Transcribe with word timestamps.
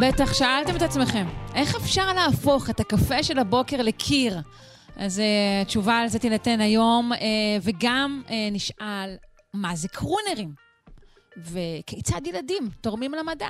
בטח 0.00 0.34
שאלתם 0.34 0.76
את 0.76 0.82
עצמכם, 0.82 1.26
איך 1.54 1.76
אפשר 1.76 2.12
להפוך 2.12 2.70
את 2.70 2.80
הקפה 2.80 3.22
של 3.22 3.38
הבוקר 3.38 3.82
לקיר? 3.82 4.40
אז 4.96 5.18
uh, 5.18 5.22
התשובה 5.62 5.98
על 5.98 6.08
זה 6.08 6.18
תינתן 6.18 6.60
היום, 6.60 7.12
uh, 7.12 7.16
וגם 7.62 8.22
uh, 8.26 8.30
נשאל, 8.52 9.16
מה 9.54 9.76
זה 9.76 9.88
קרונרים? 9.88 10.54
וכיצד 11.36 12.26
ילדים 12.26 12.68
תורמים 12.80 13.14
למדע? 13.14 13.48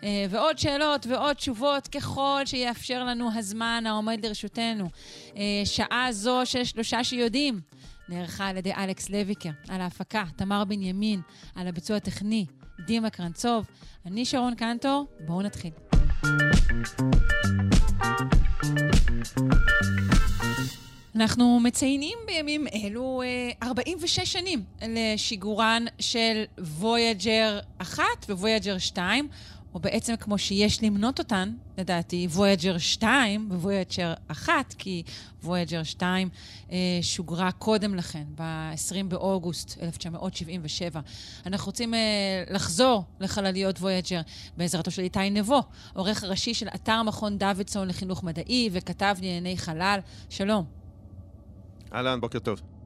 Uh, 0.00 0.04
ועוד 0.30 0.58
שאלות 0.58 1.06
ועוד 1.06 1.36
תשובות 1.36 1.88
ככל 1.88 2.40
שיאפשר 2.44 3.04
לנו 3.04 3.30
הזמן 3.34 3.84
העומד 3.86 4.26
לרשותנו. 4.26 4.88
Uh, 5.32 5.36
שעה 5.64 6.08
זו 6.10 6.40
של 6.44 6.64
שלושה 6.64 7.04
שיודעים 7.04 7.60
נערכה 8.08 8.46
על 8.46 8.56
ידי 8.56 8.72
אלכס 8.74 9.10
לויקר, 9.10 9.50
על 9.68 9.80
ההפקה, 9.80 10.24
תמר 10.36 10.64
בנימין, 10.64 11.20
על 11.54 11.68
הביצוע 11.68 11.96
הטכני, 11.96 12.46
דימה 12.86 13.10
קרנצוב. 13.10 13.66
אני 14.06 14.24
שרון 14.24 14.54
קנטור, 14.54 15.06
בואו 15.26 15.42
נתחיל. 15.42 15.87
אנחנו 21.16 21.60
מציינים 21.60 22.18
בימים 22.26 22.66
אלו 22.74 23.22
46 23.62 24.20
שנים 24.20 24.62
לשיגורן 24.88 25.84
של 25.98 26.44
וויג'ר 26.58 27.58
1 27.78 28.04
וויג'ר 28.28 28.78
2, 28.78 29.28
או 29.78 29.82
בעצם 29.82 30.16
כמו 30.16 30.38
שיש 30.38 30.82
למנות 30.82 31.18
אותן, 31.18 31.54
לדעתי, 31.78 32.26
וויג'ר 32.30 32.78
2 32.78 33.48
וויג'ר 33.50 34.14
1, 34.28 34.74
כי 34.78 35.02
וויג'ר 35.42 35.82
2 35.82 36.28
אה, 36.70 36.76
שוגרה 37.02 37.52
קודם 37.52 37.94
לכן, 37.94 38.24
ב-20 38.34 39.04
באוגוסט 39.08 39.78
1977. 39.82 41.00
אנחנו 41.46 41.66
רוצים 41.66 41.94
אה, 41.94 41.98
לחזור 42.50 43.04
לחלליות 43.20 43.78
וויג'ר 43.78 44.20
בעזרתו 44.56 44.90
של 44.90 45.02
איתי 45.02 45.30
נבו, 45.30 45.62
עורך 45.94 46.24
הראשי 46.24 46.54
של 46.54 46.68
אתר 46.74 47.02
מכון 47.02 47.38
דוידסון 47.38 47.88
לחינוך 47.88 48.24
מדעי 48.24 48.70
וכתב 48.72 49.16
לענייני 49.20 49.58
חלל. 49.58 49.98
שלום. 50.30 50.64
אהלן, 51.92 52.20
בוקר 52.20 52.38
טוב. 52.38 52.77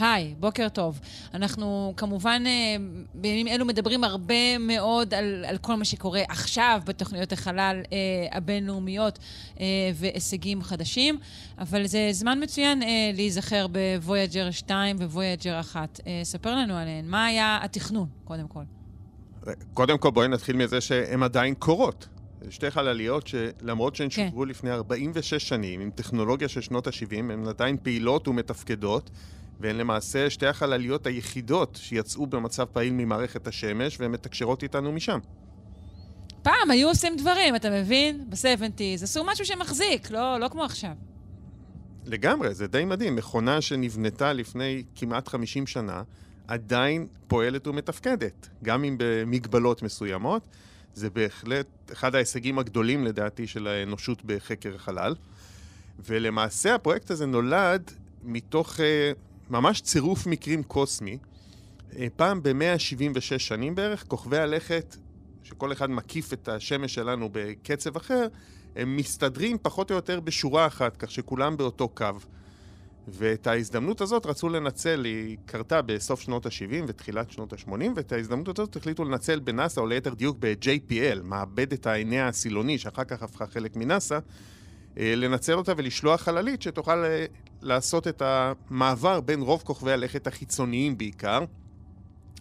היי, 0.00 0.34
בוקר 0.38 0.68
טוב. 0.68 1.00
אנחנו 1.34 1.94
כמובן 1.96 2.42
אה, 2.46 2.76
בימים 3.14 3.48
אלו 3.48 3.64
מדברים 3.64 4.04
הרבה 4.04 4.58
מאוד 4.58 5.14
על, 5.14 5.44
על 5.48 5.58
כל 5.58 5.74
מה 5.74 5.84
שקורה 5.84 6.22
עכשיו 6.28 6.80
בתוכניות 6.84 7.32
החלל 7.32 7.80
אה, 7.92 8.36
הבינלאומיות 8.36 9.18
אה, 9.60 9.64
והישגים 9.94 10.62
חדשים, 10.62 11.18
אבל 11.58 11.86
זה 11.86 12.08
זמן 12.12 12.42
מצוין 12.42 12.82
אה, 12.82 12.88
להיזכר 13.14 13.66
בוויג'ר 13.66 14.50
2 14.50 14.96
וויג'ר 14.96 15.60
1. 15.60 16.00
אה, 16.06 16.20
ספר 16.24 16.54
לנו 16.54 16.76
עליהן. 16.76 17.04
מה 17.08 17.26
היה 17.26 17.58
התכנון, 17.62 18.08
קודם 18.24 18.48
כל? 18.48 18.62
קודם 19.74 19.98
כל 19.98 20.10
בואי 20.10 20.28
נתחיל 20.28 20.56
מזה 20.56 20.80
שהן 20.80 21.22
עדיין 21.22 21.54
קורות. 21.54 22.08
שתי 22.50 22.70
חלליות 22.70 23.26
שלמרות 23.26 23.96
שהן 23.96 24.08
כן. 24.10 24.26
שוגרו 24.26 24.44
לפני 24.44 24.70
46 24.70 25.48
שנים 25.48 25.80
עם 25.80 25.90
טכנולוגיה 25.90 26.48
של 26.48 26.60
שנות 26.60 26.86
ה-70, 26.86 27.16
הן 27.18 27.48
עדיין 27.48 27.76
פעילות 27.82 28.28
ומתפקדות. 28.28 29.10
והן 29.60 29.76
למעשה 29.76 30.30
שתי 30.30 30.46
החלליות 30.46 31.06
היחידות 31.06 31.78
שיצאו 31.82 32.26
במצב 32.26 32.64
פעיל 32.64 32.92
ממערכת 32.92 33.46
השמש 33.46 34.00
והן 34.00 34.10
מתקשרות 34.10 34.62
איתנו 34.62 34.92
משם. 34.92 35.18
פעם 36.42 36.70
היו 36.70 36.88
עושים 36.88 37.16
דברים, 37.16 37.56
אתה 37.56 37.70
מבין? 37.70 38.24
ב-70's, 38.30 39.02
עשו 39.02 39.24
משהו 39.24 39.44
שמחזיק, 39.44 40.10
לא, 40.10 40.40
לא 40.40 40.48
כמו 40.48 40.64
עכשיו. 40.64 40.92
לגמרי, 42.06 42.54
זה 42.54 42.66
די 42.66 42.84
מדהים. 42.84 43.16
מכונה 43.16 43.60
שנבנתה 43.60 44.32
לפני 44.32 44.82
כמעט 44.94 45.28
50 45.28 45.66
שנה, 45.66 46.02
עדיין 46.48 47.06
פועלת 47.26 47.66
ומתפקדת, 47.66 48.48
גם 48.62 48.84
אם 48.84 48.94
במגבלות 48.98 49.82
מסוימות. 49.82 50.48
זה 50.94 51.10
בהחלט 51.10 51.66
אחד 51.92 52.14
ההישגים 52.14 52.58
הגדולים 52.58 53.04
לדעתי 53.04 53.46
של 53.46 53.66
האנושות 53.66 54.24
בחקר 54.24 54.74
החלל. 54.74 55.14
ולמעשה 55.98 56.74
הפרויקט 56.74 57.10
הזה 57.10 57.26
נולד 57.26 57.90
מתוך 58.24 58.76
uh, 58.76 58.80
ממש 59.50 59.80
צירוף 59.80 60.26
מקרים 60.26 60.62
קוסמי. 60.62 61.18
אה, 61.96 62.06
פעם 62.16 62.42
ב-176 62.42 63.38
שנים 63.38 63.74
בערך, 63.74 64.04
כוכבי 64.08 64.38
הלכת, 64.38 64.96
שכל 65.42 65.72
אחד 65.72 65.90
מקיף 65.90 66.32
את 66.32 66.48
השמש 66.48 66.94
שלנו 66.94 67.28
בקצב 67.32 67.96
אחר, 67.96 68.26
הם 68.76 68.96
מסתדרים 68.96 69.56
פחות 69.62 69.90
או 69.90 69.96
יותר 69.96 70.20
בשורה 70.20 70.66
אחת, 70.66 70.96
כך 70.96 71.10
שכולם 71.10 71.56
באותו 71.56 71.88
קו. 71.88 72.06
ואת 73.08 73.46
ההזדמנות 73.46 74.00
הזאת 74.00 74.26
רצו 74.26 74.48
לנצל, 74.48 75.04
היא 75.04 75.36
קרתה 75.46 75.82
בסוף 75.82 76.20
שנות 76.20 76.46
ה-70 76.46 76.84
ותחילת 76.86 77.30
שנות 77.30 77.52
ה-80, 77.52 77.70
ואת 77.96 78.12
ההזדמנות 78.12 78.58
הזאת 78.58 78.76
החליטו 78.76 79.04
לנצל 79.04 79.40
בנאסא, 79.40 79.80
או 79.80 79.86
ליתר 79.86 80.14
דיוק 80.14 80.36
ב-JPL, 80.40 81.22
מעבדת 81.22 81.86
העיני 81.86 82.20
הסילוני, 82.20 82.78
שאחר 82.78 83.04
כך 83.04 83.22
הפכה 83.22 83.46
חלק 83.46 83.76
מנאסא, 83.76 84.18
אה, 84.98 85.14
לנצל 85.16 85.54
אותה 85.54 85.72
ולשלוח 85.76 86.20
חללית 86.20 86.62
שתוכל 86.62 87.04
אה, 87.04 87.26
לעשות 87.62 88.08
את 88.08 88.22
המעבר 88.24 89.20
בין 89.20 89.40
רוב 89.40 89.62
כוכבי 89.62 89.92
הלכת 89.92 90.26
החיצוניים 90.26 90.98
בעיקר, 90.98 91.44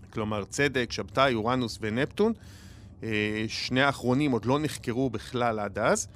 כלומר 0.09 0.45
צדק, 0.45 0.91
שבתאי, 0.91 1.33
אורנוס 1.33 1.77
ונפטון. 1.81 2.33
אה, 3.03 3.45
שני 3.47 3.81
האחרונים 3.81 4.31
עוד 4.31 4.45
לא 4.45 4.59
נחקרו 4.59 5.09
בכלל 5.09 5.59
עד 5.59 5.79
אז, 5.79 6.07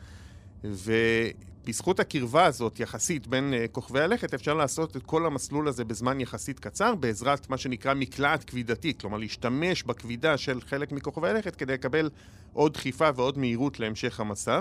ובזכות 0.64 2.00
הקרבה 2.00 2.46
הזאת 2.46 2.80
יחסית 2.80 3.28
בין 3.28 3.54
כוכבי 3.72 4.02
הלכת 4.02 4.34
אפשר 4.34 4.54
לעשות 4.54 4.98
את 4.98 5.04
כל 5.04 5.26
המסלול 5.26 5.68
הזה 5.68 5.84
בזמן 5.86 6.20
יחסית 6.20 6.60
קצר 6.60 6.96
בעזרת 6.96 7.50
מה 7.50 7.58
שנקרא 7.58 7.94
מקלעת 7.94 8.44
כבידתית, 8.44 9.02
כלומר 9.02 9.18
להשתמש 9.18 9.84
בכבידה 9.84 10.38
של 10.38 10.62
חלק 10.62 10.92
מכוכבי 10.92 11.30
הלכת 11.30 11.56
כדי 11.56 11.74
לקבל 11.74 12.10
עוד 12.54 12.74
דחיפה 12.74 13.10
ועוד 13.16 13.38
מהירות 13.38 13.80
להמשך 13.80 14.20
המסע. 14.20 14.60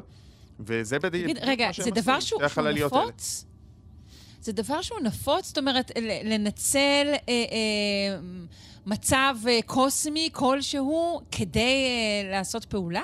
וזה 0.60 0.98
בדיוק 0.98 1.30
תגיד, 1.30 1.38
רגע, 1.42 1.70
זה 1.82 1.90
דבר 1.90 2.20
שהוא 2.20 2.42
נפוץ? 2.74 3.49
זה 4.42 4.52
דבר 4.52 4.82
שהוא 4.82 5.00
נפוץ? 5.00 5.46
זאת 5.46 5.58
אומרת, 5.58 5.90
לנצל 6.24 7.06
אה, 7.06 7.18
אה, 7.28 8.18
מצב 8.86 9.34
אה, 9.48 9.58
קוסמי 9.66 10.28
כלשהו 10.32 11.20
כדי 11.30 11.60
אה, 11.86 12.30
לעשות 12.30 12.64
פעולה? 12.64 13.02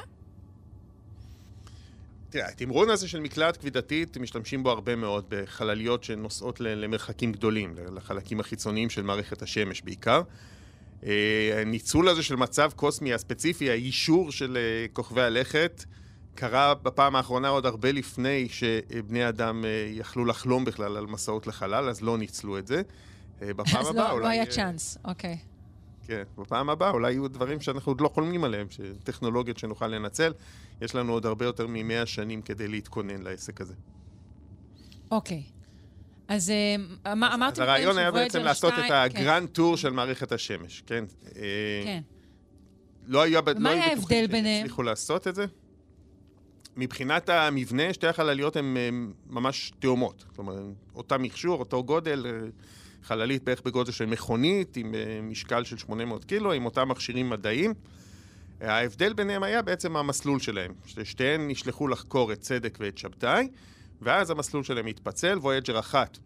תראה, 2.31 2.49
התמרון 2.49 2.91
הזה 2.91 3.09
של 3.09 3.21
מקלעת 3.21 3.57
כבידתית, 3.57 4.17
משתמשים 4.17 4.63
בו 4.63 4.71
הרבה 4.71 4.97
מאוד 4.97 5.25
בחלליות 5.29 6.05
שנוסעות 6.05 6.61
למרחקים 6.61 7.33
גדולים, 7.33 7.75
לחלקים 7.95 8.41
החיצוניים 8.41 8.91
של 8.91 9.03
מערכת 9.03 9.43
השמש 9.43 9.83
בעיקר. 9.83 10.23
אה, 11.07 11.61
הניצול 11.61 12.09
הזה 12.09 12.23
של 12.23 12.37
מצב 12.37 12.71
קוסמי 12.77 13.15
הספציפי, 13.15 13.71
האישור 13.71 14.33
של 14.33 14.57
אה, 14.57 14.87
כוכבי 14.93 15.23
הלכת, 15.23 15.85
קרה 16.37 16.75
בפעם 16.75 17.17
האחרונה 17.17 17.49
עוד 17.49 17.67
הרבה 17.67 17.93
לפני 17.93 18.49
שבני 18.49 19.29
אדם 19.29 19.65
אה, 19.65 19.89
יכלו 19.91 20.25
לחלום 20.25 20.65
בכלל 20.65 20.97
על 20.97 21.07
מסעות 21.07 21.47
לחלל, 21.47 21.89
אז 21.89 22.03
לא 22.03 22.19
ניצלו 22.19 22.59
את 22.59 22.67
זה. 22.67 22.83
אה, 23.43 23.55
בפעם 23.55 23.87
הבאה 23.87 24.09
לא, 24.09 24.13
אולי... 24.13 24.17
אז 24.17 24.23
לא 24.23 24.29
היה 24.29 24.47
צ'אנס, 24.47 24.99
אוקיי. 25.05 25.39
כן, 26.07 26.23
בפעם 26.39 26.71
הבאה 26.71 26.91
אולי 26.91 27.13
יהיו 27.13 27.29
דברים 27.29 27.61
שאנחנו 27.61 27.93
עוד 27.93 28.01
לא 28.01 28.09
חולמים 28.09 28.45
עליהם, 28.45 28.67
טכנולוגיות 29.05 29.59
שנוכל 29.59 29.87
לנצל. 29.87 30.33
יש 30.81 30.95
לנו 30.95 31.13
עוד 31.13 31.27
הרבה 31.27 31.45
יותר 31.45 31.67
ממאה 31.69 32.07
שנים 32.07 32.43
כדי 32.43 32.69
להתכונן 32.69 33.23
לעסק 33.23 33.61
הזה. 33.61 33.75
אוקיי. 35.11 35.43
אז 36.29 36.50
אה, 36.50 37.12
אמרתם... 37.12 37.62
אז 37.62 37.69
הרעיון 37.69 37.99
היה 37.99 38.11
בעצם 38.11 38.43
לעשות 38.43 38.75
את 38.75 38.91
הגרנד 38.91 39.49
טור 39.49 39.77
של 39.77 39.91
מערכת 39.91 40.32
השמש, 40.32 40.82
כן? 40.87 41.05
כן. 41.85 42.00
לא 43.06 43.23
היו 43.23 43.43
בטוחים 43.43 43.62
מה 43.62 43.71
היה 43.71 43.85
ההבדל 43.85 44.27
ביניהם? 44.27 44.61
שהצליחו 44.61 44.82
לעשות 44.82 45.29
את 45.29 45.35
זה. 45.35 45.47
מבחינת 46.76 47.28
המבנה, 47.28 47.93
שתי 47.93 48.06
החלליות 48.06 48.56
הן 48.56 48.76
ממש 49.26 49.73
תאומות. 49.78 50.25
כלומר, 50.37 50.55
אותה 50.94 51.19
מכשור, 51.19 51.58
אותו 51.58 51.84
גודל, 51.84 52.26
אה, 52.26 52.49
חללית 53.02 53.43
בערך 53.44 53.62
בגודל 53.62 53.93
של 53.93 54.06
מכונית, 54.06 54.76
עם 54.76 54.94
אה, 54.94 55.20
משקל 55.23 55.64
של 55.64 55.76
800 55.76 56.25
קילו, 56.25 56.52
עם 56.52 56.64
אותם 56.64 56.88
מכשירים 56.88 57.31
מדעיים. 57.31 57.75
ההבדל 58.61 59.12
ביניהם 59.12 59.43
היה 59.43 59.62
בעצם 59.62 59.96
המסלול 59.96 60.40
שלהם. 60.40 60.73
ששתיהן 60.87 61.49
נשלחו 61.49 61.88
לחקור 61.88 62.32
את 62.32 62.40
צדק 62.40 62.79
ואת 62.81 62.99
שבתאי, 62.99 63.49
ואז 64.02 64.31
המסלול 64.31 64.62
שלהם 64.62 64.87
התפצל, 64.87 65.38
וויג'ר 65.38 65.79
אחת 65.79 66.19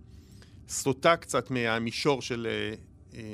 סוטה 0.68 1.16
קצת 1.16 1.50
מהמישור 1.50 2.22
של 2.22 2.46
אה, 2.50 2.74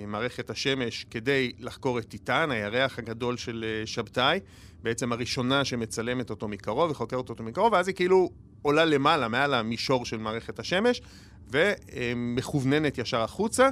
מערכת 0.06 0.50
השמש 0.50 1.06
כדי 1.10 1.52
לחקור 1.58 1.98
את 1.98 2.08
טיטן, 2.08 2.50
הירח 2.50 2.98
הגדול 2.98 3.36
של 3.36 3.64
שבתאי, 3.84 4.40
בעצם 4.82 5.12
הראשונה 5.12 5.64
שמצלמת 5.64 6.30
אותו 6.30 6.48
מקרוב 6.48 6.90
וחוקרת 6.90 7.28
אותו 7.28 7.44
מקרוב, 7.44 7.72
ואז 7.72 7.88
היא 7.88 7.96
כאילו 7.96 8.30
עולה 8.62 8.84
למעלה, 8.84 9.28
מעל 9.28 9.54
המישור 9.54 10.04
של 10.04 10.18
מערכת 10.18 10.58
השמש, 10.58 11.00
ומכווננת 11.50 12.98
ישר 12.98 13.20
החוצה. 13.20 13.68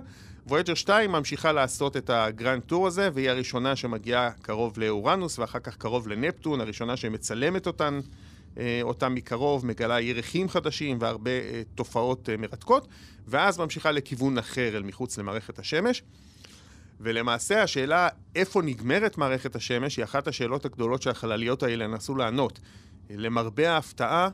וויג'ר 0.47 0.75
2 0.75 1.13
ממשיכה 1.13 1.53
לעשות 1.53 1.97
את 1.97 2.11
ה 2.11 2.19
Grand 2.19 2.63
Tour 2.63 2.87
הזה, 2.87 3.09
והיא 3.15 3.31
הראשונה 3.31 3.77
שמגיעה 3.77 4.31
קרוב 4.43 4.79
לאורנוס, 4.79 5.39
ואחר 5.39 5.59
כך 5.59 5.77
קרוב 5.77 6.09
לנפטון, 6.09 6.61
הראשונה 6.61 6.97
שמצלמת 6.97 7.67
אותן, 7.67 7.95
אה, 7.95 8.01
אותם 8.83 9.15
מקרוב, 9.15 9.67
מגלה 9.67 10.01
ירחים 10.01 10.49
חדשים 10.49 10.97
והרבה 11.01 11.31
אה, 11.31 11.63
תופעות 11.75 12.29
אה, 12.29 12.37
מרתקות, 12.37 12.89
ואז 13.29 13.59
ממשיכה 13.59 13.93
לכיוון 13.93 14.39
אחר 14.39 14.77
אל 14.77 14.83
מחוץ 14.83 15.19
למערכת 15.19 15.59
השמש. 15.59 16.03
ולמעשה 17.01 17.63
השאלה 17.63 18.09
איפה 18.35 18.63
נגמרת 18.63 19.19
מערכת 19.19 19.57
השמש 19.57 19.97
היא 19.97 20.05
אחת 20.05 20.29
השאלות 20.29 20.65
הגדולות 20.65 21.03
שהחלליות 21.03 21.63
האלה 21.63 21.87
נסו 21.87 22.15
לענות. 22.15 22.61
למרבה 23.11 23.71
ההפתעה, 23.71 24.29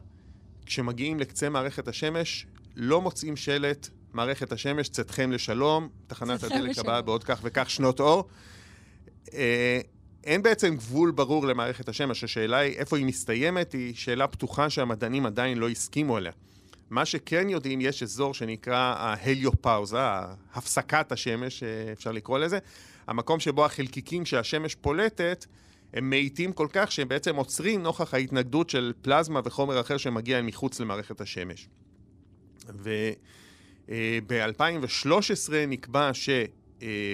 כשמגיעים 0.67 1.21
לקצה 1.21 1.49
מערכת 1.49 1.89
השמש, 1.89 2.47
לא 2.77 3.01
מוצאים 3.01 3.37
שלט 3.37 3.89
מערכת 4.13 4.53
השמש, 4.53 4.89
צאתכם 4.89 5.33
לשלום, 5.33 5.89
תחנת 6.07 6.43
הדלק 6.43 6.79
הבאה 6.79 7.03
בעוד 7.03 7.25
כך 7.25 7.41
וכך 7.43 7.71
שנות 7.71 8.01
אור. 8.01 8.29
אה, 10.27 10.33
אין 10.33 10.43
בעצם 10.43 10.77
גבול 10.77 11.11
ברור 11.11 11.47
למערכת 11.47 11.89
השמש, 11.89 12.25
השאלה 12.25 12.57
היא 12.57 12.77
איפה 12.77 12.97
היא 12.97 13.07
מסתיימת, 13.07 13.73
היא 13.73 13.95
שאלה 13.95 14.27
פתוחה 14.27 14.71
שהמדענים 14.71 15.27
עדיין 15.27 15.59
לא 15.59 15.69
הסכימו 15.69 16.17
עליה. 16.17 16.33
מה 16.91 17.05
שכן 17.05 17.49
יודעים, 17.49 17.81
יש 17.81 18.03
אזור 18.03 18.35
שנקרא 18.35 18.95
ההליופאוזה, 18.99 19.99
הפסקת 20.55 21.13
השמש, 21.13 21.63
אה, 21.63 21.93
אפשר 21.93 22.13
לקרוא 22.13 22.39
לזה, 22.39 22.59
המקום 23.07 23.41
שבו 23.41 23.65
החלקיקים 23.65 24.27
שהשמש 24.27 24.75
פולטת, 24.75 25.47
הם 25.95 26.11
מאיטים 26.11 26.53
כל 26.53 26.67
כך 26.73 26.93
שהם 26.93 27.09
בעצם 27.09 27.37
עוצרים 27.37 27.83
נוכח 27.83 28.15
ההתנגדות 28.15 28.71
של 28.71 28.93
פלזמה 29.03 29.41
וחומר 29.45 29.81
אחר 29.81 29.97
שמגיע 29.97 30.43
מחוץ 30.43 30.81
למערכת 30.81 31.21
השמש. 31.21 31.69
וב-2013 33.89 35.53
נקבע 35.69 36.11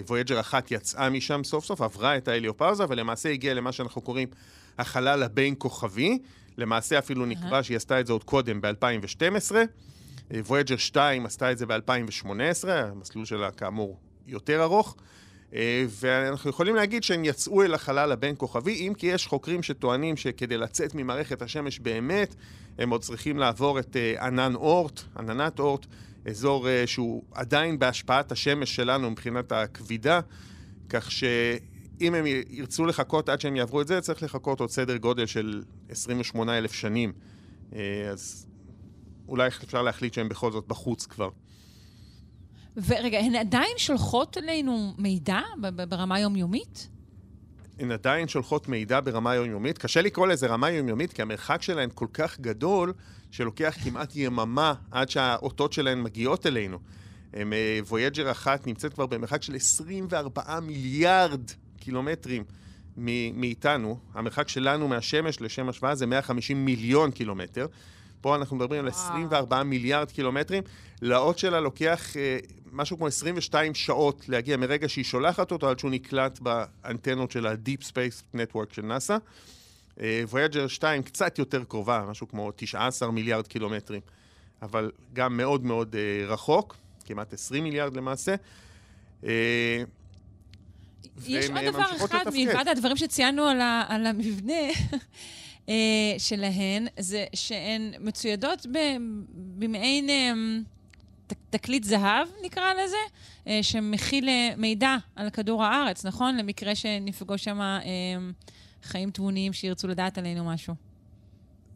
שויג'ר 0.09 0.41
אחת 0.41 0.71
יצאה 0.71 1.11
משם 1.11 1.45
סוף 1.45 1.65
סוף, 1.65 1.81
עברה 1.81 2.17
את 2.17 2.29
ההליופאוזה, 2.29 2.85
ולמעשה 2.89 3.29
הגיעה 3.29 3.55
למה 3.55 3.73
שאנחנו 3.73 4.01
קוראים 4.01 4.29
החלל 4.79 5.23
הבין 5.23 5.55
כוכבי. 5.59 6.19
למעשה 6.59 6.99
אפילו 6.99 7.27
נקבע 7.27 7.63
שהיא 7.63 7.77
עשתה 7.77 8.01
את 8.01 8.07
זה 8.07 8.13
עוד 8.13 8.25
קודם, 8.25 8.61
ב-2012. 8.61 9.55
וויג'ר 10.31 10.77
2 10.77 11.27
עשתה 11.27 11.53
את 11.53 11.59
זה 11.59 11.67
ב-2018, 11.67 12.69
המסלול 12.69 13.25
שלה 13.25 13.51
כאמור 13.51 13.97
יותר 14.27 14.63
ארוך. 14.63 14.97
ואנחנו 15.89 16.51
יכולים 16.51 16.75
להגיד 16.75 17.03
שהם 17.03 17.25
יצאו 17.25 17.63
אל 17.63 17.75
החלל 17.75 18.13
הבין 18.13 18.35
כוכבי, 18.39 18.89
אם 18.89 18.93
כי 18.95 19.07
יש 19.07 19.27
חוקרים 19.27 19.63
שטוענים 19.63 20.17
שכדי 20.17 20.57
לצאת 20.57 20.95
ממערכת 20.95 21.43
השמש 21.43 21.79
באמת, 21.79 22.35
הם 22.79 22.91
עוד 22.91 23.01
צריכים 23.01 23.39
לעבור 23.39 23.79
את 23.79 23.97
ענן 24.21 24.55
אורט, 24.55 25.01
עננת 25.19 25.59
אורט, 25.59 25.87
אזור 26.29 26.67
שהוא 26.87 27.23
עדיין 27.33 27.79
בהשפעת 27.79 28.33
השמש 28.33 28.77
שלנו 28.77 29.11
מבחינת 29.11 29.53
הכבידה, 29.53 30.21
כך 30.89 31.11
שאם 31.11 32.15
הם 32.15 32.25
ירצו 32.49 32.87
לחכות 32.87 33.29
עד 33.29 33.41
שהם 33.41 33.57
יעברו 33.57 33.81
את 33.81 33.87
זה, 33.87 34.01
צריך 34.01 34.23
לחכות 34.23 34.61
עוד 34.61 34.71
סדר 34.71 34.97
גודל 34.97 35.27
של 35.27 35.63
28 35.89 36.59
אלף 36.59 36.73
שנים. 36.73 37.13
אז 38.13 38.47
אולי 39.29 39.49
אפשר 39.49 39.83
להחליט 39.83 40.15
שהם 40.15 40.29
בכל 40.29 40.53
זאת 40.53 40.67
בחוץ 40.69 41.07
כבר. 41.07 41.29
ורגע, 42.77 43.19
הן 43.19 43.35
עדיין 43.35 43.73
שולחות 43.77 44.39
אלינו 44.39 44.95
מידע 44.99 45.41
ברמה 45.89 46.21
יומיומית? 46.21 46.89
הן 47.79 47.91
עדיין 47.91 48.29
שולחות 48.29 48.69
מידע 48.69 49.01
ברמה 49.01 49.35
יומיומית. 49.35 49.79
קשה 49.79 50.03
לקרוא 50.03 50.27
לזה 50.27 50.47
רמה 50.47 50.71
יומיומית, 50.71 51.13
כי 51.13 51.23
המרחק 51.23 51.63
שלהן 51.63 51.89
כל 51.95 52.07
כך 52.13 52.41
גדול, 52.41 52.93
שלוקח 53.31 53.77
כמעט 53.85 54.17
יממה 54.17 54.75
עד 54.91 55.09
שהאותות 55.09 55.73
שלהן 55.73 56.03
מגיעות 56.03 56.47
אלינו. 56.47 56.79
וויג'ר 57.89 58.31
אחת 58.31 58.67
נמצאת 58.67 58.95
כבר 58.95 59.07
במרחק 59.07 59.43
של 59.43 59.55
24 59.55 60.61
מיליארד 60.61 61.51
קילומטרים 61.81 62.45
מאיתנו. 63.35 63.99
המרחק 64.15 64.49
שלנו 64.49 64.89
מהשמש 64.89 65.41
לשם 65.41 65.69
השוואה 65.69 65.95
זה 65.95 66.07
150 66.07 66.65
מיליון 66.65 67.11
קילומטר. 67.11 67.67
פה 68.27 68.37
אנחנו 68.37 68.57
מדברים 68.57 68.81
על 68.81 68.89
24 68.89 69.63
מיליארד 69.63 70.11
קילומטרים. 70.11 70.63
לאות 71.03 71.39
שלה 71.39 71.61
לוקח 71.61 72.17
אה, 72.17 72.39
משהו 72.73 72.97
כמו 72.97 73.07
22 73.07 73.75
שעות 73.75 74.29
להגיע 74.29 74.57
מרגע 74.57 74.89
שהיא 74.89 75.05
שולחת 75.05 75.53
אותו 75.53 75.71
עד 75.71 75.79
שהוא 75.79 75.91
נקלט 75.91 76.39
באנטנות 76.39 77.31
של 77.31 77.47
ה-Deep 77.47 77.83
Space 77.83 78.37
Network 78.37 78.75
של 78.75 78.83
נאס"א. 78.83 79.17
וויג'ר 80.29 80.67
2 80.67 81.03
קצת 81.03 81.39
יותר 81.39 81.65
קרובה, 81.65 82.05
משהו 82.11 82.29
כמו 82.29 82.53
19 82.57 83.11
מיליארד 83.11 83.47
קילומטרים, 83.47 84.01
אבל 84.63 84.91
גם 85.13 85.37
מאוד 85.37 85.65
מאוד 85.65 85.95
uh, 85.95 86.31
רחוק, 86.31 86.77
כמעט 87.05 87.33
20 87.33 87.65
מיליארד 87.65 87.97
למעשה. 87.97 88.35
Uh, 89.23 89.27
יש 91.27 91.51
עוד 91.51 91.59
דבר 91.65 91.85
אחד 92.05 92.25
מלבד 92.33 92.69
הדברים 92.69 92.97
שציינו 92.97 93.45
על, 93.45 93.61
ה, 93.61 93.85
על 93.89 94.07
המבנה 94.07 94.63
uh, 95.67 95.71
שלהן, 96.19 96.87
זה 96.99 97.25
שהן 97.35 97.93
מצוידות 98.01 98.67
במעין 99.59 100.09
uh, 100.09 101.33
תקליט 101.51 101.85
זהב, 101.85 102.29
נקרא 102.45 102.73
לזה, 102.75 102.97
uh, 103.45 103.49
שמכיל 103.63 104.29
מידע 104.57 104.97
על 105.17 105.31
כדור 105.31 105.65
הארץ, 105.65 106.07
נכון? 106.07 106.37
למקרה 106.37 106.75
שנפגוש 106.75 107.45
שם... 107.45 107.61
Uh, 107.83 108.57
חיים 108.87 109.11
תבוניים 109.11 109.53
שירצו 109.53 109.89
לדעת 109.89 110.19
עלינו 110.19 110.45
משהו. 110.45 110.75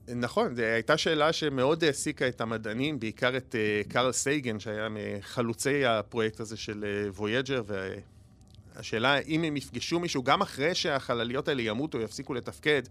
נכון, 0.09 0.55
זו 0.55 0.63
הייתה 0.63 0.99
שאלה 0.99 1.33
שמאוד 1.33 1.85
העסיקה 1.85 2.29
את 2.29 2.41
המדענים, 2.41 3.01
בעיקר 3.01 3.37
את 3.37 3.55
uh, 3.55 3.93
קארל 3.93 4.13
סייגן, 4.13 4.61
שהיה 4.61 4.89
מחלוצי 4.91 5.85
הפרויקט 5.85 6.41
הזה 6.41 6.57
של 6.57 7.09
וויג'ר, 7.15 7.63
uh, 7.69 7.73
והשאלה 8.77 9.19
אם 9.19 9.45
הם 9.45 9.57
יפגשו 9.57 10.01
מישהו, 10.01 10.23
גם 10.23 10.43
אחרי 10.43 10.75
שהחלליות 10.75 11.49
האלה 11.49 11.63
ימותו 11.63 12.01
יפסיקו 12.01 12.35
לתפקד, 12.35 12.83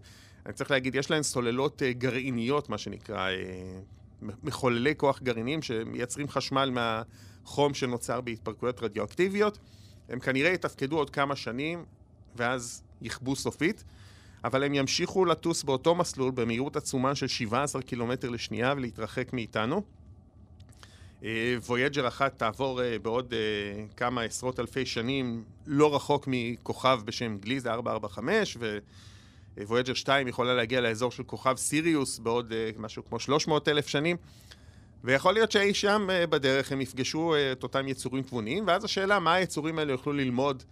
אני 0.50 0.56
צריך 0.56 0.70
להגיד, 0.70 0.94
יש 0.94 1.10
להן 1.10 1.22
סוללות 1.22 1.82
uh, 1.82 1.98
גרעיניות, 1.98 2.68
מה 2.68 2.78
שנקרא, 2.78 3.28
uh, 3.28 4.24
מחוללי 4.42 4.94
כוח 4.96 5.22
גרעיניים, 5.22 5.62
שמייצרים 5.62 6.28
חשמל 6.28 6.70
מהחום 6.70 7.74
שנוצר 7.74 8.20
בהתפרקויות 8.20 8.82
רדיואקטיביות. 8.82 9.58
הם 10.08 10.20
כנראה 10.20 10.50
יתפקדו 10.50 10.96
עוד 10.96 11.10
כמה 11.10 11.36
שנים, 11.36 11.84
ואז 12.36 12.82
יכבו 13.02 13.36
סופית. 13.36 13.84
אבל 14.44 14.64
הם 14.64 14.74
ימשיכו 14.74 15.24
לטוס 15.24 15.62
באותו 15.62 15.94
מסלול 15.94 16.30
במהירות 16.30 16.76
עצומה 16.76 17.14
של 17.14 17.28
17 17.28 17.82
קילומטר 17.82 18.28
לשנייה 18.28 18.74
ולהתרחק 18.76 19.32
מאיתנו. 19.32 19.82
וויג'ר 21.66 22.08
אחת 22.08 22.38
תעבור 22.38 22.80
בעוד 23.02 23.34
כמה 23.96 24.22
עשרות 24.22 24.60
אלפי 24.60 24.86
שנים 24.86 25.44
לא 25.66 25.96
רחוק 25.96 26.24
מכוכב 26.26 27.00
בשם 27.04 27.38
גליזה 27.38 27.72
445, 27.72 28.56
וויג'ר 29.58 29.94
2 29.94 30.28
יכולה 30.28 30.54
להגיע 30.54 30.80
לאזור 30.80 31.10
של 31.10 31.22
כוכב 31.22 31.56
סיריוס 31.56 32.18
בעוד 32.18 32.52
משהו 32.78 33.04
כמו 33.04 33.20
300 33.20 33.68
אלף 33.68 33.86
שנים. 33.86 34.16
ויכול 35.04 35.34
להיות 35.34 35.52
שאי 35.52 35.74
שם 35.74 36.08
בדרך 36.30 36.72
הם 36.72 36.80
יפגשו 36.80 37.34
את 37.52 37.62
אותם 37.62 37.88
יצורים 37.88 38.22
תבוניים, 38.22 38.66
ואז 38.66 38.84
השאלה 38.84 39.18
מה 39.18 39.34
היצורים 39.34 39.78
האלה 39.78 39.92
יוכלו 39.92 40.12
ללמוד 40.12 40.62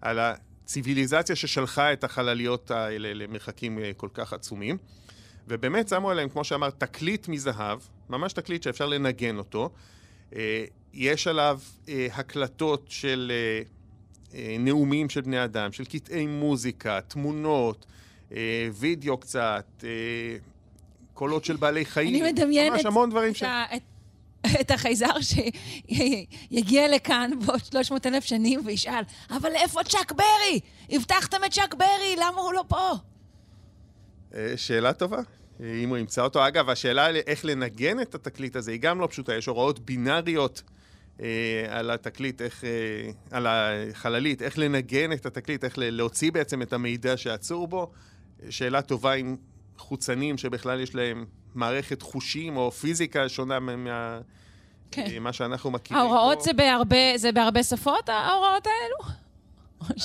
על 0.00 0.18
ה... 0.18 0.34
ציוויליזציה 0.64 1.36
ששלחה 1.36 1.92
את 1.92 2.04
החלליות 2.04 2.70
האלה 2.70 3.14
למרחקים 3.14 3.78
אה, 3.78 3.90
כל 3.96 4.08
כך 4.14 4.32
עצומים. 4.32 4.78
ובאמת 5.48 5.88
שמו 5.88 6.10
עליהם, 6.10 6.28
כמו 6.28 6.44
שאמרת, 6.44 6.80
תקליט 6.80 7.28
מזהב, 7.28 7.78
ממש 8.10 8.32
תקליט 8.32 8.62
שאפשר 8.62 8.86
לנגן 8.86 9.38
אותו. 9.38 9.70
אה, 10.36 10.64
יש 10.92 11.26
עליו 11.26 11.60
אה, 11.88 12.06
הקלטות 12.12 12.86
של 12.88 13.32
נאומים 14.58 15.08
של 15.08 15.20
בני 15.20 15.44
אדם, 15.44 15.72
של 15.72 15.84
קטעי 15.84 16.26
מוזיקה, 16.26 17.00
תמונות, 17.00 17.86
וידאו 18.74 19.16
קצת, 19.16 19.84
קולות 21.14 21.44
של 21.44 21.56
בעלי 21.56 21.84
חיים. 21.84 22.22
אני 22.22 22.32
מדמיינת 22.32 22.72
ממש 22.72 22.86
המון 22.86 23.10
דברים 23.10 23.30
את, 23.30 23.36
ש... 23.36 23.42
את 23.42 23.82
את 24.60 24.70
החייזר 24.70 25.20
שיגיע 25.20 26.88
לכאן 26.88 27.30
בעוד 27.46 27.64
300 27.64 28.06
אלף 28.06 28.24
שנים 28.24 28.60
וישאל, 28.64 29.02
אבל 29.30 29.50
איפה 29.54 29.84
צ'אק 29.84 30.12
ברי? 30.12 30.60
הבטחתם 30.90 31.44
את 31.46 31.52
צ'אק 31.52 31.74
ברי, 31.74 32.16
למה 32.16 32.40
הוא 32.40 32.52
לא 32.52 32.64
פה? 32.68 32.90
אה, 34.34 34.52
שאלה 34.56 34.92
טובה. 34.92 35.20
אם 35.60 35.88
הוא 35.88 35.96
ימצא 35.96 36.22
אותו. 36.22 36.46
אגב, 36.48 36.70
השאלה 36.70 37.10
איך 37.10 37.44
לנגן 37.44 38.00
את 38.00 38.14
התקליט 38.14 38.56
הזה 38.56 38.70
היא 38.70 38.80
גם 38.80 39.00
לא 39.00 39.06
פשוטה. 39.06 39.34
יש 39.34 39.46
הוראות 39.46 39.78
בינאריות 39.78 40.62
אה, 41.20 41.66
על 41.68 41.90
התקליט, 41.90 42.42
איך, 42.42 42.64
אה, 42.64 43.10
על 43.30 43.46
החללית, 43.46 44.42
איך 44.42 44.58
לנגן 44.58 45.12
את 45.12 45.26
התקליט, 45.26 45.64
איך 45.64 45.74
להוציא 45.76 46.32
בעצם 46.32 46.62
את 46.62 46.72
המידע 46.72 47.16
שעצור 47.16 47.68
בו. 47.68 47.92
שאלה 48.50 48.82
טובה 48.82 49.12
עם 49.12 49.36
חוצנים 49.78 50.38
שבכלל 50.38 50.80
יש 50.80 50.94
להם 50.94 51.24
מערכת 51.54 52.02
חושים 52.02 52.56
או 52.56 52.70
פיזיקה 52.70 53.28
שונה 53.28 53.58
מה... 53.60 54.20
כן. 54.90 55.22
מה 55.22 55.32
שאנחנו 55.32 55.70
מכירים 55.70 56.02
ההוראות 56.02 56.38
פה. 56.38 56.44
זה 56.44 56.52
בהרבה, 56.52 56.96
זה 57.16 57.32
בהרבה 57.32 57.62
שפות, 57.62 58.08
ההוראות 58.08 58.66
האלו? 58.66 59.14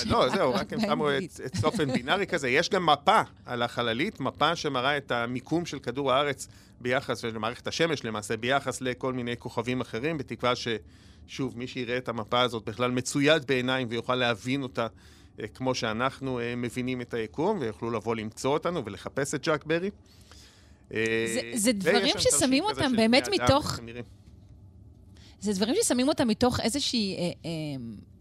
לא, 0.05 0.29
זהו, 0.29 0.53
רק 0.53 0.74
הם 0.74 0.79
שמו 0.79 1.10
את 1.46 1.55
צופן 1.62 1.91
בינארי 1.91 2.27
כזה. 2.27 2.50
יש 2.50 2.69
גם 2.69 2.86
מפה 2.86 3.22
על 3.46 3.62
החללית, 3.62 4.19
מפה 4.19 4.55
שמראה 4.55 4.98
את 4.98 5.12
המיקום 5.12 5.65
של 5.65 5.79
כדור 5.79 6.12
הארץ 6.12 6.48
ביחס, 6.81 7.25
למערכת 7.25 7.67
השמש 7.67 8.05
למעשה, 8.05 8.38
ביחס 8.38 8.81
לכל 8.81 9.13
מיני 9.13 9.38
כוכבים 9.38 9.81
אחרים, 9.81 10.17
בתקווה 10.17 10.53
ששוב, 10.55 11.58
מי 11.58 11.67
שיראה 11.67 11.98
את 11.98 12.10
המפה 12.10 12.41
הזאת 12.41 12.65
בכלל 12.65 12.91
מצויד 12.91 13.46
בעיניים 13.48 13.88
ויוכל 13.89 14.15
להבין 14.15 14.63
אותה 14.63 14.84
אה, 14.84 14.88
כמו 15.53 15.75
שאנחנו 15.75 16.39
אה, 16.39 16.53
מבינים 16.58 17.01
את 17.01 17.13
היקום, 17.13 17.60
ויוכלו 17.60 17.91
לבוא 17.91 18.15
למצוא 18.15 18.53
אותנו 18.53 18.86
ולחפש 18.86 19.34
את 19.34 19.46
ג'אק 19.46 19.65
ברי. 19.65 19.89
זה, 20.89 21.41
זה 21.53 21.72
דברים 21.72 22.15
ששמים 22.19 22.63
אותם 22.63 22.96
באמת 22.96 23.27
מתוך... 23.31 23.79
זה 25.41 25.53
דברים 25.53 25.75
ששמים 25.84 26.08
אותם 26.08 26.27
מתוך 26.27 26.60
איזושהי 26.60 27.15
אה, 27.17 27.31
אה, 27.46 27.51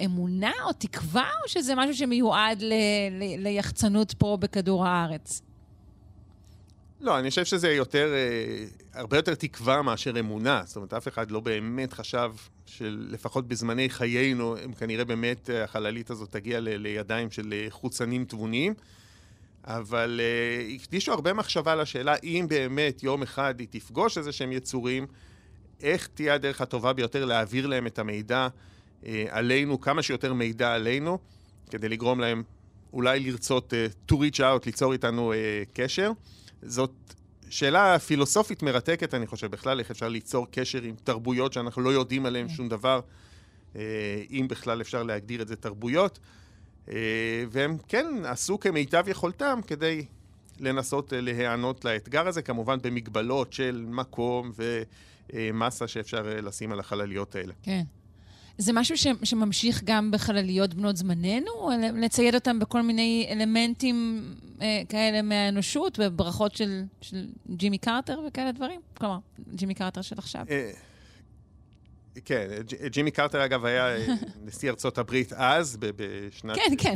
אמונה 0.06 0.52
או 0.64 0.72
תקווה, 0.72 1.30
או 1.44 1.48
שזה 1.48 1.74
משהו 1.74 1.94
שמיועד 1.94 2.62
ל, 2.62 2.72
ל, 3.10 3.42
ליחצנות 3.48 4.14
פה 4.18 4.36
בכדור 4.40 4.86
הארץ? 4.86 5.42
לא, 7.00 7.18
אני 7.18 7.30
חושב 7.30 7.44
שזה 7.44 7.68
יותר, 7.68 8.12
אה, 8.14 8.64
הרבה 8.98 9.16
יותר 9.16 9.34
תקווה 9.34 9.82
מאשר 9.82 10.20
אמונה. 10.20 10.62
זאת 10.66 10.76
אומרת, 10.76 10.92
אף 10.92 11.08
אחד 11.08 11.30
לא 11.30 11.40
באמת 11.40 11.92
חשב 11.92 12.32
שלפחות 12.66 13.48
בזמני 13.48 13.90
חיינו, 13.90 14.56
הם 14.56 14.72
כנראה 14.72 15.04
באמת, 15.04 15.50
אה, 15.50 15.64
החללית 15.64 16.10
הזאת 16.10 16.32
תגיע 16.32 16.60
ל, 16.60 16.68
לידיים 16.68 17.30
של 17.30 17.52
אה, 17.52 17.66
חוצנים 17.70 18.24
תבוניים. 18.24 18.74
אבל 19.64 20.20
אה, 20.22 20.74
הקדישו 20.74 21.12
הרבה 21.12 21.32
מחשבה 21.32 21.74
לשאלה 21.74 22.14
אם 22.24 22.46
באמת 22.48 23.02
יום 23.02 23.22
אחד 23.22 23.60
היא 23.60 23.68
תפגוש 23.70 24.18
איזה 24.18 24.32
שהם 24.32 24.52
יצורים, 24.52 25.06
איך 25.82 26.08
תהיה 26.14 26.34
הדרך 26.34 26.60
הטובה 26.60 26.92
ביותר 26.92 27.24
להעביר 27.24 27.66
להם 27.66 27.86
את 27.86 27.98
המידע 27.98 28.48
אה, 29.06 29.24
עלינו, 29.30 29.80
כמה 29.80 30.02
שיותר 30.02 30.32
מידע 30.32 30.74
עלינו, 30.74 31.18
כדי 31.70 31.88
לגרום 31.88 32.20
להם 32.20 32.42
אולי 32.92 33.20
לרצות 33.20 33.72
uh, 33.72 34.12
to 34.12 34.14
reach 34.14 34.38
out, 34.38 34.66
ליצור 34.66 34.92
איתנו 34.92 35.32
uh, 35.32 35.36
קשר. 35.72 36.10
זאת 36.62 36.92
שאלה 37.50 37.98
פילוסופית 37.98 38.62
מרתקת, 38.62 39.14
אני 39.14 39.26
חושב, 39.26 39.50
בכלל, 39.50 39.78
איך 39.78 39.90
אפשר 39.90 40.08
ליצור 40.08 40.46
קשר 40.50 40.82
עם 40.82 40.94
תרבויות 41.04 41.52
שאנחנו 41.52 41.82
לא 41.82 41.90
יודעים 41.90 42.26
עליהן 42.26 42.48
שום 42.48 42.68
דבר, 42.68 43.00
uh, 43.74 43.76
אם 44.30 44.46
בכלל 44.48 44.80
אפשר 44.80 45.02
להגדיר 45.02 45.42
את 45.42 45.48
זה 45.48 45.56
תרבויות. 45.56 46.18
Uh, 46.86 46.90
והם 47.50 47.76
כן 47.88 48.06
עשו 48.24 48.60
כמיטב 48.60 49.04
יכולתם 49.08 49.60
כדי 49.66 50.04
לנסות 50.60 51.12
uh, 51.12 51.16
להיענות 51.16 51.84
לאתגר 51.84 52.28
הזה, 52.28 52.42
כמובן 52.42 52.78
במגבלות 52.82 53.52
של 53.52 53.84
מקום 53.88 54.52
ו... 54.56 54.82
מסה 55.54 55.88
שאפשר 55.88 56.32
אה, 56.32 56.40
לשים 56.40 56.72
על 56.72 56.80
החלליות 56.80 57.34
האלה. 57.34 57.52
כן. 57.62 57.82
זה 58.58 58.72
משהו 58.72 58.96
ש, 58.96 59.06
שממשיך 59.22 59.82
גם 59.84 60.10
בחלליות 60.10 60.74
בנות 60.74 60.96
זמננו? 60.96 61.70
לצייד 61.94 62.34
אותם 62.34 62.58
בכל 62.58 62.82
מיני 62.82 63.28
אלמנטים 63.30 64.24
אה, 64.60 64.82
כאלה 64.88 65.22
מהאנושות, 65.22 65.98
בברכות 65.98 66.56
של, 66.56 66.82
של 67.00 67.26
ג'ימי 67.50 67.78
קרטר 67.78 68.20
וכאלה 68.28 68.52
דברים? 68.52 68.80
כלומר, 68.94 69.18
ג'ימי 69.54 69.74
קרטר 69.74 70.02
של 70.02 70.18
עכשיו. 70.18 70.44
אה, 70.50 70.70
כן, 72.24 72.46
ג'ימי 72.86 73.10
קרטר 73.10 73.44
אגב 73.44 73.64
היה 73.64 73.96
אה, 73.96 74.06
נשיא 74.46 74.70
ארצות 74.70 74.98
הברית 74.98 75.32
אז, 75.32 75.78
בשנת... 75.80 76.56
כן, 76.56 76.74
כן, 76.78 76.94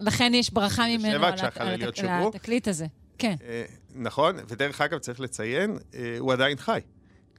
לכן 0.00 0.34
יש 0.34 0.50
ברכה 0.50 0.84
ממנו 0.88 1.26
על 1.56 1.84
התקליט 2.34 2.68
הזה. 2.68 2.86
כן. 3.18 3.34
נכון, 3.94 4.36
ודרך 4.48 4.80
אגב, 4.80 4.98
צריך 4.98 5.20
לציין, 5.20 5.78
הוא 6.18 6.32
עדיין 6.32 6.56
חי. 6.56 6.80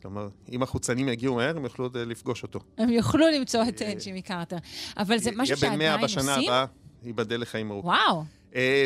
כלומר, 0.06 0.28
אם 0.52 0.64
החוצנים 0.64 1.10
יגיעו 1.10 1.36
מהר, 1.36 1.58
הם 1.58 1.64
יוכלו 1.64 1.90
לפגוש 1.94 2.44
אותו. 2.44 2.60
הם 2.78 2.90
יוכלו 2.90 3.26
למצוא 3.36 3.64
את 3.70 3.82
אה, 3.82 3.94
ג'ימי 4.04 4.22
קרטר. 4.22 4.58
אבל 4.98 5.18
זה 5.18 5.32
משהו 5.36 5.58
שעדיין 5.58 5.74
עושים? 5.74 5.82
יהיה 5.82 5.98
בן 5.98 6.02
100 6.02 6.08
בשנה 6.08 6.36
הבאה, 6.36 6.66
ייבדל 7.04 7.42
לחיים 7.42 7.72
ארוכים. 7.72 7.90
וואו. 7.90 8.24
אה, 8.56 8.86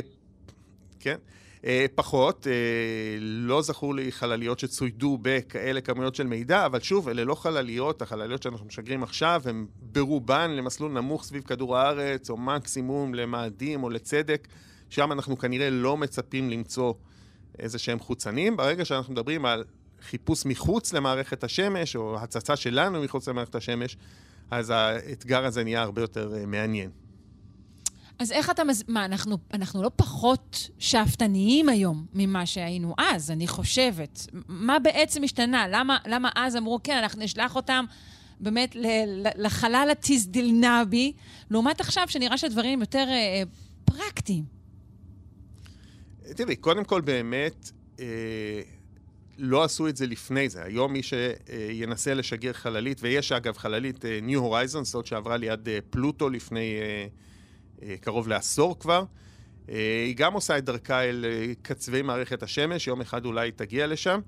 כן. 0.99 1.15
אה, 1.65 1.85
פחות, 1.95 2.47
לא 3.19 3.61
זכור 3.61 3.95
לי 3.95 4.11
חלליות 4.11 4.59
שצוידו 4.59 5.17
בכאלה 5.21 5.81
כמויות 5.81 6.15
של 6.15 6.27
מידע, 6.27 6.65
אבל 6.65 6.79
שוב, 6.79 7.09
אלה 7.09 7.23
לא 7.23 7.35
חלליות, 7.35 8.01
החלליות 8.01 8.43
שאנחנו 8.43 8.65
משגרים 8.65 9.03
עכשיו, 9.03 9.41
הן 9.45 9.65
ברובן 9.81 10.51
למסלול 10.51 10.91
נמוך 10.91 11.23
סביב 11.23 11.43
כדור 11.43 11.77
הארץ, 11.77 12.29
או 12.29 12.38
מקסימום 12.38 13.13
למאדים 13.13 13.83
או 13.83 13.89
לצדק, 13.89 14.47
שם 14.89 15.11
אנחנו 15.11 15.38
כנראה 15.38 15.69
לא 15.69 15.97
מצפים 15.97 16.49
למצוא 16.49 16.93
איזה 17.59 17.79
שהם 17.79 17.99
חוצנים. 17.99 18.57
ברגע 18.57 18.85
שאנחנו 18.85 19.13
מדברים 19.13 19.45
על 19.45 19.63
חיפוש 20.01 20.46
מחוץ 20.46 20.94
למערכת 20.94 21.44
השמש, 21.44 21.96
או 21.96 22.20
הצצה 22.20 22.56
שלנו 22.56 23.01
מחוץ 23.01 23.27
למערכת 23.27 23.56
השמש, 23.56 23.98
אז 24.51 24.70
האתגר 24.70 25.46
הזה 25.46 25.63
נהיה 25.63 25.82
הרבה 25.82 26.01
יותר 26.01 26.34
uh, 26.34 26.46
מעניין. 26.46 26.89
אז 28.20 28.32
איך 28.32 28.50
אתה 28.50 28.63
מז... 28.63 28.84
מה, 28.88 29.06
אנחנו, 29.06 29.38
אנחנו 29.53 29.84
לא 29.84 29.91
פחות 29.96 30.70
שאפתניים 30.79 31.70
היום 31.70 32.06
ממה 32.13 32.46
שהיינו 32.46 32.96
אז, 32.98 33.32
אני 33.32 33.48
חושבת. 33.48 34.27
מה 34.48 34.79
בעצם 34.79 35.24
השתנה? 35.24 35.68
למה, 35.68 35.98
למה 36.08 36.29
אז 36.36 36.56
אמרו, 36.56 36.79
כן, 36.84 36.98
אנחנו 36.98 37.24
נשלח 37.24 37.56
אותם 37.56 37.86
באמת 38.39 38.75
לחלל 39.36 39.88
הטיזדלנבי, 39.91 41.13
לעומת 41.51 41.82
עכשיו 41.82 42.03
שנראה 42.08 42.38
שהדברים 42.38 42.79
יותר 42.79 43.06
אה, 43.10 43.44
פרקטיים? 43.86 44.44
תראי, 46.36 46.56
קודם 46.56 46.84
כל 46.84 47.01
באמת, 47.01 47.72
אה, 48.00 48.06
לא 49.39 49.63
עשו 49.63 49.88
את 49.88 49.98
זה 49.98 50.08
לפני 50.08 50.50
זה. 50.50 50.63
היום 50.63 50.93
מי 50.93 51.01
שינסה 51.03 52.13
לשגר 52.13 52.53
חללית, 52.53 52.98
ויש 53.01 53.31
אגב 53.31 53.58
חללית 53.58 54.05
אה, 54.05 54.19
New 54.27 54.39
Horizons, 54.39 54.84
זאת 54.84 55.05
שעברה 55.05 55.38
ליד 55.38 55.69
אה, 55.69 55.79
פלוטו 55.89 56.29
לפני 56.29 56.77
אה, 57.81 57.96
קרוב 58.01 58.27
לעשור 58.27 58.79
כבר, 58.79 59.03
היא 60.05 60.15
גם 60.15 60.34
עושה 60.34 60.58
את 60.58 60.65
דרכה 60.65 61.01
אל 61.01 61.25
קצווי 61.62 62.01
מערכת 62.01 62.43
השמש, 62.43 62.88
יום 62.88 63.01
אחד 63.01 63.25
אולי 63.25 63.48
היא 63.48 63.53
תגיע 63.55 63.88
לשם, 63.88 64.19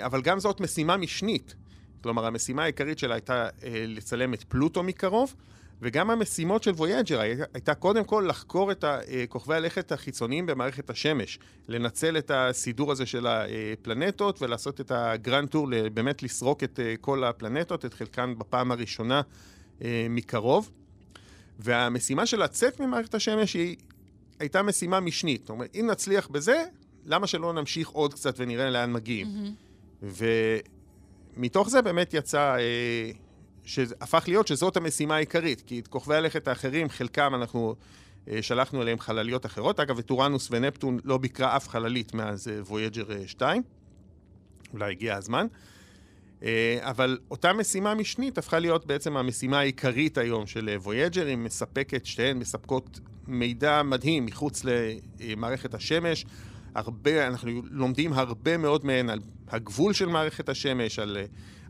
אבל 0.00 0.22
גם 0.22 0.38
זאת 0.38 0.60
משימה 0.60 0.96
משנית. 0.96 1.54
כלומר, 2.02 2.26
המשימה 2.26 2.62
העיקרית 2.62 2.98
שלה 2.98 3.14
הייתה 3.14 3.48
לצלם 3.86 4.34
את 4.34 4.44
פלוטו 4.44 4.82
מקרוב, 4.82 5.34
וגם 5.82 6.10
המשימות 6.10 6.62
של 6.62 6.70
וויאג'ר 6.70 7.20
הייתה 7.54 7.74
קודם 7.74 8.04
כל 8.04 8.26
לחקור 8.28 8.72
את 8.72 8.84
כוכבי 9.28 9.54
הלכת 9.54 9.92
החיצוניים 9.92 10.46
במערכת 10.46 10.90
השמש, 10.90 11.38
לנצל 11.68 12.18
את 12.18 12.30
הסידור 12.34 12.92
הזה 12.92 13.06
של 13.06 13.26
הפלנטות 13.26 14.42
ולעשות 14.42 14.80
את 14.80 14.92
ה 14.94 15.03
Grand 15.03 15.48
Tour, 15.48 15.68
באמת 15.94 16.22
לסרוק 16.22 16.64
את 16.64 16.80
אה, 16.80 16.94
כל 17.00 17.24
הפלנטות, 17.24 17.84
את 17.84 17.94
חלקן 17.94 18.34
בפעם 18.38 18.72
הראשונה 18.72 19.22
אה, 19.82 20.06
מקרוב. 20.10 20.70
והמשימה 21.58 22.26
של 22.26 22.42
לצאת 22.42 22.80
ממערכת 22.80 23.14
השמש 23.14 23.54
היא 23.54 23.76
הייתה 24.38 24.62
משימה 24.62 25.00
משנית. 25.00 25.40
זאת 25.40 25.50
אומרת, 25.50 25.70
אם 25.74 25.86
נצליח 25.90 26.28
בזה, 26.28 26.64
למה 27.04 27.26
שלא 27.26 27.52
נמשיך 27.52 27.88
עוד 27.88 28.14
קצת 28.14 28.34
ונראה 28.38 28.70
לאן 28.70 28.92
מגיעים? 28.92 29.26
Mm-hmm. 29.26 30.04
ומתוך 31.36 31.68
זה 31.68 31.82
באמת 31.82 32.14
יצא... 32.14 32.56
אה, 33.64 33.68
שהפך 33.68 34.24
להיות 34.28 34.46
שזאת 34.46 34.76
המשימה 34.76 35.16
העיקרית, 35.16 35.60
כי 35.66 35.78
את 35.78 35.88
כוכבי 35.88 36.16
הלכת 36.16 36.48
האחרים, 36.48 36.88
חלקם 36.88 37.34
אנחנו 37.34 37.74
אה, 38.28 38.42
שלחנו 38.42 38.82
אליהם 38.82 38.98
חלליות 38.98 39.46
אחרות. 39.46 39.80
אגב, 39.80 39.98
את 39.98 40.10
אורנוס 40.10 40.48
ונפטון 40.50 40.98
לא 41.04 41.18
ביקרה 41.18 41.56
אף 41.56 41.68
חללית 41.68 42.14
מאז 42.14 42.48
וויג'ר 42.66 43.12
אה, 43.12 43.28
2, 43.28 43.62
אולי 44.72 44.90
הגיע 44.90 45.16
הזמן. 45.16 45.46
אה, 46.42 46.78
אבל 46.80 47.18
אותה 47.30 47.52
משימה 47.52 47.94
משנית 47.94 48.38
הפכה 48.38 48.58
להיות 48.58 48.86
בעצם 48.86 49.16
המשימה 49.16 49.58
העיקרית 49.58 50.18
היום 50.18 50.46
של 50.46 50.68
וויג'ר, 50.82 51.26
היא 51.26 51.36
מספקת, 51.36 52.06
שתיהן 52.06 52.38
מספקות 52.38 53.00
מידע 53.26 53.82
מדהים 53.82 54.26
מחוץ 54.26 54.62
למערכת 55.20 55.74
השמש. 55.74 56.26
הרבה, 56.74 57.26
אנחנו 57.26 57.50
לומדים 57.70 58.12
הרבה 58.12 58.56
מאוד 58.56 58.84
מהן 58.86 59.10
על 59.10 59.20
הגבול 59.48 59.92
של 59.92 60.06
מערכת 60.06 60.48
השמש, 60.48 60.98
על 60.98 61.16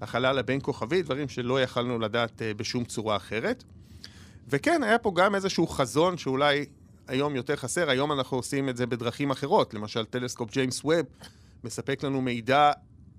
החלל 0.00 0.38
הבין 0.38 0.60
כוכבי, 0.62 1.02
דברים 1.02 1.28
שלא 1.28 1.62
יכלנו 1.62 1.98
לדעת 1.98 2.38
uh, 2.38 2.58
בשום 2.58 2.84
צורה 2.84 3.16
אחרת. 3.16 3.64
וכן, 4.48 4.82
היה 4.82 4.98
פה 4.98 5.12
גם 5.14 5.34
איזשהו 5.34 5.66
חזון 5.66 6.18
שאולי 6.18 6.64
היום 7.08 7.36
יותר 7.36 7.56
חסר, 7.56 7.90
היום 7.90 8.12
אנחנו 8.12 8.36
עושים 8.36 8.68
את 8.68 8.76
זה 8.76 8.86
בדרכים 8.86 9.30
אחרות. 9.30 9.74
למשל, 9.74 10.04
טלסקופ 10.04 10.50
ג'יימס 10.52 10.84
ווב 10.84 11.06
מספק 11.64 12.04
לנו 12.04 12.20
מידע 12.20 12.70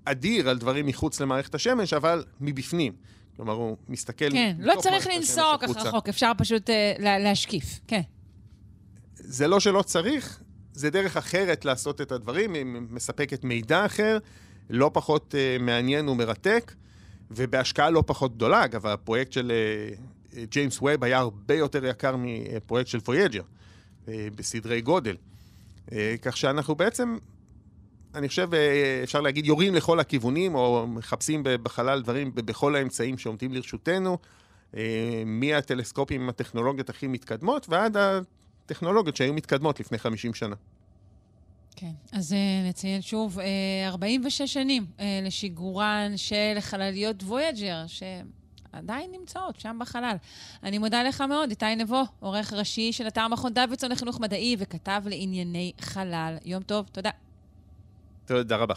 אדיר 0.04 0.48
על 0.48 0.58
דברים 0.58 0.86
מחוץ 0.86 1.20
למערכת 1.20 1.54
השמש, 1.54 1.92
אבל 1.92 2.24
מבפנים. 2.40 2.92
כלומר, 3.36 3.52
הוא 3.52 3.76
מסתכל... 3.88 4.30
כן, 4.30 4.56
לא 4.58 4.74
צריך 4.80 5.06
לנסוע 5.06 5.56
כך 5.60 5.68
רחוק, 5.76 6.08
אפשר 6.08 6.32
פשוט 6.38 6.70
uh, 6.70 6.72
להשקיף, 6.98 7.80
כן. 7.86 8.00
זה 9.14 9.48
לא 9.48 9.60
שלא 9.60 9.82
צריך, 9.82 10.40
זה 10.72 10.90
דרך 10.90 11.16
אחרת 11.16 11.64
לעשות 11.64 12.00
את 12.00 12.12
הדברים, 12.12 12.54
היא 12.54 12.64
מספקת 12.90 13.44
מידע 13.44 13.86
אחר, 13.86 14.18
לא 14.70 14.90
פחות 14.92 15.34
uh, 15.34 15.62
מעניין 15.62 16.08
ומרתק, 16.08 16.74
ובהשקעה 17.30 17.90
לא 17.90 18.02
פחות 18.06 18.36
גדולה. 18.36 18.64
אגב, 18.64 18.86
הפרויקט 18.86 19.32
של 19.32 19.52
ג'יימס 20.50 20.76
uh, 20.76 20.82
ווב 20.82 21.04
היה 21.04 21.18
הרבה 21.18 21.54
יותר 21.54 21.84
יקר 21.84 22.16
מפרויקט 22.18 22.88
של 22.88 22.98
וויג'ר, 23.06 23.42
uh, 23.42 24.08
בסדרי 24.36 24.80
גודל. 24.80 25.16
Uh, 25.86 25.92
כך 26.22 26.36
שאנחנו 26.36 26.74
בעצם, 26.74 27.16
אני 28.14 28.28
חושב, 28.28 28.48
uh, 28.52 28.54
אפשר 29.04 29.20
להגיד, 29.20 29.46
יורים 29.46 29.74
לכל 29.74 30.00
הכיוונים, 30.00 30.54
או 30.54 30.86
מחפשים 30.86 31.42
בחלל 31.44 32.02
דברים 32.02 32.30
בכל 32.34 32.76
האמצעים 32.76 33.18
שעומדים 33.18 33.52
לרשותנו. 33.52 34.18
אה, 34.76 35.22
מהטלסקופים 35.26 36.22
עם 36.22 36.28
הטכנולוגיות 36.28 36.90
הכי 36.90 37.06
מתקדמות 37.06 37.66
ועד 37.68 37.96
הטכנולוגיות 37.96 39.16
שהיו 39.16 39.34
מתקדמות 39.34 39.80
לפני 39.80 39.98
50 39.98 40.34
שנה. 40.34 40.56
כן, 41.76 41.92
אז 42.12 42.32
uh, 42.32 42.68
נציין 42.68 43.02
שוב, 43.02 43.38
uh, 43.38 43.42
46 43.86 44.42
שנים 44.42 44.86
uh, 44.96 45.00
לשיגורן 45.22 46.12
של 46.16 46.56
חלליות 46.60 47.22
וויג'ר, 47.22 47.84
שעדיין 47.86 49.10
נמצאות 49.20 49.60
שם 49.60 49.76
בחלל. 49.80 50.16
אני 50.62 50.78
מודה 50.78 51.02
לך 51.02 51.20
מאוד, 51.20 51.50
איתי 51.50 51.76
נבו, 51.76 52.02
עורך 52.20 52.52
ראשי 52.52 52.92
של 52.92 53.08
אתר 53.08 53.28
מכון 53.28 53.54
דוידסון 53.54 53.92
לחינוך 53.92 54.20
מדעי 54.20 54.56
וכתב 54.58 55.02
לענייני 55.06 55.72
חלל. 55.80 56.36
יום 56.44 56.62
טוב, 56.62 56.86
תודה. 56.92 57.10
תודה 58.26 58.56
רבה. 58.56 58.74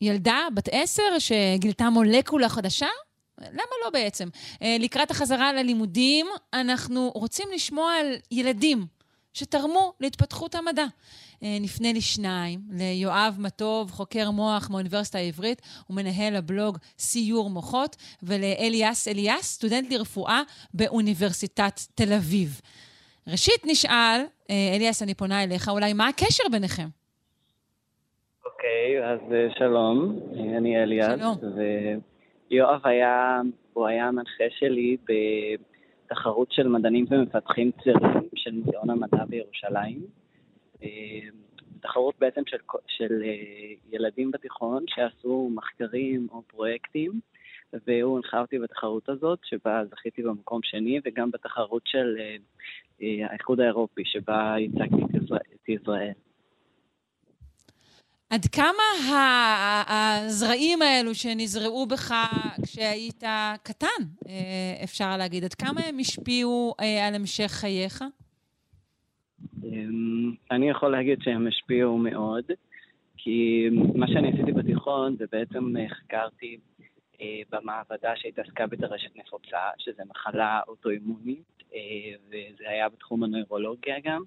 ילדה 0.00 0.38
בת 0.54 0.68
עשר 0.72 1.18
שגילתה 1.18 1.90
מולקולה 1.90 2.48
חדשה? 2.48 2.86
למה 3.40 3.72
לא 3.84 3.90
בעצם? 3.90 4.28
אה, 4.62 4.76
לקראת 4.80 5.10
החזרה 5.10 5.52
ללימודים, 5.52 6.26
אנחנו 6.54 7.10
רוצים 7.14 7.48
לשמוע 7.54 7.92
על 7.92 8.06
ילדים 8.30 8.86
שתרמו 9.32 9.92
להתפתחות 10.00 10.54
המדע. 10.54 10.84
אה, 11.42 11.58
נפנה 11.60 11.92
לשניים, 11.92 12.60
ליואב 12.70 13.36
מטוב, 13.38 13.90
חוקר 13.90 14.30
מוח 14.30 14.70
מהאוניברסיטה 14.70 15.18
העברית 15.18 15.62
ומנהל 15.90 16.36
הבלוג 16.36 16.78
סיור 16.98 17.50
מוחות, 17.50 17.96
ולאליאס 18.22 19.08
אליאס, 19.08 19.44
סטודנט 19.44 19.92
לרפואה 19.92 20.42
באוניברסיטת 20.74 21.80
תל 21.94 22.12
אביב. 22.12 22.60
ראשית 23.26 23.64
נשאל, 23.64 24.20
אה, 24.50 24.72
אליאס, 24.76 25.02
אני 25.02 25.14
פונה 25.14 25.42
אליך, 25.42 25.68
אולי 25.68 25.92
מה 25.92 26.08
הקשר 26.08 26.44
ביניכם? 26.52 26.86
אוקיי, 28.44 29.00
okay, 29.00 29.04
אז 29.04 29.20
שלום, 29.58 30.18
אני 30.56 30.82
אליאס. 30.82 31.20
שלום. 31.20 31.36
יואב 32.50 32.80
היה, 32.84 33.40
הוא 33.72 33.86
היה 33.86 34.08
המנחה 34.08 34.44
שלי 34.58 34.96
בתחרות 36.06 36.52
של 36.52 36.68
מדענים 36.68 37.06
ומפתחים 37.10 37.70
צעירים 37.84 38.28
של 38.34 38.50
מוזיאון 38.52 38.90
המדע 38.90 39.24
בירושלים. 39.24 40.06
אה, 40.82 41.28
תחרות 41.80 42.14
בעצם 42.18 42.42
של, 42.46 42.56
של 42.88 43.22
אה, 43.24 43.74
ילדים 43.92 44.30
בתיכון 44.30 44.84
שעשו 44.88 45.50
מחקרים 45.54 46.26
או 46.30 46.42
פרויקטים, 46.42 47.20
והוא 47.86 48.16
הנחה 48.16 48.40
אותי 48.40 48.58
בתחרות 48.58 49.08
הזאת, 49.08 49.38
שבה 49.44 49.84
זכיתי 49.90 50.22
במקום 50.22 50.60
שני, 50.62 51.00
וגם 51.04 51.30
בתחרות 51.30 51.82
של 51.86 52.16
אה, 53.02 53.26
האיחוד 53.30 53.60
האירופי, 53.60 54.02
שבה 54.04 54.54
ייצגתי 54.58 55.02
את 55.54 55.68
ישראל. 55.68 56.12
עד 58.30 58.44
כמה 58.46 58.82
הזרעים 59.88 60.82
האלו 60.82 61.14
שנזרעו 61.14 61.86
בך 61.86 62.14
כשהיית 62.62 63.24
קטן, 63.62 64.02
אה, 64.28 64.84
אפשר 64.84 65.16
להגיד, 65.16 65.44
עד 65.44 65.54
כמה 65.54 65.80
הם 65.88 65.98
השפיעו 65.98 66.74
אה, 66.80 67.08
על 67.08 67.14
המשך 67.14 67.50
חייך? 67.50 68.04
אמ, 69.64 70.32
אני 70.50 70.70
יכול 70.70 70.92
להגיד 70.92 71.18
שהם 71.22 71.46
השפיעו 71.46 71.98
מאוד, 71.98 72.44
כי 73.16 73.68
מה 73.94 74.06
שאני 74.08 74.32
עשיתי 74.32 74.52
בתיכון 74.52 75.16
זה 75.18 75.24
בעצם 75.32 75.76
אה, 75.76 75.88
חקרתי 75.88 76.58
במעבדה 77.52 78.12
שהתעסקה 78.16 78.66
בטרשת 78.66 79.16
נפוצה, 79.16 79.58
שזו 79.78 80.02
מחלה 80.08 80.60
אוטואימונית, 80.68 81.62
וזה 82.28 82.64
היה 82.68 82.88
בתחום 82.88 83.22
הנוירולוגיה 83.22 83.96
גם. 84.04 84.22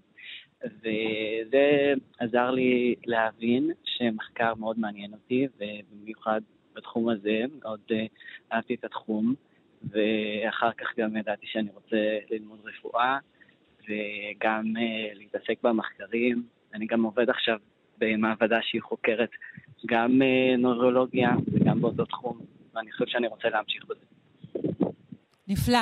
וזה 0.63 1.93
עזר 2.19 2.51
לי 2.51 2.95
להבין 3.05 3.71
שמחקר 3.85 4.55
מאוד 4.55 4.79
מעניין 4.79 5.13
אותי, 5.13 5.47
ובמיוחד 5.57 6.41
בתחום 6.73 7.09
הזה, 7.09 7.43
מאוד 7.59 7.79
uh, 7.91 7.95
אהבתי 8.53 8.73
את 8.73 8.83
התחום, 8.83 9.33
ואחר 9.83 10.71
כך 10.71 10.87
גם 10.97 11.17
ידעתי 11.17 11.45
שאני 11.51 11.69
רוצה 11.73 12.17
ללמוד 12.29 12.59
רפואה, 12.65 13.17
וגם 13.83 14.73
uh, 14.75 15.17
להתעסק 15.17 15.63
במחקרים. 15.63 16.43
אני 16.73 16.85
גם 16.85 17.03
עובד 17.03 17.29
עכשיו 17.29 17.57
במעבדה 17.97 18.59
שהיא 18.61 18.81
חוקרת 18.81 19.29
גם 19.85 20.21
uh, 20.21 20.57
נוירולוגיה 20.57 21.29
וגם 21.53 21.81
באותו 21.81 22.05
תחום, 22.05 22.41
ואני 22.75 22.91
חושב 22.91 23.05
שאני 23.07 23.27
רוצה 23.27 23.49
להמשיך 23.49 23.85
בזה. 23.85 24.05
נפלא. 25.47 25.79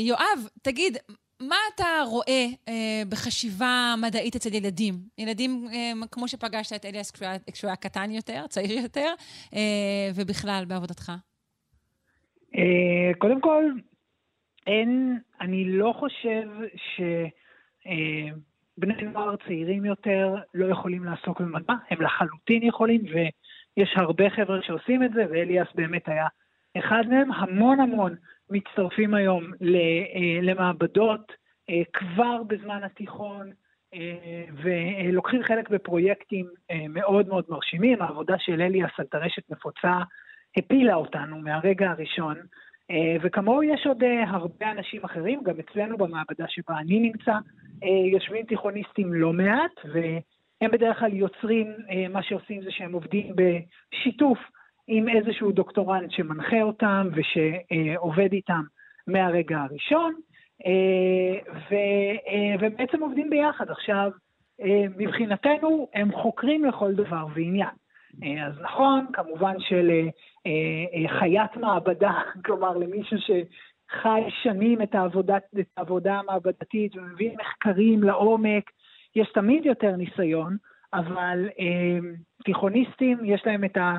יואב, 0.00 0.48
תגיד, 0.62 0.96
מה 1.40 1.56
אתה 1.74 1.84
רואה 2.06 2.46
אה, 2.68 3.02
בחשיבה 3.10 3.94
מדעית 4.02 4.36
אצל 4.36 4.54
ילדים? 4.54 4.94
ילדים, 5.18 5.66
אה, 5.72 5.92
כמו 6.10 6.28
שפגשת 6.28 6.76
את 6.76 6.84
אליאס 6.84 7.12
כשהוא 7.52 7.68
היה 7.68 7.76
קטן 7.76 8.10
יותר, 8.10 8.46
צעיר 8.46 8.78
יותר, 8.82 9.08
אה, 9.54 10.10
ובכלל 10.14 10.64
בעבודתך? 10.68 11.12
אה, 12.56 13.14
קודם 13.18 13.40
כל, 13.40 13.64
אין, 14.66 15.18
אני 15.40 15.64
לא 15.64 15.94
חושב 15.98 16.48
שבני 16.74 18.22
אה, 18.94 19.10
נוער 19.12 19.36
צעירים 19.36 19.84
יותר 19.84 20.34
לא 20.54 20.66
יכולים 20.66 21.04
לעסוק 21.04 21.40
במדע, 21.40 21.74
הם 21.90 22.02
לחלוטין 22.02 22.62
יכולים, 22.62 23.02
ויש 23.04 23.94
הרבה 23.96 24.30
חבר'ה 24.30 24.58
שעושים 24.62 25.02
את 25.02 25.12
זה, 25.12 25.24
ואליאס 25.30 25.68
באמת 25.74 26.08
היה 26.08 26.26
אחד 26.78 27.02
מהם. 27.08 27.32
המון 27.32 27.80
המון 27.80 28.14
מצטרפים 28.50 29.14
היום 29.14 29.44
אה, 29.62 30.38
למעבדות 30.42 31.32
אה, 31.70 31.82
כבר 31.92 32.42
בזמן 32.46 32.80
התיכון, 32.84 33.50
אה, 33.94 34.44
ולוקחים 34.62 35.42
חלק 35.42 35.68
בפרויקטים 35.68 36.46
מאוד 36.88 37.28
מאוד 37.28 37.44
מרשימים. 37.48 38.02
העבודה 38.02 38.34
של 38.38 38.62
אליאס 38.62 38.90
על 38.98 39.06
טרשת 39.06 39.50
נפוצה 39.50 39.98
הפילה 40.56 40.94
אותנו 40.94 41.38
מהרגע 41.38 41.90
הראשון, 41.90 42.36
וכמוהו 43.22 43.62
יש 43.62 43.86
עוד 43.86 44.04
הרבה 44.26 44.70
אנשים 44.70 45.04
אחרים, 45.04 45.42
גם 45.42 45.54
אצלנו 45.60 45.98
במעבדה 45.98 46.44
שבה 46.48 46.78
אני 46.78 47.00
נמצא, 47.00 47.32
יושבים 48.12 48.46
תיכוניסטים 48.46 49.14
לא 49.14 49.32
מעט, 49.32 49.72
והם 49.84 50.70
בדרך 50.70 50.98
כלל 50.98 51.12
יוצרים, 51.12 51.66
מה 52.10 52.22
שעושים 52.22 52.62
זה 52.62 52.70
שהם 52.70 52.92
עובדים 52.92 53.34
בשיתוף 53.36 54.38
עם 54.92 55.08
איזשהו 55.08 55.52
דוקטורנט 55.52 56.10
שמנחה 56.10 56.62
אותם 56.62 57.08
ושעובד 57.12 58.32
איתם 58.32 58.62
מהרגע 59.06 59.58
הראשון, 59.58 60.14
אה, 60.66 61.52
אה, 61.72 62.54
ובעצם 62.60 63.02
עובדים 63.02 63.30
ביחד. 63.30 63.70
עכשיו, 63.70 64.10
אה, 64.60 64.84
מבחינתנו 64.96 65.88
הם 65.94 66.12
חוקרים 66.12 66.64
לכל 66.64 66.94
דבר 66.94 67.26
ועניין. 67.34 67.74
אז 68.46 68.60
נכון, 68.60 69.06
כמובן 69.12 69.54
של 69.58 69.90
חיית 71.06 71.56
מעבדה, 71.56 72.12
כלומר 72.44 72.76
למישהו 72.76 73.16
שחי 73.18 74.20
שנים 74.42 74.82
את 74.82 74.94
העבודה, 74.94 75.36
את 75.36 75.66
העבודה 75.76 76.14
המעבדתית 76.18 76.96
ומביא 76.96 77.30
מחקרים 77.36 78.02
לעומק, 78.02 78.70
יש 79.16 79.28
תמיד 79.34 79.66
יותר 79.66 79.96
ניסיון, 79.96 80.56
אבל 80.92 81.48
תיכוניסטים, 82.44 83.18
יש 83.24 83.42
להם 83.46 83.64
את 83.64 83.76
ה... 83.76 83.96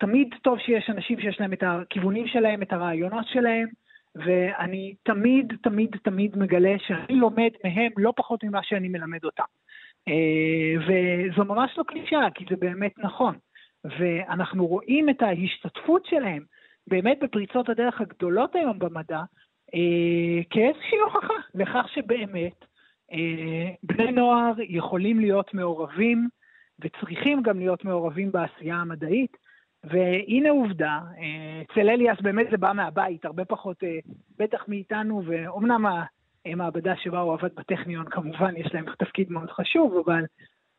תמיד 0.00 0.34
טוב 0.42 0.58
שיש 0.58 0.90
אנשים 0.90 1.20
שיש 1.20 1.40
להם 1.40 1.52
את 1.52 1.62
הכיוונים 1.62 2.26
שלהם, 2.26 2.62
את 2.62 2.72
הרעיונות 2.72 3.26
שלהם, 3.28 3.68
ואני 4.14 4.94
תמיד, 5.02 5.52
תמיד, 5.62 5.96
תמיד 6.02 6.38
מגלה 6.38 6.74
שאני 6.78 7.18
לומד 7.18 7.50
מהם 7.64 7.90
לא 7.96 8.12
פחות 8.16 8.44
ממה 8.44 8.60
שאני 8.62 8.88
מלמד 8.88 9.24
אותם. 9.24 9.44
אה, 10.08 10.74
וזו 10.86 11.44
ממש 11.44 11.70
לא 11.78 11.82
קלישאה, 11.82 12.30
כי 12.34 12.44
זה 12.50 12.56
באמת 12.56 12.98
נכון. 12.98 13.34
ואנחנו 13.84 14.66
רואים 14.66 15.08
את 15.08 15.22
ההשתתפות 15.22 16.06
שלהם 16.06 16.42
באמת 16.86 17.18
בפריצות 17.22 17.68
הדרך 17.68 18.00
הגדולות 18.00 18.54
היום 18.56 18.78
במדע, 18.78 19.20
אה, 19.74 20.42
כאיזושהי 20.50 20.98
הוכחה 21.04 21.34
לכך 21.54 21.86
שבאמת 21.94 22.64
אה, 23.12 23.70
בני 23.82 24.12
נוער 24.12 24.52
יכולים 24.68 25.20
להיות 25.20 25.54
מעורבים 25.54 26.28
וצריכים 26.80 27.42
גם 27.42 27.58
להיות 27.58 27.84
מעורבים 27.84 28.32
בעשייה 28.32 28.76
המדעית. 28.76 29.36
והנה 29.84 30.50
עובדה, 30.50 31.00
אה, 31.18 31.62
אצל 31.62 31.88
אליאס 31.88 32.20
באמת 32.20 32.46
זה 32.50 32.56
בא 32.56 32.72
מהבית, 32.72 33.24
הרבה 33.24 33.44
פחות 33.44 33.84
אה, 33.84 33.98
בטח 34.38 34.64
מאיתנו, 34.68 35.22
ואומנם 35.26 35.86
המעבדה 36.46 36.96
שבה 36.96 37.20
הוא 37.20 37.32
עבד 37.32 37.54
בטכניון, 37.54 38.06
כמובן 38.10 38.56
יש 38.56 38.74
להם 38.74 38.84
תפקיד 38.98 39.32
מאוד 39.32 39.50
חשוב, 39.50 40.02
אבל 40.04 40.24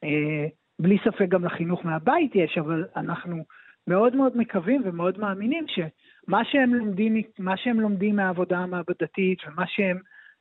אה, 0.03 0.47
בלי 0.79 0.97
ספק 1.05 1.25
גם 1.29 1.45
לחינוך 1.45 1.85
מהבית 1.85 2.35
יש, 2.35 2.57
אבל 2.57 2.85
אנחנו 2.95 3.43
מאוד 3.87 4.15
מאוד 4.15 4.37
מקווים 4.37 4.81
ומאוד 4.85 5.19
מאמינים 5.19 5.65
שמה 5.67 6.45
שהם 6.45 6.73
לומדים, 6.73 7.21
מה 7.39 7.57
שהם 7.57 7.79
לומדים 7.79 8.15
מהעבודה 8.15 8.57
המעבדתית 8.57 9.39
ומה 9.47 9.67
שהם 9.67 9.97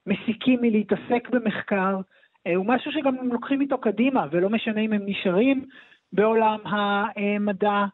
מסיקים 0.07 0.59
מלהתעסק 0.63 1.29
במחקר, 1.31 1.97
הוא 2.57 2.67
משהו 2.67 2.93
שגם 2.93 3.19
הם 3.19 3.33
לוקחים 3.33 3.61
איתו 3.61 3.79
קדימה, 3.79 4.27
ולא 4.31 4.51
משנה 4.51 4.81
אם 4.81 4.93
הם 4.93 5.03
נשארים 5.07 5.65
בעולם 6.13 6.59
המדע, 6.65 7.69
אה, 7.69 7.85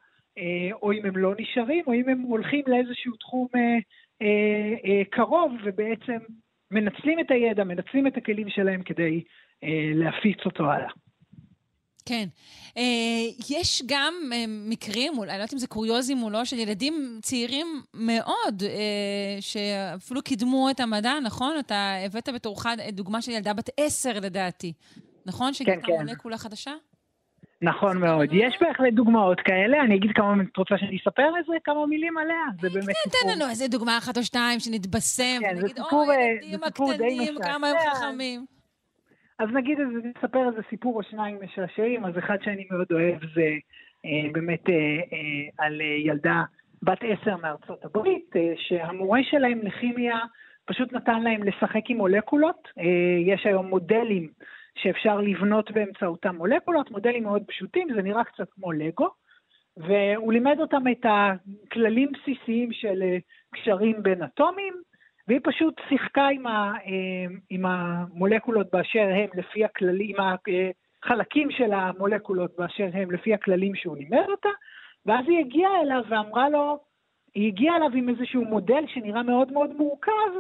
או 0.83 0.93
אם 0.93 1.07
הם 1.07 1.17
לא 1.17 1.35
נשארים, 1.39 1.85
או 1.87 1.93
אם 1.93 2.09
הם 2.09 2.21
הולכים 2.21 2.63
לאיזשהו 2.67 3.17
תחום 3.17 3.49
אה, 3.55 3.79
אה, 4.23 5.05
קרוב 5.11 5.53
ובעצם 5.65 6.19
מנצלים 6.71 7.21
את 7.21 7.31
הידע, 7.31 7.65
מנצלים 7.65 8.07
את 8.07 8.17
הכלים 8.17 8.49
שלהם 8.49 8.83
כדי 8.83 9.23
להפיץ 9.95 10.39
אותו 10.45 10.65
הלאה. 10.71 10.91
כן. 12.07 12.29
אה, 12.77 12.83
יש 13.51 13.83
גם 13.87 14.15
אה, 14.33 14.45
מקרים, 14.49 15.19
אולי, 15.19 15.29
לא 15.29 15.33
יודעת 15.33 15.53
אם 15.53 15.59
זה 15.59 15.67
קוריוזים 15.67 16.23
או 16.23 16.31
לא, 16.31 16.45
של 16.45 16.59
ילדים 16.59 17.19
צעירים 17.23 17.67
מאוד, 17.95 18.63
אה, 18.63 19.37
שאפילו 19.41 20.23
קידמו 20.23 20.71
את 20.71 20.81
המדע, 20.81 21.13
נכון? 21.25 21.59
אתה 21.59 21.95
הבאת 22.05 22.29
בתורך 22.35 22.67
דוגמה 22.93 23.23
של 23.23 23.31
ילדה 23.31 23.53
בת 23.55 23.71
עשר 23.77 24.21
לדעתי, 24.21 24.73
נכון? 25.27 25.55
שגילתה 25.55 25.87
כן. 25.87 25.93
מולקולה 25.93 26.39
חדשה? 26.39 26.73
נכון 27.63 27.99
מאוד. 27.99 28.29
יש 28.33 28.57
בהחלט 28.61 28.93
דוגמאות 28.93 29.41
כאלה, 29.41 29.81
אני 29.83 29.97
אגיד 29.97 30.11
כמה, 30.15 30.43
את 30.53 30.57
רוצה 30.57 30.79
שאני 30.79 30.97
אספר 30.97 31.29
איזה 31.39 31.53
כמה 31.65 31.87
מילים 31.87 32.19
עליה? 32.19 32.45
זה 32.61 32.69
באמת 32.69 32.87
כן, 32.87 33.11
סיפור. 33.11 33.21
תן 33.21 33.37
לנו 33.37 33.51
איזה 33.51 33.69
דוגמה 33.69 33.99
אחת 33.99 34.17
או 34.17 34.23
שתיים 34.23 34.61
שנתבשם, 34.61 35.41
כן, 35.41 35.57
ונגיד, 35.59 35.79
אוי, 35.93 36.09
אה, 36.09 36.23
הילדים 36.23 36.65
הקטנים, 36.65 37.35
כמה 37.43 37.69
הם 37.69 37.77
משעשע. 37.77 37.95
חכמים. 37.95 38.45
אז 39.39 39.49
נגיד, 39.53 39.79
נספר 40.05 40.49
איזה 40.49 40.61
סיפור 40.71 40.97
או 40.97 41.03
שניים 41.03 41.39
משעשעים, 41.45 42.05
אז 42.05 42.19
אחד 42.19 42.37
שאני 42.45 42.67
מאוד 42.71 42.87
אוהב 42.93 43.21
זה 43.35 43.49
אה, 44.05 44.33
באמת 44.33 44.69
אה, 44.69 44.75
אה, 44.75 45.65
על 45.67 45.81
אה, 45.81 45.87
ילדה 45.87 46.43
בת 46.83 46.99
עשר 47.01 47.37
מארצות 47.37 47.85
הברית, 47.85 48.37
אה, 48.37 48.53
שהמורה 48.57 49.21
שלהם 49.31 49.61
לכימיה 49.63 50.19
פשוט 50.65 50.93
נתן 50.93 51.23
להם 51.23 51.43
לשחק 51.43 51.81
עם 51.89 51.97
מולקולות. 51.97 52.69
אה, 52.79 52.85
יש 53.27 53.47
היום 53.47 53.67
מודלים 53.67 54.29
שאפשר 54.77 55.21
לבנות 55.21 55.71
באמצעותם 55.71 56.37
מולקולות, 56.37 56.91
מודלים 56.91 57.23
מאוד 57.23 57.43
פשוטים, 57.47 57.89
זה 57.95 58.03
נראה 58.03 58.25
קצת 58.25 58.51
כמו 58.51 58.73
לגו. 58.73 59.09
והוא 59.77 60.33
לימד 60.33 60.57
אותם 60.61 60.83
את 60.93 61.07
הכללים 61.07 62.13
בסיסיים 62.13 62.73
של 62.73 63.03
אה, 63.03 63.19
קשרים 63.55 64.03
בין 64.03 64.23
אטומים, 64.23 64.75
והיא 65.29 65.41
פשוט 65.45 65.81
שיחקה 65.89 66.29
עם, 66.29 66.47
ה, 66.47 66.73
אה, 66.87 67.35
עם 67.51 67.67
המולקולות 67.67 68.67
באשר 68.73 69.09
הם 69.15 69.29
לפי 69.35 69.65
הכללים, 69.65 70.17
עם 70.19 70.37
החלקים 71.05 71.51
של 71.51 71.73
המולקולות 71.73 72.57
באשר 72.59 72.89
הם 72.93 73.11
לפי 73.11 73.35
הכללים 73.35 73.75
שהוא 73.75 73.97
לימד 73.97 74.25
אותה, 74.29 74.49
ואז 75.07 75.25
היא 75.29 75.39
הגיעה 75.39 75.81
אליו 75.83 76.03
ואמרה 76.09 76.49
לו, 76.49 76.79
היא 77.35 77.49
הגיעה 77.49 77.77
אליו 77.77 77.91
עם 77.95 78.09
איזשהו 78.09 78.45
מודל 78.45 78.85
שנראה 78.87 79.23
מאוד 79.23 79.53
מאוד 79.53 79.77
מורכב, 79.77 80.31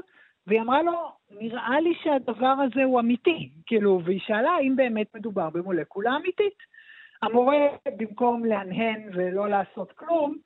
והיא 0.46 0.60
אמרה 0.60 0.82
לו, 0.82 1.12
נראה 1.30 1.80
לי 1.80 1.94
שהדבר 2.02 2.54
הזה 2.66 2.84
הוא 2.84 3.00
אמיתי, 3.00 3.50
כאילו, 3.66 4.00
והיא 4.04 4.20
שאלה 4.26 4.50
האם 4.50 4.76
באמת 4.76 5.14
מדובר 5.14 5.50
במולקולה 5.50 6.16
אמיתית. 6.16 6.58
המורה, 7.22 7.56
במקום 7.98 8.44
להנהן 8.44 9.10
ולא 9.14 9.48
לעשות 9.48 9.92
כלום, 9.92 10.36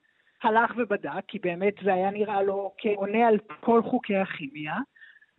הלך 0.43 0.71
ובדק, 0.77 1.25
כי 1.27 1.39
באמת 1.39 1.73
זה 1.83 1.93
היה 1.93 2.11
נראה 2.11 2.41
לו 2.41 2.71
כעונה 2.77 3.27
על 3.27 3.37
כל 3.59 3.81
חוקי 3.83 4.15
הכימיה, 4.15 4.75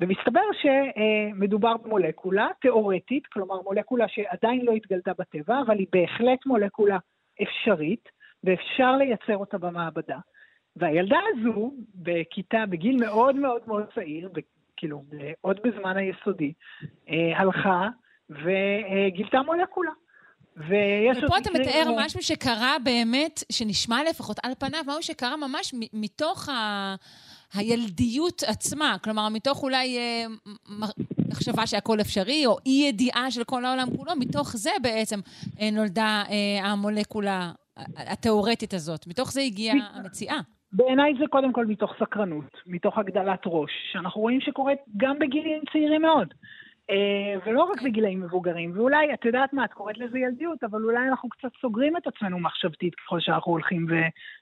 ומסתבר 0.01 0.41
שמדובר 0.63 1.77
במולקולה 1.77 2.49
תיאורטית, 2.61 3.27
כלומר 3.27 3.63
מולקולה 3.63 4.09
שעדיין 4.09 4.65
לא 4.65 4.73
התגלתה 4.73 5.13
בטבע, 5.19 5.61
אבל 5.67 5.79
היא 5.79 5.87
בהחלט 5.93 6.47
מולקולה 6.47 6.99
אפשרית, 7.43 8.09
ואפשר 8.45 8.97
לייצר 8.97 9.37
אותה 9.37 9.59
במעבדה. 9.59 10.19
והילדה 10.77 11.19
הזו, 11.29 11.73
בכיתה, 11.95 12.65
בגיל 12.69 12.97
מאוד 13.01 13.37
מאוד 13.37 13.63
מאוד 13.67 13.85
צעיר, 13.95 14.29
כאילו, 14.83 15.05
עוד 15.41 15.61
בזמן 15.65 15.97
היסודי, 15.97 16.53
אה, 17.09 17.39
הלכה 17.41 17.89
וגילתה 18.31 19.39
מולקולה. 19.47 19.91
ויש 20.57 21.25
ופה 21.25 21.39
אתה 21.39 21.51
מתאר 21.51 21.83
כמו- 21.85 21.97
משהו 21.99 22.23
שקרה 22.23 22.77
באמת, 22.85 23.45
שנשמע 23.53 23.99
לפחות 24.11 24.37
על 24.43 24.53
פניו, 24.59 24.81
משהו 24.87 25.03
שקרה 25.03 25.37
ממש 25.37 25.75
מתוך 25.93 26.49
ה... 26.49 26.95
הילדיות 27.55 28.43
עצמה, 28.43 28.97
כלומר, 29.05 29.29
מתוך 29.29 29.63
אולי 29.63 29.99
אה, 29.99 30.25
מחשבה 31.29 31.67
שהכל 31.67 32.01
אפשרי, 32.01 32.47
או 32.47 32.57
אי 32.67 32.85
ידיעה 32.89 33.31
של 33.31 33.45
כל 33.45 33.65
העולם 33.65 33.97
כולו, 33.97 34.13
מתוך 34.17 34.57
זה 34.57 34.71
בעצם 34.83 35.21
אה, 35.61 35.71
נולדה 35.71 36.23
אה, 36.31 36.67
המולקולה 36.67 37.53
התיאורטית 37.97 38.75
הזאת. 38.75 39.07
מתוך 39.07 39.33
זה 39.33 39.41
הגיעה 39.41 39.77
המציאה. 39.95 40.41
בעיניי 40.73 41.15
זה 41.19 41.25
קודם 41.31 41.53
כל 41.53 41.67
מתוך 41.67 41.95
סקרנות, 42.01 42.57
מתוך 42.67 42.99
הגדלת 42.99 43.41
ראש, 43.47 43.71
שאנחנו 43.93 44.21
רואים 44.21 44.41
שקורית 44.41 44.79
גם 44.97 45.19
בגילים 45.19 45.63
צעירים 45.73 46.03
מאוד. 46.03 46.35
אה, 46.91 47.41
ולא 47.47 47.63
רק 47.63 47.83
בגילאים 47.83 48.21
מבוגרים, 48.21 48.73
ואולי, 48.75 49.15
את 49.15 49.25
יודעת 49.25 49.53
מה, 49.53 49.65
את 49.65 49.73
קוראת 49.73 49.99
לזה 49.99 50.19
ילדיות, 50.19 50.65
אבל 50.65 50.83
אולי 50.83 51.09
אנחנו 51.09 51.29
קצת 51.29 51.49
סוגרים 51.61 51.97
את 51.97 52.07
עצמנו 52.07 52.39
מחשבתית 52.39 52.95
ככל 52.95 53.21
שאנחנו 53.21 53.53
הולכים 53.53 53.87
כן, 53.89 53.95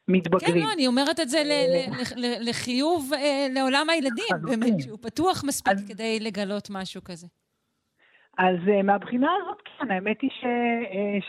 ומתבגרים. 0.08 0.62
לא, 0.64 0.72
אני 0.74 0.86
אומרת 0.86 1.20
את 1.20 1.28
זה 1.28 1.38
ל- 1.44 2.48
לחיוב 2.48 3.10
אה, 3.14 3.46
לעולם 3.54 3.90
הילדים. 3.90 4.36
באמת, 4.42 4.80
שהוא 4.80 4.98
פתוח 5.02 5.44
מספיק 5.46 5.74
כדי 5.88 6.20
לגלות 6.20 6.68
משהו 6.70 7.04
כזה. 7.04 7.26
אז 8.38 8.56
מהבחינה 8.84 9.30
הזאת, 9.42 9.58
כן, 9.64 9.90
האמת 9.90 10.20
היא 10.20 10.30
ש, 10.30 10.44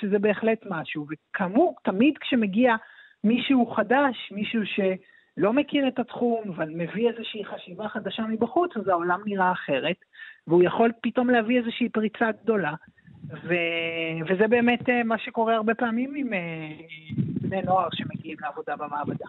שזה 0.02 0.20
בהחלט 0.20 0.60
משהו. 0.70 1.06
וכאמור, 1.10 1.76
תמיד 1.84 2.14
כשמגיע 2.22 2.76
מישהו 3.24 3.74
חדש, 3.76 4.32
מישהו 4.32 4.62
שלא 4.66 5.54
מכיר 5.54 5.88
את 5.88 6.00
התחום, 6.00 6.52
אבל 6.56 6.70
מביא 6.70 7.10
איזושהי 7.10 7.46
חשיבה 7.46 7.90
חדשה 7.90 8.24
מבחוץ, 8.24 8.72
אז 8.78 8.88
העולם 8.88 9.22
נראה 9.26 9.52
אחרת, 9.52 9.96
והוא 10.48 10.64
יכול 10.64 10.92
פתאום 11.02 11.30
להביא 11.30 11.60
איזושהי 11.60 11.90
פריצה 11.90 12.32
גדולה. 12.44 12.74
ו... 13.30 13.54
וזה 14.30 14.48
באמת 14.48 14.82
uh, 14.82 15.04
מה 15.06 15.18
שקורה 15.18 15.56
הרבה 15.56 15.76
פעמים 15.76 16.16
עם 16.16 16.28
uh, 16.28 17.22
בני 17.42 17.62
נוער 17.62 17.88
שמגיעים 17.94 18.38
לעבודה 18.42 18.76
במעבדה. 18.76 19.26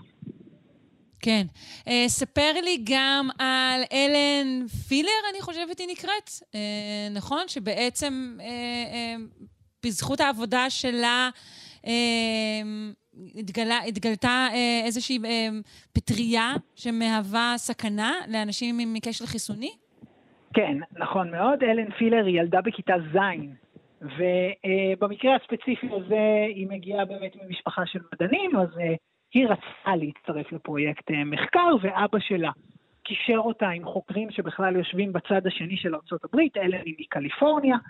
כן. 1.20 1.42
Uh, 1.84 1.90
ספר 2.06 2.52
לי 2.64 2.84
גם 2.84 3.28
על 3.38 3.82
אלן 3.92 4.66
פילר, 4.88 5.22
אני 5.32 5.40
חושבת 5.40 5.78
היא 5.78 5.88
נקראת, 5.90 6.28
uh, 6.28 6.56
נכון? 7.14 7.48
שבעצם 7.48 8.36
uh, 8.38 8.42
uh, 8.42 9.44
בזכות 9.86 10.20
העבודה 10.20 10.70
שלה 10.70 11.30
uh, 11.82 11.88
התגלה, 13.34 13.78
התגלתה 13.88 14.48
uh, 14.50 14.86
איזושהי 14.86 15.18
uh, 15.18 15.28
פטריה 15.92 16.52
שמהווה 16.76 17.54
סכנה 17.56 18.12
לאנשים 18.28 18.78
עם 18.78 18.94
קשר 19.02 19.26
חיסוני? 19.26 19.70
כן, 20.54 20.78
נכון 20.98 21.30
מאוד. 21.30 21.62
אלן 21.62 21.90
פילר 21.90 22.24
היא 22.24 22.40
ילדה 22.40 22.60
בכיתה 22.60 22.94
ז', 23.12 23.18
ובמקרה 24.02 25.36
הספציפי 25.36 25.88
הזה 25.92 26.46
היא 26.48 26.66
מגיעה 26.70 27.04
באמת 27.04 27.32
ממשפחה 27.42 27.86
של 27.86 27.98
מדענים, 28.12 28.56
אז 28.56 28.78
אה, 28.78 28.94
היא 29.34 29.46
רצתה 29.46 29.96
להצטרף 29.96 30.52
לפרויקט 30.52 31.10
אה, 31.10 31.24
מחקר, 31.24 31.74
ואבא 31.82 32.18
שלה 32.18 32.50
קישר 33.04 33.38
אותה 33.38 33.68
עם 33.68 33.84
חוקרים 33.84 34.30
שבכלל 34.30 34.76
יושבים 34.76 35.12
בצד 35.12 35.46
השני 35.46 35.76
של 35.76 35.94
ארה"ב, 35.94 36.38
אלן 36.56 36.82
היא 36.84 36.94
מקליפורניה, 36.98 37.74
אה, 37.74 37.80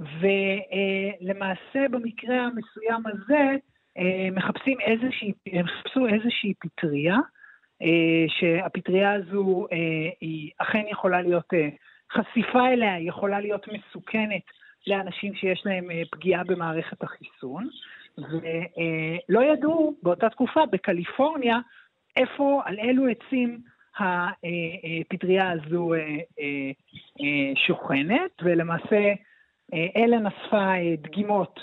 ולמעשה 0.00 1.88
במקרה 1.90 2.36
המסוים 2.36 3.02
הזה 3.06 3.56
אה, 3.98 4.28
מחפשים 4.32 4.80
איזושהי, 4.80 5.32
הם 5.46 5.66
חיפשו 5.66 6.06
איזושהי 6.06 6.54
פטריה, 6.54 7.16
אה, 7.82 8.24
שהפטריה 8.28 9.12
הזו 9.12 9.66
אה, 9.72 10.10
היא 10.20 10.50
אכן 10.58 10.84
יכולה 10.90 11.22
להיות, 11.22 11.54
אה, 11.54 11.68
חשיפה 12.12 12.68
אליה 12.68 13.00
יכולה 13.00 13.40
להיות 13.40 13.66
מסוכנת 13.68 14.42
לאנשים 14.86 15.34
שיש 15.34 15.62
להם 15.66 15.88
פגיעה 16.10 16.44
במערכת 16.44 17.02
החיסון, 17.02 17.68
ולא 18.18 19.40
ידעו 19.52 19.94
באותה 20.02 20.28
תקופה 20.28 20.66
בקליפורניה 20.66 21.58
איפה, 22.16 22.62
על 22.64 22.78
אילו 22.78 23.04
עצים 23.06 23.58
הפטריה 23.98 25.50
הזו 25.50 25.94
אה, 25.94 25.98
אה, 26.40 26.70
אה, 27.20 27.52
שוכנת, 27.66 28.30
ולמעשה 28.42 29.12
אלן 29.96 30.26
אספה 30.26 30.72
דגימות 31.02 31.60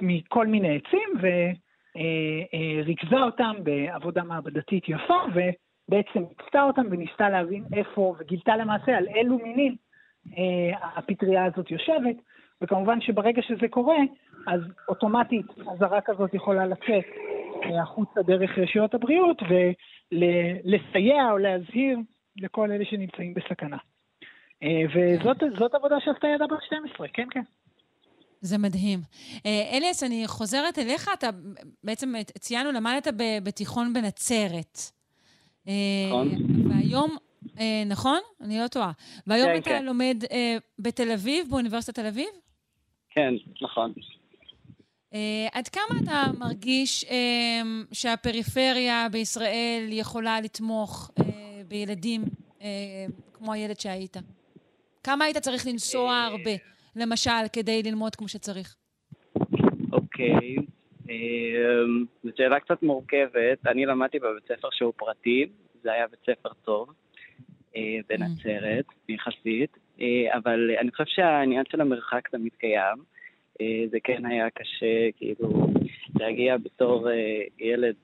מכל 0.00 0.46
מיני 0.46 0.76
עצים, 0.76 1.08
ו... 1.22 1.26
אה, 1.96 2.42
אה, 2.54 2.82
ריכזה 2.84 3.16
אותם 3.16 3.54
בעבודה 3.62 4.22
מעבדתית 4.22 4.88
יפה, 4.88 5.18
ובעצם 5.28 6.22
הקצתה 6.30 6.62
אותם 6.62 6.86
וניסתה 6.90 7.30
להבין 7.30 7.64
איפה, 7.72 8.14
וגילתה 8.18 8.56
למעשה 8.56 8.96
על 8.96 9.06
אילו 9.08 9.38
מינים 9.38 9.76
הפטריה 10.82 11.44
הזאת 11.44 11.70
יושבת, 11.70 12.16
וכמובן 12.62 13.00
שברגע 13.00 13.42
שזה 13.42 13.68
קורה, 13.70 13.98
אז 14.46 14.60
אוטומטית 14.88 15.46
אזהרה 15.72 16.00
כזאת 16.00 16.34
יכולה 16.34 16.66
לצאת 16.66 17.04
החוצה 17.82 18.22
דרך 18.22 18.58
רשויות 18.58 18.94
הבריאות 18.94 19.42
ולסייע 20.12 21.30
או 21.30 21.38
להזהיר 21.38 21.98
לכל 22.36 22.70
אלה 22.70 22.84
שנמצאים 22.84 23.34
בסכנה. 23.34 23.76
אה, 24.62 24.82
וזאת 24.94 25.36
זאת 25.58 25.74
עבודה 25.74 25.96
שעשתה 26.04 26.26
ילדה 26.28 26.46
בת 26.46 26.62
12, 26.66 27.08
כן, 27.08 27.28
כן. 27.30 27.42
זה 28.40 28.58
מדהים. 28.58 28.98
אה, 29.46 29.76
אליאס, 29.76 30.02
אני 30.02 30.24
חוזרת 30.26 30.78
אליך, 30.78 31.10
אתה 31.14 31.30
בעצם 31.84 32.12
ציינו, 32.38 32.72
למדת 32.72 33.08
ב- 33.08 33.38
בתיכון 33.42 33.92
בנצרת. 33.92 34.78
אה, 35.68 35.72
נכון. 36.08 36.28
והיום, 36.70 37.16
נכון? 37.86 38.18
אני 38.40 38.58
לא 38.58 38.68
טועה. 38.68 38.92
והיום 39.26 39.48
כן, 39.48 39.58
אתה 39.58 39.70
כן. 39.70 39.84
לומד 39.84 40.16
בתל 40.78 41.10
אביב, 41.12 41.46
באוניברסיטת 41.50 41.94
תל 41.98 42.06
אביב? 42.06 42.28
כן, 43.10 43.34
נכון. 43.62 43.92
אה, 45.14 45.48
עד 45.52 45.68
כמה 45.68 46.00
אתה 46.04 46.38
מרגיש 46.38 47.04
אה, 47.04 47.62
שהפריפריה 47.92 49.06
בישראל 49.12 49.88
יכולה 49.90 50.40
לתמוך 50.40 51.10
אה, 51.18 51.62
בילדים 51.68 52.22
אה, 52.62 52.68
כמו 53.32 53.52
הילד 53.52 53.80
שהיית? 53.80 54.16
כמה 55.04 55.24
היית 55.24 55.36
צריך 55.36 55.66
לנסוע 55.66 56.16
הרבה? 56.16 56.50
למשל, 56.96 57.30
כדי 57.52 57.82
ללמוד 57.82 58.16
כמו 58.16 58.28
שצריך? 58.28 58.76
אוקיי, 59.92 60.56
זו 62.24 62.30
שאלה 62.36 62.60
קצת 62.60 62.82
מורכבת. 62.82 63.66
אני 63.66 63.86
למדתי 63.86 64.18
בבית 64.18 64.44
ספר 64.44 64.68
שהוא 64.72 64.92
פרטי, 64.96 65.46
זה 65.82 65.92
היה 65.92 66.06
בית 66.06 66.20
ספר 66.20 66.48
טוב 66.64 66.88
אה, 67.76 67.98
בנצרת, 68.08 68.84
יחסית, 69.08 69.76
אה, 70.00 70.36
אבל 70.36 70.70
אני 70.80 70.90
חושב 70.90 71.04
שהעניין 71.06 71.64
של 71.70 71.80
המרחק 71.80 72.28
תמיד 72.28 72.52
קיים. 72.58 73.13
אה, 73.60 73.84
זה 73.90 73.98
כן 74.04 74.26
היה 74.26 74.50
קשה, 74.50 75.12
כאילו, 75.16 75.66
להגיע 76.20 76.56
בתור 76.56 77.08
ילד, 77.58 77.94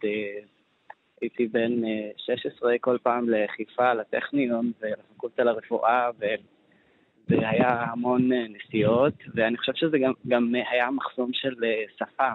הייתי 1.20 1.46
בן 1.46 1.72
16 2.16 2.78
כל 2.80 2.98
פעם 3.02 3.28
לחיפה, 3.30 3.94
לטכניון 3.94 4.72
ולפקולטה 4.80 5.44
לרפואה, 5.44 6.10
וזה 6.18 7.48
היה 7.48 7.68
המון 7.68 8.30
נסיעות, 8.32 9.14
ואני 9.34 9.56
חושב 9.56 9.72
שזה 9.74 9.98
גם, 9.98 10.12
גם 10.28 10.54
היה 10.70 10.90
מחסום 10.90 11.30
של 11.32 11.54
שפה. 11.98 12.32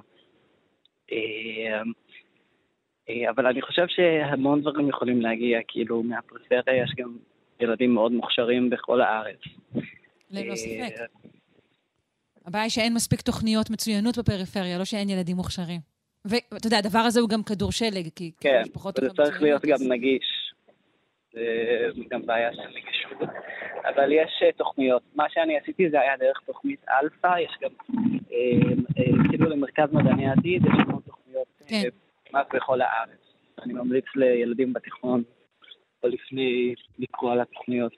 אה, 3.10 3.30
אבל 3.30 3.48
אני 3.48 3.62
חושב 3.62 3.88
שהמון 3.88 4.62
דברים 4.62 4.90
יכולים 4.90 5.22
להגיע, 5.22 5.60
כאילו, 5.68 6.04
מהפריפריה 6.04 6.84
יש 6.84 6.92
גם 6.98 7.18
ילדים 7.60 7.94
מאוד 7.94 8.12
מוכשרים 8.12 8.70
בכל 8.70 9.02
הארץ. 9.02 9.40
ללא 10.32 10.52
אה, 10.52 10.56
ספק. 10.56 11.25
הבעיה 12.46 12.64
היא 12.64 12.72
שאין 12.72 12.94
מספיק 12.94 13.22
תוכניות 13.22 13.70
מצוינות 13.70 14.18
בפריפריה, 14.18 14.78
לא 14.78 14.86
שאין 14.86 15.10
ילדים 15.10 15.36
מוכשרים. 15.36 15.80
ואתה 16.26 16.68
יודע, 16.68 16.78
הדבר 16.78 17.00
הזה 17.00 17.20
הוא 17.20 17.30
גם 17.30 17.44
כדור 17.44 17.72
שלג, 17.72 18.08
כי 18.16 18.32
כן, 18.40 18.62
זה 19.02 19.10
צריך 19.10 19.42
להיות 19.42 19.66
גם 19.66 19.78
נגיש. 19.90 20.46
זה 21.34 22.04
גם 22.12 22.26
בעיה 22.26 22.54
של 22.54 22.62
נגישות. 22.62 23.30
אבל 23.86 24.12
יש 24.12 24.44
אה, 24.44 24.52
תוכניות. 24.52 25.02
מה 25.16 25.26
שאני 25.30 25.58
עשיתי 25.58 25.90
זה 25.90 26.02
היה 26.02 26.18
דרך 26.18 26.40
תוכנית 26.46 26.80
אלפא, 26.90 27.40
יש 27.40 27.52
גם, 27.62 27.70
כאילו 29.30 29.50
למרכז 29.50 29.94
מדעני 29.94 30.30
עתיד, 30.32 30.66
יש 30.66 30.74
לנו 30.88 31.00
תוכניות 31.00 31.48
כן. 31.68 31.82
כמעט 32.26 32.56
בכל 32.56 32.82
הארץ. 32.82 33.20
אני 33.64 33.74
ממליץ 33.74 34.06
לילדים 34.16 34.74
בתיכון 34.74 35.24
או 36.04 36.10
לפני 36.10 36.76
לקרוא 37.00 37.32
על 37.32 37.42
התוכניות. 37.42 37.94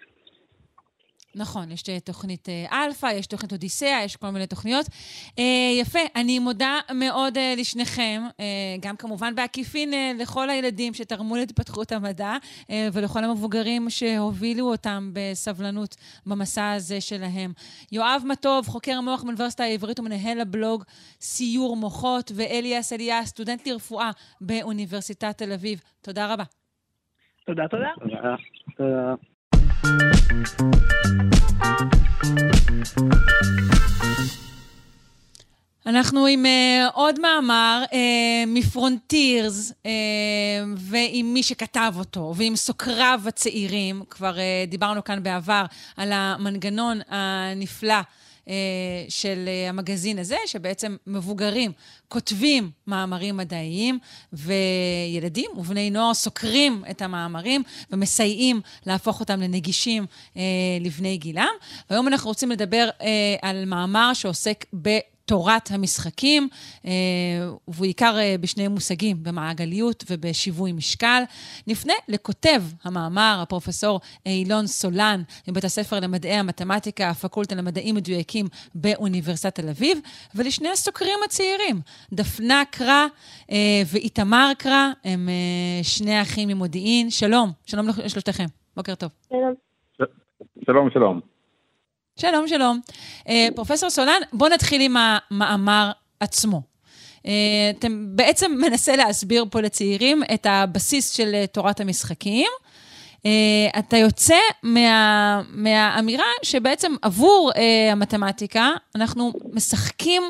נכון, 1.38 1.71
יש 1.71 1.84
תוכנית 2.04 2.50
אה, 2.50 2.86
אלפא, 2.86 3.06
יש 3.06 3.28
תוכנית 3.28 3.52
אודיסאה, 3.52 4.02
יש 4.04 4.15
כל 4.15 4.30
מיני 4.30 4.47
תוכניות. 4.47 4.86
אה, 5.39 5.43
יפה, 5.80 6.00
אני 6.15 6.39
מודה 6.39 6.80
מאוד 6.93 7.38
אה, 7.38 7.54
לשניכם, 7.58 8.21
אה, 8.39 8.45
גם 8.80 8.95
כמובן 8.95 9.36
בעקיפין 9.36 9.93
אה, 9.93 10.12
לכל 10.19 10.50
הילדים 10.50 10.93
שתרמו 10.93 11.36
להתפתחות 11.36 11.91
המדע, 11.91 12.34
אה, 12.69 12.88
ולכל 12.93 13.23
המבוגרים 13.23 13.89
שהובילו 13.89 14.71
אותם 14.71 15.12
בסבלנות 15.13 15.95
במסע 16.26 16.71
הזה 16.71 17.02
שלהם. 17.02 17.52
יואב 17.91 18.23
מטוב, 18.26 18.67
חוקר 18.67 19.02
מוח 19.02 19.23
באוניברסיטה 19.23 19.63
העברית 19.63 20.00
ומנהל 20.00 20.41
הבלוג 20.41 20.84
סיור 21.21 21.76
מוחות, 21.76 22.32
ואליאס 22.36 22.93
אליה, 22.93 23.26
סטודנט 23.26 23.67
לרפואה 23.67 24.12
באוניברסיטת 24.41 25.38
תל 25.38 25.52
אביב. 25.52 25.82
תודה 26.02 26.34
רבה. 26.34 26.43
תודה, 27.45 27.63
תודה. 27.67 27.89
תודה. 28.78 29.15
אנחנו 35.87 36.25
עם 36.25 36.45
uh, 36.45 36.91
עוד 36.93 37.19
מאמר 37.19 37.83
uh, 37.85 37.95
מפרונטירס, 38.47 39.71
uh, 39.71 39.85
ועם 40.77 41.33
מי 41.33 41.43
שכתב 41.43 41.93
אותו, 41.97 42.33
ועם 42.35 42.55
סוקריו 42.55 43.21
הצעירים. 43.27 44.03
כבר 44.09 44.35
uh, 44.35 44.69
דיברנו 44.69 45.03
כאן 45.03 45.23
בעבר 45.23 45.65
על 45.97 46.11
המנגנון 46.11 46.99
הנפלא 47.09 47.95
של 49.10 49.45
uh, 49.47 49.69
המגזין 49.69 50.19
הזה, 50.19 50.38
שבעצם 50.45 50.95
מבוגרים 51.07 51.71
כותבים 52.07 52.71
מאמרים 52.88 53.38
מדעיים, 53.38 53.99
וילדים 54.33 55.51
ובני 55.57 55.89
נוער 55.89 56.13
סוקרים 56.13 56.83
את 56.89 57.01
המאמרים 57.01 57.63
ומסייעים 57.91 58.62
להפוך 58.86 59.19
אותם 59.19 59.41
לנגישים 59.41 60.05
uh, 60.33 60.38
לבני 60.81 61.17
גילם. 61.17 61.53
והיום 61.89 62.07
אנחנו 62.07 62.29
רוצים 62.29 62.51
לדבר 62.51 62.89
על 63.41 63.65
מאמר 63.65 64.13
שעוסק 64.13 64.65
ב... 64.81 64.89
תורת 65.27 65.71
המשחקים, 65.71 66.47
אה, 66.85 66.91
ובעיקר 67.67 68.17
אה, 68.17 68.35
בשני 68.41 68.67
מושגים, 68.67 69.23
במעגליות 69.23 70.03
ובשיווי 70.09 70.71
משקל. 70.71 71.23
נפנה 71.67 71.93
לכותב 72.07 72.61
המאמר, 72.83 73.39
הפרופסור 73.41 73.99
אילון 74.25 74.67
סולן, 74.67 75.21
מבית 75.47 75.63
הספר 75.63 75.99
למדעי 75.99 76.33
המתמטיקה, 76.33 77.09
הפקולטה 77.09 77.55
למדעים 77.55 77.95
מדויקים 77.95 78.45
באוניברסיטת 78.75 79.55
תל 79.55 79.69
אביב, 79.69 79.99
ולשני 80.35 80.69
הסוקרים 80.69 81.19
הצעירים, 81.25 81.75
דפנה 82.13 82.63
קרא 82.71 83.05
אה, 83.51 83.81
ואיתמר 83.93 84.51
קרא, 84.57 84.91
הם 85.03 85.29
שני 85.83 86.21
אחים 86.21 86.49
ממודיעין. 86.49 87.09
שלום, 87.09 87.49
שלום 87.65 87.87
לשלושתכם. 87.87 88.45
בוקר 88.75 88.95
טוב. 88.95 89.09
שלום. 89.29 89.53
שלום, 90.65 90.89
שלום. 90.89 91.37
שלום, 92.19 92.47
שלום. 92.47 92.80
Uh, 93.19 93.30
פרופסור 93.56 93.89
סולן, 93.89 94.21
בוא 94.34 94.49
נתחיל 94.49 94.82
עם 94.82 94.95
המאמר 94.97 95.91
עצמו. 96.19 96.62
Uh, 97.17 97.27
אתם 97.77 98.06
בעצם 98.15 98.51
מנסה 98.65 98.95
להסביר 98.95 99.45
פה 99.51 99.62
לצעירים 99.62 100.23
את 100.34 100.45
הבסיס 100.49 101.12
של 101.12 101.45
תורת 101.51 101.80
המשחקים. 101.80 102.47
Uh, 103.17 103.80
אתה 103.80 103.97
יוצא 103.97 104.36
מה, 104.63 105.41
מהאמירה 105.49 106.25
שבעצם 106.43 106.95
עבור 107.01 107.51
uh, 107.53 107.58
המתמטיקה 107.91 108.71
אנחנו 108.95 109.34
משחקים 109.53 110.23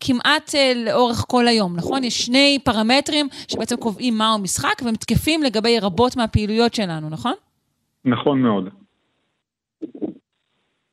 כמעט 0.00 0.48
uh, 0.48 0.78
לאורך 0.78 1.24
כל 1.28 1.48
היום, 1.48 1.76
נכון? 1.76 2.04
יש 2.04 2.26
שני 2.26 2.58
פרמטרים 2.64 3.28
שבעצם 3.48 3.76
קובעים 3.76 4.18
מהו 4.18 4.38
משחק 4.38 4.82
והם 4.84 4.94
תקפים 4.96 5.42
לגבי 5.42 5.80
רבות 5.80 6.16
מהפעילויות 6.16 6.74
שלנו, 6.74 7.10
נכון? 7.10 7.34
נכון 8.04 8.42
מאוד. 8.42 8.68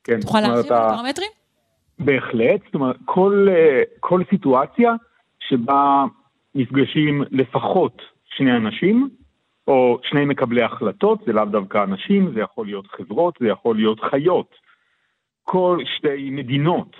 כן. 0.04 0.20
תוכל 0.20 0.40
להרחיב 0.40 0.72
על 0.72 0.78
הפרמטרים? 0.78 1.30
בהחלט, 1.98 2.60
זאת 2.64 2.74
אומרת, 2.74 2.96
כל, 3.04 3.46
אה, 3.50 3.82
כל 4.00 4.22
סיטואציה 4.30 4.94
שבה 5.40 6.04
נפגשים 6.54 7.22
לפחות 7.30 8.02
שני 8.24 8.56
אנשים, 8.56 9.08
או 9.68 9.98
שני 10.02 10.24
מקבלי 10.24 10.62
החלטות, 10.62 11.18
זה 11.26 11.32
לאו 11.32 11.44
דווקא 11.44 11.84
אנשים, 11.84 12.32
זה 12.34 12.40
יכול 12.40 12.66
להיות 12.66 12.86
חברות, 12.86 13.34
זה 13.40 13.48
יכול 13.48 13.76
להיות 13.76 14.00
חיות. 14.00 14.54
כל 15.44 15.78
שתי 15.96 16.30
מדינות, 16.30 16.96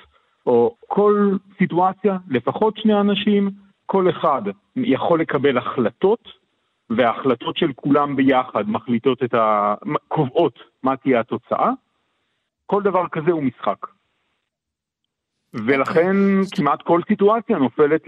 או 0.47 0.77
כל 0.87 1.37
סיטואציה, 1.59 2.17
לפחות 2.29 2.77
שני 2.77 3.01
אנשים, 3.01 3.51
כל 3.87 4.11
אחד 4.11 4.43
יכול 4.77 5.21
לקבל 5.21 5.59
החלטות, 5.59 6.29
וההחלטות 6.91 7.57
של 7.57 7.73
כולם 7.73 8.17
ביחד 8.17 8.71
מחליטות 8.71 9.23
את 9.23 9.35
ה... 9.35 9.75
קובעות 10.09 10.59
מה 10.83 10.97
תהיה 10.97 11.21
התוצאה, 11.21 11.71
כל 12.67 12.83
דבר 12.83 13.09
כזה 13.13 13.31
הוא 13.31 13.43
משחק. 13.43 13.87
ולכן. 15.55 16.17
כמעט 16.51 16.83
כל 16.83 17.01
סיטואציה 17.09 17.59
נופלת 17.59 18.03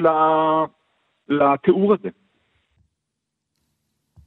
לתיאור 1.29 1.95
הזה. 1.95 2.09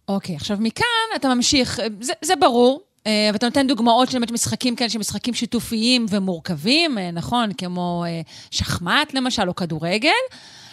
אוקיי, 0.07 0.35
okay, 0.35 0.37
עכשיו 0.37 0.57
מכאן 0.59 0.85
אתה 1.15 1.35
ממשיך, 1.35 1.79
זה, 1.99 2.13
זה 2.21 2.35
ברור, 2.35 2.81
אה, 3.07 3.29
ואתה 3.33 3.45
נותן 3.45 3.67
דוגמאות 3.67 4.09
של 4.11 4.19
באמת 4.19 4.31
משחקים 4.31 4.75
כאלה, 4.75 4.89
שהם 4.89 4.99
משחקים 4.99 5.33
שיתופיים 5.33 6.05
ומורכבים, 6.09 6.97
אה, 6.97 7.11
נכון? 7.11 7.53
כמו 7.57 8.03
אה, 8.07 8.21
שחמט 8.51 9.13
למשל, 9.13 9.47
או 9.47 9.55
כדורגל, 9.55 10.09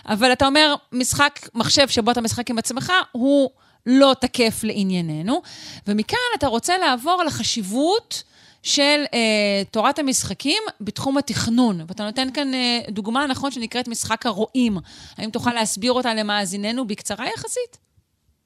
אבל 0.09 0.33
אתה 0.33 0.47
אומר, 0.47 0.75
משחק 0.93 1.40
מחשב 1.55 1.88
שבו 1.88 2.11
אתה 2.11 2.21
משחק 2.21 2.51
עם 2.51 2.59
עצמך, 2.59 2.93
הוא 3.12 3.51
לא 3.87 4.14
תקף 4.21 4.61
לענייננו. 4.64 5.43
ומכאן 5.87 6.19
אתה 6.38 6.47
רוצה 6.47 6.79
לעבור 6.79 7.23
לחשיבות 7.27 8.23
של 8.64 9.00
אה, 9.14 9.64
תורת 9.72 9.98
המשחקים 9.98 10.62
בתחום 10.81 11.18
התכנון. 11.18 11.74
ואתה 11.88 12.05
נותן 12.05 12.27
כאן 12.35 12.55
אה, 12.55 12.79
דוגמה, 12.88 13.27
נכון, 13.27 13.50
שנקראת 13.50 13.88
משחק 13.88 14.27
הרועים. 14.27 14.72
האם 15.18 15.31
תוכל 15.31 15.50
להסביר 15.55 15.92
אותה 15.92 16.14
למאזיננו 16.14 16.87
בקצרה 16.87 17.27
יחסית? 17.27 17.79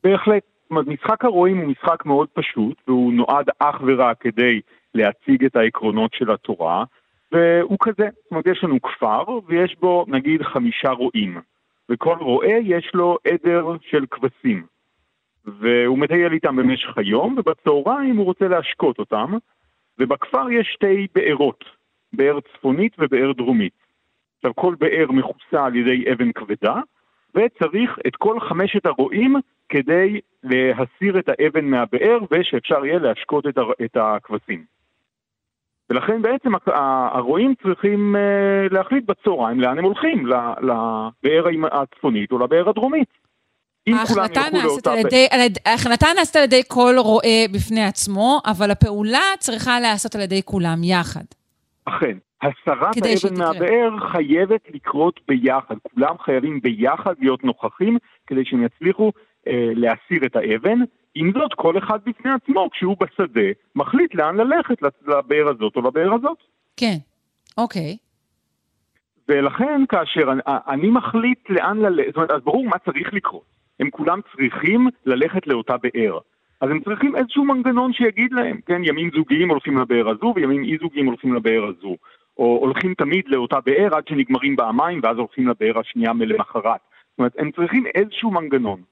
בהחלט. 0.05 0.43
משחק 0.71 1.25
הרועים 1.25 1.59
הוא 1.59 1.67
משחק 1.67 2.07
מאוד 2.07 2.29
פשוט, 2.29 2.77
והוא 2.89 3.13
נועד 3.13 3.47
אך 3.59 3.77
ורק 3.87 4.17
כדי 4.21 4.61
להציג 4.95 5.45
את 5.45 5.57
העקרונות 5.57 6.11
של 6.15 6.31
התורה, 6.31 6.85
והוא 7.33 7.77
כזה. 7.81 8.09
זאת 8.23 8.31
אומרת, 8.31 8.47
יש 8.47 8.65
לנו 8.65 8.83
כפר, 8.83 9.25
ויש 9.47 9.77
בו 9.81 10.05
נגיד 10.09 10.43
חמישה 10.43 10.91
רועים, 10.91 11.41
וכל 11.89 12.17
רועה 12.21 12.59
יש 12.63 12.91
לו 12.95 13.19
עדר 13.27 13.67
של 13.91 14.05
כבשים. 14.11 14.67
והוא 15.45 15.99
מטייל 15.99 16.33
איתם 16.33 16.57
במשך 16.57 16.99
היום, 16.99 17.37
ובצהריים 17.39 18.17
הוא 18.17 18.25
רוצה 18.25 18.49
להשקות 18.49 18.99
אותם, 18.99 19.33
ובכפר 19.99 20.51
יש 20.51 20.71
שתי 20.75 21.07
בארות, 21.15 21.65
באר 22.13 22.39
צפונית 22.41 22.93
ובאר 22.99 23.33
דרומית. 23.33 23.73
עכשיו 24.37 24.55
כל 24.55 24.75
באר 24.79 25.07
מכוסה 25.09 25.65
על 25.65 25.77
ידי 25.77 26.13
אבן 26.13 26.33
כבדה, 26.33 26.81
וצריך 27.35 27.99
את 28.07 28.17
כל 28.17 28.41
חמשת 28.41 28.87
הרועים 28.87 29.37
כדי 29.69 30.21
להסיר 30.43 31.19
את 31.19 31.29
האבן 31.29 31.65
מהבאר 31.65 32.19
ושאפשר 32.31 32.87
יהיה 32.87 32.99
להשקות 32.99 33.47
את, 33.47 33.59
הר... 33.59 33.71
את 33.85 33.97
הכבשים. 33.97 34.65
ולכן 35.91 36.23
בעצם 36.23 36.53
הרועים 37.13 37.55
צריכים 37.63 38.17
להחליט 38.71 39.05
בצהריים 39.05 39.61
לאן 39.61 39.79
הם 39.79 39.85
הולכים, 39.85 40.27
לבאר 40.63 41.47
הצפונית 41.73 42.33
או 42.33 42.39
לבאר 42.39 42.69
הדרומית. 42.69 43.09
ההחלטה 43.95 44.41
נעשית, 44.53 44.87
על 44.87 44.99
ידי, 44.99 45.27
על 45.31 45.41
ידי, 45.41 45.61
ההחלטה 45.67 46.07
נעשית 46.17 46.37
על 46.37 46.43
ידי 46.43 46.63
כל 46.69 46.95
רועה 46.99 47.45
בפני 47.53 47.85
עצמו, 47.85 48.41
אבל 48.47 48.71
הפעולה 48.71 49.25
צריכה 49.39 49.81
להיעשות 49.81 50.15
על 50.15 50.21
ידי 50.21 50.43
כולם 50.43 50.85
יחד. 50.85 51.25
אכן. 51.85 52.17
הסרת 52.43 52.97
האבן 52.97 53.39
מהבאר 53.39 54.11
חייבת 54.13 54.61
לקרות 54.75 55.21
ביחד. 55.29 55.75
כולם 55.95 56.15
חייבים 56.25 56.61
ביחד 56.61 57.15
להיות 57.21 57.45
נוכחים 57.45 57.99
כדי 58.27 58.45
שהם 58.45 58.65
יצליחו 58.65 59.13
אה, 59.49 59.71
להסיר 59.75 60.27
את 60.27 60.37
האבן. 60.37 60.79
עם 61.15 61.33
זאת, 61.33 61.55
כל 61.55 61.79
אחד 61.79 61.99
בפני 62.07 62.31
עצמו, 62.31 62.69
כשהוא 62.73 62.97
בשדה, 63.01 63.51
מחליט 63.77 64.15
לאן 64.15 64.37
ללכת, 64.37 64.83
לבאר 65.07 65.49
הזאת 65.49 65.77
או 65.77 65.81
לבאר 65.81 66.15
הזאת. 66.15 66.39
כן, 66.77 66.97
אוקיי. 67.59 67.97
ולכן 69.29 69.85
כאשר 69.89 70.33
אני, 70.33 70.41
אני 70.47 70.89
מחליט 70.91 71.51
לאן 71.51 71.79
ללכת, 71.79 72.07
זאת 72.07 72.17
אומרת, 72.17 72.31
אז 72.31 72.43
ברור 72.45 72.65
מה 72.65 72.79
צריך 72.79 73.13
לקרות. 73.13 73.58
הם 73.81 73.91
כולם 73.91 74.21
צריכים 74.37 74.89
ללכת 75.07 75.47
לאותה 75.47 75.77
באר. 75.77 76.19
אז 76.61 76.71
הם 76.71 76.81
צריכים 76.81 77.17
איזשהו 77.17 77.45
מנגנון 77.45 77.93
שיגיד 77.93 78.33
להם, 78.33 78.61
כן, 78.67 78.85
ימים 78.85 79.11
זוגיים 79.17 79.51
הולכים 79.51 79.79
לבאר 79.79 80.09
הזו 80.09 80.33
וימים 80.37 80.65
אי 80.65 80.79
זוגיים 80.79 81.07
הולכים 81.07 81.35
לבאר 81.35 81.65
הזו. 81.65 81.97
או 82.39 82.59
הולכים 82.61 82.95
תמיד 82.95 83.25
לאותה 83.29 83.61
באר 83.61 83.97
עד 83.97 84.09
שנגמרים 84.09 84.57
בה 84.57 84.69
המים 84.69 85.01
ואז 85.03 85.17
הולכים 85.17 85.49
לבאר 85.49 85.79
השנייה 85.79 86.13
מלמחרת. 86.13 86.81
זאת 87.11 87.19
אומרת, 87.19 87.33
הם 87.39 87.51
צריכים 87.51 87.85
איזשהו 87.95 88.31
מנגנון. 88.31 88.83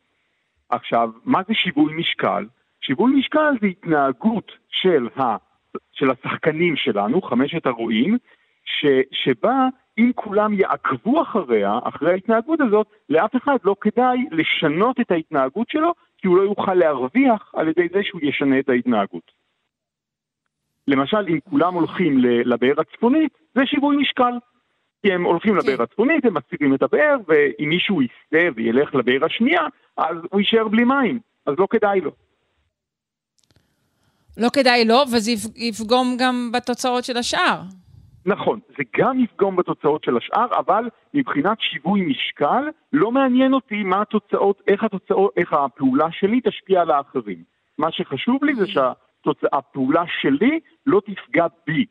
עכשיו, 0.69 1.11
מה 1.25 1.41
זה 1.49 1.55
שיווי 1.55 1.95
משקל? 1.95 2.47
שיווי 2.81 3.13
משקל 3.13 3.55
זה 3.61 3.67
התנהגות 3.67 4.53
של, 4.69 5.09
ה, 5.17 5.37
של 5.93 6.11
השחקנים 6.11 6.77
שלנו, 6.77 7.23
חמשת 7.23 7.67
הרועים, 7.67 8.19
ש, 8.65 8.87
שבה 9.13 9.69
אם 9.99 10.11
כולם 10.15 10.55
יעקבו 10.55 11.23
אחריה, 11.23 11.79
אחרי 11.85 12.13
ההתנהגות 12.13 12.61
הזאת, 12.61 12.87
לאף 13.09 13.37
אחד 13.37 13.57
לא 13.65 13.77
כדאי 13.81 14.19
לשנות 14.31 15.01
את 15.01 15.11
ההתנהגות 15.11 15.69
שלו, 15.69 15.95
כי 16.19 16.29
הוא 16.29 16.37
לא 16.37 16.43
יוכל 16.43 16.75
להרוויח 16.75 17.53
על 17.55 17.69
ידי 17.69 17.89
זה 17.93 18.01
שהוא 18.03 18.21
ישנה 18.25 18.59
את 18.59 18.69
ההתנהגות. 18.69 19.31
למשל, 20.89 21.29
אם 21.29 21.39
כולם 21.51 21.75
הולכים 21.75 22.19
לבאר 22.19 22.81
הצפונית, 22.81 23.33
זה 23.55 23.67
שיווי 23.67 23.97
משקל. 23.97 24.33
כי 25.03 25.13
הם 25.13 25.25
הולכים 25.25 25.53
כן. 25.53 25.59
לבאר 25.59 25.83
הצפונית, 25.83 26.25
הם 26.25 26.37
מסירים 26.37 26.75
את 26.75 26.83
הבאר, 26.83 27.17
ואם 27.29 27.69
מישהו 27.69 28.03
יסתה 28.03 28.47
וילך 28.57 28.95
לבאר 28.95 29.25
השנייה, 29.25 29.63
אז 29.97 30.17
הוא 30.31 30.41
יישאר 30.41 30.69
בלי 30.69 30.85
מים, 30.85 31.19
אז 31.47 31.55
לא 31.59 31.67
כדאי 31.71 32.01
לו. 32.01 32.11
לא 34.37 34.49
כדאי 34.53 34.85
לו, 34.85 35.03
וזה 35.13 35.31
יפגום 35.57 36.17
גם 36.19 36.51
בתוצאות 36.53 37.05
של 37.05 37.17
השאר. 37.17 37.61
נכון, 38.27 38.61
זה 38.69 38.83
גם 38.97 39.21
יפגום 39.21 39.57
בתוצאות 39.57 40.05
של 40.05 40.17
השאר, 40.17 40.59
אבל 40.59 40.85
מבחינת 41.15 41.59
שיווי 41.61 42.01
משקל, 42.01 42.65
לא 42.93 43.13
מעניין 43.13 43.53
אותי 43.53 43.83
מה 43.83 44.03
התוצאות, 44.03 44.63
איך 44.69 44.85
התוצאות, 44.85 45.33
איך 45.37 45.53
הפעולה 45.53 46.07
שלי 46.13 46.41
תשפיע 46.41 46.81
על 46.81 46.91
האחרים. 46.91 47.45
מה 47.79 47.93
שחשוב 47.93 48.45
לי 48.45 48.55
זה 48.55 48.65
mm. 48.65 48.69
שה... 48.69 48.93
הפעולה 49.53 50.03
שלי 50.21 50.61
לא 50.87 51.01
תפגע 51.01 51.47
בי. 51.67 51.87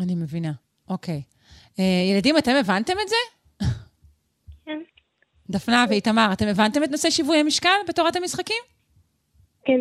אני 0.00 0.14
מבינה, 0.14 0.52
אוקיי. 0.88 1.22
Uh, 1.76 1.80
ילדים, 2.12 2.38
אתם 2.38 2.52
הבנתם 2.60 2.92
את 3.02 3.08
זה? 3.08 3.16
כן. 4.64 4.80
דפנה 5.50 5.84
ואיתמר, 5.88 6.28
אתם 6.32 6.46
הבנתם 6.46 6.84
את 6.84 6.90
נושא 6.90 7.10
שיווי 7.10 7.38
המשקל 7.38 7.78
בתורת 7.88 8.16
המשחקים? 8.16 8.62
כן. 9.64 9.80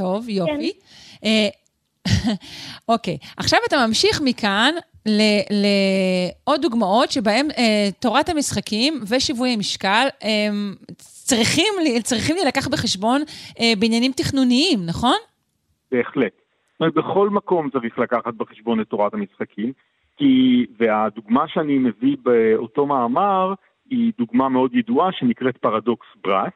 טוב, 0.00 0.28
יופי. 0.28 0.72
כן. 1.20 1.26
Uh, 1.26 1.60
אוקיי, 2.92 3.18
עכשיו 3.36 3.58
אתה 3.68 3.86
ממשיך 3.86 4.20
מכאן 4.24 4.74
לעוד 5.06 6.62
דוגמאות 6.62 7.10
שבהן 7.10 7.48
אה, 7.58 7.88
תורת 8.00 8.28
המשחקים 8.28 8.94
ושיווי 9.10 9.50
המשקל 9.50 10.06
אה, 10.24 10.48
צריכים, 10.96 11.74
צריכים 12.02 12.36
להילקח 12.36 12.68
בחשבון 12.68 13.20
אה, 13.60 13.72
בעניינים 13.78 14.12
תכנוניים, 14.12 14.78
נכון? 14.86 15.16
בהחלט. 15.92 16.32
זאת 16.72 16.80
אומרת, 16.80 16.94
בכל 16.94 17.30
מקום 17.30 17.70
צריך 17.70 17.98
לקחת 17.98 18.34
בחשבון 18.34 18.80
את 18.80 18.86
תורת 18.86 19.14
המשחקים, 19.14 19.72
כי, 20.16 20.66
והדוגמה 20.78 21.48
שאני 21.48 21.78
מביא 21.78 22.16
באותו 22.22 22.86
מאמר 22.86 23.54
היא 23.90 24.12
דוגמה 24.18 24.48
מאוד 24.48 24.74
ידועה 24.74 25.12
שנקראת 25.12 25.56
פרדוקס 25.56 26.06
ברס. 26.24 26.52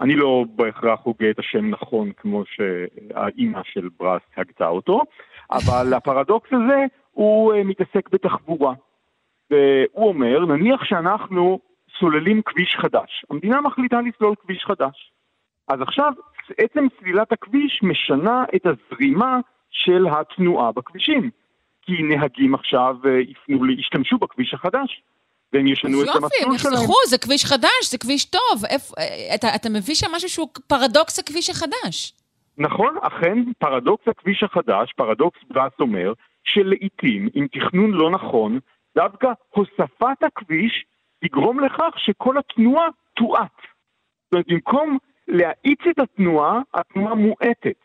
אני 0.00 0.16
לא 0.16 0.44
בהכרח 0.56 1.00
הוגה 1.02 1.30
את 1.30 1.38
השם 1.38 1.70
נכון 1.70 2.12
כמו 2.16 2.42
שהאימא 2.46 3.60
של 3.64 3.88
ברס 3.98 4.22
הגתה 4.36 4.68
אותו, 4.68 5.02
אבל 5.50 5.94
הפרדוקס 5.94 6.52
הזה 6.52 6.84
הוא 7.12 7.54
uh, 7.54 7.56
מתעסק 7.64 8.08
בתחבורה. 8.12 8.74
והוא 9.50 10.08
אומר, 10.08 10.46
נניח 10.46 10.84
שאנחנו 10.84 11.58
סוללים 11.98 12.42
כביש 12.42 12.76
חדש. 12.80 13.24
המדינה 13.30 13.60
מחליטה 13.60 14.00
לסלול 14.00 14.34
כביש 14.42 14.64
חדש. 14.64 15.12
אז 15.68 15.80
עכשיו, 15.80 16.12
עצם 16.58 16.86
סלילת 17.00 17.32
הכביש 17.32 17.82
משנה 17.82 18.44
את 18.54 18.66
הזרימה 18.66 19.38
של 19.70 20.06
התנועה 20.10 20.72
בכבישים. 20.72 21.30
כי 21.82 22.02
נהגים 22.02 22.54
עכשיו 22.54 22.96
יפנו, 23.20 23.70
ישתמשו 23.70 24.18
בכביש 24.18 24.54
החדש. 24.54 25.02
והם 25.52 25.66
ישנו 25.66 26.02
את 26.02 26.08
המסלול 26.08 26.30
שלהם. 26.30 26.52
יופי, 26.52 26.68
הם 26.68 26.74
יחסכו, 26.74 26.94
זה 27.08 27.18
כביש 27.18 27.44
חדש, 27.44 27.90
זה 27.90 27.98
כביש 27.98 28.24
טוב. 28.24 28.64
איפ, 28.70 28.82
אתה, 29.34 29.54
אתה 29.54 29.68
מביא 29.68 29.94
שם 29.94 30.06
משהו 30.14 30.28
שהוא 30.28 30.48
פרדוקס 30.66 31.18
הכביש 31.18 31.50
החדש. 31.50 32.12
נכון, 32.58 32.96
אכן, 33.02 33.38
פרדוקס 33.58 34.08
הכביש 34.08 34.42
החדש, 34.42 34.92
פרדוקס 34.96 35.38
ברס 35.50 35.72
אומר, 35.80 36.12
שלעיתים, 36.44 37.28
עם 37.34 37.46
תכנון 37.46 37.90
לא 37.90 38.10
נכון, 38.10 38.58
דווקא 38.96 39.28
הוספת 39.50 40.22
הכביש 40.22 40.84
תגרום 41.24 41.60
לכך 41.60 41.94
שכל 41.96 42.38
התנועה 42.38 42.86
תואט. 43.16 43.58
זאת 44.24 44.32
אומרת, 44.32 44.46
במקום 44.48 44.98
להאיץ 45.28 45.80
את 45.90 45.98
התנועה, 45.98 46.60
התנועה 46.74 47.14
מואטת. 47.14 47.78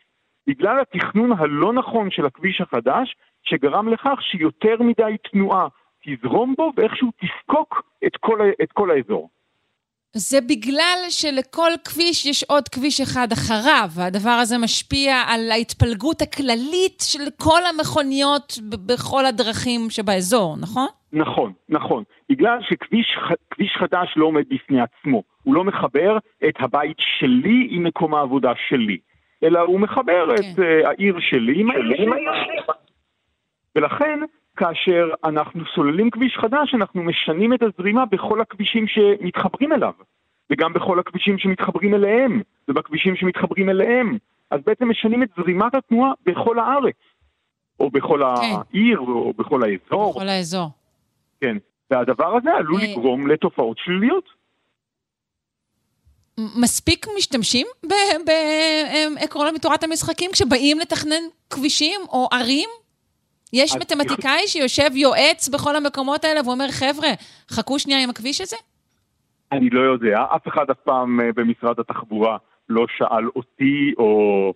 בגלל 0.46 0.80
התכנון 0.80 1.32
הלא 1.32 1.72
נכון 1.72 2.10
של 2.10 2.26
הכביש 2.26 2.60
החדש, 2.60 3.16
שגרם 3.42 3.88
לכך 3.88 4.18
שיותר 4.20 4.76
מדי 4.80 5.16
תנועה 5.30 5.68
תזרום 6.04 6.54
בו 6.58 6.72
ואיכשהו 6.76 7.10
תפקוק 7.10 7.82
את 8.06 8.16
כל, 8.16 8.40
את 8.62 8.72
כל 8.72 8.90
האזור. 8.90 9.28
זה 10.16 10.40
בגלל 10.40 10.98
שלכל 11.08 11.70
כביש 11.84 12.26
יש 12.26 12.44
עוד 12.44 12.68
כביש 12.68 13.00
אחד 13.00 13.28
אחריו, 13.32 13.88
והדבר 13.96 14.38
הזה 14.42 14.58
משפיע 14.58 15.14
על 15.26 15.50
ההתפלגות 15.50 16.22
הכללית 16.22 17.02
של 17.12 17.30
כל 17.38 17.60
המכוניות 17.64 18.58
בכל 18.86 19.26
הדרכים 19.26 19.80
שבאזור, 19.90 20.56
נכון? 20.60 20.88
נכון, 21.12 21.52
נכון. 21.68 22.04
בגלל 22.28 22.58
שכביש 22.62 23.76
חדש 23.78 24.14
לא 24.16 24.26
עומד 24.26 24.44
בפני 24.48 24.80
עצמו. 24.80 25.22
הוא 25.42 25.54
לא 25.54 25.64
מחבר 25.64 26.18
את 26.48 26.54
הבית 26.60 26.96
שלי 27.00 27.68
עם 27.70 27.84
מקום 27.84 28.14
העבודה 28.14 28.52
שלי, 28.68 28.98
אלא 29.42 29.60
הוא 29.60 29.80
מחבר 29.80 30.26
כן. 30.28 30.34
את 30.34 30.58
uh, 30.58 30.88
העיר 30.88 31.16
שלי 31.20 31.60
עם 31.60 31.70
העיר 31.70 31.96
שלי. 31.96 32.16
ולכן, 33.76 34.20
כאשר 34.56 35.08
אנחנו 35.24 35.60
סוללים 35.74 36.10
כביש 36.10 36.36
חדש, 36.40 36.74
אנחנו 36.74 37.02
משנים 37.02 37.54
את 37.54 37.62
הזרימה 37.62 38.06
בכל 38.06 38.40
הכבישים 38.40 38.86
שמתחברים 38.88 39.72
אליו, 39.72 39.92
וגם 40.50 40.72
בכל 40.72 40.98
הכבישים 40.98 41.38
שמתחברים 41.38 41.94
אליהם, 41.94 42.40
ובכבישים 42.68 43.16
שמתחברים 43.16 43.70
אליהם. 43.70 44.18
אז 44.50 44.60
בעצם 44.66 44.88
משנים 44.88 45.22
את 45.22 45.28
זרימת 45.36 45.74
התנועה 45.74 46.12
בכל 46.26 46.58
הארץ, 46.58 46.96
או 47.80 47.90
בכל 47.90 48.20
כן. 48.40 48.56
העיר, 48.72 48.98
או 48.98 49.32
בכל 49.36 49.62
האזור. 49.62 50.10
בכל 50.10 50.28
האזור. 50.28 50.70
כן, 51.40 51.56
והדבר 51.90 52.36
הזה 52.36 52.50
עלול 52.50 52.80
אה. 52.80 52.86
לגרום 52.86 53.26
לתופעות 53.26 53.78
שליליות. 53.78 54.44
מספיק 56.62 57.06
משתמשים 57.16 57.66
בעקרון 59.16 59.54
מתורת 59.54 59.84
המשחקים 59.84 60.30
כשבאים 60.32 60.78
לתכנן 60.78 61.22
כבישים 61.50 62.00
או 62.08 62.28
ערים? 62.32 62.68
יש 63.52 63.76
מתמטיקאי 63.76 64.46
שיושב 64.46 64.96
יועץ 64.96 65.48
בכל 65.48 65.76
המקומות 65.76 66.24
האלה 66.24 66.40
ואומר, 66.44 66.68
חבר'ה, 66.70 67.08
חכו 67.50 67.78
שנייה 67.78 68.02
עם 68.02 68.10
הכביש 68.10 68.40
הזה? 68.40 68.56
אני 69.52 69.70
לא 69.70 69.80
יודע, 69.80 70.24
אף 70.36 70.48
אחד 70.48 70.70
אף 70.70 70.78
פעם 70.84 71.20
אה, 71.20 71.32
במשרד 71.36 71.80
התחבורה 71.80 72.36
לא 72.68 72.86
שאל 72.96 73.28
אותי 73.36 73.92
או 73.98 74.52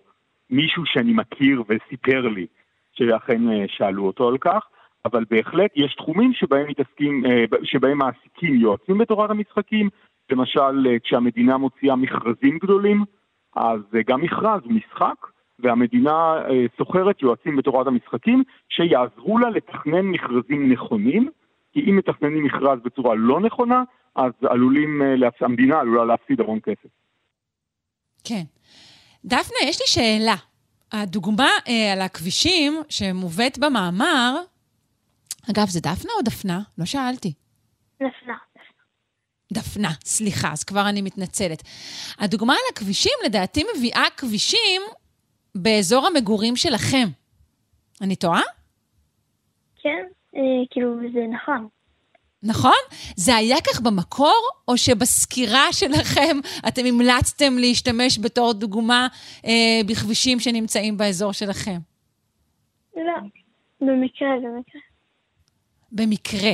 מישהו 0.49 0.83
שאני 0.85 1.13
מכיר 1.13 1.63
וסיפר 1.69 2.27
לי 2.27 2.45
שאכן 2.93 3.49
אה, 3.51 3.65
שאלו 3.67 4.07
אותו 4.07 4.27
על 4.27 4.37
כך. 4.37 4.65
אבל 5.05 5.25
בהחלט 5.29 5.71
יש 5.75 5.95
תחומים 5.95 6.33
שבהם 6.33 6.67
מתעסקים, 6.67 7.25
אה, 7.25 7.43
שבהם 7.63 7.97
מעסיקים 7.97 8.55
יועצים 8.55 8.97
בתורת 8.97 9.29
המשחקים, 9.29 9.89
למשל 10.31 10.97
כשהמדינה 11.03 11.57
מוציאה 11.57 11.95
מכרזים 11.95 12.57
גדולים, 12.61 13.03
אז 13.55 13.79
גם 14.07 14.21
מכרז 14.21 14.61
הוא 14.63 14.73
משחק, 14.73 15.15
והמדינה 15.63 16.35
שוכרת 16.77 17.21
יועצים 17.21 17.55
בתורת 17.55 17.87
המשחקים 17.87 18.43
שיעזרו 18.69 19.37
לה 19.37 19.49
לתכנן 19.49 20.05
מכרזים 20.05 20.71
נכונים, 20.71 21.29
כי 21.73 21.79
אם 21.79 21.97
מתכננים 21.97 22.43
מכרז 22.43 22.79
בצורה 22.83 23.15
לא 23.15 23.39
נכונה, 23.39 23.83
אז 24.15 24.31
עלולים, 24.49 25.01
המדינה 25.41 25.79
עלולה 25.79 26.05
להפסיד 26.05 26.41
המון 26.41 26.59
כסף. 26.59 26.89
כן. 28.23 28.43
דפנה, 29.25 29.57
יש 29.63 29.81
לי 29.81 29.87
שאלה. 29.87 30.35
הדוגמה 30.91 31.49
אה, 31.67 31.93
על 31.93 32.01
הכבישים 32.01 32.73
שמובאת 32.89 33.57
במאמר, 33.59 34.35
אגב, 35.51 35.67
זה 35.67 35.79
דפנה 35.79 36.11
או 36.17 36.21
דפנה? 36.23 36.59
לא 36.77 36.85
שאלתי. 36.85 37.33
נפנה. 38.01 38.33
דפנה, 39.53 39.89
סליחה, 40.03 40.51
אז 40.51 40.63
כבר 40.63 40.89
אני 40.89 41.01
מתנצלת. 41.01 41.63
הדוגמה 42.19 42.53
על 42.53 42.59
הכבישים, 42.73 43.13
לדעתי, 43.25 43.63
מביאה 43.75 44.03
כבישים 44.17 44.81
באזור 45.61 46.07
המגורים 46.07 46.55
שלכם. 46.55 47.07
אני 48.01 48.15
טועה? 48.15 48.41
כן, 49.81 50.05
אה, 50.35 50.41
כאילו, 50.71 50.95
זה 51.13 51.19
נכון. 51.33 51.67
נכון? 52.43 52.79
זה 53.15 53.35
היה 53.35 53.57
כך 53.61 53.81
במקור, 53.81 54.49
או 54.67 54.77
שבסקירה 54.77 55.73
שלכם 55.73 56.37
אתם 56.67 56.85
המלצתם 56.85 57.57
להשתמש 57.57 58.19
בתור 58.19 58.53
דוגמה 58.53 59.07
אה, 59.45 59.81
בכבישים 59.87 60.39
שנמצאים 60.39 60.97
באזור 60.97 61.33
שלכם? 61.33 61.77
לא, 62.95 63.13
במקרה, 63.81 64.29
במקרה. 64.43 64.81
במקרה. 65.91 66.51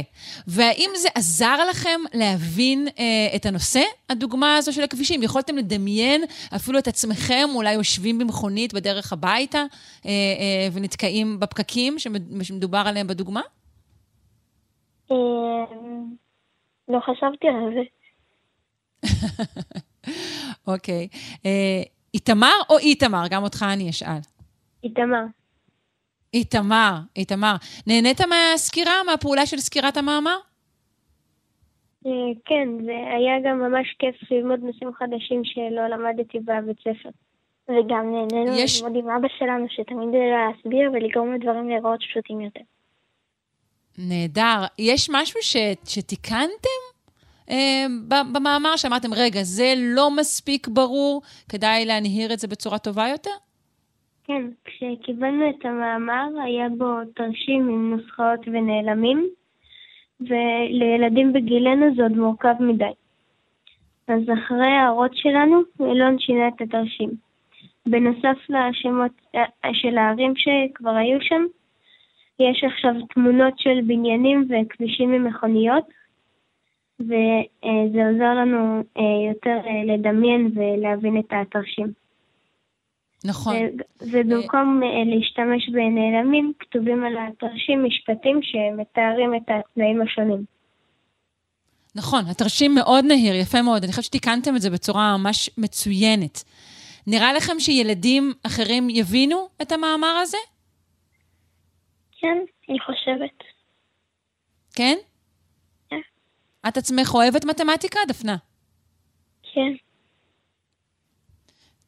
והאם 0.48 0.90
זה 0.96 1.10
עזר 1.16 1.66
לכם 1.70 2.00
להבין 2.14 2.88
אה, 3.00 3.36
את 3.36 3.46
הנושא, 3.46 3.82
הדוגמה 4.10 4.56
הזו 4.58 4.74
של 4.74 4.84
הכבישים? 4.84 5.24
יכולתם 5.24 5.58
לדמיין 5.58 6.24
אפילו 6.56 6.80
את 6.80 6.88
עצמכם 6.88 7.50
אולי 7.56 7.74
יושבים 7.74 8.18
במכונית 8.18 8.74
בדרך 8.74 9.14
הביתה 9.14 9.58
אה, 9.58 10.10
אה, 10.10 10.68
ונתקעים 10.74 11.40
בפקקים 11.40 12.00
שמדובר 12.44 12.84
עליהם 12.86 13.08
בדוגמה? 13.08 13.42
אה, 15.12 15.16
לא 16.88 17.00
חשבתי 17.00 17.48
על 17.48 17.74
זה. 17.74 17.82
אוקיי. 20.74 21.08
אה, 21.46 21.84
איתמר 22.14 22.56
או 22.70 22.78
איתמר? 22.78 23.24
גם 23.30 23.44
אותך 23.44 23.66
אני 23.74 23.90
אשאל. 23.90 24.20
איתמר. 24.84 25.24
איתמר, 26.34 26.94
איתמר. 27.16 27.56
נהנית 27.88 28.22
מהסקירה, 28.22 29.04
מהפעולה 29.06 29.46
של 29.46 29.58
סקירת 29.58 29.98
המאמר? 29.98 30.38
אה, 32.06 32.12
כן, 32.46 32.68
זה 32.86 32.92
היה 33.18 33.34
גם 33.46 33.60
ממש 33.60 33.96
כיף 34.00 34.32
ללמוד 34.32 34.60
נושאים 34.64 34.90
חדשים 34.94 35.42
שלא 35.44 35.88
למדתי 35.88 36.40
בבית 36.40 36.78
ספר. 36.80 37.10
וגם 37.70 38.12
נהנינו 38.12 38.60
יש- 38.60 38.82
ללמוד 38.82 39.04
עם 39.04 39.10
אבא 39.10 39.28
שלנו, 39.40 39.66
שתמיד 39.70 40.10
ידע 40.10 40.18
להסביר 40.38 40.92
ולגרום 40.94 41.34
לדברים 41.34 41.70
להיראות 41.70 42.00
פשוטים 42.10 42.42
יותר. 42.42 42.62
נהדר. 43.98 44.66
יש 44.80 45.10
משהו 45.14 45.40
ש, 45.44 45.56
שתיקנתם 45.86 46.82
אה, 47.50 47.86
במאמר 48.34 48.76
שאמרתם, 48.76 49.14
רגע, 49.14 49.44
זה 49.44 49.74
לא 49.78 50.12
מספיק 50.12 50.68
ברור, 50.68 51.22
כדאי 51.50 51.86
להנהיר 51.86 52.34
את 52.34 52.40
זה 52.40 52.48
בצורה 52.48 52.78
טובה 52.80 53.08
יותר? 53.08 53.32
כן, 54.28 54.42
כשקיבלנו 54.66 55.50
את 55.50 55.66
המאמר 55.66 56.28
היה 56.44 56.70
בו 56.70 56.94
תרשים 57.16 57.70
עם 57.70 57.90
נוסחאות 57.90 58.40
ונעלמים, 58.48 59.30
ולילדים 60.22 61.34
בגילנו 61.34 61.96
זה 61.96 62.04
עוד 62.04 62.12
מורכב 62.12 62.56
מדי. 62.60 62.92
אז 64.08 64.22
אחרי 64.34 64.68
ההערות 64.68 65.12
שלנו, 65.16 65.62
אילון 65.80 66.20
שינה 66.20 66.48
את 66.48 66.62
התרשים. 66.62 67.10
בנוסף 67.86 68.38
לשמות 68.50 69.12
אה, 69.36 69.74
של 69.74 69.98
הערים 69.98 70.34
שכבר 70.36 70.96
היו 70.96 71.22
שם, 71.22 71.46
יש 72.40 72.64
עכשיו 72.64 72.94
תמונות 73.14 73.60
של 73.60 73.82
בניינים 73.88 74.48
וכבישים 74.50 75.12
ממכוניות, 75.12 75.86
וזה 77.00 78.08
עוזר 78.10 78.34
לנו 78.34 78.84
אה, 78.98 79.30
יותר 79.30 79.58
אה, 79.68 79.84
לדמיין 79.96 80.52
ולהבין 80.56 81.20
את 81.20 81.34
התרשים. 81.34 82.05
נכון. 83.24 83.56
ו- 83.56 83.70
ובמקום 84.02 84.82
אה, 84.84 85.16
להשתמש 85.16 85.70
בנעלמים, 85.70 86.54
כתובים 86.60 87.06
על 87.06 87.14
התרשים 87.18 87.84
משפטים 87.84 88.40
שמתארים 88.42 89.36
את 89.36 89.50
התנאים 89.50 90.02
השונים. 90.02 90.46
נכון, 91.96 92.20
התרשים 92.32 92.76
מאוד 92.76 93.06
נהיר, 93.06 93.36
יפה 93.36 93.62
מאוד. 93.62 93.84
אני 93.84 93.92
חושבת 93.92 94.06
שתיקנתם 94.06 94.56
את 94.56 94.62
זה 94.62 94.70
בצורה 94.70 95.18
ממש 95.18 95.50
מצוינת. 95.58 96.44
נראה 97.08 97.34
לכם 97.34 97.60
שילדים 97.60 98.34
אחרים 98.46 98.90
יבינו 98.90 99.48
את 99.62 99.72
המאמר 99.72 100.18
הזה? 100.22 100.38
כן, 102.20 102.38
אני 102.70 102.80
חושבת. 102.80 103.44
כן? 104.76 104.96
כן. 105.90 106.00
את 106.68 106.78
עצמך 106.78 107.12
אוהבת 107.14 107.46
מתמטיקה, 107.46 108.00
דפנה? 108.08 108.36
כן. 109.54 109.85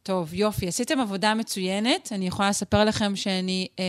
טוב, 0.08 0.34
יופי, 0.34 0.68
עשיתם 0.68 1.00
עבודה 1.00 1.34
מצוינת. 1.34 2.10
אני 2.12 2.28
יכולה 2.28 2.50
לספר 2.50 2.84
לכם 2.84 3.16
שאני 3.16 3.68
אה, 3.80 3.84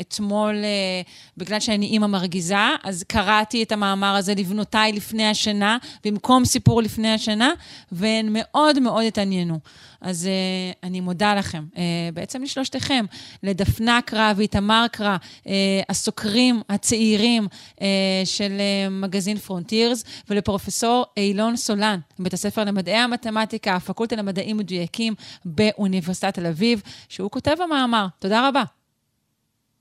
אתמול, 0.00 0.54
אה, 0.54 1.02
בגלל 1.36 1.60
שאני 1.60 1.86
אימא 1.86 2.06
מרגיזה, 2.06 2.56
אז 2.82 3.04
קראתי 3.08 3.62
את 3.62 3.72
המאמר 3.72 4.16
הזה 4.16 4.34
לבנותיי 4.34 4.92
לפני 4.92 5.28
השנה, 5.28 5.78
במקום 6.04 6.44
סיפור 6.44 6.82
לפני 6.82 7.12
השנה, 7.12 7.52
והן 7.92 8.28
מאוד 8.30 8.80
מאוד 8.80 9.04
התעניינו. 9.04 9.58
אז 10.02 10.26
אה, 10.26 10.88
אני 10.88 11.00
מודה 11.00 11.34
לכם, 11.34 11.64
אה, 11.76 11.82
בעצם 12.14 12.42
לשלושתכם, 12.42 13.04
לדפנה 13.42 14.00
קרא 14.04 14.32
ואיתמר 14.36 14.86
קרא, 14.92 15.16
אה, 15.46 15.52
הסוקרים 15.88 16.60
הצעירים 16.68 17.46
אה, 17.82 17.86
של 18.24 18.52
אה, 18.60 18.88
מגזין 18.90 19.36
פרונטירס, 19.36 20.04
ולפרופסור 20.30 21.04
אילון 21.16 21.56
סולן, 21.56 21.98
מבית 22.18 22.32
הספר 22.32 22.64
למדעי 22.64 22.96
המתמטיקה, 22.96 23.74
הפקולטה 23.74 24.16
למדעים 24.16 24.56
מדויקים 24.56 25.14
באוניברסיטת 25.44 26.34
תל 26.34 26.46
אביב, 26.46 26.82
שהוא 27.08 27.30
כותב 27.30 27.56
המאמר. 27.60 28.06
תודה 28.18 28.48
רבה. 28.48 28.62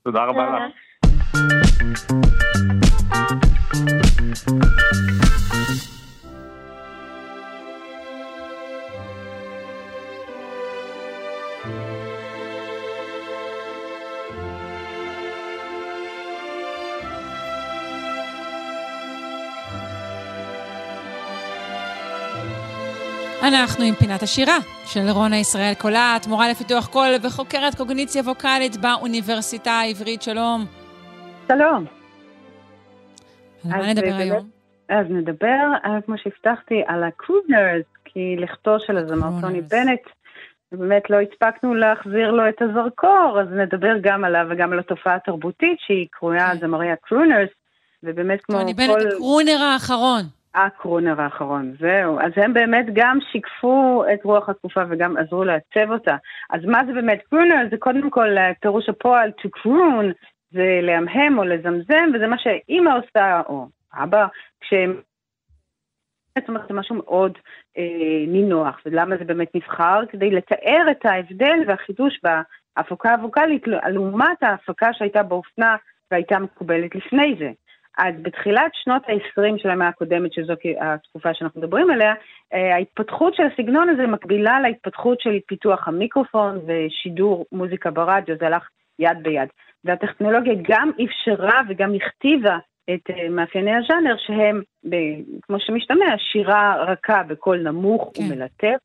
תודה 0.04 0.20
רבה. 0.26 0.42
לך. 0.44 0.92
אנחנו 23.48 23.86
עם 23.86 23.94
פינת 23.96 24.24
השירה 24.24 24.58
של 24.86 25.10
רונה 25.10 25.38
ישראל 25.38 25.74
קולט, 25.74 26.28
מורה 26.28 26.50
לפיתוח 26.50 26.88
קול 26.88 27.10
וחוקרת 27.24 27.76
קוגניציה 27.76 28.22
ווקאלית 28.22 28.78
באוניברסיטה 28.78 29.72
העברית. 29.72 30.22
שלום. 30.22 30.66
שלום. 31.48 31.86
על 33.72 33.82
מה 33.82 33.88
נדבר 33.94 34.02
באמת- 34.08 34.22
היום? 34.22 34.50
אז 34.90 35.06
נדבר, 35.10 35.72
אה, 35.86 36.02
כמו 36.06 36.16
שהבטחתי, 36.18 36.82
על 36.88 37.04
ה 37.04 37.12
crooners, 37.12 37.86
עם 38.06 38.36
לכתו 38.38 38.80
של 38.80 38.98
הזמר. 38.98 39.42
טוני 39.42 39.62
בנט, 39.62 40.00
באמת 40.72 41.10
לא 41.10 41.18
הספקנו 41.22 41.74
להחזיר 41.76 42.32
לו 42.32 42.50
את 42.50 42.62
הזרקור, 42.62 43.38
אז 43.42 43.48
נדבר 43.52 43.94
גם 44.02 44.24
עליו 44.24 44.46
וגם 44.50 44.74
על 44.74 44.80
התופעה 44.80 45.16
התרבותית 45.16 45.78
שהיא 45.80 46.08
קרויה 46.12 46.52
כן. 46.54 46.60
זמרי 46.60 46.92
ה 46.92 46.98
crooners, 46.98 47.50
ובאמת 48.04 48.42
כמו 48.42 48.60
טוני 48.60 48.76
כל... 48.76 48.82
בנט, 48.88 49.14
ה 49.14 49.20
crooner 49.20 49.62
האחרון. 49.62 50.24
הקרונר 50.56 51.22
האחרון, 51.22 51.74
זהו. 51.80 52.20
אז 52.20 52.32
הם 52.36 52.54
באמת 52.54 52.86
גם 52.94 53.18
שיקפו 53.32 54.04
את 54.14 54.24
רוח 54.24 54.50
התקופה 54.50 54.82
וגם 54.90 55.18
עזרו 55.18 55.44
לעצב 55.44 55.92
אותה. 55.92 56.16
אז 56.50 56.66
מה 56.66 56.86
זה 56.86 56.94
באמת 56.94 57.22
קרונר? 57.30 57.56
זה 57.72 57.78
קודם 57.78 58.10
כל 58.10 58.38
אה, 58.38 58.52
פירוש 58.62 58.90
הפועל 58.90 59.32
to 59.42 59.50
croon, 59.60 60.06
זה 60.52 60.80
להמהם 60.82 61.38
או 61.38 61.44
לזמזם, 61.44 62.10
וזה 62.14 62.28
מה 62.28 62.38
שאימא 62.38 62.90
עושה, 62.98 63.42
או 63.50 63.68
אבא, 63.94 64.28
כשהם... 64.62 65.02
זאת 66.40 66.50
אומרת, 66.50 66.68
זה 66.68 66.74
משהו 66.74 66.96
מאוד 66.96 67.38
אה, 67.78 68.26
נינוח, 68.28 68.82
ולמה 68.86 69.18
זה 69.18 69.24
באמת 69.24 69.56
נבחר? 69.56 70.02
כדי 70.10 70.32
לתאר 70.32 70.86
את 70.92 71.06
ההבדל 71.06 71.60
והחידוש 71.68 72.20
בהפקה 72.24 73.16
הווקאלית 73.16 73.68
לעומת 73.68 74.44
ההפקה 74.44 74.94
שהייתה 74.94 75.24
באופנה 75.24 75.76
והייתה 76.12 76.40
מקובלת 76.40 76.96
לפני 76.96 77.36
זה. 77.40 77.52
אז 77.98 78.14
בתחילת 78.22 78.72
שנות 78.74 79.02
ה-20 79.08 79.58
של 79.58 79.70
המאה 79.70 79.88
הקודמת, 79.88 80.34
שזו 80.34 80.54
התקופה 80.82 81.34
שאנחנו 81.34 81.62
מדברים 81.62 81.90
עליה, 81.90 82.14
אה, 82.54 82.76
ההתפתחות 82.76 83.36
של 83.36 83.44
הסגנון 83.44 83.90
הזה 83.90 84.08
מקבילה 84.08 84.60
להתפתחות 84.60 85.22
של 85.22 85.40
פיתוח 85.48 85.88
המיקרופון 85.88 86.60
ושידור 86.68 87.46
מוזיקה 87.52 87.92
ברדיו, 87.92 88.36
זה 88.40 88.46
הלך 88.46 88.70
יד 89.00 89.18
ביד. 89.24 89.50
והטכנולוגיה 89.84 90.54
גם 90.70 90.92
אפשרה 91.04 91.62
וגם 91.70 91.94
הכתיבה 91.96 92.58
את 92.90 93.10
אה, 93.10 93.30
מאפייני 93.30 93.72
הז'אנר 93.76 94.16
שהם, 94.18 94.62
כמו 95.42 95.58
שמשתמע, 95.60 96.06
שירה 96.32 96.76
רכה 96.88 97.24
בקול 97.24 97.58
נמוך 97.58 98.12
כן. 98.14 98.24
ומלטף. 98.24 98.78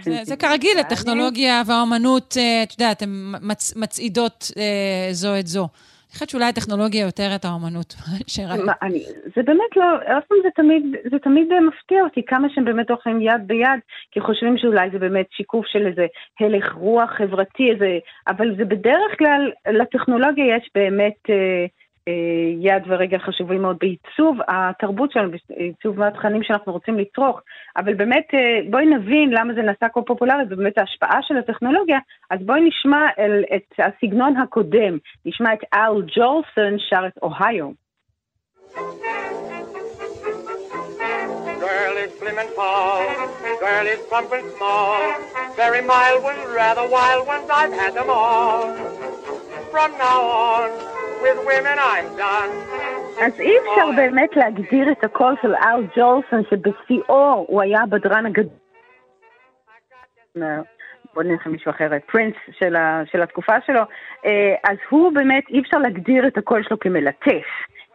זה, 0.00 0.10
זה. 0.22 0.36
כרגיל, 0.36 0.78
הטכנולוגיה 0.80 1.62
והאומנות, 1.66 2.34
אה, 2.36 2.62
את 2.62 2.72
יודעת, 2.72 3.02
הן 3.02 3.34
מצ, 3.42 3.76
מצעידות 3.76 4.44
אה, 4.58 5.08
זו 5.12 5.38
את 5.38 5.46
זו. 5.46 5.68
חושבת 6.14 6.30
שאולי 6.30 6.44
הטכנולוגיה 6.44 7.00
יותר 7.00 7.30
את 7.34 7.44
האומנות 7.44 7.94
אני, 8.82 9.04
זה 9.36 9.42
באמת 9.42 9.76
לא, 9.76 9.84
אף 10.18 10.24
פעם 10.28 10.38
זה 10.42 10.48
תמיד, 10.56 10.82
תמיד 11.18 11.48
מפתיע 11.68 12.02
אותי 12.02 12.22
כמה 12.26 12.48
שהם 12.54 12.64
באמת 12.64 12.90
הולכים 12.90 13.20
יד 13.20 13.42
ביד, 13.46 13.80
כי 14.10 14.20
חושבים 14.20 14.58
שאולי 14.58 14.90
זה 14.92 14.98
באמת 14.98 15.26
שיקוף 15.30 15.66
של 15.66 15.86
איזה 15.86 16.06
הלך 16.40 16.72
רוח 16.72 17.10
חברתי, 17.10 17.70
אבל 18.28 18.56
זה 18.56 18.64
בדרך 18.64 19.18
כלל, 19.18 19.50
לטכנולוגיה 19.68 20.56
יש 20.56 20.70
באמת... 20.74 21.18
אה, 21.30 21.34
אה, 21.34 21.83
יד 22.60 22.82
ורגל 22.86 23.18
חשובים 23.18 23.62
מאוד 23.62 23.76
בעיצוב 23.80 24.38
התרבות 24.48 25.12
שלנו, 25.12 25.30
בעיצוב 25.30 26.02
התכנים 26.02 26.42
שאנחנו 26.42 26.72
רוצים 26.72 26.98
לצרוך. 26.98 27.40
אבל 27.76 27.94
באמת, 27.94 28.26
אה, 28.34 28.70
בואי 28.70 28.86
נבין 28.86 29.30
למה 29.30 29.54
זה 29.54 29.62
נעשה 29.62 29.88
כה 29.88 30.02
פופולרי, 30.02 30.42
ובאמת 30.50 30.78
ההשפעה 30.78 31.18
של 31.22 31.36
הטכנולוגיה, 31.36 31.98
אז 32.30 32.38
בואי 32.42 32.60
נשמע 32.60 33.06
אל, 33.18 33.44
את 33.56 33.74
הסגנון 33.78 34.36
הקודם, 34.36 34.98
נשמע 35.24 35.52
את 35.52 35.64
אל 35.74 36.02
ג'ולסון 36.16 36.78
שר 36.78 37.06
את 37.06 37.18
אוהיו. 37.22 37.70
Slim 42.18 42.38
and 42.38 42.54
tall, 42.54 43.04
girl 43.60 43.86
is 43.94 44.00
plump 44.08 44.30
and 44.32 44.48
small, 44.56 44.98
very 45.56 45.82
mild 45.82 46.22
ones, 46.22 46.44
rather 46.54 46.86
wild 46.88 47.26
ones, 47.26 47.48
I've 47.50 47.72
had 47.72 47.92
them 47.98 48.08
all. 48.08 48.62
From 49.72 49.90
now 49.98 50.20
on, 50.22 50.70
with 51.24 51.40
women 51.50 51.78
I'm 51.78 52.08
done. 52.18 52.52
אז 53.20 53.40
אי 53.40 53.58
אפשר 53.58 53.86
באמת 53.96 54.36
להגדיר 54.36 54.92
את 54.92 55.04
הקול 55.04 55.34
של 55.42 55.54
אל 55.54 55.86
ג'ולסון, 55.96 56.42
שבשיאו 56.50 57.44
הוא 57.48 57.62
היה 57.62 57.82
הבדרן 57.82 58.26
הגדול. 58.26 58.58
בוא 61.14 61.22
נלך 61.22 61.46
למישהו 61.46 61.70
אחר, 61.70 61.88
פרינס 62.06 62.34
של, 62.58 62.76
ה, 62.76 63.02
של 63.12 63.22
התקופה 63.22 63.60
שלו, 63.66 63.80
אה, 64.26 64.54
אז 64.70 64.76
הוא 64.88 65.12
באמת, 65.12 65.44
אי 65.48 65.60
אפשר 65.60 65.78
להגדיר 65.78 66.26
את 66.26 66.38
הקול 66.38 66.62
שלו 66.62 66.78
כמלטף, 66.78 67.46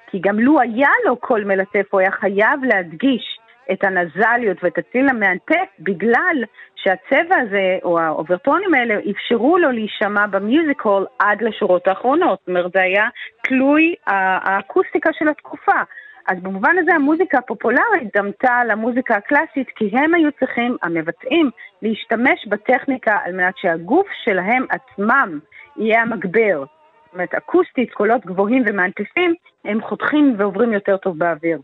כי 0.07 0.19
גם 0.21 0.39
לו 0.39 0.59
היה 0.59 0.89
לו 1.05 1.17
קול 1.17 1.43
מלטף, 1.43 1.85
הוא 1.89 1.99
היה 1.99 2.11
חייב 2.11 2.63
להדגיש 2.63 3.38
את 3.71 3.83
הנזליות 3.83 4.63
ואת 4.63 4.77
הצליל 4.77 5.09
המאנפף 5.09 5.69
בגלל 5.79 6.43
שהצבע 6.75 7.35
הזה, 7.37 7.77
או 7.83 7.99
האוברטונים 7.99 8.73
האלה, 8.73 8.95
אפשרו 9.11 9.57
לו 9.57 9.71
להישמע 9.71 10.27
ב 10.27 10.35
music 10.35 10.74
hall 10.74 11.05
עד 11.19 11.41
לשורות 11.41 11.87
האחרונות. 11.87 12.39
זאת 12.39 12.47
אומרת, 12.47 12.71
זה 12.73 12.81
היה 12.81 13.07
תלוי 13.43 13.95
האקוסטיקה 14.07 15.09
של 15.13 15.27
התקופה. 15.27 15.81
אז 16.27 16.37
במובן 16.41 16.75
הזה 16.77 16.95
המוזיקה 16.95 17.37
הפופולרית 17.37 18.17
דמתה 18.17 18.63
למוזיקה 18.67 19.15
הקלאסית 19.15 19.69
כי 19.75 19.89
הם 19.93 20.13
היו 20.13 20.31
צריכים, 20.39 20.77
המבצעים, 20.83 21.49
להשתמש 21.81 22.47
בטכניקה 22.47 23.17
על 23.23 23.33
מנת 23.33 23.57
שהגוף 23.57 24.07
שלהם 24.23 24.65
עצמם 24.69 25.39
יהיה 25.77 26.01
המגבר. 26.01 26.63
זאת 27.05 27.13
אומרת, 27.13 27.33
אקוסטית, 27.33 27.93
קולות 27.93 28.25
גבוהים 28.25 28.63
ומאנפפים, 28.67 29.33
הם 29.65 29.81
חותכים 29.81 30.35
ועוברים 30.37 30.73
יותר 30.73 30.97
טוב 30.97 31.17
באוויר. 31.17 31.59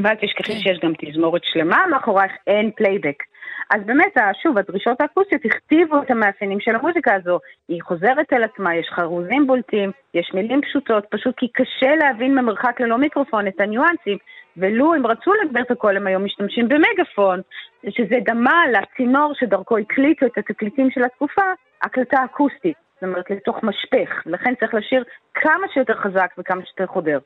ואל 0.00 0.14
תשכחי 0.14 0.52
כן. 0.52 0.58
שיש 0.58 0.78
גם 0.82 0.92
תזמורת 0.98 1.42
שלמה, 1.44 1.86
מאחורייך 1.90 2.32
אין 2.46 2.70
פלייבק. 2.76 3.22
אז 3.70 3.80
באמת, 3.86 4.16
שוב, 4.42 4.58
הדרישות 4.58 5.00
האקוסטיות 5.00 5.44
הכתיבו 5.44 6.02
את 6.02 6.10
המאפיינים 6.10 6.60
של 6.60 6.76
המוזיקה 6.76 7.14
הזו. 7.14 7.38
היא 7.68 7.82
חוזרת 7.82 8.32
אל 8.32 8.44
עצמה, 8.44 8.76
יש 8.76 8.86
חרוזים 8.90 9.46
בולטים, 9.46 9.90
יש 10.14 10.30
מילים 10.34 10.60
פשוטות, 10.60 11.04
פשוט 11.10 11.34
כי 11.36 11.48
קשה 11.48 11.94
להבין 11.96 12.34
ממרחק 12.34 12.80
ללא 12.80 12.98
מיקרופון 12.98 13.46
את 13.46 13.60
הניואנסים, 13.60 14.18
ולו 14.56 14.94
הם 14.94 15.06
רצו 15.06 15.32
להגבר 15.34 15.60
את 15.60 15.70
הקול, 15.70 15.96
הם 15.96 16.06
היום 16.06 16.24
משתמשים 16.24 16.68
במגפון, 16.68 17.40
שזה 17.88 18.16
דמה 18.24 18.62
לצינור 18.72 19.32
שדרכו 19.34 19.78
הקליטו 19.78 20.26
את 20.26 20.38
התקליטים 20.38 20.90
של 20.90 21.04
התקופה, 21.04 21.42
הקלטה 21.82 22.24
אקוסטית. 22.24 22.76
זאת 23.02 23.08
אומרת, 23.08 23.30
לתוך 23.30 23.62
משפך, 23.62 24.22
לכן 24.26 24.54
צריך 24.54 24.74
לשיר 24.74 25.04
כמה 25.34 25.66
שיותר 25.74 25.94
חזק 25.94 26.34
וכמה 26.38 26.62
שיותר 26.64 26.86
חודר. 26.86 27.18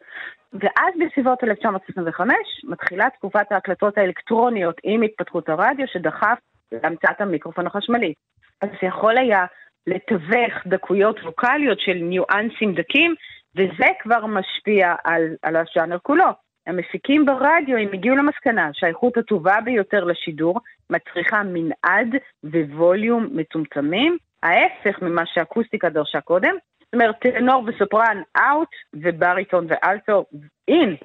ואז 0.52 0.94
בסביבות 1.00 1.44
1925 1.44 2.36
מתחילה 2.64 3.10
תקופת 3.10 3.52
ההקלטות 3.52 3.98
האלקטרוניות 3.98 4.80
עם 4.82 5.02
התפתחות 5.02 5.48
הרדיו 5.48 5.86
שדחף 5.88 6.38
להמצאת 6.72 7.20
המיקרופון 7.20 7.66
החשמלי. 7.66 8.14
אז 8.60 8.68
זה 8.68 8.86
יכול 8.88 9.18
היה 9.18 9.44
לתווך 9.86 10.66
דקויות 10.66 11.20
ווקאליות 11.20 11.80
של 11.80 11.94
ניואנסים 11.94 12.74
דקים, 12.74 13.14
וזה 13.56 13.86
כבר 14.00 14.26
משפיע 14.26 14.94
על, 15.04 15.22
על 15.42 15.56
השאנר 15.56 15.98
כולו. 16.02 16.30
המפיקים 16.66 17.26
ברדיו, 17.26 17.76
הם 17.76 17.88
הגיעו 17.92 18.16
למסקנה 18.16 18.70
שהאיכות 18.72 19.16
הטובה 19.16 19.60
ביותר 19.64 20.04
לשידור 20.04 20.60
מצריכה 20.90 21.42
מנעד 21.42 22.14
וווליום 22.44 23.28
מצומצמים, 23.32 24.16
ההפך 24.42 25.02
ממה 25.02 25.22
שהאקוסטיקה 25.26 25.88
דרשה 25.88 26.20
קודם. 26.20 26.54
זאת 26.80 26.94
אומרת, 26.94 27.18
טנור 27.20 27.64
וסופרן 27.66 28.22
אאוט, 28.36 28.68
ובריטון 28.94 29.66
ואלטו 29.68 30.24
אין. 30.68 30.96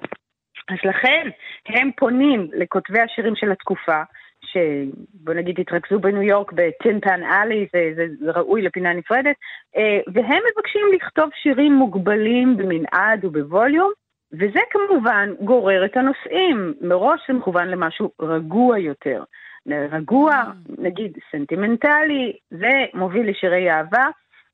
אז 0.68 0.78
לכן 0.84 1.28
הם 1.68 1.90
פונים 1.96 2.48
לכותבי 2.52 3.00
השירים 3.00 3.36
של 3.36 3.52
התקופה, 3.52 4.02
שבוא 4.44 5.34
נגיד 5.34 5.60
התרכזו 5.60 6.00
בניו 6.00 6.22
יורק 6.22 6.52
בטינפן 6.52 7.22
אלי, 7.24 7.66
זה, 7.72 7.92
זה, 7.96 8.06
זה 8.20 8.30
ראוי 8.30 8.62
לפינה 8.62 8.92
נפרדת, 8.92 9.36
אה, 9.76 10.00
והם 10.14 10.42
מבקשים 10.52 10.82
לכתוב 10.94 11.30
שירים 11.42 11.72
מוגבלים 11.72 12.56
במנעד 12.56 13.24
ובווליום, 13.24 13.92
וזה 14.32 14.60
כמובן 14.70 15.30
גורר 15.40 15.84
את 15.84 15.96
הנושאים. 15.96 16.74
מראש 16.80 17.20
זה 17.28 17.34
מכוון 17.34 17.68
למשהו 17.68 18.10
רגוע 18.20 18.78
יותר. 18.78 19.24
רגוע, 19.68 20.32
mm. 20.32 20.74
נגיד 20.78 21.18
סנטימנטלי, 21.32 22.32
זה 22.50 22.84
מוביל 22.94 23.30
לשירי 23.30 23.70
אהבה, 23.70 24.06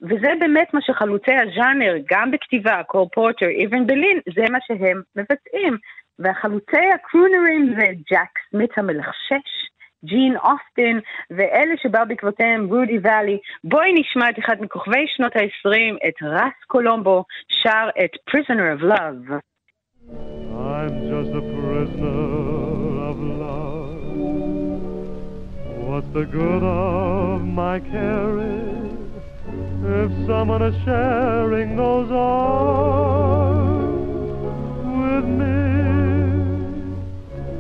וזה 0.03 0.33
באמת 0.41 0.75
מה 0.75 0.81
שחלוצי 0.83 1.33
הז'אנר, 1.35 1.95
גם 2.11 2.31
בכתיבה, 2.31 2.83
קור 2.83 3.09
פורטר, 3.13 3.47
איבן 3.47 3.87
בלין, 3.87 4.21
זה 4.35 4.43
מה 4.51 4.59
שהם 4.67 5.03
מבצעים. 5.17 5.77
והחלוצי 6.19 6.87
הקרונרים 6.95 7.75
זה 7.79 7.87
ג'ק 8.11 8.33
סמית 8.51 8.79
המלחשש, 8.79 9.51
ג'ין 10.05 10.37
אוסטין, 10.37 11.01
ואלה 11.31 11.75
שבאו 11.83 12.03
בעקבותיהם 12.09 12.67
רודי 12.67 12.99
ואלי. 13.03 13.39
בואי 13.65 13.93
נשמע 13.93 14.31
את 14.31 14.39
אחד 14.39 14.57
מכוכבי 14.61 15.05
שנות 15.07 15.37
ה-20, 15.37 16.09
את 16.09 16.23
רס 16.23 16.65
קולומבו, 16.67 17.25
שר 17.63 17.89
את 18.05 18.11
Prisoner 18.31 18.79
of 18.79 18.83
Love. 18.83 19.33
I'm 20.51 20.95
just 21.11 21.33
a 21.35 21.45
prisoner 21.57 22.49
What's 25.89 26.11
the 26.13 26.27
good 26.27 26.63
of 26.63 27.41
my 27.63 27.81
caring 27.81 29.09
if 29.99 30.11
someone 30.29 30.63
is 30.71 30.77
sharing 30.85 31.77
those 31.77 32.11
arms 32.13 33.39
with 35.01 35.29
me? 35.41 35.59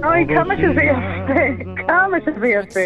אוי, 0.05 0.27
כמה 0.27 0.57
שזה 0.57 0.83
יפה, 0.83 1.65
כמה 1.87 2.17
שזה 2.27 2.49
יפה. 2.49 2.81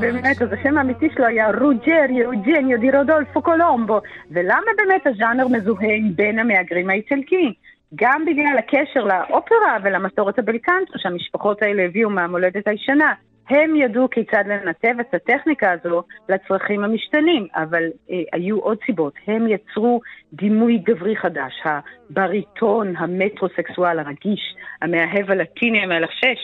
באמת, 0.00 0.42
אז 0.42 0.52
השם 0.52 0.78
האמיתי 0.78 1.08
שלו 1.14 1.26
היה 1.26 1.50
רוג'ריו, 1.60 2.26
אוג'ניו 2.26 2.80
די 2.80 2.90
רודולפו 2.90 3.42
קולומבו. 3.42 4.00
ולמה 4.30 4.70
באמת 4.76 5.06
הז'אנר 5.06 5.48
מזוהה 5.48 5.94
עם 5.94 6.16
בין 6.16 6.38
המהגרים 6.38 6.90
האיטלקי? 6.90 7.54
גם 7.94 8.24
בגלל 8.24 8.58
הקשר 8.58 9.04
לאופרה 9.04 9.78
ולמסורת 9.82 10.38
הבלקנטו 10.38 10.92
שהמשפחות 10.96 11.62
האלה 11.62 11.82
הביאו 11.82 12.10
מהמולדת 12.10 12.68
הישנה. 12.68 13.12
הם 13.50 13.76
ידעו 13.76 14.10
כיצד 14.10 14.44
לנתב 14.46 14.94
את 15.00 15.14
הטכניקה 15.14 15.72
הזו 15.72 16.02
לצרכים 16.28 16.84
המשתנים, 16.84 17.46
אבל 17.56 17.82
אה, 18.10 18.22
היו 18.32 18.58
עוד 18.58 18.78
סיבות. 18.86 19.14
הם 19.26 19.48
יצרו 19.48 20.00
דימוי 20.32 20.78
גברי 20.78 21.16
חדש, 21.16 21.52
הבריטון 21.64 22.96
המטרוסקסואל 22.96 23.98
הרגיש, 23.98 24.56
המאהב 24.82 25.30
הלטיני 25.30 25.82
המלחשש, 25.82 26.38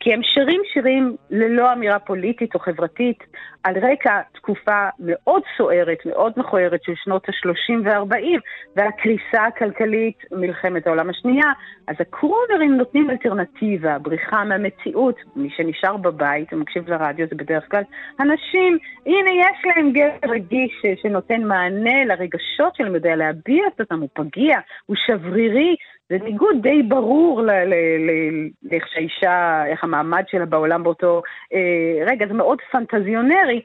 כי 0.00 0.14
הם 0.14 0.20
שרים 0.22 0.60
שירים 0.72 1.16
ללא 1.30 1.72
אמירה 1.72 1.98
פוליטית 1.98 2.54
או 2.54 2.60
חברתית, 2.60 3.24
על 3.66 3.74
רקע 3.78 4.20
תקופה 4.32 4.88
מאוד 4.98 5.42
סוערת, 5.56 5.98
מאוד 6.06 6.32
מכוערת 6.36 6.82
של 6.82 6.92
שנות 7.04 7.28
ה-30 7.28 7.80
וה-40, 7.84 8.40
והקריסה 8.76 9.44
הכלכלית, 9.46 10.18
מלחמת 10.32 10.86
העולם 10.86 11.10
השנייה, 11.10 11.52
אז 11.88 11.96
הקרונרים 12.00 12.76
נותנים 12.76 13.10
אלטרנטיבה, 13.10 13.98
בריחה 13.98 14.44
מהמציאות. 14.44 15.16
מי 15.36 15.50
שנשאר 15.56 15.96
בבית 15.96 16.52
ומקשיב 16.52 16.90
לרדיו 16.90 17.26
זה 17.30 17.36
בדרך 17.36 17.64
כלל 17.70 17.82
אנשים, 18.20 18.78
הנה 19.06 19.30
יש 19.30 19.64
להם 19.64 19.92
גבר 19.92 20.32
רגיש 20.34 20.82
שנותן 21.02 21.42
מענה 21.42 22.04
לרגשות 22.04 22.74
שלהם, 22.76 22.94
יודע 22.94 23.16
להביע 23.16 23.64
את 23.74 23.80
אותם, 23.80 24.00
הוא 24.00 24.08
פגיע, 24.12 24.58
הוא 24.86 24.96
שברירי, 25.06 25.76
זה 26.08 26.18
ניגוד 26.24 26.56
די 26.62 26.82
ברור 26.82 27.42
לאיך 27.42 28.88
שהאישה, 28.88 29.66
איך 29.66 29.84
המעמד 29.84 30.22
שלה 30.28 30.46
בעולם 30.46 30.82
באותו 30.82 31.22
אה, 31.54 32.04
רגע, 32.06 32.26
זה 32.26 32.34
מאוד 32.34 32.58
פנטזיונרי, 32.70 33.62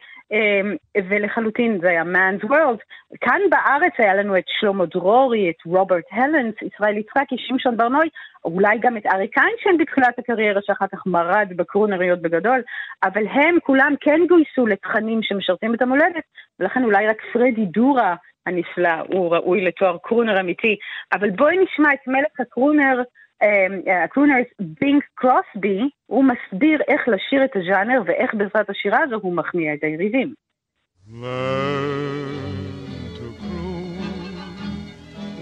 ולחלוטין 1.10 1.80
זה 1.82 1.90
היה 1.90 2.04
Man's 2.04 2.44
World. 2.44 2.80
כאן 3.22 3.40
בארץ 3.50 3.94
היה 3.98 4.16
לנו 4.16 4.38
את 4.38 4.44
שלמה 4.48 4.86
דרורי, 4.86 5.50
את 5.50 5.66
רוברט 5.66 6.04
הלנס, 6.12 6.56
ישראל 6.62 6.98
יצחקי, 6.98 7.36
שמשון 7.38 7.78
ברנוי, 7.78 8.10
אולי 8.46 8.78
גם 8.80 8.98
את 8.98 9.06
אריק 9.06 9.38
איינשטיין 9.38 9.78
בתחילת 9.78 10.20
הקריירה, 10.20 10.62
שאחר 10.64 10.86
כך 10.92 11.06
מרד 11.06 11.48
בקרונריות 11.56 12.22
בגדול, 12.22 12.62
אבל 13.04 13.28
הם 13.28 13.58
כולם 13.64 13.94
כן 14.02 14.20
גויסו 14.30 14.68
לתכנים 14.68 15.20
שמשרתים 15.24 15.76
את 15.76 15.82
המולדת, 15.82 16.24
ולכן 16.60 16.84
אולי 16.84 17.08
רק 17.08 17.22
פרדי 17.34 17.66
דורה 17.66 18.16
הנפלא 18.46 18.94
הוא 19.08 19.36
ראוי 19.36 19.62
לתואר 19.66 19.98
קרונר 20.04 20.40
אמיתי. 20.40 20.76
אבל 21.14 21.30
בואי 21.30 21.58
נשמע 21.58 21.94
את 21.94 22.08
מלך 22.08 22.40
הקרונר, 22.40 23.02
הקרונר 24.05 24.35
בינק 24.81 25.05
קרוסבי, 25.15 25.81
הוא 26.07 26.25
מסביר 26.25 26.81
איך 26.89 27.09
לשיר 27.09 27.45
את 27.45 27.57
הז'אנר 27.57 28.03
ואיך 28.07 28.35
בעזרת 28.35 28.71
השירה 28.71 28.99
הזו 29.03 29.17
הוא 29.23 29.37
מכניע 29.37 29.75
את 29.75 29.85
היריבים. 29.85 30.35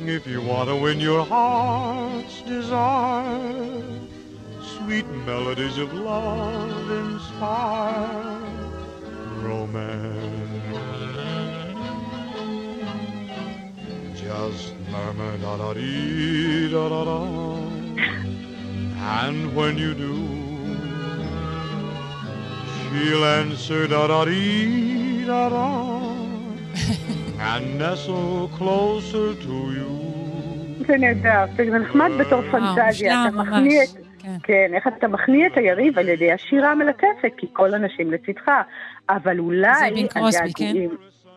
if 0.07 0.27
you 0.27 0.41
want 0.43 0.69
to 0.69 0.77
win 0.77 1.01
your 1.01 1.25
heart's 1.25 2.43
desire. 2.43 3.83
Sweet 4.61 5.07
melodies 5.27 5.79
of 5.79 5.93
love 5.95 6.91
inspire 6.91 8.39
romance. 9.41 10.35
Just 14.15 14.75
murmur 14.91 15.39
da 15.39 15.57
da 15.57 15.73
dee 15.75 16.69
da 16.71 16.89
da 16.89 17.05
da. 17.05 17.58
And 19.18 19.56
when 19.56 19.78
you 19.78 19.94
do, 20.06 20.16
she'll 22.90 23.26
answer 23.26 23.88
da 23.88 24.08
da 24.12 24.26
dee 24.26 25.26
da 25.26 25.50
da. 25.50 25.68
and 27.52 27.80
nestle 27.80 28.50
closer 28.58 29.34
to 29.46 29.56
you. 29.78 29.90
זה 30.88 30.98
נהדר, 30.98 31.46
זה 31.58 31.80
נחמד 31.80 32.10
בתור 32.20 32.42
פנטזיה, 32.52 33.28
אתה 33.28 33.38
מכניע 33.38 33.84
את... 33.84 33.90
כן. 34.20 34.36
כן, 34.44 34.72
איך 34.74 34.88
אתה 34.88 35.08
מכניע 35.08 35.48
את 35.48 35.58
היריב 35.58 36.00
על 36.00 36.10
ידי 36.10 36.32
השירה 36.32 36.72
המלטפת, 36.72 37.32
כי 37.38 37.48
כל 37.54 37.74
הנשים 37.74 38.12
לצדך. 38.12 38.52
אבל 39.10 39.40
אולי... 39.40 39.90
זה 39.90 39.96
בין 39.96 40.08
קרוסבי, 40.08 40.54
כן? 40.54 40.74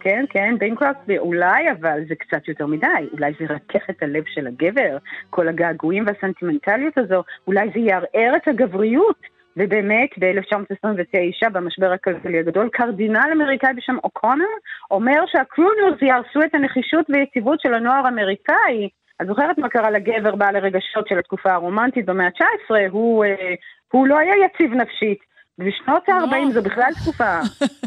כן, 0.02 0.24
כן, 0.30 0.54
בין 0.58 0.74
קרוסבי, 0.74 1.18
אולי, 1.18 1.70
אבל 1.72 2.00
זה 2.08 2.14
קצת 2.14 2.48
יותר 2.48 2.66
מדי. 2.66 3.08
אולי 3.12 3.32
זה 3.38 3.44
ירכך 3.44 3.90
את 3.90 4.02
הלב 4.02 4.22
של 4.26 4.46
הגבר, 4.46 4.96
כל 5.30 5.48
הגעגועים 5.48 6.04
והסנטימנטליות 6.06 6.98
הזו, 6.98 7.22
אולי 7.46 7.70
זה 7.74 7.80
יערער 7.80 8.36
את 8.36 8.48
הגבריות. 8.48 9.32
ובאמת, 9.56 10.10
ב-1929, 10.18 11.48
במשבר 11.52 11.92
הכלכלי 11.92 12.38
הגדול, 12.38 12.68
קרדינל 12.72 13.30
אמריקאי 13.32 13.74
בשם 13.76 13.96
אוקונר 14.04 14.52
אומר 14.90 15.24
שהקרונרס 15.26 16.02
יהרסו 16.02 16.42
את 16.42 16.54
הנחישות 16.54 17.06
ויציבות 17.10 17.60
של 17.60 17.74
הנוער 17.74 18.06
האמריקאי. 18.06 18.88
את 19.22 19.26
זוכרת 19.26 19.58
מה 19.58 19.68
קרה 19.68 19.90
לגבר 19.90 20.34
בעל 20.34 20.56
הרגשות 20.56 21.08
של 21.08 21.18
התקופה 21.18 21.52
הרומנטית 21.52 22.06
במאה 22.06 22.26
ה-19? 22.26 22.74
הוא, 22.90 23.24
אה, 23.24 23.54
הוא 23.92 24.06
לא 24.06 24.18
היה 24.18 24.34
יציב 24.44 24.74
נפשית. 24.74 25.18
בשנות 25.58 26.08
ה-40 26.08 26.52
זו 26.52 26.62
בכלל 26.62 26.92
תקופה 27.02 27.38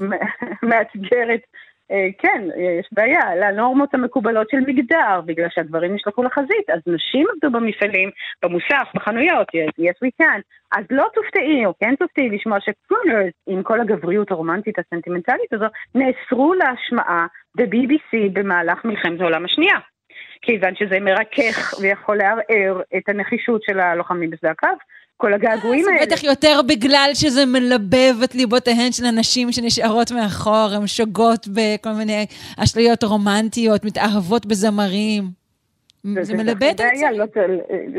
מאתגרת 0.69 1.41
כן, 2.17 2.43
יש 2.79 2.87
בעיה, 2.91 3.35
לנורמות 3.35 3.93
המקובלות 3.93 4.49
של 4.49 4.59
מגדר, 4.67 5.21
בגלל 5.25 5.47
שהגברים 5.49 5.95
נשלחו 5.95 6.23
לחזית, 6.23 6.69
אז 6.73 6.79
נשים 6.87 7.27
עבדו 7.33 7.59
במפעלים, 7.59 8.09
במוסף, 8.43 8.87
בחנויות, 8.95 9.47
yes, 9.79 10.05
we 10.05 10.21
can. 10.21 10.41
אז 10.71 10.85
לא 10.89 11.05
תופתעי, 11.13 11.65
או 11.65 11.73
כן 11.79 11.95
תופתעי 11.95 12.29
לשמוע 12.29 12.57
שקרונרס, 12.59 13.33
עם 13.47 13.63
כל 13.63 13.81
הגבריות 13.81 14.31
הרומנטית 14.31 14.79
הסנטימנטלית 14.79 15.53
הזו, 15.53 15.65
נאסרו 15.95 16.53
להשמעה 16.53 17.27
ב-BBC 17.55 18.29
במהלך 18.33 18.85
מלחמת 18.85 19.21
העולם 19.21 19.45
השנייה. 19.45 19.77
כיוון 20.41 20.75
שזה 20.75 20.99
מרכך 20.99 21.73
ויכול 21.81 22.17
לערער 22.17 22.81
את 22.97 23.09
הנחישות 23.09 23.63
של 23.63 23.79
הלוחמים 23.79 24.29
בשדה 24.29 24.51
הקרב, 24.51 24.77
כל 25.17 25.33
הגעגועים 25.33 25.85
האלה. 25.87 25.99
זה 25.99 26.05
בטח 26.05 26.23
יותר 26.23 26.59
בגלל 26.67 27.09
שזה 27.13 27.45
מלבב 27.45 28.23
את 28.23 28.35
ליבותיהן 28.35 28.91
של 28.91 29.05
הנשים 29.05 29.51
שנשארות 29.51 30.11
מאחור, 30.11 30.69
הן 30.75 30.87
שוגות 30.87 31.47
בכל 31.47 31.91
מיני 31.91 32.25
אשליות 32.57 33.03
רומנטיות, 33.03 33.85
מתאהבות 33.85 34.45
בזמרים. 34.45 35.45
זה 36.21 36.37
מלבה 36.37 36.71
את 36.71 36.79
עצמי. 36.79 37.17
יותר, 37.17 37.45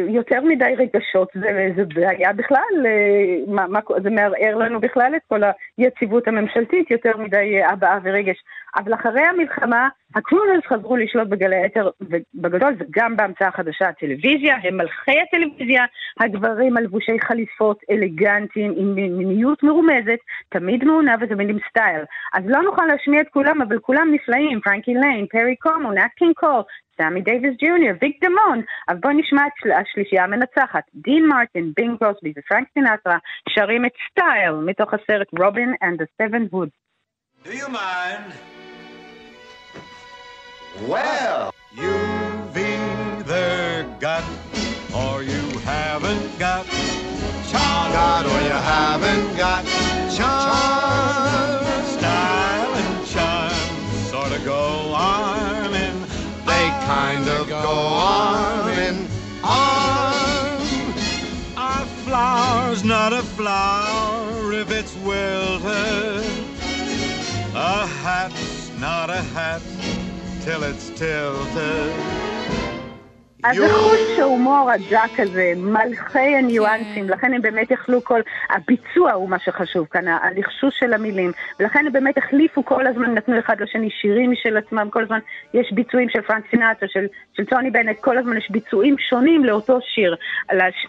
יותר 0.09 0.41
מדי 0.41 0.75
רגשות, 0.79 1.29
זה, 1.35 1.69
זה 1.77 1.83
בעיה 1.95 2.33
בכלל, 2.33 2.87
אה, 2.87 3.53
מה, 3.55 3.67
מה, 3.67 3.81
זה 4.03 4.11
מערער 4.11 4.57
לנו 4.57 4.81
בכלל 4.81 5.13
את 5.17 5.23
כל 5.29 5.41
היציבות 5.79 6.29
הממשלתית, 6.29 6.91
יותר 6.91 7.17
מדי 7.17 7.63
הבעה 7.65 7.99
ורגש. 8.03 8.37
אבל 8.77 8.95
אחרי 8.95 9.23
המלחמה, 9.23 9.89
הקרונרס 10.17 10.67
חזרו 10.67 10.97
לשלוט 10.97 11.29
בגלי 11.29 11.57
היתר, 11.57 11.91
ובגדול 12.01 12.75
זה 12.79 12.85
גם 12.91 13.17
בהמצאה 13.17 13.49
החדשה, 13.49 13.89
הטלוויזיה, 13.89 14.57
הם 14.63 14.77
מלכי 14.77 15.21
הטלוויזיה, 15.21 15.85
הגברים 16.21 16.77
הלבושי 16.77 17.21
חליפות 17.21 17.81
אלגנטיים 17.91 18.75
עם 18.77 18.95
מיניות 18.95 19.63
מרומזת, 19.63 20.19
תמיד 20.49 20.85
מעונה 20.85 21.15
ותמיד 21.21 21.49
עם 21.51 21.59
סטייל. 21.69 22.03
אז 22.35 22.43
לא 22.47 22.63
נוכל 22.63 22.83
להשמיע 22.87 23.21
את 23.21 23.29
כולם, 23.29 23.63
אבל 23.63 23.79
כולם 23.79 24.09
נפלאים, 24.13 24.61
פרנקי 24.61 24.95
ליין, 24.95 25.27
פרי 25.27 25.57
קומו, 25.57 25.93
נאט 25.93 26.13
קינג 26.17 26.35
קול, 26.35 26.63
סמי 26.97 27.21
דייוויס 27.21 27.55
ג'וניור, 27.63 27.97
ויק 28.03 28.25
דמון. 28.25 28.63
אז 28.89 28.97
בואו 29.01 29.13
נשמע 29.13 29.43
את 29.47 29.81
השלישייה 29.81 30.25
המנצחת, 30.25 30.85
דין 30.95 31.27
מרטין, 31.27 31.73
בינג 31.77 31.99
קרוסבי 31.99 32.33
ופרנק 32.39 32.69
סינטרה, 32.75 33.19
שרים 33.49 33.85
את 33.85 33.93
Style 34.11 34.53
מתוך 34.53 34.95
הסרט 34.95 35.29
Robin 35.39 35.61
and 35.61 35.75
the 35.99 36.07
Seven 36.23 36.49
Hoods. 36.53 36.77
Do 37.45 37.53
you 37.53 37.69
mind? 37.69 38.56
Well, 40.83 41.55
you've 41.75 42.57
either 42.57 43.87
got 43.99 44.23
or 44.95 45.23
you 45.23 45.59
haven't 45.61 46.39
got 46.39 46.67
charm. 47.49 47.93
Got 47.93 48.27
or 48.27 48.43
you 48.43 48.51
haven't 48.51 49.37
got 49.39 49.65
charm. 50.15 51.65
Style 51.87 52.75
and 52.75 53.07
charm 53.07 53.53
sort 54.11 54.33
of 54.33 54.45
go 54.45 54.93
arm 54.95 55.73
in. 55.73 56.03
They 56.45 56.69
kind 56.85 57.27
of 57.27 57.49
go 57.49 57.57
arm 57.65 58.69
in 58.69 59.09
arm. 59.43 60.61
A 61.57 61.87
flower's 62.05 62.85
not 62.85 63.15
a 63.15 63.23
flower 63.23 64.53
if 64.53 64.71
it's 64.71 64.95
wilted. 64.97 66.27
A 67.55 67.87
hat's 67.87 68.71
not 68.79 69.09
a 69.09 69.23
hat 69.23 69.63
till 70.47 70.63
it's 70.63 70.91
tilted. 70.91 72.16
אז 73.51 73.57
זה 73.57 73.69
חוש 73.69 74.19
ההומור 74.19 74.71
הדק 74.71 75.21
הזה, 75.21 75.53
מלכי 75.57 76.19
הניואנסים, 76.19 77.11
לכן 77.11 77.35
הם 77.35 77.43
באמת 77.43 77.71
יכלו 77.71 78.05
כל... 78.05 78.21
הביצוע 78.51 79.13
הוא 79.13 79.29
מה 79.29 79.39
שחשוב 79.39 79.87
כאן, 79.91 80.09
הלחשוש 80.09 80.75
של 80.79 80.93
המילים, 80.93 81.33
ולכן 81.61 81.87
הם 81.87 81.93
באמת 81.93 82.19
החליפו 82.19 82.65
כל 82.65 82.87
הזמן, 82.87 83.15
נתנו 83.15 83.39
אחד 83.39 83.61
לשני 83.61 83.91
שירים 84.01 84.31
משל 84.31 84.57
עצמם, 84.57 84.89
כל 84.91 85.03
הזמן 85.03 85.19
יש 85.55 85.73
ביצועים 85.73 86.09
של 86.09 86.21
פרנק 86.21 86.45
סינטה, 86.51 86.87
של, 86.87 87.07
של 87.37 87.45
טוני 87.45 87.71
בנט, 87.71 88.01
כל 88.01 88.19
הזמן 88.19 88.37
יש 88.37 88.51
ביצועים 88.51 88.97
שונים 89.11 89.45
לאותו 89.45 89.79
שיר, 89.95 90.17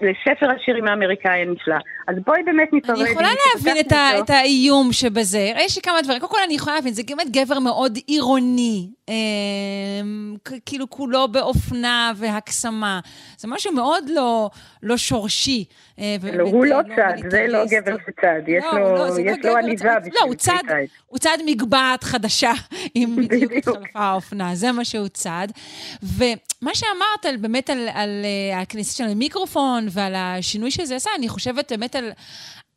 לספר 0.01 0.51
השירים 0.51 0.87
האמריקאי 0.87 1.41
הנפלא. 1.41 1.75
אז 2.07 2.15
בואי 2.25 2.43
באמת 2.43 2.69
נתערב. 2.73 2.99
אני 2.99 3.09
יכולה 3.09 3.29
להבין 3.55 3.85
את, 3.85 3.91
ה, 3.91 4.19
את 4.19 4.29
האיום 4.29 4.91
שבזה. 4.91 5.51
יש 5.57 5.75
לי 5.75 5.81
כמה 5.81 6.01
דברים. 6.01 6.19
קודם 6.19 6.31
כל, 6.31 6.39
אני 6.45 6.53
יכולה 6.53 6.75
להבין, 6.75 6.93
זה 6.93 7.01
באמת 7.07 7.31
גבר 7.31 7.59
מאוד 7.59 7.97
עירוני. 8.07 8.87
אה, 9.09 9.15
כאילו 10.65 10.89
כולו 10.89 11.27
באופנה 11.27 12.11
והקסמה. 12.47 12.99
זה 13.37 13.47
משהו 13.47 13.71
מאוד 13.71 14.03
לא, 14.09 14.49
לא 14.83 14.97
שורשי. 14.97 15.65
אה, 15.99 16.15
לא, 16.33 16.43
הוא 16.43 16.65
לא 16.65 16.79
צד, 16.95 17.29
זה 17.31 17.45
לא 17.49 17.65
גבר 17.65 17.95
שצד. 18.07 18.41
יש 18.47 18.63
לא, 18.73 18.79
לו, 18.79 18.95
לא, 18.95 19.19
יש 19.19 19.37
לא 19.43 19.51
לו 19.51 19.57
עניבה 19.57 19.99
בשביל 19.99 20.13
לא, 20.21 20.25
הוא 20.25 20.35
צד, 20.35 20.63
הוא 21.05 21.19
צד 21.19 21.37
מגבעת 21.45 22.03
חדשה, 22.03 22.51
אם 22.95 23.15
בדיוק 23.17 23.51
התחלפה 23.51 23.99
האופנה. 23.99 24.55
זה 24.55 24.71
מה 24.71 24.85
שהוא 24.85 25.07
צד. 25.07 25.47
ומה 26.03 26.75
שאמרת 26.75 27.25
על, 27.25 27.37
באמת 27.37 27.69
על, 27.69 27.77
על, 27.77 27.87
על 27.95 28.25
אה, 28.53 28.61
הכניסה 28.61 28.97
של 28.97 29.03
המיקרופון 29.03 29.87
ועל 29.91 30.13
השינוי 30.15 30.71
שזה 30.71 30.95
עשה, 30.95 31.09
אני 31.17 31.29
חושבת 31.29 31.71
באמת 31.71 31.95
על... 31.95 32.11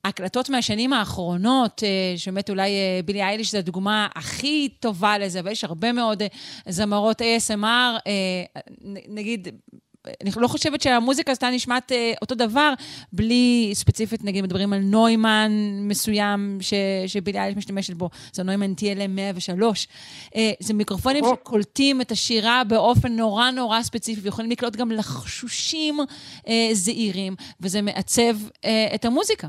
הקלטות 0.04 0.50
מהשנים 0.50 0.92
האחרונות, 0.92 1.82
אה, 1.84 2.18
שבאמת 2.18 2.50
אולי 2.50 2.70
אה, 2.70 3.00
בילי 3.04 3.22
אייליש 3.22 3.52
זו 3.52 3.58
הדוגמה 3.58 4.08
הכי 4.14 4.68
טובה 4.80 5.18
לזה, 5.18 5.40
ויש 5.44 5.64
הרבה 5.64 5.92
מאוד 5.92 6.22
אה, 6.22 6.28
זמרות 6.68 7.20
ASMR, 7.22 8.10
נגיד, 9.08 9.48
אני 10.22 10.30
לא 10.36 10.48
חושבת 10.48 10.80
שהמוזיקה 10.80 11.32
הזו 11.32 11.46
נשמעת 11.52 11.92
אותו 12.22 12.34
דבר, 12.34 12.72
בלי 13.12 13.70
ספציפית, 13.74 14.24
נגיד, 14.24 14.44
מדברים 14.44 14.72
על 14.72 14.78
נוימן 14.78 15.52
מסוים 15.80 16.58
ש, 16.60 16.74
שבילי 17.06 17.38
אייליש 17.38 17.56
משתמשת 17.56 17.94
בו, 17.94 18.10
זה 18.32 18.42
נוימן 18.42 18.72
TLM 18.72 19.08
103. 19.08 19.88
זה 20.60 20.74
מיקרופונים. 20.74 21.24
שקולטים 21.24 22.00
את 22.00 22.12
השירה 22.12 22.62
באופן 22.64 23.12
נורא 23.16 23.50
נורא 23.50 23.82
ספציפי, 23.82 24.20
ויכולים 24.20 24.50
לקלוט 24.50 24.76
גם 24.76 24.90
לחשושים 24.90 25.98
זעירים, 26.72 27.34
וזה 27.60 27.82
מעצב 27.82 28.36
את 28.94 29.04
המוזיקה. 29.04 29.48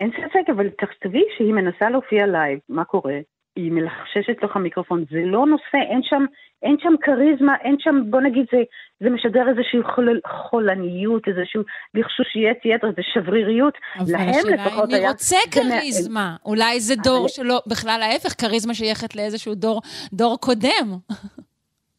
אין 0.00 0.10
ספק, 0.10 0.50
אבל 0.56 0.68
תחשבי 0.68 1.22
שהיא 1.36 1.52
מנסה 1.52 1.90
להופיע 1.90 2.26
לייב, 2.26 2.58
מה 2.68 2.84
קורה? 2.84 3.18
היא 3.56 3.72
מלחששת 3.72 4.28
לתוך 4.28 4.56
המיקרופון, 4.56 5.04
זה 5.10 5.20
לא 5.24 5.46
נושא, 5.46 5.78
אין 5.90 6.00
שם, 6.02 6.24
אין 6.62 6.76
שם 6.80 6.92
כריזמה, 7.00 7.56
אין 7.60 7.76
שם, 7.78 8.00
בוא 8.10 8.20
נגיד, 8.20 8.46
זה, 8.52 8.58
זה 9.00 9.10
משדר 9.10 9.48
איזושהי 9.48 9.82
חול, 9.94 10.20
חולניות, 10.26 11.28
איזושהי 11.28 11.60
לחשושיית 11.94 12.58
יתר, 12.64 12.86
איזו 12.86 13.02
שבריריות. 13.14 13.74
להם 14.08 14.28
לפחות 14.28 14.48
היה... 14.48 14.62
אבל 14.62 14.64
השאלה 14.64 14.96
היא 14.96 15.02
מי 15.02 15.08
רוצה 15.08 15.36
כריזמה? 15.50 16.36
אולי 16.44 16.80
זה 16.80 16.94
דור 16.96 17.28
שלא, 17.28 17.60
בכלל 17.66 18.00
ההפך, 18.02 18.40
כריזמה 18.40 18.74
שייכת 18.74 19.16
לאיזשהו 19.16 19.54
דור, 19.54 19.80
דור 20.12 20.36
קודם. 20.40 20.86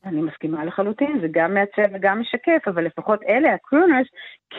אני 0.06 0.22
מסכימה 0.22 0.66
לחלוטין, 0.66 1.20
זה 1.22 1.28
גם 1.32 1.54
מעצב 1.54 1.93
וגם 1.93 2.22
משקף, 2.22 2.68
אבל 2.68 2.86
לפחות 2.86 3.20
אלה, 3.30 3.54
הקרונרס, 3.54 4.08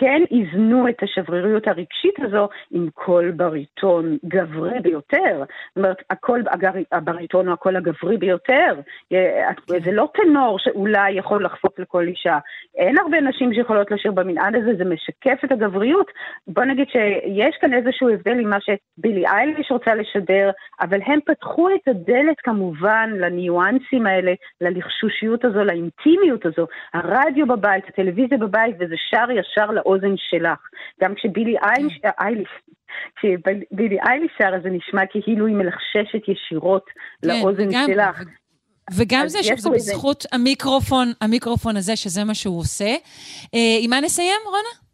כן 0.00 0.22
איזנו 0.30 0.88
את 0.88 1.02
השבריריות 1.02 1.68
הרגשית 1.68 2.14
הזו 2.18 2.48
עם 2.70 2.88
קול 2.94 3.30
בריטון 3.30 4.18
גברי 4.24 4.80
ביותר. 4.80 5.38
זאת 5.38 5.76
אומרת, 5.76 6.02
הקול 6.10 6.44
הבריטון 6.92 7.46
הוא 7.46 7.52
הקול 7.52 7.76
הגברי 7.76 8.16
ביותר. 8.16 8.74
אה, 9.12 9.50
זה 9.84 9.92
לא 9.92 10.08
טנור 10.14 10.58
שאולי 10.58 11.12
יכול 11.12 11.44
לחפוף 11.44 11.78
לכל 11.78 12.06
אישה. 12.08 12.38
אין 12.76 12.98
הרבה 12.98 13.20
נשים 13.20 13.54
שיכולות 13.54 13.90
לשיר 13.90 14.12
במנעד 14.12 14.54
הזה, 14.54 14.74
זה 14.78 14.84
משקף 14.84 15.44
את 15.44 15.52
הגבריות. 15.52 16.10
בוא 16.46 16.64
נגיד 16.64 16.88
שיש 16.88 17.56
כאן 17.60 17.74
איזשהו 17.74 18.08
הבדל 18.08 18.40
עם 18.40 18.50
מה 18.50 18.58
שבילי 18.60 19.26
אייליש 19.26 19.70
רוצה 19.70 19.94
לשדר, 19.94 20.50
אבל 20.80 20.98
הם 21.06 21.18
פתחו 21.26 21.68
את 21.74 21.88
הדלת 21.88 22.40
כמובן 22.42 23.10
לניואנסים 23.14 24.06
האלה, 24.06 24.32
ללחשושיות 24.60 25.44
הזו, 25.44 25.64
לאינטימיות 25.64 26.46
הזו. 26.46 26.66
הרדיו 26.94 27.46
בבית, 27.46 27.88
הטלוויזיה 27.88 28.38
בבית, 28.38 28.76
וזה 28.78 28.94
שר 29.10 29.30
ישר 29.30 29.70
לאוזן 29.86 30.14
שלך. 30.16 30.58
גם 31.02 31.14
כשבילי 31.14 31.56
אייליש, 31.62 32.00
כשבילי 33.16 33.98
אייליש 34.08 34.32
שר, 34.38 34.50
זה 34.62 34.68
נשמע 34.70 35.06
כאילו 35.10 35.46
היא 35.46 35.56
מלחששת 35.56 36.28
ישירות 36.28 36.84
כן, 37.22 37.28
לאוזן 37.28 37.68
וגם, 37.68 37.86
שלך. 37.86 38.22
וגם 38.98 39.28
זה 39.28 39.42
שזה 39.42 39.70
בזכות 39.70 40.22
זה... 40.22 40.28
המיקרופון, 40.32 41.08
המיקרופון 41.20 41.76
הזה, 41.76 41.96
שזה 41.96 42.24
מה 42.24 42.34
שהוא 42.34 42.58
עושה. 42.58 42.94
אה, 43.54 43.76
עם 43.80 43.90
מה 43.90 44.00
נסיים, 44.00 44.40
רונה? 44.46 44.86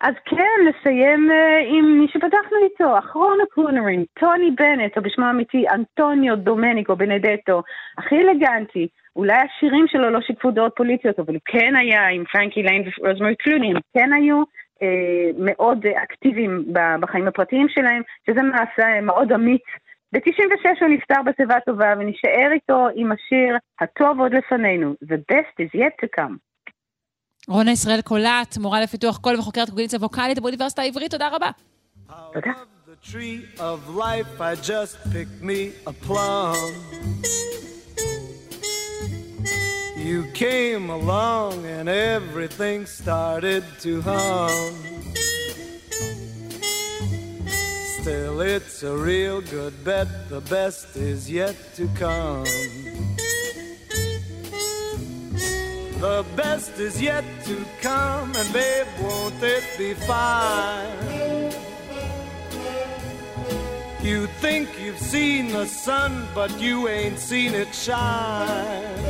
אז 0.00 0.14
כן, 0.24 0.58
נסיים 0.68 1.30
אה, 1.30 1.78
עם 1.78 1.98
מי 2.00 2.06
שפתחנו 2.08 2.56
איתו, 2.64 2.98
אחרון 2.98 3.38
הקרונרים, 3.42 4.04
טוני 4.20 4.50
בנט, 4.50 4.96
או 4.96 5.02
בשמו 5.02 5.24
האמיתי, 5.24 5.64
אנטוניו 5.68 6.36
דומניקו 6.36 6.96
בנדטו, 6.96 7.62
הכי 7.98 8.14
אלגנטי. 8.14 8.88
אולי 9.16 9.36
השירים 9.36 9.84
שלו 9.88 10.10
לא 10.10 10.20
שיקפו 10.20 10.50
דעות 10.50 10.72
פוליטיות, 10.76 11.18
אבל 11.18 11.34
הוא 11.34 11.40
כן 11.44 11.76
היה 11.76 12.08
עם 12.08 12.24
פרנקי 12.32 12.62
ליין 12.62 12.82
ורוזמרי 13.00 13.36
קלוני, 13.36 13.70
הם 13.70 13.80
כן 13.94 14.12
היו 14.12 14.42
אה, 14.82 15.30
מאוד 15.38 15.86
אקטיביים 16.02 16.64
בחיים 17.00 17.28
הפרטיים 17.28 17.66
שלהם, 17.68 18.02
שזה 18.26 18.42
מעשה 18.42 19.00
מאוד 19.02 19.32
אמיץ. 19.32 19.62
ב-96 20.12 20.80
הוא 20.80 20.88
נפטר 20.88 21.22
בשיבה 21.26 21.60
טובה, 21.66 21.94
ונשאר 21.98 22.52
איתו 22.52 22.86
עם 22.94 23.12
השיר 23.12 23.56
"הטוב 23.80 24.20
עוד 24.20 24.34
לפנינו", 24.34 24.94
The 25.04 25.32
best 25.32 25.54
is 25.62 25.80
yet 25.80 26.04
to 26.04 26.20
come. 26.20 26.32
רונה 27.48 27.72
ישראל 27.72 28.00
קולט, 28.02 28.56
מורה 28.60 28.80
לפיתוח 28.80 29.18
קול 29.18 29.38
וחוקרת 29.38 29.70
קוגניציה 29.70 29.98
ווקאלית 29.98 30.38
באוניברסיטה 30.38 30.82
העברית, 30.82 31.10
תודה 31.10 31.28
רבה. 31.32 31.50
תודה. 32.32 32.52
You 40.16 40.24
came 40.32 40.88
along 40.88 41.66
and 41.66 41.90
everything 41.90 42.86
started 42.86 43.62
to 43.80 44.00
hum. 44.00 44.74
Still, 48.00 48.40
it's 48.40 48.82
a 48.82 48.96
real 48.96 49.42
good 49.42 49.74
bet, 49.84 50.08
the 50.30 50.40
best 50.40 50.96
is 50.96 51.30
yet 51.30 51.54
to 51.74 51.86
come. 51.88 52.44
The 56.00 56.24
best 56.34 56.80
is 56.80 56.98
yet 56.98 57.24
to 57.44 57.62
come, 57.82 58.34
and 58.36 58.52
babe, 58.54 58.86
won't 59.02 59.42
it 59.42 59.64
be 59.76 59.92
fine? 59.92 61.52
You 64.00 64.28
think 64.40 64.80
you've 64.80 64.98
seen 64.98 65.48
the 65.48 65.66
sun, 65.66 66.26
but 66.34 66.58
you 66.58 66.88
ain't 66.88 67.18
seen 67.18 67.52
it 67.52 67.74
shine. 67.74 69.05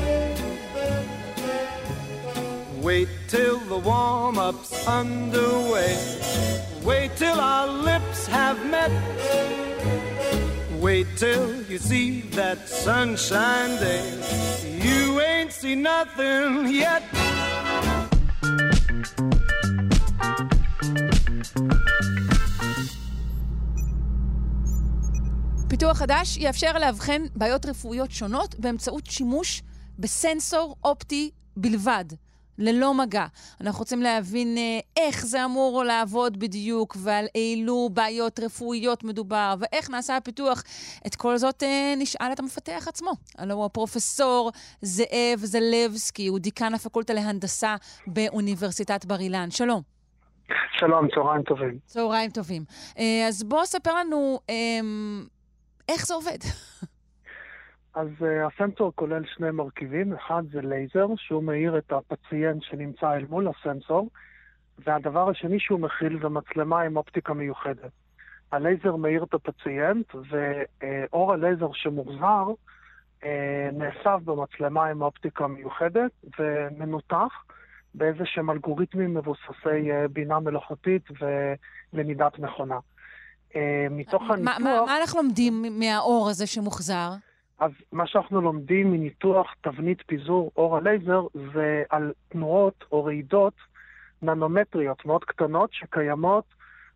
Wait 2.86 3.08
till 3.26 3.58
the 3.72 3.78
warm 3.78 4.38
up's 4.38 4.70
underway. 4.86 5.96
Wait 6.84 7.10
till 7.16 7.40
our 7.40 7.66
lips 7.66 8.28
have 8.28 8.58
met. 8.74 8.92
Wait 10.86 11.08
till 11.16 11.46
you 11.70 11.78
see 11.78 12.20
that 12.38 12.68
sunshine 12.68 13.72
day. 13.86 14.06
You 14.86 15.20
ain't 15.20 15.52
seen 15.60 15.82
nothing 15.82 16.68
yet. 16.82 17.02
פיתוח 25.68 25.98
חדש 25.98 26.36
יאפשר 26.36 26.78
לאבחן 26.78 27.22
בעיות 27.34 27.66
רפואיות 27.66 28.10
שונות 28.10 28.54
באמצעות 28.58 29.06
שימוש 29.06 29.62
בסנסור 29.98 30.76
אופטי 30.84 31.30
בלבד. 31.56 32.04
ללא 32.58 32.94
מגע. 32.94 33.26
אנחנו 33.60 33.78
רוצים 33.78 34.02
להבין 34.02 34.58
אה, 34.58 34.78
איך 34.96 35.26
זה 35.26 35.44
אמור 35.44 35.84
לעבוד 35.84 36.36
בדיוק, 36.38 36.96
ועל 36.98 37.26
אילו 37.34 37.88
בעיות 37.92 38.40
רפואיות 38.40 39.04
מדובר, 39.04 39.54
ואיך 39.58 39.90
נעשה 39.90 40.16
הפיתוח. 40.16 40.62
את 41.06 41.16
כל 41.16 41.36
זאת 41.36 41.62
אה, 41.62 41.94
נשאל 41.96 42.32
את 42.32 42.40
המפתח 42.40 42.84
עצמו. 42.88 43.12
הלוא 43.38 43.54
הוא 43.54 43.64
הפרופסור 43.64 44.52
זאב 44.82 45.36
זלבסקי, 45.36 46.26
הוא 46.26 46.38
דיקן 46.38 46.74
הפקולטה 46.74 47.14
להנדסה 47.14 47.76
באוניברסיטת 48.06 49.04
בר 49.04 49.20
אילן. 49.20 49.50
שלום. 49.50 49.82
שלום, 50.78 51.08
צהריים 51.14 51.42
טובים. 51.42 51.78
צהריים 51.86 52.30
טובים. 52.30 52.64
אה, 52.98 53.24
אז 53.28 53.42
בוא 53.42 53.64
ספר 53.64 53.94
לנו 53.94 54.38
איך 55.88 56.06
זה 56.06 56.14
עובד. 56.14 56.38
אז 57.96 58.08
אה, 58.20 58.24
הסנסור 58.46 58.92
כולל 58.94 59.22
שני 59.34 59.50
מרכיבים, 59.50 60.12
אחד 60.12 60.42
זה 60.52 60.60
לייזר, 60.62 61.06
שהוא 61.16 61.42
מאיר 61.42 61.78
את 61.78 61.92
הפציינט 61.92 62.62
שנמצא 62.62 63.12
אל 63.12 63.24
מול 63.28 63.48
הסנסור, 63.48 64.10
והדבר 64.78 65.30
השני 65.30 65.60
שהוא 65.60 65.80
מכיל 65.80 66.18
זה 66.22 66.28
מצלמה 66.28 66.80
עם 66.80 66.96
אופטיקה 66.96 67.34
מיוחדת. 67.34 67.90
הלייזר 68.52 68.96
מאיר 68.96 69.24
את 69.24 69.34
הפציינט, 69.34 70.06
ואור 70.30 71.32
הלייזר 71.32 71.68
שמוחזר 71.72 72.44
אה, 73.20 73.26
נאסף 73.72 74.22
במצלמה 74.24 74.86
עם 74.86 75.02
אופטיקה 75.02 75.46
מיוחדת 75.46 76.10
ומנותח 76.38 77.44
באיזה 77.94 78.24
שהם 78.24 78.50
אלגוריתמים 78.50 79.14
מבוססי 79.14 79.92
אה, 79.92 80.08
בינה 80.12 80.40
מלאכותית 80.40 81.02
ולמידת 81.92 82.38
מכונה. 82.38 82.78
Uh, 83.52 83.56
מתוך 83.90 84.22
הניתוח... 84.30 84.58
מה, 84.60 84.84
מה 84.86 84.96
אנחנו 85.00 85.22
לומדים 85.22 85.64
מהאור 85.78 86.28
הזה 86.30 86.46
שמוחזר? 86.46 87.10
אז 87.58 87.70
מה 87.92 88.06
שאנחנו 88.06 88.40
לומדים 88.40 88.92
מניתוח 88.92 89.54
תבנית 89.60 90.02
פיזור 90.06 90.50
אור 90.56 90.76
הלייזר 90.76 91.22
זה 91.54 91.82
על 91.90 92.12
תנועות 92.28 92.84
או 92.92 93.04
רעידות 93.04 93.54
ננומטריות 94.22 95.06
מאוד 95.06 95.24
קטנות 95.24 95.72
שקיימות 95.72 96.44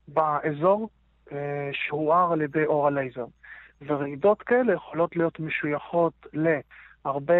באזור 0.09 0.89
אה, 1.33 1.71
שהואר 1.73 2.33
על 2.33 2.43
ידי 2.43 2.65
אור 2.65 2.87
הלייזר. 2.87 3.25
ורעידות 3.87 4.43
כאלה 4.43 4.73
יכולות 4.73 5.17
להיות 5.17 5.41
משויכות 5.41 6.27
להרבה, 6.33 7.35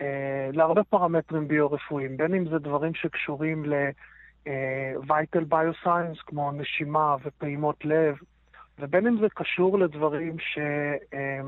אה, 0.00 0.50
להרבה 0.52 0.84
פרמטרים 0.84 1.48
ביו-רפואיים, 1.48 2.16
בין 2.16 2.34
אם 2.34 2.48
זה 2.48 2.58
דברים 2.58 2.94
שקשורים 2.94 3.64
ל-vital 3.64 5.44
bioscience, 5.50 6.22
כמו 6.26 6.52
נשימה 6.52 7.16
ופעימות 7.24 7.84
לב, 7.84 8.16
ובין 8.78 9.06
אם 9.06 9.16
זה 9.20 9.26
קשור 9.34 9.78
לדברים 9.78 10.38
ש... 10.38 10.58
אה, 10.58 10.96
אה, 11.14 11.40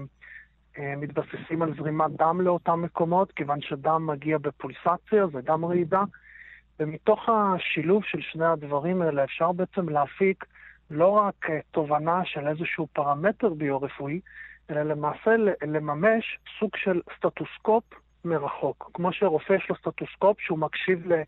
מתבססים 0.78 1.62
על 1.62 1.74
זרימת 1.76 2.10
דם 2.18 2.40
לאותם 2.40 2.82
מקומות, 2.82 3.32
כיוון 3.32 3.60
שדם 3.60 4.06
מגיע 4.06 4.38
בפולסציה, 4.38 5.26
זה 5.32 5.40
גם 5.40 5.64
רעידה. 5.64 6.02
ומתוך 6.80 7.28
השילוב 7.28 8.04
של 8.04 8.20
שני 8.20 8.46
הדברים 8.46 9.02
האלה 9.02 9.24
אפשר 9.24 9.52
בעצם 9.52 9.88
להפיק 9.88 10.44
לא 10.90 11.08
רק 11.08 11.50
אה, 11.50 11.58
תובנה 11.70 12.24
של 12.24 12.48
איזשהו 12.48 12.86
פרמטר 12.92 13.48
ביו-רפואי, 13.48 14.20
אלא 14.70 14.82
למעשה 14.82 15.30
לממש 15.66 16.38
סוג 16.58 16.70
של 16.76 17.00
סטטוסקופ 17.16 17.84
מרחוק. 18.24 18.90
כמו 18.94 19.12
שרופא 19.12 19.52
יש 19.52 19.66
לו 19.70 19.76
סטטוסקופ 19.76 20.40
שהוא 20.40 20.58
מקשיב 20.58 21.12
ל, 21.12 21.22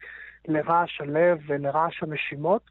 לרעש 0.49 1.01
הלב 1.01 1.39
ולרעש 1.47 2.03
הנשימות, 2.03 2.71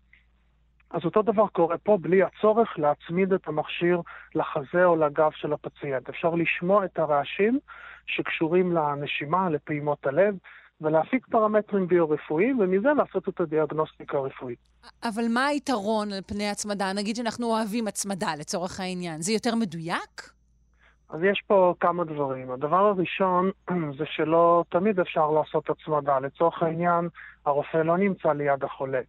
אז 0.91 1.05
אותו 1.05 1.21
דבר 1.21 1.47
קורה 1.47 1.77
פה 1.77 1.97
בלי 2.01 2.23
הצורך 2.23 2.73
להצמיד 2.77 3.33
את 3.33 3.47
המכשיר 3.47 4.01
לחזה 4.35 4.85
או 4.85 4.95
לגב 4.95 5.31
של 5.31 5.53
הפציינט. 5.53 6.09
אפשר 6.09 6.35
לשמוע 6.35 6.85
את 6.85 6.99
הרעשים 6.99 7.59
שקשורים 8.05 8.71
לנשימה, 8.71 9.49
לפעימות 9.49 10.07
הלב, 10.07 10.35
ולהפיק 10.81 11.27
פרמטרים 11.27 11.87
ביו-רפואיים, 11.87 12.59
ומזה 12.59 12.89
לעשות 12.97 13.29
את 13.29 13.39
הדיאגנוסטיקה 13.39 14.17
הרפואית. 14.17 14.59
אבל 15.03 15.23
מה 15.33 15.45
היתרון 15.45 16.11
על 16.11 16.21
פני 16.27 16.49
הצמדה? 16.49 16.93
נגיד 16.93 17.15
שאנחנו 17.15 17.47
אוהבים 17.47 17.87
הצמדה 17.87 18.35
לצורך 18.39 18.79
העניין. 18.79 19.21
זה 19.21 19.31
יותר 19.31 19.55
מדויק? 19.55 20.31
אז 21.09 21.23
יש 21.23 21.43
פה 21.47 21.73
כמה 21.79 22.03
דברים. 22.03 22.51
הדבר 22.51 22.85
הראשון 22.85 23.51
זה 23.97 24.05
שלא 24.05 24.63
תמיד 24.69 24.99
אפשר 24.99 25.31
לעשות 25.31 25.69
הצמדה. 25.69 26.19
לצורך 26.19 26.63
העניין, 26.63 27.09
הרופא 27.45 27.77
לא 27.77 27.97
נמצא 27.97 28.33
ליד 28.33 28.63
החולה, 28.63 29.01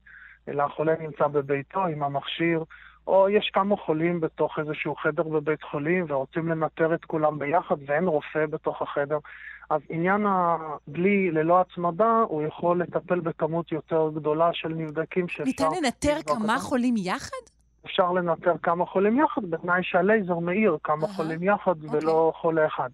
אלא 0.49 0.62
החולה 0.62 0.92
נמצא 1.01 1.26
בביתו 1.26 1.86
עם 1.86 2.03
המכשיר, 2.03 2.64
או 3.07 3.28
יש 3.28 3.51
כמה 3.53 3.76
חולים 3.76 4.20
בתוך 4.20 4.59
איזשהו 4.59 4.94
חדר 4.96 5.22
בבית 5.22 5.62
חולים 5.62 6.05
ורוצים 6.09 6.49
לנטר 6.49 6.94
את 6.94 7.05
כולם 7.05 7.38
ביחד 7.38 7.76
ואין 7.86 8.05
רופא 8.05 8.46
בתוך 8.46 8.82
החדר. 8.82 9.18
אז 9.70 9.80
עניין 9.88 10.26
הבלי, 10.26 11.30
ללא 11.30 11.61
הצמדה, 11.61 12.22
הוא 12.28 12.42
יכול 12.42 12.82
לטפל 12.82 13.20
בכמות 13.20 13.72
יותר 13.72 14.11
גדולה 14.14 14.51
של 14.53 14.68
נבדקים 14.68 15.28
שאפשר... 15.28 15.44
ניתן 15.44 15.64
לנטר 15.82 16.22
כמה 16.26 16.55
אותם. 16.55 16.59
חולים 16.59 16.94
יחד? 16.96 17.58
אפשר 17.89 18.12
לנטר 18.12 18.59
כמה 18.62 18.86
חולים 18.86 19.18
יחד, 19.18 19.45
בתנאי 19.51 19.82
שהלייזר 19.82 20.39
מאיר 20.39 20.76
כמה 20.84 21.07
uh-huh. 21.07 21.16
חולים 21.16 21.43
יחד 21.43 21.82
okay. 21.82 21.91
ולא 21.91 22.12
אוקיי. 22.12 22.41
חולה 22.41 22.66
אחד. 22.66 22.89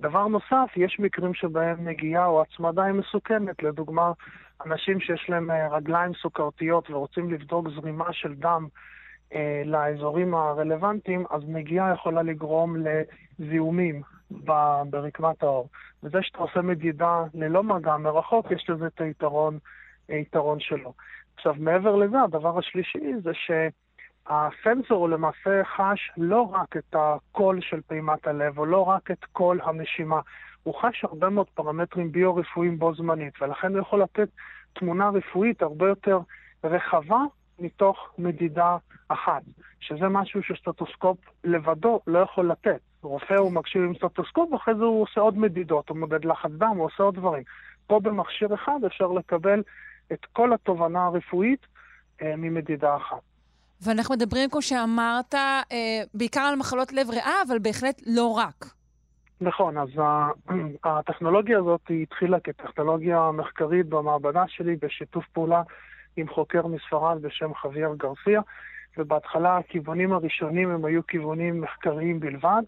דבר 0.00 0.26
נוסף, 0.26 0.70
יש 0.76 0.96
מקרים 1.00 1.34
שבהם 1.34 1.88
נגיעה 1.88 2.26
או 2.26 2.42
הצמדה 2.42 2.84
היא 2.84 2.92
מסוכנת. 2.92 3.62
לדוגמה, 3.62 4.12
אנשים 4.66 5.00
שיש 5.00 5.26
להם 5.28 5.50
אה, 5.50 5.68
רגליים 5.68 6.12
סוכרתיות 6.14 6.90
ורוצים 6.90 7.32
לבדוק 7.32 7.68
זרימה 7.68 8.12
של 8.12 8.34
דם 8.34 8.66
אה, 9.34 9.62
לאזורים 9.64 10.34
הרלוונטיים, 10.34 11.24
אז 11.30 11.42
נגיעה 11.48 11.92
יכולה 11.92 12.22
לגרום 12.22 12.76
לזיהומים 13.38 14.02
ברקמת 14.90 15.42
העור. 15.42 15.68
וזה 16.02 16.18
שאתה 16.22 16.38
עושה 16.38 16.62
מדידה 16.62 17.24
ללא 17.34 17.62
מגע 17.62 17.96
מרחוק, 17.96 18.50
יש 18.50 18.70
לזה 18.70 18.86
את 18.86 19.00
היתרון, 19.00 19.58
היתרון 20.08 20.60
שלו. 20.60 20.92
עכשיו, 21.36 21.54
מעבר 21.58 21.96
לזה, 21.96 22.22
הדבר 22.22 22.58
השלישי 22.58 23.12
זה 23.22 23.30
שהסנסור 24.28 24.98
הוא 24.98 25.08
למעשה 25.08 25.64
חש 25.64 26.10
לא 26.16 26.40
רק 26.40 26.76
את 26.76 26.96
הקול 26.98 27.60
של 27.60 27.80
פעימת 27.86 28.26
הלב, 28.26 28.58
או 28.58 28.66
לא 28.66 28.82
רק 28.82 29.10
את 29.10 29.24
קול 29.24 29.60
הנשימה, 29.64 30.20
הוא 30.62 30.74
חש 30.74 31.04
הרבה 31.04 31.28
מאוד 31.28 31.46
פרמטרים 31.54 32.12
ביו-רפואיים 32.12 32.78
בו 32.78 32.94
זמנית, 32.94 33.42
ולכן 33.42 33.72
הוא 33.72 33.80
יכול 33.80 34.02
לתת 34.02 34.28
תמונה 34.72 35.08
רפואית 35.08 35.62
הרבה 35.62 35.88
יותר 35.88 36.18
רחבה 36.64 37.20
מתוך 37.58 38.14
מדידה 38.18 38.76
אחת, 39.08 39.42
שזה 39.80 40.08
משהו 40.08 40.42
שסטטוסקופ 40.42 41.18
לבדו 41.44 42.00
לא 42.06 42.18
יכול 42.18 42.50
לתת. 42.50 42.80
רופא 43.02 43.34
הוא 43.34 43.52
מקשיב 43.52 43.82
עם 43.82 43.94
סטטוסקופ, 43.94 44.52
ואחרי 44.52 44.74
זה 44.74 44.84
הוא 44.84 45.02
עושה 45.02 45.20
עוד 45.20 45.38
מדידות, 45.38 45.88
הוא 45.88 45.98
מודד 45.98 46.24
לחץ 46.24 46.50
דם, 46.50 46.74
הוא 46.76 46.84
עושה 46.84 47.02
עוד 47.02 47.14
דברים. 47.14 47.42
פה 47.86 48.00
במכשיר 48.00 48.54
אחד 48.54 48.84
אפשר 48.86 49.06
לקבל 49.06 49.62
את 50.12 50.24
כל 50.32 50.52
התובנה 50.52 51.06
הרפואית 51.06 51.66
אה, 52.22 52.36
ממדידה 52.36 52.96
אחת. 52.96 53.35
ואנחנו 53.82 54.14
מדברים, 54.14 54.50
כמו 54.50 54.62
שאמרת, 54.62 55.34
אה, 55.34 56.02
בעיקר 56.14 56.40
על 56.40 56.56
מחלות 56.56 56.92
לב 56.92 57.10
ריאה, 57.10 57.42
אבל 57.48 57.58
בהחלט 57.58 58.02
לא 58.06 58.32
רק. 58.32 58.64
נכון, 59.40 59.78
אז 59.78 59.88
הטכנולוגיה 60.84 61.58
הזאת 61.58 61.80
התחילה 62.02 62.40
כטכנולוגיה 62.40 63.30
מחקרית 63.32 63.86
במעבדה 63.86 64.44
שלי 64.48 64.76
בשיתוף 64.76 65.24
פעולה 65.32 65.62
עם 66.16 66.28
חוקר 66.28 66.66
מספרד 66.66 67.22
בשם 67.22 67.54
חוויאר 67.54 67.94
גרסיה, 67.96 68.40
ובהתחלה 68.98 69.56
הכיוונים 69.56 70.12
הראשונים 70.12 70.70
הם 70.70 70.84
היו 70.84 71.06
כיוונים 71.06 71.60
מחקריים 71.60 72.20
בלבד, 72.20 72.62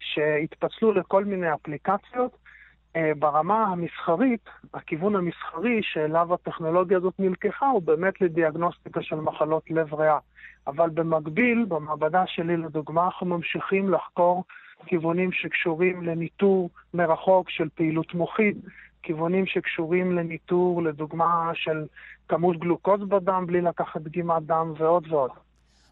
שהתפצלו 0.00 0.92
לכל 0.92 1.24
מיני 1.24 1.54
אפליקציות. 1.54 2.47
אה, 2.96 3.12
ברמה 3.18 3.64
המסחרית, 3.64 4.48
הכיוון 4.74 5.16
המסחרי 5.16 5.80
שאליו 5.82 6.34
הטכנולוגיה 6.34 6.96
הזאת 6.96 7.14
נלקחה 7.18 7.66
הוא 7.66 7.82
באמת 7.82 8.20
לדיאגנוסטיקה 8.20 9.02
של 9.02 9.16
מחלות 9.16 9.70
לב 9.70 9.94
ריאה. 9.94 10.18
אבל 10.66 10.90
במקביל, 10.90 11.64
במעבדה 11.68 12.22
שלי 12.26 12.56
לדוגמה, 12.56 13.04
אנחנו 13.04 13.26
ממשיכים 13.26 13.90
לחקור 13.90 14.44
כיוונים 14.86 15.32
שקשורים 15.32 16.02
לניטור 16.02 16.70
מרחוק 16.94 17.50
של 17.50 17.68
פעילות 17.74 18.14
מוחית, 18.14 18.56
כיוונים 19.02 19.46
שקשורים 19.46 20.12
לניטור, 20.12 20.82
לדוגמה, 20.82 21.50
של 21.54 21.86
כמות 22.28 22.58
גלוקוז 22.58 23.00
בדם 23.08 23.44
בלי 23.46 23.60
לקחת 23.60 24.00
דגימת 24.00 24.42
דם 24.42 24.72
ועוד 24.78 25.12
ועוד. 25.12 25.30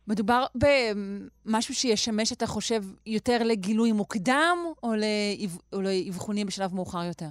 מדובר 0.09 0.45
במשהו 0.55 1.75
שישמש, 1.75 2.33
אתה 2.33 2.47
חושב, 2.47 2.81
יותר 3.07 3.37
לגילוי 3.45 3.93
מוקדם 3.93 4.57
או, 4.83 4.89
לאב... 4.89 5.59
או 5.73 5.83
לאבחונים 5.83 6.47
בשלב 6.47 6.75
מאוחר 6.75 7.05
יותר? 7.05 7.27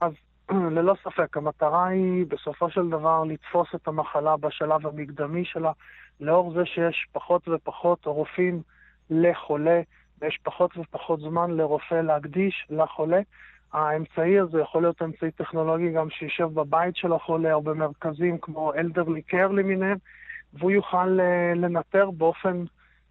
אז 0.00 0.12
ללא 0.76 0.94
ספק, 1.04 1.36
המטרה 1.36 1.86
היא 1.86 2.26
בסופו 2.28 2.70
של 2.70 2.88
דבר 2.88 3.24
לתפוס 3.24 3.68
את 3.74 3.88
המחלה 3.88 4.36
בשלב 4.36 4.86
המקדמי 4.86 5.44
שלה, 5.44 5.72
לאור 6.20 6.52
זה 6.52 6.66
שיש 6.66 7.06
פחות 7.12 7.48
ופחות 7.48 8.06
רופאים 8.06 8.62
לחולה, 9.10 9.80
ויש 10.20 10.38
פחות 10.42 10.70
ופחות 10.76 11.20
זמן 11.20 11.50
לרופא 11.50 11.94
להקדיש 11.94 12.66
לחולה. 12.70 13.20
האמצעי 13.72 14.38
הזה 14.38 14.60
יכול 14.60 14.82
להיות 14.82 15.02
אמצעי 15.02 15.30
טכנולוגי 15.30 15.92
גם 15.92 16.10
שישב 16.10 16.44
בבית 16.44 16.96
של 16.96 17.12
החולה 17.12 17.54
או 17.54 17.62
במרכזים 17.62 18.38
כמו 18.38 18.74
אלדרלי 18.74 19.22
קר 19.22 19.48
למיניהם, 19.48 19.98
והוא 20.52 20.70
יוכל 20.70 21.20
אה, 21.20 21.54
לנטר 21.54 22.10
באופן 22.10 22.64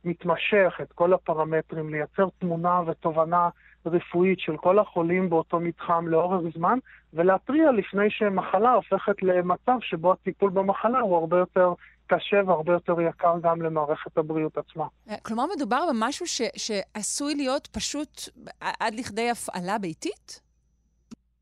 מתמשך 0.05 0.79
את 0.81 0.91
כל 0.93 1.13
הפרמטרים, 1.13 1.89
לייצר 1.89 2.27
תמונה 2.39 2.81
ותובנה 2.87 3.49
רפואית 3.85 4.39
של 4.39 4.57
כל 4.57 4.79
החולים 4.79 5.29
באותו 5.29 5.59
מתחם 5.59 6.07
לאורך 6.07 6.41
זמן, 6.57 6.79
ולהתריע 7.13 7.71
לפני 7.71 8.09
שמחלה 8.09 8.73
הופכת 8.73 9.23
למצב 9.23 9.77
שבו 9.81 10.11
הטיפול 10.11 10.49
במחלה 10.49 10.99
הוא 10.99 11.17
הרבה 11.17 11.37
יותר 11.37 11.73
קשה 12.07 12.41
והרבה 12.47 12.73
יותר 12.73 13.01
יקר 13.01 13.33
גם 13.41 13.61
למערכת 13.61 14.17
הבריאות 14.17 14.57
עצמה. 14.57 14.85
אה, 15.09 15.15
כלומר, 15.23 15.43
מדובר 15.55 15.81
במשהו 15.89 16.27
ש, 16.27 16.41
שעשוי 16.57 17.35
להיות 17.35 17.67
פשוט 17.67 18.21
עד 18.79 18.93
לכדי 18.95 19.29
הפעלה 19.29 19.77
ביתית? 19.77 20.41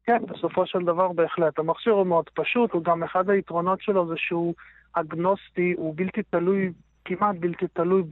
כן, 0.04 0.26
בסופו 0.26 0.66
של 0.66 0.80
דבר 0.80 1.12
בהחלט. 1.12 1.60
המכשיר 1.60 1.94
הוא 1.94 2.08
מאוד 2.08 2.30
פשוט, 2.34 2.72
הוא 2.72 2.84
גם 2.84 3.04
אחד 3.04 3.30
היתרונות 3.30 3.82
שלו 3.82 4.08
זה 4.08 4.14
שהוא 4.18 4.54
אגנוסטי, 4.94 5.74
הוא 5.78 5.94
בלתי 5.98 6.24
תלוי, 6.24 6.72
כמעט 7.06 7.36
בלתי 7.40 7.68
תלוי 7.74 8.04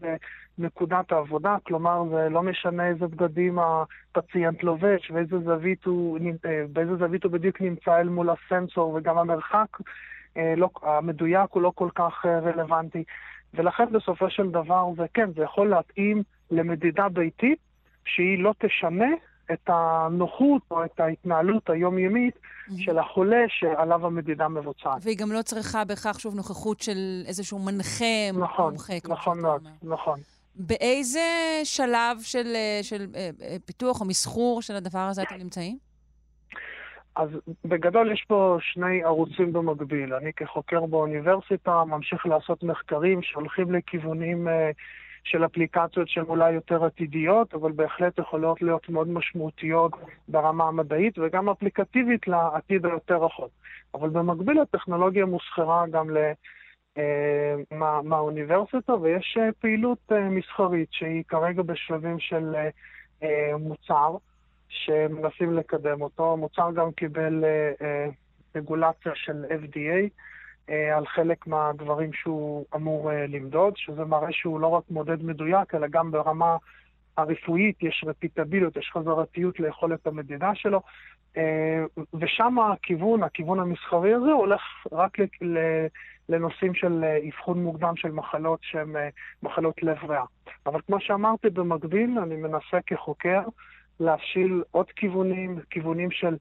בנקודת 0.57 1.11
העבודה, 1.11 1.57
כלומר 1.63 2.03
זה 2.09 2.29
לא 2.29 2.43
משנה 2.43 2.87
איזה 2.87 3.07
בגדים 3.07 3.59
הפציינט 3.59 4.63
לובש 4.63 5.11
ואיזה 5.11 5.39
זווית 5.39 5.85
הוא, 5.85 6.19
אה, 6.45 6.63
באיזה 6.73 6.95
זווית 6.95 7.23
הוא 7.23 7.31
בדיוק 7.31 7.61
נמצא 7.61 7.99
אל 7.99 8.09
מול 8.09 8.29
הסנסור 8.29 8.93
וגם 8.93 9.17
המרחק 9.17 9.77
אה, 10.37 10.53
לא, 10.57 10.69
המדויק 10.81 11.51
הוא 11.51 11.61
לא 11.61 11.71
כל 11.75 11.89
כך 11.95 12.25
אה, 12.25 12.39
רלוונטי. 12.39 13.03
ולכן 13.53 13.85
בסופו 13.91 14.29
של 14.29 14.49
דבר 14.49 14.89
זה 14.97 15.05
כן, 15.13 15.29
זה 15.35 15.43
יכול 15.43 15.69
להתאים 15.69 16.23
למדידה 16.51 17.09
ביתית 17.09 17.59
שהיא 18.05 18.43
לא 18.43 18.53
תשנה 18.57 19.09
את 19.51 19.69
הנוחות 19.69 20.61
או 20.71 20.85
את 20.85 20.99
ההתנהלות 20.99 21.69
היומיומית 21.69 22.35
mm-hmm. 22.35 22.71
של 22.77 22.97
החולה 22.99 23.45
שעליו 23.47 24.05
המדידה 24.05 24.47
מבוצעת. 24.47 24.97
והיא 25.01 25.17
גם 25.17 25.31
לא 25.31 25.41
צריכה 25.41 25.85
בהכרח 25.85 26.19
שוב 26.19 26.35
נוכחות 26.35 26.81
של 26.81 27.23
איזשהו 27.27 27.59
מנחה, 27.59 28.31
נכון, 28.33 28.71
מומחה, 28.71 28.93
נכון 29.09 29.41
מאוד, 29.41 29.67
נכון. 29.83 30.19
באיזה 30.55 31.59
שלב 31.63 32.17
של, 32.21 32.47
אה, 32.55 32.79
של, 32.81 32.97
של 32.97 33.05
אה, 33.15 33.29
אה, 33.41 33.55
פיתוח 33.65 34.01
או 34.01 34.05
מסחור 34.05 34.61
של 34.61 34.75
הדבר 34.75 34.99
הזה 34.99 35.21
אתם 35.21 35.35
נמצאים? 35.35 35.77
אז 37.15 37.29
בגדול 37.65 38.11
יש 38.11 38.25
פה 38.27 38.57
שני 38.61 39.03
ערוצים 39.03 39.53
במקביל. 39.53 40.13
אני 40.13 40.33
כחוקר 40.33 40.85
באוניברסיטה 40.85 41.83
ממשיך 41.85 42.25
לעשות 42.25 42.63
מחקרים 42.63 43.21
שהולכים 43.21 43.75
לכיוונים 43.75 44.47
אה, 44.47 44.71
של 45.27 45.45
אפליקציות 45.45 46.09
שהן 46.09 46.25
אולי 46.27 46.51
יותר 46.51 46.85
עתידיות, 46.85 47.53
אבל 47.53 47.71
בהחלט 47.71 48.19
יכולות 48.19 48.61
להיות 48.61 48.89
מאוד 48.89 49.07
משמעותיות 49.07 49.91
ברמה 50.27 50.67
המדעית 50.67 51.17
וגם 51.17 51.49
אפליקטיבית 51.49 52.27
לעתיד 52.27 52.85
היותר 52.85 53.17
רחוק. 53.23 53.49
אבל 53.93 54.09
במקביל 54.09 54.59
הטכנולוגיה 54.59 55.25
מוסחרה 55.25 55.87
גם. 55.91 56.17
אה, 56.97 57.55
מה, 57.71 58.01
מהאוניברסיטה, 58.01 58.93
ויש 58.93 59.37
אה, 59.39 59.49
פעילות 59.59 60.11
מסחרית 60.11 60.87
שהיא 60.91 61.23
כרגע 61.27 61.61
בשלבים 61.61 62.19
של 62.19 62.55
מוצר. 63.59 64.17
שמנסים 64.69 65.53
לקדם 65.53 66.01
אותו. 66.01 66.33
המוצר 66.33 66.69
גם 66.75 66.91
קיבל 66.91 67.43
אה, 67.43 67.71
אה, 67.81 68.07
רגולציה 68.55 69.11
של 69.15 69.45
FDA 69.45 69.79
אה, 69.79 70.07
על 70.69 71.05
חלק 71.05 71.47
מהדברים 71.47 72.13
שהוא 72.13 72.65
אמור 72.75 73.11
אה, 73.11 73.27
למדוד, 73.27 73.73
שזה 73.77 74.05
מראה 74.05 74.31
שהוא 74.31 74.59
לא 74.59 74.67
רק 74.67 74.83
מודד 74.89 75.23
מדויק, 75.23 75.75
אלא 75.75 75.87
גם 75.87 76.11
ברמה 76.11 76.57
הרפואית 77.17 77.83
יש 77.83 78.03
רפיטביליות, 78.07 78.77
יש 78.77 78.91
חזרתיות 78.93 79.59
ליכולת 79.59 80.07
המדידה 80.07 80.55
שלו, 80.55 80.81
אה, 81.37 81.83
ושם 82.13 82.59
הכיוון, 82.59 83.23
הכיוון 83.23 83.59
המסחרי 83.59 84.13
הזה 84.13 84.31
הולך 84.31 84.61
רק 84.91 85.17
לנושאים 86.29 86.73
של 86.73 87.03
אה, 87.03 87.17
אבחון 87.27 87.63
מוקדם 87.63 87.95
של 87.95 88.11
מחלות 88.11 88.59
שהן 88.61 88.95
אה, 88.95 89.09
מחלות 89.43 89.83
לב 89.83 89.97
ריאה. 90.09 90.25
אבל 90.65 90.81
כמו 90.87 90.99
שאמרתי, 90.99 91.49
במקביל 91.49 92.19
אני 92.19 92.35
מנסה 92.35 92.81
כחוקר 92.85 93.41
להפשיל 93.99 94.63
עוד 94.71 94.91
כיוונים, 94.91 95.59
כיוונים 95.69 96.11
של 96.11 96.27
אה, 96.33 96.37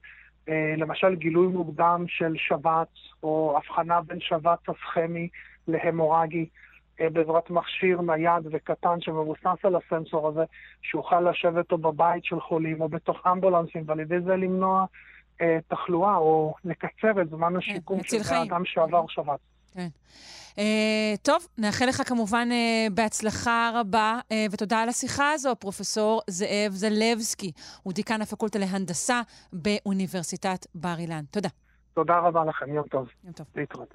למשל 0.77 1.15
גילוי 1.15 1.47
מוקדם 1.47 2.05
של 2.07 2.33
שבץ, 2.37 2.87
או 3.23 3.57
הבחנה 3.57 4.01
בין 4.01 4.19
שבץ 4.19 4.59
אסכמי 4.69 5.27
להמורגי, 5.67 6.45
אה, 7.01 7.09
בעזרת 7.09 7.49
מכשיר 7.49 8.01
נייד 8.01 8.43
וקטן 8.51 9.01
שמבוסס 9.01 9.57
על 9.63 9.75
הסנסור 9.75 10.27
הזה, 10.27 10.43
שיוכל 10.81 11.29
לשבת 11.29 11.71
אותו 11.71 11.77
בבית 11.77 12.25
של 12.25 12.39
חולים 12.39 12.81
או 12.81 12.89
בתוך 12.89 13.27
אמבולנסים, 13.27 13.83
ועל 13.85 13.99
ידי 13.99 14.21
זה 14.21 14.35
למנוע 14.35 14.85
אה, 15.41 15.57
תחלואה 15.67 16.15
או 16.15 16.55
לקצר 16.65 17.21
את 17.21 17.29
זמן 17.29 17.55
השיקום 17.55 17.99
מציל 17.99 18.23
של. 18.23 18.35
האדם 18.35 18.65
שעבר 18.65 19.07
שבץ. 19.07 19.39
כן. 19.77 19.87
אה, 20.57 21.13
טוב, 21.21 21.47
נאחל 21.57 21.85
לך 21.85 22.09
כמובן 22.09 22.49
אה, 22.51 22.87
בהצלחה 22.91 23.71
רבה, 23.73 24.19
אה, 24.31 24.45
ותודה 24.51 24.79
על 24.79 24.89
השיחה 24.89 25.31
הזו, 25.31 25.55
פרופסור 25.59 26.21
זאב 26.27 26.71
זלבסקי. 26.71 27.51
הוא 27.83 27.93
דיקן 27.93 28.21
הפקולטה 28.21 28.59
להנדסה 28.59 29.21
באוניברסיטת 29.53 30.65
בר 30.75 30.95
אילן. 30.99 31.23
תודה. 31.31 31.49
תודה 31.93 32.19
רבה 32.19 32.45
לכם, 32.45 32.73
יום 32.73 32.87
טוב. 32.87 33.07
יום 33.23 33.33
טוב. 33.33 33.45
להתראות. 33.55 33.93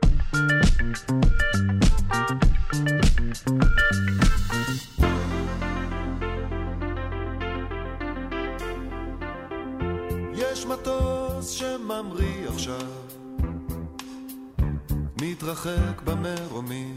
יש 10.35 10.67
מטוס 10.67 11.51
שממריא 11.51 12.49
עכשיו, 12.49 12.87
מתרחק 15.25 16.03
במרומים, 16.05 16.95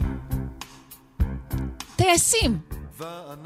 טייסים 1.96 2.58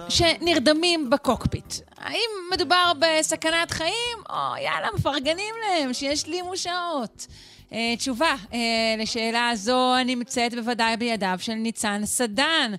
שנרדמים 0.08 1.10
בקוקפיט. 1.10 1.74
האם 1.96 2.30
מדובר 2.52 2.92
בסכנת 2.98 3.70
חיים, 3.70 4.18
או 4.30 4.56
יאללה, 4.64 4.88
מפרגנים 4.94 5.54
להם 5.60 5.92
שישלימו 5.92 6.56
שעות? 6.56 7.26
אה, 7.72 7.94
תשובה 7.98 8.34
אה, 8.52 8.58
לשאלה 8.98 9.48
הזו 9.48 9.94
נמצאת 10.06 10.54
בוודאי 10.54 10.96
בידיו 10.96 11.36
של 11.38 11.54
ניצן 11.54 12.00
סדן, 12.04 12.72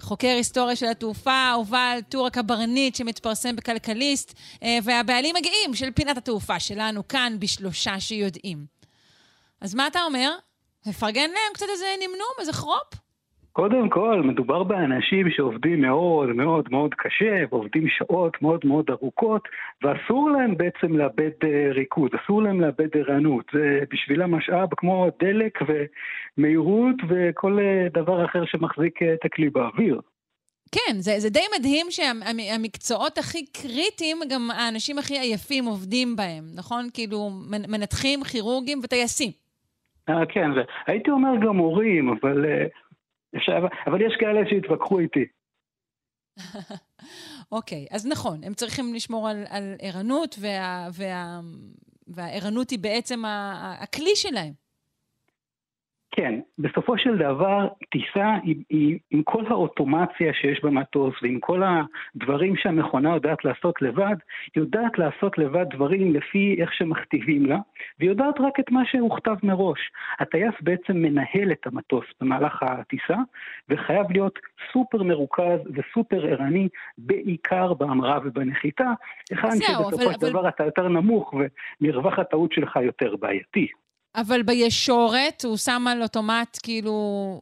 חוקר 0.00 0.28
היסטוריה 0.28 0.76
של 0.76 0.86
התעופה, 0.86 1.52
ובעל 1.60 2.00
טור 2.00 2.26
הקברניט 2.26 2.94
שמתפרסם 2.94 3.56
בכלכליסט, 3.56 4.34
אה, 4.62 4.78
והבעלים 4.82 5.36
הגאים 5.36 5.74
של 5.74 5.90
פינת 5.90 6.16
התעופה 6.16 6.60
שלנו 6.60 7.08
כאן 7.08 7.36
בשלושה 7.38 8.00
שיודעים. 8.00 8.66
אז 9.60 9.74
מה 9.74 9.86
אתה 9.86 10.02
אומר? 10.02 10.30
מפרגן 10.86 11.30
להם 11.30 11.52
קצת 11.54 11.66
איזה 11.72 11.86
נמנום, 12.00 12.34
איזה 12.40 12.52
כרופ? 12.52 13.04
קודם 13.52 13.88
כל, 13.90 14.22
מדובר 14.24 14.62
באנשים 14.62 15.30
שעובדים 15.30 15.80
מאוד 15.80 16.28
מאוד 16.28 16.64
מאוד 16.70 16.94
קשה, 16.98 17.44
ועובדים 17.50 17.88
שעות 17.88 18.42
מאוד 18.42 18.60
מאוד 18.64 18.90
ארוכות, 18.90 19.42
ואסור 19.82 20.30
להם 20.30 20.56
בעצם 20.56 20.96
לאבד 20.96 21.30
אה, 21.44 21.72
ריכוז, 21.72 22.10
אסור 22.24 22.42
להם 22.42 22.60
לאבד 22.60 22.88
ערנות. 22.96 23.44
זה 23.52 23.78
בשבילם 23.92 24.34
משאב 24.34 24.68
כמו 24.76 25.06
דלק 25.22 25.58
ומהירות 25.68 26.96
וכל 27.08 27.58
אה, 27.58 28.02
דבר 28.02 28.24
אחר 28.24 28.44
שמחזיק 28.46 29.02
אה, 29.02 29.14
את 29.14 29.24
הכלי 29.24 29.50
באוויר. 29.50 30.00
כן, 30.72 30.96
זה, 30.98 31.14
זה 31.18 31.30
די 31.30 31.44
מדהים 31.58 31.86
שהמקצועות 31.90 33.18
הכי 33.18 33.46
קריטיים, 33.46 34.16
גם 34.30 34.50
האנשים 34.50 34.98
הכי 34.98 35.18
עייפים 35.18 35.64
עובדים 35.64 36.16
בהם, 36.16 36.44
נכון? 36.54 36.88
כאילו, 36.94 37.30
מנ- 37.50 37.70
מנתחים, 37.70 38.24
כירורגים 38.24 38.80
וטייסים. 38.84 39.43
אה, 40.08 40.26
כן, 40.28 40.50
והייתי 40.86 41.10
אומר 41.10 41.32
גם 41.46 41.56
מורים, 41.56 42.08
אבל, 42.08 42.44
אה, 42.44 42.66
אפשר, 43.36 43.66
אבל 43.86 44.00
יש 44.00 44.16
כאלה 44.20 44.40
שהתווכחו 44.50 44.98
איתי. 44.98 45.24
אוקיי, 47.52 47.86
אז 47.90 48.06
נכון, 48.06 48.44
הם 48.44 48.54
צריכים 48.54 48.94
לשמור 48.94 49.28
על, 49.28 49.44
על 49.48 49.74
ערנות, 49.80 50.36
וה, 50.40 50.88
וה, 50.92 51.40
והערנות 52.06 52.70
היא 52.70 52.78
בעצם 52.78 53.22
הכלי 53.82 54.16
שלהם. 54.16 54.63
כן, 56.16 56.40
בסופו 56.58 56.98
של 56.98 57.18
דבר 57.18 57.68
טיסה 57.90 58.34
היא, 58.42 58.56
היא 58.70 58.98
עם 59.10 59.22
כל 59.22 59.44
האוטומציה 59.46 60.32
שיש 60.34 60.60
במטוס 60.64 61.14
ועם 61.22 61.40
כל 61.40 61.62
הדברים 61.62 62.56
שהמכונה 62.56 63.14
יודעת 63.14 63.44
לעשות 63.44 63.82
לבד, 63.82 64.16
היא 64.54 64.62
יודעת 64.62 64.98
לעשות 64.98 65.38
לבד 65.38 65.66
דברים 65.70 66.14
לפי 66.14 66.56
איך 66.60 66.74
שמכתיבים 66.74 67.46
לה, 67.46 67.58
והיא 67.98 68.10
יודעת 68.10 68.40
רק 68.40 68.60
את 68.60 68.70
מה 68.70 68.82
שהוכתב 68.86 69.36
מראש. 69.42 69.78
הטייס 70.18 70.54
בעצם 70.60 70.96
מנהל 70.96 71.52
את 71.52 71.66
המטוס 71.66 72.04
במהלך 72.20 72.62
הטיסה, 72.62 73.16
וחייב 73.68 74.06
להיות 74.10 74.38
סופר 74.72 75.02
מרוכז 75.02 75.60
וסופר 75.74 76.26
ערני, 76.26 76.68
בעיקר 76.98 77.74
בהמראה 77.74 78.18
ובנחיתה, 78.24 78.92
היכן 79.30 79.48
שבסופו 79.50 80.02
של 80.02 80.08
אבל- 80.20 80.30
דבר 80.30 80.48
אתה 80.48 80.64
יותר 80.64 80.88
נמוך 80.88 81.34
ומרווח 81.80 82.18
הטעות 82.18 82.52
שלך 82.52 82.76
יותר 82.76 83.16
בעייתי. 83.16 83.68
אבל 84.16 84.42
בישורת 84.42 85.44
הוא 85.44 85.56
שם 85.56 85.82
על 85.88 86.02
אוטומט, 86.02 86.58
כאילו, 86.62 86.92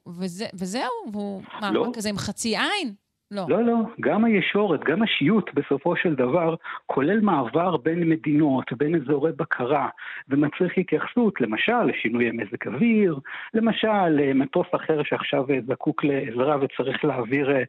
וזה, 0.06 0.44
וזהו, 0.54 1.12
והוא, 1.12 1.42
מה, 1.60 1.70
לא. 1.72 1.86
כזה 1.94 2.08
עם 2.08 2.16
חצי 2.16 2.48
עין? 2.48 2.94
לא. 3.30 3.42
לא, 3.48 3.64
לא, 3.64 3.74
גם 4.00 4.24
הישורת, 4.24 4.80
גם 4.84 5.02
השיוט 5.02 5.50
בסופו 5.54 5.96
של 5.96 6.14
דבר, 6.14 6.54
כולל 6.86 7.20
מעבר 7.20 7.76
בין 7.76 8.08
מדינות, 8.08 8.72
בין 8.72 8.94
אזורי 8.94 9.32
בקרה, 9.32 9.88
ומצריך 10.28 10.78
התייחסות, 10.78 11.40
למשל, 11.40 11.82
לשינויי 11.82 12.30
מזג 12.30 12.68
אוויר, 12.74 13.18
למשל, 13.54 14.08
למטוס 14.08 14.66
אחר 14.74 15.02
שעכשיו 15.02 15.50
אה, 15.50 15.58
זקוק 15.68 16.04
לעזרה 16.04 16.56
וצריך 16.60 17.04
להעביר 17.04 17.50
אה, 17.50 17.62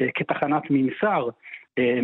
אה, 0.00 0.06
כתחנת 0.14 0.62
ממסר. 0.70 1.28
אה, 1.78 2.00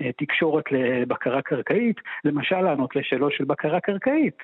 אה, 0.00 0.12
תקשורת 0.12 0.64
לבקרה 0.70 1.42
קרקעית, 1.42 1.96
למשל 2.24 2.60
לענות 2.60 2.96
לשאלות 2.96 3.32
של 3.32 3.44
בקרה 3.44 3.80
קרקעית. 3.80 4.36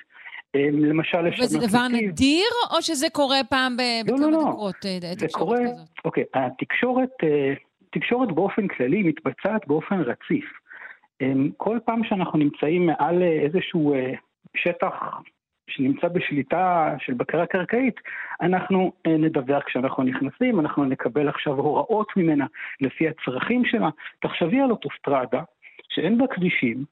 אה, 0.57 0.69
למשל, 0.73 1.19
וזה 1.19 1.59
לשנות 1.59 1.71
דבר 1.71 1.89
נתיב. 1.89 2.11
נדיר, 2.11 2.47
או 2.71 2.83
שזה 2.83 3.07
קורה 3.13 3.39
פעם 3.51 3.77
ב- 3.77 3.81
לא, 4.11 4.15
בכמה 4.15 4.27
לא, 4.27 4.33
לא. 4.33 4.51
דקות, 4.53 4.75
אה, 4.87 4.99
זה 5.01 5.27
תקשורת 5.27 5.33
קורה, 5.33 5.59
כזאת? 5.59 5.89
אוקיי, 6.05 6.25
התקשורת, 6.35 7.11
אה, 7.23 7.55
תקשורת 7.91 8.33
באופן 8.33 8.69
כללי 8.69 9.03
מתבצעת 9.03 9.67
באופן 9.67 10.01
רציף. 10.01 10.45
אמ, 11.21 11.51
כל 11.57 11.79
פעם 11.85 12.05
שאנחנו 12.05 12.39
נמצאים 12.39 12.87
מעל 12.87 13.23
אה, 13.23 13.29
איזשהו 13.29 13.95
אה, 13.95 14.13
שטח 14.57 14.95
שנמצא 15.71 16.09
בשליטה 16.09 16.95
של 16.99 17.15
בקרה 17.15 17.47
קרקעית, 17.47 17.95
אנחנו 18.41 18.93
אה, 19.07 19.17
נדווח 19.17 19.63
כשאנחנו 19.63 20.03
נכנסים, 20.03 20.61
אנחנו 20.61 20.85
נקבל 20.85 21.29
עכשיו 21.29 21.53
הוראות 21.55 22.09
ממנה 22.17 22.47
לפי 22.81 23.09
הצרכים 23.09 23.65
שלה. 23.65 23.89
תחשבי 24.21 24.61
על 24.61 24.71
אוטוסטרדה 24.71 25.43
שאין 25.89 26.19
בה 26.19 26.27
כבישים, 26.27 26.85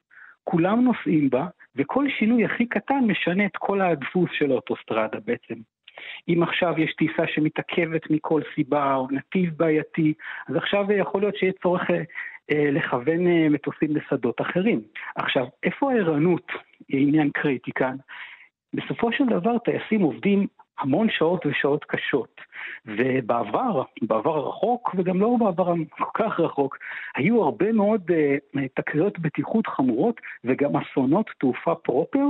כולם 0.44 0.84
נוסעים 0.84 1.30
בה, 1.30 1.46
וכל 1.76 2.04
שינוי 2.18 2.44
הכי 2.44 2.66
קטן 2.66 3.00
משנה 3.06 3.46
את 3.46 3.56
כל 3.56 3.80
הדפוס 3.80 4.30
של 4.32 4.50
האוטוסטרדה 4.50 5.18
בעצם. 5.24 5.54
אם 6.28 6.42
עכשיו 6.42 6.74
יש 6.78 6.94
טיסה 6.94 7.22
שמתעכבת 7.26 8.10
מכל 8.10 8.40
סיבה, 8.54 8.94
או 8.94 9.08
נתיב 9.10 9.50
בעייתי, 9.56 10.14
אז 10.48 10.56
עכשיו 10.56 10.92
יכול 10.92 11.20
להיות 11.20 11.36
שיהיה 11.36 11.52
צורך 11.62 11.90
אה, 11.90 12.02
אה, 12.50 12.70
לכוון 12.70 13.26
אה, 13.26 13.48
מטוסים 13.48 13.96
לשדות 13.96 14.40
אחרים. 14.40 14.80
עכשיו, 15.16 15.46
איפה 15.62 15.92
הערנות 15.92 16.52
היא 16.88 17.08
עניין 17.08 17.30
קריטי 17.30 17.72
כאן? 17.72 17.96
בסופו 18.74 19.12
של 19.12 19.26
דבר 19.26 19.58
טייסים 19.58 20.00
עובדים 20.00 20.46
המון 20.78 21.06
שעות 21.10 21.46
ושעות 21.46 21.84
קשות. 21.84 22.40
ובעבר, 22.86 23.82
בעבר 24.02 24.36
הרחוק, 24.36 24.94
וגם 24.94 25.20
לא 25.20 25.36
בעבר 25.38 25.74
כל 25.90 26.04
כך 26.14 26.40
רחוק, 26.40 26.78
היו 27.16 27.42
הרבה 27.42 27.72
מאוד 27.72 28.10
uh, 28.10 28.58
תקריות 28.74 29.18
בטיחות 29.18 29.66
חמורות 29.66 30.20
וגם 30.44 30.70
אסונות 30.76 31.30
תעופה 31.40 31.74
פרופר 31.74 32.24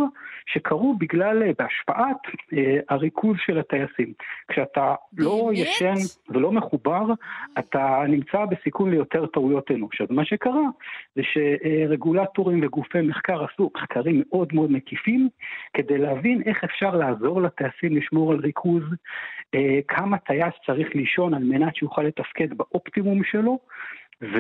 שקרו 0.47 0.95
בגלל, 0.99 1.43
uh, 1.43 1.55
בהשפעת 1.59 2.17
uh, 2.27 2.57
הריכוז 2.89 3.37
של 3.47 3.59
הטייסים. 3.59 4.13
כשאתה 4.49 4.95
לא 5.19 5.45
באמת? 5.47 5.59
ישן 5.59 5.95
ולא 6.29 6.53
מחובר, 6.53 7.05
אתה 7.59 8.03
נמצא 8.09 8.45
בסיכון 8.45 8.91
ליותר 8.91 9.27
טעויות 9.27 9.71
אנוש. 9.71 10.01
אז 10.01 10.07
מה 10.11 10.25
שקרה 10.25 10.63
זה 11.17 11.23
שרגולטורים 11.23 12.61
וגופי 12.63 13.01
מחקר 13.01 13.45
עשו 13.45 13.71
מחקרים 13.77 14.23
מאוד 14.29 14.49
מאוד 14.53 14.71
מקיפים 14.73 15.29
כדי 15.75 15.99
להבין 15.99 16.43
איך 16.47 16.65
אפשר 16.65 16.97
לעזור 16.97 17.43
לטייסים 17.43 17.97
לשמור 17.97 18.34
על 18.35 18.41
ריכוז, 18.41 18.83
אה, 19.55 19.79
כמה 19.89 20.19
טייס 20.19 20.55
צריך 20.67 20.89
לישון 20.95 21.35
על 21.35 21.43
מנת 21.43 21.77
שיוכל 21.77 22.03
לתפקד 22.03 22.49
באופטימום 22.57 23.25
שלו, 23.25 23.59
ו... 24.23 24.37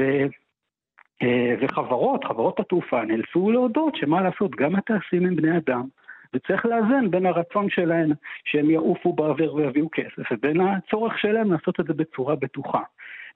אה, 1.23 1.55
וחברות, 1.61 2.25
חברות 2.25 2.61
התעופה 2.61 3.05
נאלצו 3.05 3.51
להודות 3.51 3.97
שמה 3.97 4.23
לעשות, 4.23 4.51
גם 4.51 4.77
הטייסים 4.77 5.27
הם 5.27 5.37
בני 5.37 5.57
אדם, 5.57 5.89
וצריך 6.35 6.67
לאזן 6.67 7.11
בין 7.11 7.27
הרצון 7.27 7.71
שלהם 7.71 8.13
שהם 8.45 8.71
יעופו 8.71 9.13
באוויר 9.13 9.55
ויביאו 9.55 9.89
כסף, 9.93 10.33
ובין 10.33 10.61
הצורך 10.61 11.19
שלהם 11.19 11.53
לעשות 11.53 11.81
את 11.81 11.87
זה 11.87 11.93
בצורה 11.93 12.37
בטוחה. 12.37 12.83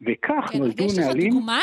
וכך 0.02 0.50
כן, 0.52 0.58
נולדו 0.58 0.84
יש 0.84 0.98
לך 0.98 1.04
נהלים... 1.04 1.32
דוגמה 1.32 1.58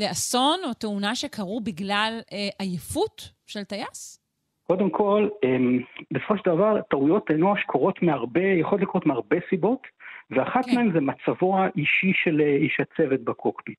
לאסון 0.00 0.58
או 0.64 0.74
תאונה 0.74 1.14
שקרו 1.14 1.60
בגלל 1.60 2.20
אה, 2.32 2.48
עייפות 2.58 3.32
של 3.46 3.64
טייס? 3.64 4.25
קודם 4.66 4.90
כל, 4.90 5.28
אמ, 5.44 5.80
בסופו 6.10 6.36
של 6.36 6.42
דבר, 6.46 6.80
טעויות 6.90 7.30
אנוש 7.30 7.62
קורות 7.62 8.02
מהרבה, 8.02 8.44
יכולות 8.44 8.82
לקרות 8.82 9.06
מהרבה 9.06 9.36
סיבות, 9.50 9.86
ואחת 10.30 10.64
כן. 10.64 10.74
מהן 10.74 10.92
זה 10.92 11.00
מצבו 11.00 11.58
האישי 11.58 12.12
של 12.14 12.40
אה, 12.40 12.56
איש 12.56 12.80
הצוות 12.80 13.20
בקוקפיט. 13.20 13.78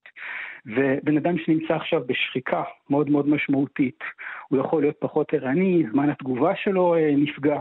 ובן 0.66 1.18
אדם 1.18 1.38
שנמצא 1.38 1.76
עכשיו 1.76 2.02
בשחיקה 2.08 2.64
מאוד 2.90 3.10
מאוד 3.10 3.30
משמעותית, 3.30 4.00
הוא 4.48 4.60
יכול 4.60 4.82
להיות 4.82 4.96
פחות 5.00 5.34
ערני, 5.34 5.84
זמן 5.92 6.10
התגובה 6.10 6.56
שלו 6.56 6.96
אה, 6.96 7.12
נפגע. 7.18 7.60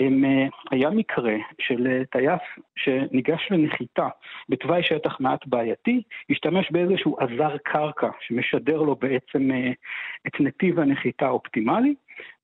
הם, 0.00 0.24
אה, 0.24 0.46
היה 0.70 0.90
מקרה 0.90 1.34
של 1.60 2.02
טייס 2.10 2.40
שניגש 2.76 3.48
לנחיתה 3.50 4.08
בתוואי 4.48 4.82
שטח 4.82 5.20
מעט 5.20 5.46
בעייתי, 5.46 6.02
השתמש 6.30 6.70
באיזשהו 6.70 7.16
עזר 7.20 7.56
קרקע 7.64 8.08
שמשדר 8.20 8.82
לו 8.82 8.96
בעצם 8.96 9.50
את 10.26 10.40
נתיב 10.40 10.80
הנחיתה 10.80 11.26
האופטימלי, 11.26 11.94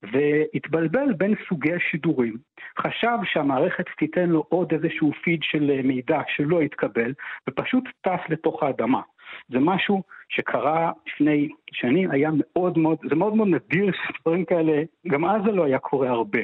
והתבלבל 0.03 1.13
בין 1.13 1.33
סוגי 1.49 1.73
השידורים. 1.73 2.37
חשב 2.79 3.17
שהמערכת 3.23 3.85
תיתן 3.97 4.29
לו 4.29 4.45
עוד 4.49 4.73
איזשהו 4.73 5.11
פיד 5.23 5.39
של 5.43 5.81
מידע 5.83 6.21
שלא 6.27 6.61
התקבל, 6.61 7.13
ופשוט 7.49 7.83
טס 8.01 8.29
לתוך 8.29 8.63
האדמה. 8.63 9.01
זה 9.49 9.59
משהו 9.59 10.03
שקרה 10.29 10.91
לפני 11.07 11.49
שנים, 11.71 12.11
היה 12.11 12.29
מאוד 12.33 12.77
מאוד, 12.77 12.97
זה 13.09 13.15
מאוד 13.15 13.35
מאוד 13.35 13.47
נדיר 13.47 13.91
שדברים 14.07 14.45
כאלה, 14.45 14.83
גם 15.07 15.25
אז 15.25 15.41
זה 15.45 15.51
לא 15.51 15.65
היה 15.65 15.79
קורה 15.79 16.09
הרבה. 16.09 16.39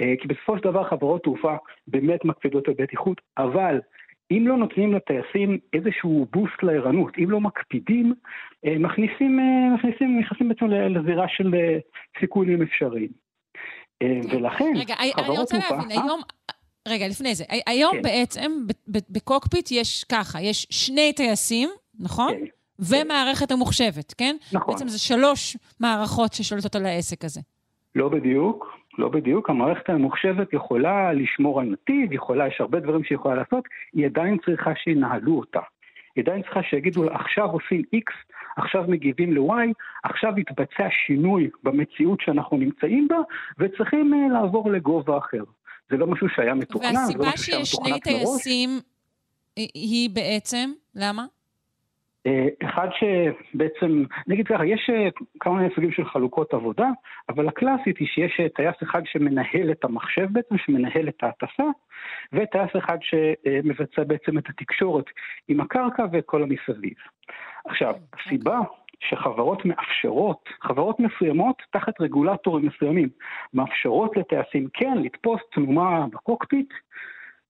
אה, 0.00 0.14
כי 0.20 0.28
בסופו 0.28 0.58
של 0.58 0.64
דבר 0.64 0.84
חברות 0.84 1.22
תעופה 1.22 1.56
באמת 1.86 2.24
מקפידות 2.24 2.68
על 2.68 2.74
בטיחות, 2.78 3.20
אבל 3.38 3.80
אם 4.30 4.46
לא 4.46 4.56
נותנים 4.56 4.94
לטייסים 4.94 5.58
איזשהו 5.72 6.26
בוסט 6.32 6.62
לערנות, 6.62 7.12
אם 7.18 7.30
לא 7.30 7.40
מקפידים, 7.40 8.14
אה, 8.66 8.78
מכניסים, 8.78 9.40
אה, 9.40 9.74
מכניסים, 9.74 10.20
נכנסים 10.20 10.48
בעצם 10.48 10.66
לזירה 10.66 11.28
של 11.28 11.54
סיכונים 12.20 12.62
אפשריים. 12.62 13.26
ולכן, 14.32 14.72
רגע, 14.76 14.94
אני 15.18 15.38
רוצה 15.38 15.58
להבין, 15.58 15.90
היום... 15.90 16.20
רגע, 16.88 17.08
לפני 17.08 17.34
זה, 17.34 17.44
היום 17.66 17.92
כן. 17.96 18.02
בעצם 18.02 18.52
בקוקפיט 18.88 19.68
יש 19.70 20.04
ככה, 20.04 20.42
יש 20.42 20.66
שני 20.70 21.12
טייסים, 21.12 21.68
נכון? 22.00 22.32
כן. 22.32 22.44
ומערכת 22.78 23.50
המוחשבת, 23.50 24.14
כן? 24.18 24.36
נכון. 24.52 24.74
בעצם 24.74 24.88
זה 24.88 24.98
שלוש 24.98 25.56
מערכות 25.80 26.32
ששולטות 26.32 26.76
על 26.76 26.86
העסק 26.86 27.24
הזה. 27.24 27.40
לא 27.94 28.08
בדיוק. 28.08 28.75
לא 28.98 29.08
בדיוק, 29.08 29.50
המערכת 29.50 29.88
הממוחשבת 29.88 30.52
יכולה 30.52 31.12
לשמור 31.12 31.60
על 31.60 31.66
נתיב, 31.66 32.12
יכולה, 32.12 32.48
יש 32.48 32.60
הרבה 32.60 32.80
דברים 32.80 33.04
שהיא 33.04 33.16
יכולה 33.16 33.34
לעשות, 33.34 33.64
היא 33.92 34.06
עדיין 34.06 34.38
צריכה 34.44 34.70
שינהלו 34.74 35.38
אותה. 35.38 35.60
היא 36.16 36.24
עדיין 36.24 36.42
צריכה 36.42 36.62
שיגידו 36.62 37.04
לה, 37.04 37.14
עכשיו 37.14 37.50
עושים 37.50 37.82
X, 37.94 38.32
עכשיו 38.56 38.84
מגיבים 38.88 39.34
ל-Y, 39.34 39.72
עכשיו 40.04 40.38
יתבצע 40.38 40.88
שינוי 41.06 41.50
במציאות 41.62 42.20
שאנחנו 42.20 42.56
נמצאים 42.56 43.08
בה, 43.08 43.16
וצריכים 43.58 44.14
uh, 44.14 44.32
לעבור 44.32 44.70
לגובה 44.70 45.18
אחר. 45.18 45.44
זה 45.90 45.96
לא 45.96 46.06
משהו 46.06 46.28
שהיה 46.28 46.54
מתוכנן, 46.54 47.04
זה 47.06 47.18
לא 47.18 47.24
משהו 47.24 47.46
שהיה 47.46 47.48
מתוכנן 47.48 47.48
מראש. 47.48 47.48
והסיבה 47.48 47.64
שיש 47.64 47.70
שני 47.70 48.00
טייסים 48.00 48.70
היא 49.56 50.10
בעצם, 50.10 50.70
למה? 50.94 51.24
אה, 52.26 52.68
אחד 52.68 52.88
שבעצם, 52.98 54.04
נגיד 54.26 54.46
ככה, 54.48 54.66
יש 54.66 54.90
אה, 54.90 55.08
כמה 55.40 55.54
מיני 55.54 55.74
סוגים 55.74 55.92
של 55.92 56.04
חלוקות 56.04 56.54
עבודה, 56.54 56.88
אבל 57.28 57.48
הקלאסית 57.48 57.98
היא 57.98 58.08
שיש 58.08 58.40
אה, 58.40 58.48
טייס 58.48 58.76
אחד 58.82 59.02
שמנהל 59.04 59.70
את 59.70 59.84
המחשב 59.84 60.26
בעצם, 60.32 60.58
שמנהל 60.58 61.08
את 61.08 61.22
ההטסה, 61.22 61.64
וטייס 62.32 62.70
אחד 62.78 62.98
שמבצע 63.00 64.04
בעצם 64.04 64.38
את 64.38 64.44
התקשורת 64.48 65.04
עם 65.48 65.60
הקרקע 65.60 66.04
וכל 66.12 66.42
המסביב. 66.42 66.94
עכשיו, 67.64 67.94
הסיבה 68.14 68.58
שחברות 69.00 69.64
מאפשרות, 69.64 70.48
חברות 70.62 71.00
מסוימות, 71.00 71.62
תחת 71.72 72.00
רגולטורים 72.00 72.66
מסוימים, 72.66 73.08
מאפשרות 73.54 74.16
לטייסים 74.16 74.68
כן 74.72 74.98
לתפוס 74.98 75.40
תנומה 75.52 76.06
בקוקפיט. 76.12 76.72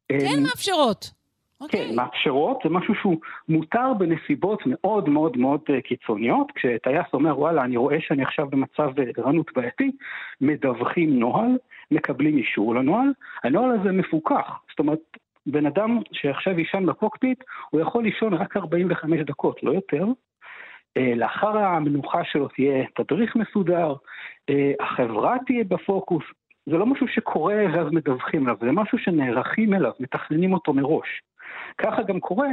כן 0.09 0.43
מאפשרות. 0.43 1.16
Okay. 1.62 1.68
כן, 1.68 1.78
אוקיי. 1.78 1.96
מאפשרות, 1.96 2.59
זה 2.64 2.70
משהו 2.70 2.94
שהוא 2.94 3.16
מותר 3.48 3.92
בנסיבות 3.98 4.62
מאוד 4.66 5.09
מאוד 5.09 5.36
מאוד 5.36 5.61
אה, 5.70 5.80
קיצוניות. 5.80 6.52
כשטייס 6.54 7.07
אומר, 7.12 7.38
וואלה, 7.38 7.64
אני 7.64 7.76
רואה 7.76 7.96
שאני 8.00 8.22
עכשיו 8.22 8.46
במצב 8.50 8.90
אה, 8.98 9.04
ערנות 9.16 9.50
בעייתי, 9.57 9.90
מדווחים 10.40 11.18
נוהל, 11.18 11.59
מקבלים 11.90 12.36
אישור 12.36 12.74
לנוהל, 12.74 13.09
הנוהל 13.44 13.80
הזה 13.80 13.92
מפוקח. 13.92 14.50
זאת 14.70 14.78
אומרת, 14.78 14.98
בן 15.46 15.66
אדם 15.66 16.00
שעכשיו 16.12 16.59
יישן 16.59 16.86
בקוקפיט, 16.86 17.44
הוא 17.70 17.80
יכול 17.80 18.04
לישון 18.04 18.34
רק 18.34 18.57
45 18.57 19.20
דקות, 19.20 19.62
לא 19.62 19.70
יותר. 19.70 20.07
אה, 20.96 21.12
לאחר 21.16 21.59
המנוחה 21.59 22.24
שלו 22.24 22.48
תהיה 22.48 22.84
תדריך 22.94 23.36
מסודר, 23.36 23.94
החברה 24.80 25.36
תהיה 25.46 25.64
בפוקוס, 25.64 26.24
זה 26.66 26.76
לא 26.76 26.86
משהו 26.86 27.09
שקורה 27.09 27.64
ואז 27.72 27.86
מדווחים 27.92 28.42
עליו, 28.42 28.57
זה 28.61 28.72
משהו 28.72 28.98
שנערכים 28.98 29.74
אליו, 29.74 29.92
מתכננים 30.00 30.52
אותו 30.52 30.72
מראש. 30.72 31.22
ככה 31.79 32.03
גם 32.03 32.20
קורה 32.20 32.49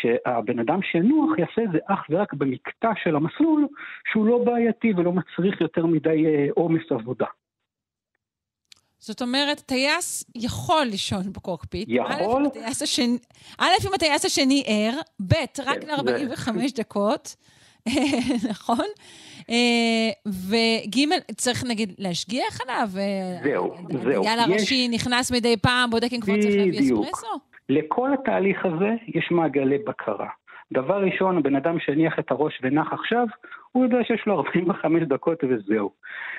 שהבן 0.00 0.58
אדם 0.58 0.80
שינוח 0.82 1.38
יעשה 1.38 1.62
את 1.64 1.72
זה 1.72 1.78
אך 1.86 2.00
ורק 2.10 2.34
במקטע 2.34 2.90
של 3.02 3.16
המסלול, 3.16 3.68
שהוא 4.12 4.26
לא 4.26 4.38
בעייתי 4.44 4.92
ולא 4.96 5.12
מצריך 5.12 5.60
יותר 5.60 5.86
מדי 5.86 6.26
אה, 6.26 6.46
עומס 6.54 6.82
עבודה. 6.90 7.26
זאת 8.98 9.22
אומרת, 9.22 9.60
טייס 9.60 10.24
יכול 10.34 10.84
לישון 10.84 11.32
בקוקפיט. 11.32 11.88
יכול. 11.88 12.42
א', 12.42 12.46
הטייס 12.46 12.82
השני, 12.82 13.18
א', 13.58 13.86
אם 13.88 13.94
הטייס 13.94 14.24
השני 14.24 14.64
ער, 14.66 15.00
ב', 15.20 15.34
רק 15.64 15.78
כן, 15.80 15.88
ל-45 15.88 16.50
דקות, 16.76 17.36
נכון? 18.50 18.86
אה, 19.50 20.10
וג', 20.26 20.98
צריך 21.36 21.64
נגיד 21.64 21.94
להשגיח 21.98 22.60
עליו? 22.60 22.88
זהו, 23.42 23.74
זהו. 24.02 24.20
הדייל 24.20 24.38
הראשי 24.40 24.88
נכנס 24.88 25.32
מדי 25.32 25.56
פעם, 25.56 25.90
בודק 25.90 26.12
אם 26.12 26.20
כבר 26.20 26.34
צריך 26.40 26.54
להביא 26.56 26.80
אספרסו? 26.80 27.55
לכל 27.68 28.12
התהליך 28.12 28.66
הזה 28.66 28.90
יש 29.06 29.30
מעגלי 29.30 29.78
בקרה. 29.78 30.28
דבר 30.72 31.02
ראשון, 31.02 31.38
הבן 31.38 31.56
אדם 31.56 31.78
שהניח 31.80 32.18
את 32.18 32.30
הראש 32.30 32.60
ונח 32.62 32.92
עכשיו, 32.92 33.26
הוא 33.72 33.84
יודע 33.84 34.04
שיש 34.04 34.26
לו 34.26 34.38
45 34.38 35.02
דקות 35.02 35.44
וזהו. 35.48 35.90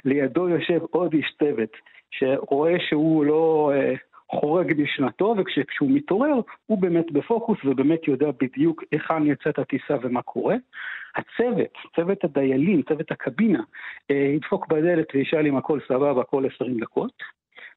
לידו 0.05 0.49
יושב 0.49 0.79
עוד 0.91 1.13
איש 1.13 1.35
צוות 1.39 1.71
שרואה 2.11 2.79
שהוא 2.79 3.25
לא 3.25 3.71
אה, 3.75 3.93
חורג 4.29 4.73
משנתו, 4.77 5.35
וכשהוא 5.37 5.91
מתעורר, 5.91 6.33
הוא 6.65 6.77
באמת 6.77 7.11
בפוקוס 7.11 7.57
ובאמת 7.65 8.07
יודע 8.07 8.27
בדיוק 8.41 8.83
היכן 8.91 9.25
יוצאת 9.25 9.59
הטיסה 9.59 9.95
ומה 10.01 10.21
קורה. 10.21 10.55
הצוות, 11.15 11.73
צוות 11.95 12.23
הדיילים, 12.23 12.81
צוות 12.81 13.11
הקבינה, 13.11 13.63
אה, 14.11 14.15
ידפוק 14.15 14.67
בדלת 14.67 15.07
וישאל 15.13 15.47
אם 15.47 15.57
הכל 15.57 15.79
סבבה 15.87 16.23
כל 16.23 16.43
20 16.55 16.79
דקות. 16.79 17.23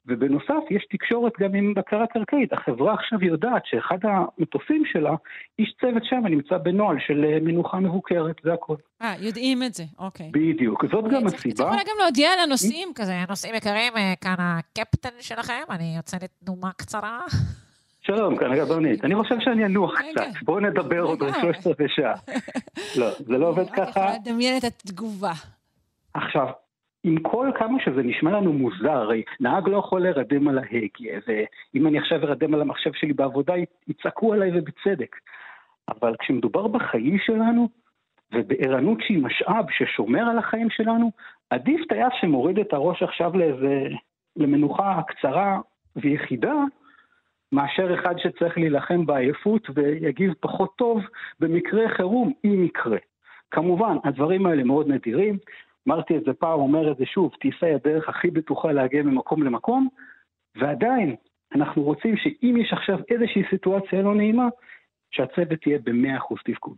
ובנוסף 0.05 0.63
יש 0.69 0.85
תקשורת 0.91 1.33
גם 1.39 1.55
עם 1.55 1.73
בקרה 1.73 2.07
קרקעית. 2.07 2.53
החברה 2.53 2.93
עכשיו 2.93 3.23
יודעת 3.23 3.61
שאחד 3.65 3.97
המטוסים 4.03 4.83
שלה, 4.85 5.15
איש 5.59 5.73
צוות 5.81 6.03
שם 6.05 6.21
נמצא 6.25 6.57
בנוהל 6.57 6.97
של 7.07 7.25
אה, 7.25 7.39
מנוחה 7.41 7.79
מבוקרת, 7.79 8.35
זה 8.43 8.53
הכל. 8.53 8.75
אה, 9.01 9.13
יודעים 9.19 9.63
את 9.63 9.73
זה, 9.73 9.83
אוקיי. 9.99 10.29
בדיוק, 10.31 10.85
זאת 10.91 11.05
גם 11.11 11.27
הסיבה. 11.27 11.55
צריך 11.55 11.69
אולי 11.69 11.83
גם 11.83 11.95
להודיע 11.99 12.29
לנוסעים 12.43 12.89
כזה, 12.95 13.13
נוסעים 13.29 13.55
יקרים, 13.55 13.93
אה, 13.97 14.13
כאן 14.21 14.35
הקפטן 14.39 15.09
שלכם, 15.19 15.63
אני 15.69 15.93
יוצא 15.97 16.17
לתנומה 16.23 16.71
קצרה. 16.77 17.19
שלום, 18.01 18.37
כאן 18.37 18.51
הגבנית. 18.51 19.05
אני 19.05 19.15
חושב 19.15 19.35
שאני 19.39 19.65
אנוח 19.65 19.93
קצת. 19.99 20.43
בואו 20.43 20.59
נדבר 20.59 21.01
עוד 21.01 21.19
שלושת 21.41 21.67
רבעי 21.67 21.87
שעה. 21.89 22.13
לא, 22.95 23.09
זה 23.19 23.37
לא 23.37 23.47
עובד 23.47 23.69
ככה. 23.69 23.81
אני 23.81 23.89
יכולה 23.89 24.13
לדמיין 24.15 24.57
את 24.57 24.63
התגובה. 24.63 25.31
עכשיו, 26.13 26.47
עם 27.03 27.19
כל 27.19 27.51
כמה 27.55 27.79
שזה 27.85 28.03
נשמע 28.03 28.31
לנו 28.31 28.53
מוזר, 28.53 28.91
הרי 28.91 29.23
נהג 29.39 29.69
לא 29.69 29.77
יכול 29.77 30.01
להירדם 30.01 30.47
על 30.47 30.57
ההגה, 30.57 31.19
ואם 31.27 31.87
אני 31.87 31.99
עכשיו 31.99 32.23
ארדם 32.23 32.53
על 32.53 32.61
המחשב 32.61 32.93
שלי 32.93 33.13
בעבודה, 33.13 33.53
יצעקו 33.87 34.33
עליי 34.33 34.51
ובצדק. 34.53 35.15
אבל 35.89 36.15
כשמדובר 36.19 36.67
בחיים 36.67 37.17
שלנו, 37.19 37.69
ובערנות 38.33 38.97
שהיא 39.01 39.23
משאב 39.23 39.65
ששומר 39.71 40.21
על 40.21 40.37
החיים 40.37 40.69
שלנו, 40.69 41.11
עדיף 41.49 41.81
טייס 41.89 42.13
שמוריד 42.21 42.59
את 42.59 42.73
הראש 42.73 43.03
עכשיו 43.03 43.37
לאיזה, 43.37 43.87
למנוחה 44.35 45.01
קצרה 45.07 45.59
ויחידה, 45.95 46.53
מאשר 47.51 47.93
אחד 47.93 48.15
שצריך 48.17 48.57
להילחם 48.57 49.05
בעייפות 49.05 49.67
ויגיב 49.73 50.33
פחות 50.39 50.75
טוב 50.75 51.01
במקרה 51.39 51.89
חירום, 51.89 52.33
אם 52.45 52.63
יקרה. 52.63 52.97
כמובן, 53.51 53.97
הדברים 54.03 54.45
האלה 54.45 54.63
מאוד 54.63 54.87
נדירים, 54.87 55.37
אמרתי 55.87 56.17
את 56.17 56.23
זה 56.25 56.33
פעם, 56.33 56.59
אומר 56.59 56.91
את 56.91 56.97
זה 56.97 57.05
שוב, 57.05 57.31
טיסה 57.41 57.65
היא 57.65 57.75
הדרך 57.75 58.09
הכי 58.09 58.31
בטוחה 58.31 58.71
להגיע 58.71 59.03
ממקום 59.03 59.43
למקום, 59.43 59.87
ועדיין, 60.55 61.15
אנחנו 61.55 61.83
רוצים 61.83 62.17
שאם 62.17 62.57
יש 62.61 62.73
עכשיו 62.73 62.97
איזושהי 63.09 63.41
סיטואציה 63.49 64.01
לא 64.01 64.15
נעימה, 64.15 64.47
שהצוות 65.11 65.67
יהיה 65.67 65.79
ב-100% 65.83 66.35
תפקוד. 66.45 66.77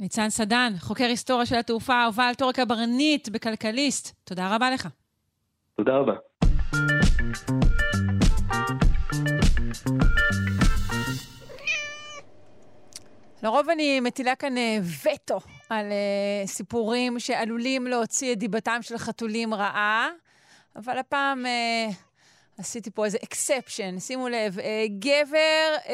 ניצן 0.00 0.28
סדן, 0.28 0.72
חוקר 0.78 1.04
היסטוריה 1.04 1.46
של 1.46 1.56
התעופה, 1.56 2.04
הובל 2.04 2.32
תור 2.38 2.52
קברניט 2.52 3.28
בכלכליסט, 3.28 4.26
תודה 4.28 4.54
רבה 4.56 4.70
לך. 4.70 4.88
תודה 5.76 5.96
רבה. 5.96 6.14
לרוב 13.42 13.70
אני 13.70 14.00
מטילה 14.00 14.34
כאן 14.34 14.58
אה, 14.58 14.78
וטו 15.04 15.55
על 15.68 15.86
uh, 15.86 16.48
סיפורים 16.48 17.18
שעלולים 17.18 17.86
להוציא 17.86 18.32
את 18.32 18.38
דיבתם 18.38 18.78
של 18.82 18.98
חתולים 18.98 19.54
רעה, 19.54 20.08
אבל 20.76 20.98
הפעם 20.98 21.44
uh, 21.46 21.94
עשיתי 22.58 22.90
פה 22.90 23.04
איזה 23.04 23.18
אקספשן. 23.24 23.98
שימו 23.98 24.28
לב, 24.28 24.58
uh, 24.58 24.62
גבר 24.98 25.76
uh, 25.84 25.88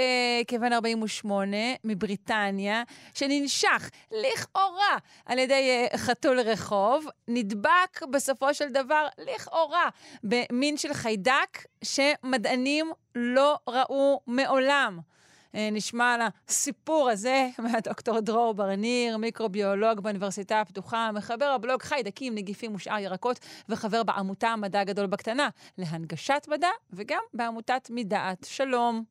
כבן 0.48 0.72
48 0.72 1.56
מבריטניה, 1.84 2.82
שננשך 3.14 3.90
לכאורה 4.10 4.96
על 5.26 5.38
ידי 5.38 5.86
uh, 5.92 5.96
חתול 5.96 6.40
רחוב, 6.40 7.06
נדבק 7.28 8.00
בסופו 8.10 8.54
של 8.54 8.68
דבר 8.68 9.06
לכאורה 9.18 9.88
במין 10.24 10.76
של 10.76 10.94
חיידק 10.94 11.64
שמדענים 11.84 12.92
לא 13.14 13.58
ראו 13.68 14.20
מעולם. 14.26 15.11
אה, 15.54 15.68
נשמע 15.72 16.14
על 16.14 16.20
הסיפור 16.48 17.10
הזה 17.10 17.46
מהדוקטור 17.64 18.20
דרור 18.20 18.54
ברניר, 18.54 19.16
מיקרוביולוג 19.16 20.00
באוניברסיטה 20.00 20.60
הפתוחה, 20.60 21.10
מחבר 21.14 21.44
הבלוג 21.44 21.82
חיידקים, 21.82 22.34
נגיפים 22.34 22.74
ושאר 22.74 22.98
ירקות, 22.98 23.38
וחבר 23.68 24.02
בעמותה 24.02 24.48
המדע 24.48 24.80
הגדול 24.80 25.06
בקטנה 25.06 25.48
להנגשת 25.78 26.46
מדע, 26.48 26.70
וגם 26.92 27.20
בעמותת 27.34 27.88
מדעת. 27.90 28.44
שלום. 28.44 29.04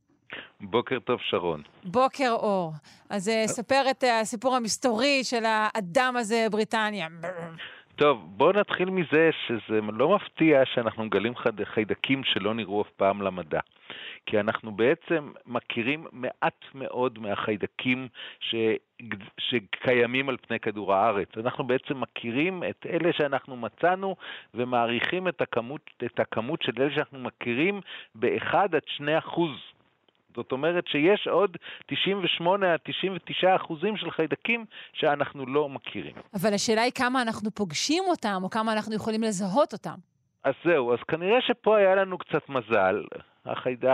בוקר 0.61 0.99
טוב, 0.99 1.19
שרון. 1.30 1.61
בוקר 1.84 2.31
אור. 2.31 2.72
אז 3.09 3.30
אה, 3.30 3.47
ספר 3.47 3.84
את 3.91 4.03
הסיפור 4.22 4.55
המסתורי 4.55 5.23
של 5.23 5.43
האדם 5.45 6.15
הזה, 6.18 6.47
בריטניה. 6.51 7.07
טוב, 7.95 8.19
בואו 8.26 8.51
נתחיל 8.51 8.89
מזה 8.89 9.30
שזה 9.47 9.80
לא 9.93 10.15
מפתיע 10.15 10.61
שאנחנו 10.73 11.05
מגלים 11.05 11.34
חיידקים 11.73 12.22
שלא 12.23 12.53
נראו 12.53 12.81
אף 12.81 12.88
פעם 12.97 13.22
למדע. 13.22 13.59
כי 14.26 14.39
אנחנו 14.39 14.72
בעצם 14.72 15.31
מכירים 15.45 16.06
מעט 16.11 16.65
מאוד 16.76 17.19
מהחיידקים 17.19 18.07
ש... 18.39 18.56
שקיימים 19.38 20.30
על 20.30 20.38
פני 20.48 20.60
כדור 20.60 20.93
הארץ. 20.93 21.30
אנחנו 21.38 21.68
בעצם 21.68 22.02
מכירים 22.02 22.64
את 22.69 22.85
אלה 22.89 23.14
שאנחנו 23.14 23.56
מצאנו 23.57 24.15
ומעריכים 24.53 25.27
את 25.27 25.41
הכמות, 25.41 25.81
את 26.06 26.19
הכמות 26.19 26.61
של 26.61 26.72
אלה 26.80 26.95
שאנחנו 26.95 27.19
מכירים 27.19 27.81
ב-1 28.15 28.56
עד 28.56 28.76
2 28.88 29.18
אחוז. 29.18 29.52
זאת 30.35 30.52
אומרת 30.52 30.88
שיש 30.88 31.27
עוד 31.27 31.57
98 31.85 32.73
עד 32.73 32.80
99 32.84 33.56
אחוזים 33.56 33.98
של 33.98 34.11
חיידקים 34.11 34.65
שאנחנו 34.93 35.45
לא 35.45 35.69
מכירים. 35.69 36.14
אבל 36.34 36.53
השאלה 36.53 36.81
היא 36.81 36.91
כמה 36.91 37.22
אנחנו 37.22 37.52
פוגשים 37.52 38.03
אותם, 38.07 38.39
או 38.43 38.49
כמה 38.49 38.73
אנחנו 38.73 38.95
יכולים 38.95 39.23
לזהות 39.23 39.73
אותם. 39.73 40.10
אז 40.43 40.53
זהו, 40.63 40.93
אז 40.93 40.99
כנראה 41.07 41.41
שפה 41.41 41.77
היה 41.77 41.95
לנו 41.95 42.18
קצת 42.18 42.49
מזל. 42.49 43.03
החיידק, 43.45 43.89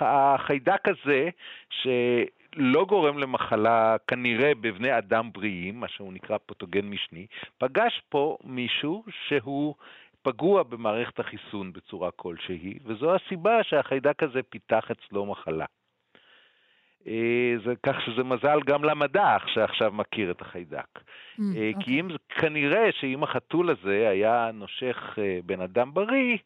החיידק 0.00 0.88
הזה, 0.88 1.28
שלא 1.70 2.84
גורם 2.84 3.18
למחלה 3.18 3.96
כנראה 4.08 4.52
בבני 4.60 4.98
אדם 4.98 5.30
בריאים, 5.32 5.80
מה 5.80 5.88
שהוא 5.88 6.12
נקרא 6.12 6.38
פתוגן 6.46 6.84
משני, 6.84 7.26
פגש 7.58 8.02
פה 8.08 8.36
מישהו 8.44 9.04
שהוא 9.28 9.74
פגוע 10.22 10.62
במערכת 10.62 11.20
החיסון 11.20 11.72
בצורה 11.72 12.10
כלשהי, 12.10 12.78
וזו 12.84 13.14
הסיבה 13.14 13.62
שהחיידק 13.62 14.22
הזה 14.22 14.42
פיתח 14.42 14.90
אצלו 14.90 15.26
מחלה. 15.26 15.66
אה, 17.08 17.54
זה 17.64 17.72
כך 17.82 17.96
שזה 18.06 18.24
מזל 18.24 18.60
גם 18.66 18.84
למדע 18.84 19.36
שעכשיו 19.46 19.92
מכיר 19.92 20.30
את 20.30 20.40
החיידק. 20.40 20.98
Mm, 20.98 21.40
okay. 21.40 21.84
כי 21.84 22.00
אוקיי. 22.00 22.00
אם, 22.00 22.08
כנראה 22.28 22.92
שאם 22.92 23.22
החתול 23.22 23.70
הזה 23.70 24.08
היה 24.08 24.50
נושך 24.54 25.18
אה, 25.18 25.38
בן 25.46 25.60
אדם 25.60 25.94
בריא, 25.94 26.36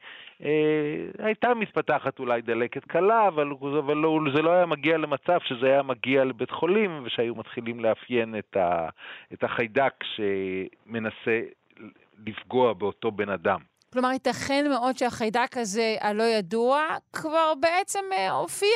הייתה 1.18 1.54
מתפתחת 1.54 2.18
אולי 2.18 2.42
דלקת 2.42 2.84
קלה, 2.84 3.28
אבל, 3.28 3.52
אבל 3.78 3.96
לא, 3.96 4.20
זה 4.36 4.42
לא 4.42 4.50
היה 4.50 4.66
מגיע 4.66 4.96
למצב 4.96 5.38
שזה 5.44 5.66
היה 5.66 5.82
מגיע 5.82 6.24
לבית 6.24 6.50
חולים 6.50 7.00
ושהיו 7.04 7.34
מתחילים 7.34 7.80
לאפיין 7.80 8.38
את, 8.38 8.56
ה, 8.56 8.88
את 9.32 9.44
החיידק 9.44 9.94
שמנסה 10.04 11.40
לפגוע 12.26 12.72
באותו 12.72 13.10
בן 13.10 13.28
אדם. 13.28 13.60
כלומר, 13.92 14.08
ייתכן 14.12 14.66
מאוד 14.68 14.96
שהחיידק 14.96 15.56
הזה, 15.56 15.96
הלא 16.00 16.22
ידוע, 16.22 16.86
כבר 17.12 17.52
בעצם 17.60 18.04
אה, 18.12 18.30
הופיע 18.30 18.68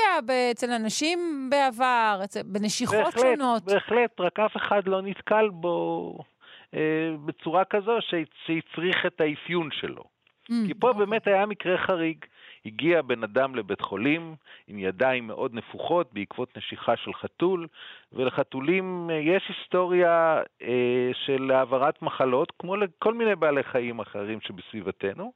אצל 0.52 0.70
אנשים 0.70 1.48
בעבר, 1.50 2.20
בנשיכות 2.44 3.04
בהחלט, 3.04 3.22
שונות. 3.22 3.64
בהחלט, 3.64 4.20
רק 4.20 4.40
אף 4.40 4.56
אחד 4.56 4.80
לא 4.86 5.02
נתקל 5.02 5.48
בו 5.48 6.18
אה, 6.74 6.80
בצורה 7.24 7.64
כזו 7.64 7.98
שהצריך 8.00 9.06
את 9.06 9.20
האפיון 9.20 9.68
שלו. 9.72 10.02
Mm, 10.02 10.54
כי 10.66 10.74
פה 10.74 10.88
אוקיי. 10.88 11.06
באמת 11.06 11.26
היה 11.26 11.46
מקרה 11.46 11.78
חריג. 11.78 12.24
הגיע 12.66 13.02
בן 13.02 13.22
אדם 13.22 13.54
לבית 13.54 13.80
חולים 13.80 14.34
עם 14.66 14.78
ידיים 14.78 15.26
מאוד 15.26 15.54
נפוחות 15.54 16.12
בעקבות 16.12 16.56
נשיכה 16.56 16.96
של 16.96 17.14
חתול, 17.14 17.66
ולחתולים 18.12 19.10
אה, 19.10 19.16
יש 19.16 19.42
היסטוריה 19.48 20.42
אה, 20.62 21.10
של 21.26 21.50
העברת 21.50 22.02
מחלות, 22.02 22.52
כמו 22.58 22.76
לכל 22.76 23.14
מיני 23.14 23.36
בעלי 23.36 23.62
חיים 23.62 24.00
אחרים 24.00 24.40
שבסביבתנו, 24.40 25.32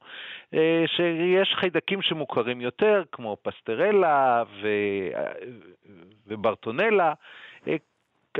אה, 0.53 0.83
שיש 0.87 1.55
חיידקים 1.59 2.01
שמוכרים 2.01 2.61
יותר, 2.61 3.03
כמו 3.11 3.37
פסטרלה 3.41 4.43
ו... 4.61 4.67
אה, 5.15 5.31
וברטונלה. 6.27 7.13
אה, 7.67 7.75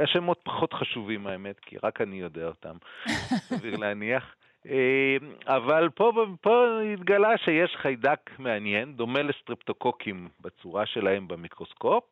השמות 0.04 0.40
פחות 0.44 0.74
חשובים 0.74 1.28
האמת, 1.28 1.60
כי 1.60 1.76
רק 1.84 2.02
אני 2.02 2.16
יודע 2.16 2.48
אותם, 2.48 2.78
סביר 3.50 3.78
להניח. 3.78 4.36
אה, 4.70 5.18
אבל 5.46 5.90
פה, 5.96 6.26
פה 6.42 6.80
התגלה 6.94 7.38
שיש 7.38 7.76
חיידק 7.76 8.20
מעניין, 8.40 8.94
דומה 8.94 9.22
לסטרפטוקוקים 9.22 10.30
בצורה 10.42 10.86
שלהם 10.86 11.28
במיקרוסקופ, 11.28 12.04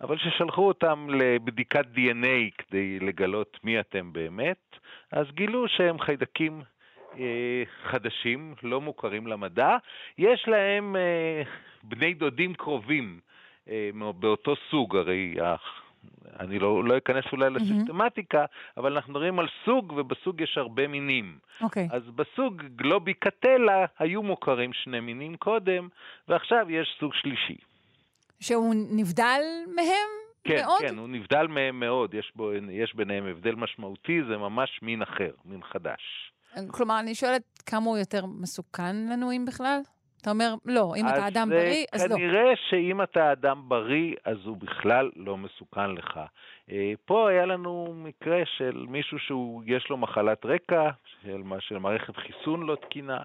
אבל 0.00 0.18
ששלחו 0.18 0.68
אותם 0.68 1.08
לבדיקת 1.10 1.84
DNA 1.94 2.54
כדי 2.58 2.98
לגלות 2.98 3.58
מי 3.64 3.80
אתם 3.80 4.12
באמת, 4.12 4.76
אז 5.12 5.26
גילו 5.30 5.68
שהם 5.68 5.98
חיידקים 5.98 6.62
אה, 7.18 7.62
חדשים, 7.82 8.54
לא 8.62 8.80
מוכרים 8.80 9.26
למדע. 9.26 9.76
יש 10.18 10.44
להם 10.48 10.96
אה, 10.96 11.42
בני 11.82 12.14
דודים 12.14 12.54
קרובים 12.54 13.20
אה, 13.68 13.90
באותו 14.18 14.54
סוג, 14.70 14.96
הרי 14.96 15.36
אני 16.40 16.58
לא, 16.58 16.84
לא 16.84 16.98
אכנס 16.98 17.24
אולי 17.32 17.46
mm-hmm. 17.46 17.50
לסיסטמטיקה, 17.50 18.44
אבל 18.76 18.92
אנחנו 18.92 19.12
מדברים 19.12 19.38
על 19.38 19.46
סוג, 19.64 19.92
ובסוג 19.96 20.40
יש 20.40 20.58
הרבה 20.58 20.88
מינים. 20.88 21.38
אוקיי. 21.60 21.88
Okay. 21.90 21.94
אז 21.94 22.02
בסוג 22.02 22.62
גלוביקטלה 22.76 23.86
היו 23.98 24.22
מוכרים 24.22 24.72
שני 24.72 25.00
מינים 25.00 25.36
קודם, 25.36 25.88
ועכשיו 26.28 26.70
יש 26.70 26.96
סוג 27.00 27.14
שלישי. 27.14 27.56
שהוא 28.40 28.74
נבדל 28.90 29.40
מהם 29.74 29.86
כן, 30.44 30.62
מאוד? 30.64 30.80
כן, 30.80 30.88
כן, 30.88 30.98
הוא 30.98 31.08
נבדל 31.08 31.46
מהם 31.46 31.80
מאוד, 31.80 32.14
יש, 32.14 32.32
בו, 32.36 32.52
יש 32.70 32.94
ביניהם 32.94 33.26
הבדל 33.26 33.54
משמעותי, 33.54 34.20
זה 34.28 34.36
ממש 34.36 34.80
מין 34.82 35.02
אחר, 35.02 35.30
מין 35.44 35.60
חדש. 35.62 36.32
כלומר, 36.70 37.00
אני 37.00 37.14
שואלת 37.14 37.42
כמה 37.66 37.86
הוא 37.86 37.98
יותר 37.98 38.26
מסוכן 38.26 38.96
לנו, 38.96 39.32
אם 39.32 39.44
בכלל? 39.48 39.80
אתה 40.20 40.30
אומר, 40.30 40.54
לא, 40.64 40.92
אם 40.96 41.08
אתה 41.08 41.28
אדם 41.28 41.50
בריא, 41.50 41.84
אז 41.92 42.10
לא. 42.10 42.16
כנראה 42.16 42.52
שאם 42.68 43.02
אתה 43.02 43.32
אדם 43.32 43.62
בריא, 43.68 44.14
אז 44.24 44.36
הוא 44.44 44.56
בכלל 44.56 45.10
לא 45.16 45.36
מסוכן 45.36 45.90
לך. 45.90 46.20
אה, 46.70 46.92
פה 47.04 47.30
היה 47.30 47.46
לנו 47.46 47.94
מקרה 47.96 48.42
של 48.44 48.86
מישהו 48.88 49.18
שיש 49.18 49.90
לו 49.90 49.96
מחלת 49.96 50.46
רקע, 50.46 50.90
של, 51.22 51.42
של 51.60 51.78
מערכת 51.78 52.16
חיסון 52.16 52.62
לא 52.62 52.74
תקינה, 52.74 53.18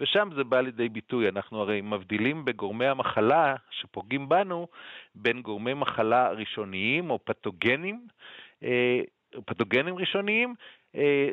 ושם 0.00 0.28
זה 0.36 0.44
בא 0.44 0.60
לידי 0.60 0.88
ביטוי. 0.88 1.28
אנחנו 1.28 1.60
הרי 1.60 1.80
מבדילים 1.80 2.44
בגורמי 2.44 2.86
המחלה 2.86 3.54
שפוגעים 3.70 4.28
בנו, 4.28 4.66
בין 5.14 5.42
גורמי 5.42 5.74
מחלה 5.74 6.30
ראשוניים 6.30 7.10
או 7.10 7.18
פתוגנים, 7.24 8.06
אה, 8.62 9.00
פתוגנים 9.44 9.98
ראשוניים, 9.98 10.54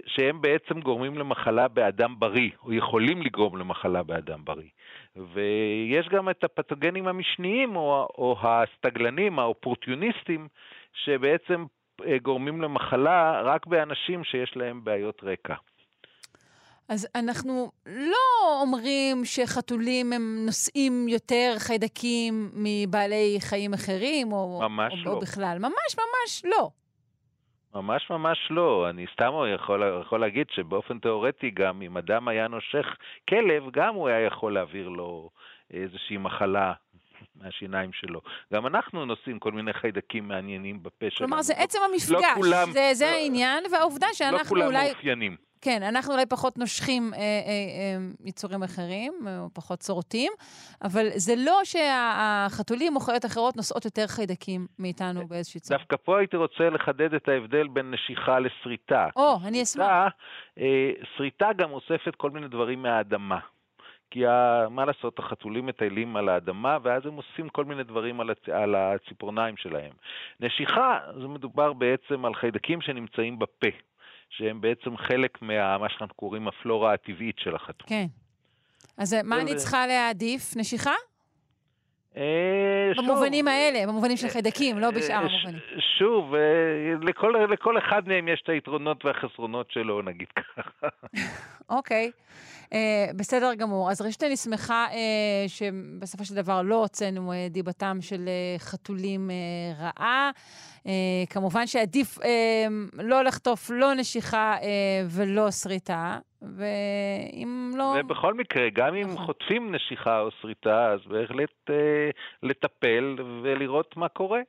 שהם 0.05 0.41
בעצם 0.41 0.81
גורמים 0.81 1.17
למחלה 1.17 1.67
באדם 1.67 2.15
בריא, 2.19 2.49
או 2.63 2.73
יכולים 2.73 3.21
לגרום 3.21 3.57
למחלה 3.57 4.03
באדם 4.03 4.45
בריא. 4.45 4.69
ויש 5.15 6.07
גם 6.09 6.29
את 6.29 6.43
הפתוגנים 6.43 7.07
המשניים, 7.07 7.75
או, 7.75 8.07
או 8.17 8.37
הסטגלנים, 8.41 9.39
האופורטיוניסטים, 9.39 10.47
שבעצם 10.93 11.65
אה, 12.05 12.17
גורמים 12.17 12.61
למחלה 12.61 13.41
רק 13.41 13.65
באנשים 13.65 14.23
שיש 14.23 14.51
להם 14.55 14.83
בעיות 14.83 15.23
רקע. 15.23 15.55
אז 16.89 17.07
אנחנו 17.15 17.71
לא 17.85 18.61
אומרים 18.61 19.25
שחתולים 19.25 20.13
הם 20.13 20.45
נושאים 20.45 21.07
יותר 21.07 21.53
חיידקים 21.57 22.51
מבעלי 22.53 23.37
חיים 23.39 23.73
אחרים, 23.73 24.31
או, 24.31 24.59
ממש 24.61 24.93
או, 24.93 25.05
לא. 25.05 25.11
או 25.11 25.19
בכלל. 25.19 25.57
ממש 25.59 25.95
ממש 25.97 26.45
לא. 26.45 26.69
ממש 27.77 28.09
ממש 28.09 28.37
לא. 28.49 28.89
אני 28.89 29.05
סתם 29.13 29.31
יכול, 29.55 29.83
יכול 30.01 30.19
להגיד 30.21 30.47
שבאופן 30.49 30.99
תיאורטי 30.99 31.49
גם 31.49 31.81
אם 31.81 31.97
אדם 31.97 32.27
היה 32.27 32.47
נושך 32.47 32.85
כלב, 33.29 33.63
גם 33.71 33.95
הוא 33.95 34.07
היה 34.07 34.25
יכול 34.25 34.53
להעביר 34.53 34.89
לו 34.89 35.29
איזושהי 35.73 36.17
מחלה 36.17 36.73
מהשיניים 37.35 37.93
שלו. 37.93 38.21
גם 38.53 38.67
אנחנו 38.67 39.05
נושאים 39.05 39.39
כל 39.39 39.51
מיני 39.51 39.73
חיידקים 39.73 40.27
מעניינים 40.27 40.83
בפה 40.83 41.05
שלנו. 41.09 41.29
כלומר, 41.29 41.41
זה 41.41 41.53
עצם 41.53 41.79
המפגש. 41.91 42.11
לא 42.11 42.21
כולם, 42.35 42.71
זה, 42.71 42.89
זה 42.93 43.05
לא, 43.05 43.11
העניין, 43.11 43.63
והעובדה 43.71 44.07
שאנחנו 44.13 44.55
לא 44.55 44.61
כולם 44.61 44.65
אולי... 44.65 44.91
מאופיינים. 44.91 45.46
כן, 45.61 45.83
אנחנו 45.83 46.13
אולי 46.13 46.25
פחות 46.25 46.57
נושכים 46.57 47.13
אה, 47.13 47.19
אה, 47.19 47.23
אה, 47.23 47.97
יצורים 48.25 48.63
אחרים, 48.63 49.13
או 49.27 49.49
פחות 49.53 49.79
צורתים, 49.79 50.31
אבל 50.83 51.05
זה 51.15 51.33
לא 51.37 51.61
שהחתולים 51.63 52.95
או 52.95 52.99
חיות 52.99 53.25
אחרות 53.25 53.55
נושאות 53.55 53.85
יותר 53.85 54.07
חיידקים 54.07 54.67
מאיתנו 54.79 55.27
באיזושהי 55.27 55.59
צורה. 55.59 55.79
דווקא 55.79 55.95
פה 56.03 56.19
הייתי 56.19 56.37
רוצה 56.37 56.69
לחדד 56.69 57.13
את 57.13 57.29
ההבדל 57.29 57.67
בין 57.67 57.91
נשיכה 57.91 58.39
לשריטה. 58.39 59.07
או, 59.15 59.37
אני 59.47 59.63
אשמח. 59.63 60.13
אה, 60.59 60.91
שריטה 61.17 61.49
גם 61.57 61.71
אוספת 61.71 62.15
כל 62.17 62.31
מיני 62.31 62.47
דברים 62.47 62.81
מהאדמה. 62.81 63.39
כי 64.11 64.25
ה, 64.25 64.65
מה 64.69 64.85
לעשות, 64.85 65.19
החתולים 65.19 65.65
מטיילים 65.65 66.15
על 66.15 66.29
האדמה, 66.29 66.77
ואז 66.83 67.05
הם 67.05 67.13
עושים 67.13 67.49
כל 67.49 67.65
מיני 67.65 67.83
דברים 67.83 68.19
על, 68.19 68.29
הצ, 68.29 68.49
על 68.49 68.75
הציפורניים 68.75 69.57
שלהם. 69.57 69.91
נשיכה, 70.39 70.99
זה 71.21 71.27
מדובר 71.27 71.73
בעצם 71.73 72.25
על 72.25 72.35
חיידקים 72.35 72.81
שנמצאים 72.81 73.39
בפה, 73.39 73.67
שהם 74.29 74.61
בעצם 74.61 74.97
חלק 74.97 75.41
מה, 75.41 75.89
שאנחנו 75.89 76.15
קוראים 76.15 76.47
הפלורה 76.47 76.93
הטבעית 76.93 77.35
של 77.39 77.55
החתול. 77.55 77.87
כן. 77.89 78.05
אז 78.97 79.15
מה 79.23 79.41
אני 79.41 79.55
צריכה 79.55 79.87
להעדיף? 79.87 80.57
נשיכה? 80.57 80.93
אה, 82.17 82.91
במובנים 82.97 83.47
האלה, 83.47 83.87
במובנים 83.87 84.17
של 84.17 84.27
חיידקים, 84.27 84.79
לא 84.79 84.91
בשאר 84.91 85.15
המובנים. 85.15 85.61
שוב, 85.97 86.35
אה, 86.35 86.39
לכל, 87.01 87.33
לכל 87.53 87.77
אחד 87.77 88.07
מהם 88.07 88.27
יש 88.27 88.41
את 88.43 88.49
היתרונות 88.49 89.05
והחסרונות 89.05 89.71
שלו, 89.71 90.01
נגיד 90.01 90.27
ככה. 90.35 90.87
אוקיי. 91.69 92.11
Uh, 92.65 92.69
בסדר 93.15 93.53
גמור. 93.53 93.91
אז 93.91 94.01
ראשית, 94.01 94.23
אני 94.23 94.37
שמחה 94.37 94.87
uh, 94.91 94.95
שבסופו 95.47 96.25
של 96.25 96.35
דבר 96.35 96.61
לא 96.61 96.75
הוצאנו 96.75 97.31
uh, 97.31 97.35
דיבתם 97.49 97.97
של 98.01 98.25
uh, 98.25 98.61
חתולים 98.61 99.29
uh, 99.29 99.81
רעה. 99.81 100.31
Uh, 100.87 100.89
כמובן 101.29 101.67
שעדיף 101.67 102.17
uh, 102.17 102.23
לא 102.93 103.23
לחטוף 103.23 103.69
לא 103.69 103.93
נשיכה 103.93 104.55
uh, 104.59 104.63
ולא 105.09 105.51
שריטה, 105.51 106.17
ואם 106.41 107.71
לא... 107.77 107.95
ובכל 107.99 108.33
מקרה, 108.33 108.69
גם 108.73 108.95
אם 108.95 109.07
נכון. 109.07 109.25
חוטפים 109.25 109.75
נשיכה 109.75 110.19
או 110.19 110.31
שריטה, 110.41 110.91
אז 110.91 110.99
בהחלט 111.07 111.69
לטפל 112.43 113.15
ולראות 113.43 113.97
מה 113.97 114.09
קורה. 114.09 114.41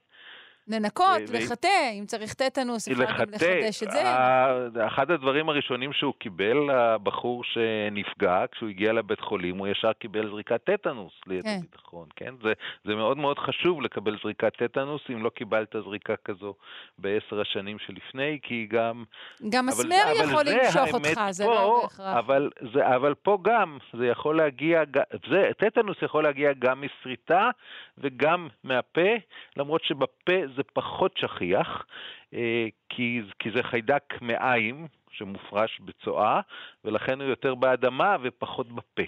לנקות, 0.69 1.23
לחטא, 1.33 1.91
אם 1.99 2.05
צריך 2.07 2.35
טטנוס, 2.35 2.89
אפשר 2.89 3.05
גם 3.05 3.11
לחדש 3.11 3.83
את 3.83 3.91
זה. 3.91 4.87
אחד 4.87 5.11
הדברים 5.11 5.49
הראשונים 5.49 5.93
שהוא 5.93 6.15
קיבל, 6.19 6.71
הבחור 6.71 7.45
שנפגע, 7.45 8.45
כשהוא 8.53 8.69
הגיע 8.69 8.93
לבית 8.93 9.21
חולים, 9.21 9.59
הוא 9.59 9.69
ישר 9.69 9.93
קיבל 9.93 10.31
זריקת 10.31 10.65
טטנוס 10.65 11.13
ליתר 11.27 11.49
כן. 11.49 11.61
ביטחון, 11.61 12.09
כן? 12.17 12.35
זה, 12.43 12.53
זה 12.85 12.95
מאוד 12.95 13.17
מאוד 13.17 13.39
חשוב 13.39 13.83
לקבל 13.83 14.17
זריקת 14.23 14.57
טטנוס, 14.57 15.03
אם 15.11 15.25
לא 15.25 15.31
קיבלת 15.31 15.77
זריקה 15.85 16.15
כזו 16.25 16.55
בעשר 16.99 17.41
השנים 17.41 17.79
שלפני, 17.79 18.39
כי 18.43 18.67
גם... 18.71 19.05
גם 19.49 19.67
מסמר 19.67 20.05
יכול 20.25 20.43
למשוך 20.47 20.95
אותך, 20.95 21.21
זה 21.31 21.45
פה, 21.45 21.55
לא 21.55 21.81
בהכרח. 21.83 22.17
אבל, 22.19 22.51
זה, 22.75 22.97
אבל 22.97 23.15
פה 23.15 23.39
גם, 23.43 23.79
זה 23.99 24.07
יכול 24.07 24.37
להגיע, 24.37 24.83
זה, 25.31 25.51
טטנוס 25.59 25.97
יכול 26.03 26.25
להגיע 26.25 26.53
גם 26.59 26.83
משריטה 26.83 27.51
וגם 27.99 28.49
מהפה, 28.65 29.11
למרות 29.57 29.85
שבפה 29.85 30.33
זה 30.59 30.63
פחות 30.73 31.13
שכיח, 31.17 31.87
אה, 32.35 32.67
כי, 32.89 33.21
כי 33.39 33.49
זה 33.57 33.63
חיידק 33.63 34.03
מעיים 34.21 34.87
שמופרש 35.11 35.81
בצואה, 35.81 36.41
ולכן 36.85 37.21
הוא 37.21 37.29
יותר 37.29 37.55
באדמה 37.55 38.17
ופחות 38.23 38.73
בפה. 38.73 39.03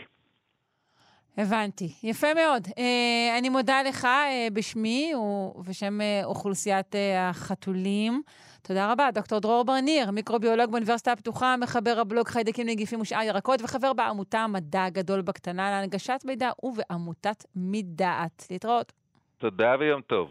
הבנתי. 1.37 1.93
יפה 2.03 2.27
מאוד. 2.35 2.67
Uh, 2.67 3.39
אני 3.39 3.49
מודה 3.49 3.83
לך 3.83 4.05
uh, 4.05 4.53
בשמי 4.53 5.13
ובשם 5.55 5.99
אוכלוסיית 6.25 6.95
החתולים. 7.19 8.23
תודה 8.63 8.93
רבה, 8.93 9.11
דוקטור 9.15 9.39
דרור 9.39 9.65
ברניר, 9.65 10.11
מיקרוביולוג 10.11 10.71
באוניברסיטה 10.71 11.13
הפתוחה, 11.13 11.57
מחבר 11.57 11.97
הבלוג 12.01 12.29
חיידקים 12.29 12.67
נגיפים 12.67 13.01
ושאר 13.01 13.23
ירקות, 13.23 13.63
וחבר 13.63 13.93
בעמותה 13.93 14.47
מדע 14.47 14.89
גדול 14.89 15.21
בקטנה 15.23 15.71
להנגשת 15.71 16.21
מידע 16.25 16.51
ובעמותת 16.63 17.45
מדעת. 17.57 18.47
להתראות. 18.51 18.93
תודה 19.39 19.77
ויום 19.81 20.01
טוב. 20.03 20.31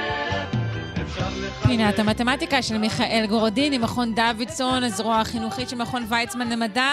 פינת 1.63 1.99
המתמטיקה 1.99 2.61
של 2.61 2.77
מיכאל 2.77 3.25
גורדיני, 3.29 3.77
מכון 3.77 4.15
דוידסון, 4.15 4.83
הזרוע 4.83 5.19
החינוכית 5.19 5.69
של 5.69 5.75
מכון 5.75 6.05
ויצמן 6.09 6.49
למדע. 6.49 6.89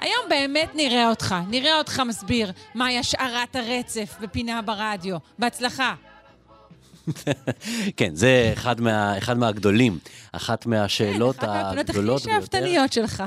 היום 0.00 0.28
באמת 0.28 0.70
נראה 0.74 1.08
אותך, 1.08 1.34
נראה 1.48 1.78
אותך 1.78 2.02
מסביר 2.08 2.52
מהי 2.74 2.98
השערת 2.98 3.56
הרצף 3.56 4.16
בפינה 4.20 4.62
ברדיו. 4.62 5.16
בהצלחה. 5.38 5.94
כן, 7.96 8.14
זה 8.14 8.50
אחד, 8.52 8.80
מה, 8.80 9.18
אחד 9.18 9.38
מהגדולים, 9.38 9.98
אחת 10.32 10.66
מהשאלות 10.66 11.36
כן, 11.36 11.46
הגדולות 11.48 11.66
ביותר. 11.66 11.78
אחת 11.78 11.94
מהפינות 11.94 12.20
הכי 12.22 12.30
שאפתניות 12.40 12.92
שלך, 12.92 13.22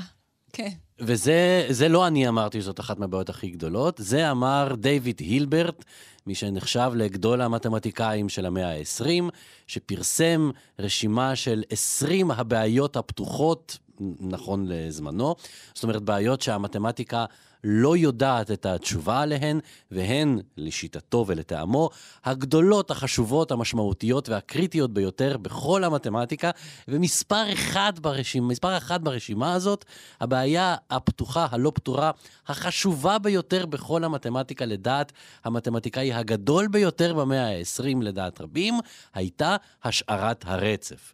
כן. 0.53 0.69
וזה 1.05 1.87
לא 1.89 2.07
אני 2.07 2.27
אמרתי 2.27 2.61
שזאת 2.61 2.79
אחת 2.79 2.99
מהבעיות 2.99 3.29
הכי 3.29 3.49
גדולות, 3.49 3.95
זה 3.97 4.31
אמר 4.31 4.75
דיוויד 4.77 5.19
הילברט, 5.19 5.85
מי 6.27 6.35
שנחשב 6.35 6.91
לגדול 6.95 7.41
המתמטיקאים 7.41 8.29
של 8.29 8.45
המאה 8.45 8.69
ה-20, 8.77 9.23
שפרסם 9.67 10.51
רשימה 10.79 11.35
של 11.35 11.63
20 11.69 12.31
הבעיות 12.31 12.97
הפתוחות, 12.97 13.77
נכון 14.19 14.65
לזמנו, 14.67 15.35
זאת 15.73 15.83
אומרת 15.83 16.01
בעיות 16.01 16.41
שהמתמטיקה 16.41 17.25
לא 17.63 17.97
יודעת 17.97 18.51
את 18.51 18.65
התשובה 18.65 19.21
עליהן, 19.21 19.59
והן, 19.91 20.39
לשיטתו 20.57 21.25
ולטעמו, 21.27 21.89
הגדולות, 22.25 22.91
החשובות, 22.91 23.51
המשמעותיות 23.51 24.29
והקריטיות 24.29 24.93
ביותר 24.93 25.37
בכל 25.37 25.83
המתמטיקה, 25.83 26.51
ומספר 26.87 27.53
אחד 27.53 27.93
ברשימה, 28.01 28.47
מספר 28.47 28.77
אחת 28.77 29.01
ברשימה 29.01 29.53
הזאת, 29.53 29.85
הבעיה 30.21 30.75
הפתוחה, 30.89 31.47
הלא 31.51 31.71
פתורה, 31.75 32.11
החשובה 32.47 33.19
ביותר 33.19 33.65
בכל 33.65 34.03
המתמטיקה 34.03 34.65
לדעת 34.65 35.11
המתמטיקאי 35.43 36.13
הגדול 36.13 36.67
ביותר 36.67 37.13
במאה 37.13 37.47
ה-20 37.47 38.01
לדעת 38.01 38.41
רבים, 38.41 38.73
הייתה 39.13 39.55
השערת 39.83 40.43
הרצף. 40.47 41.13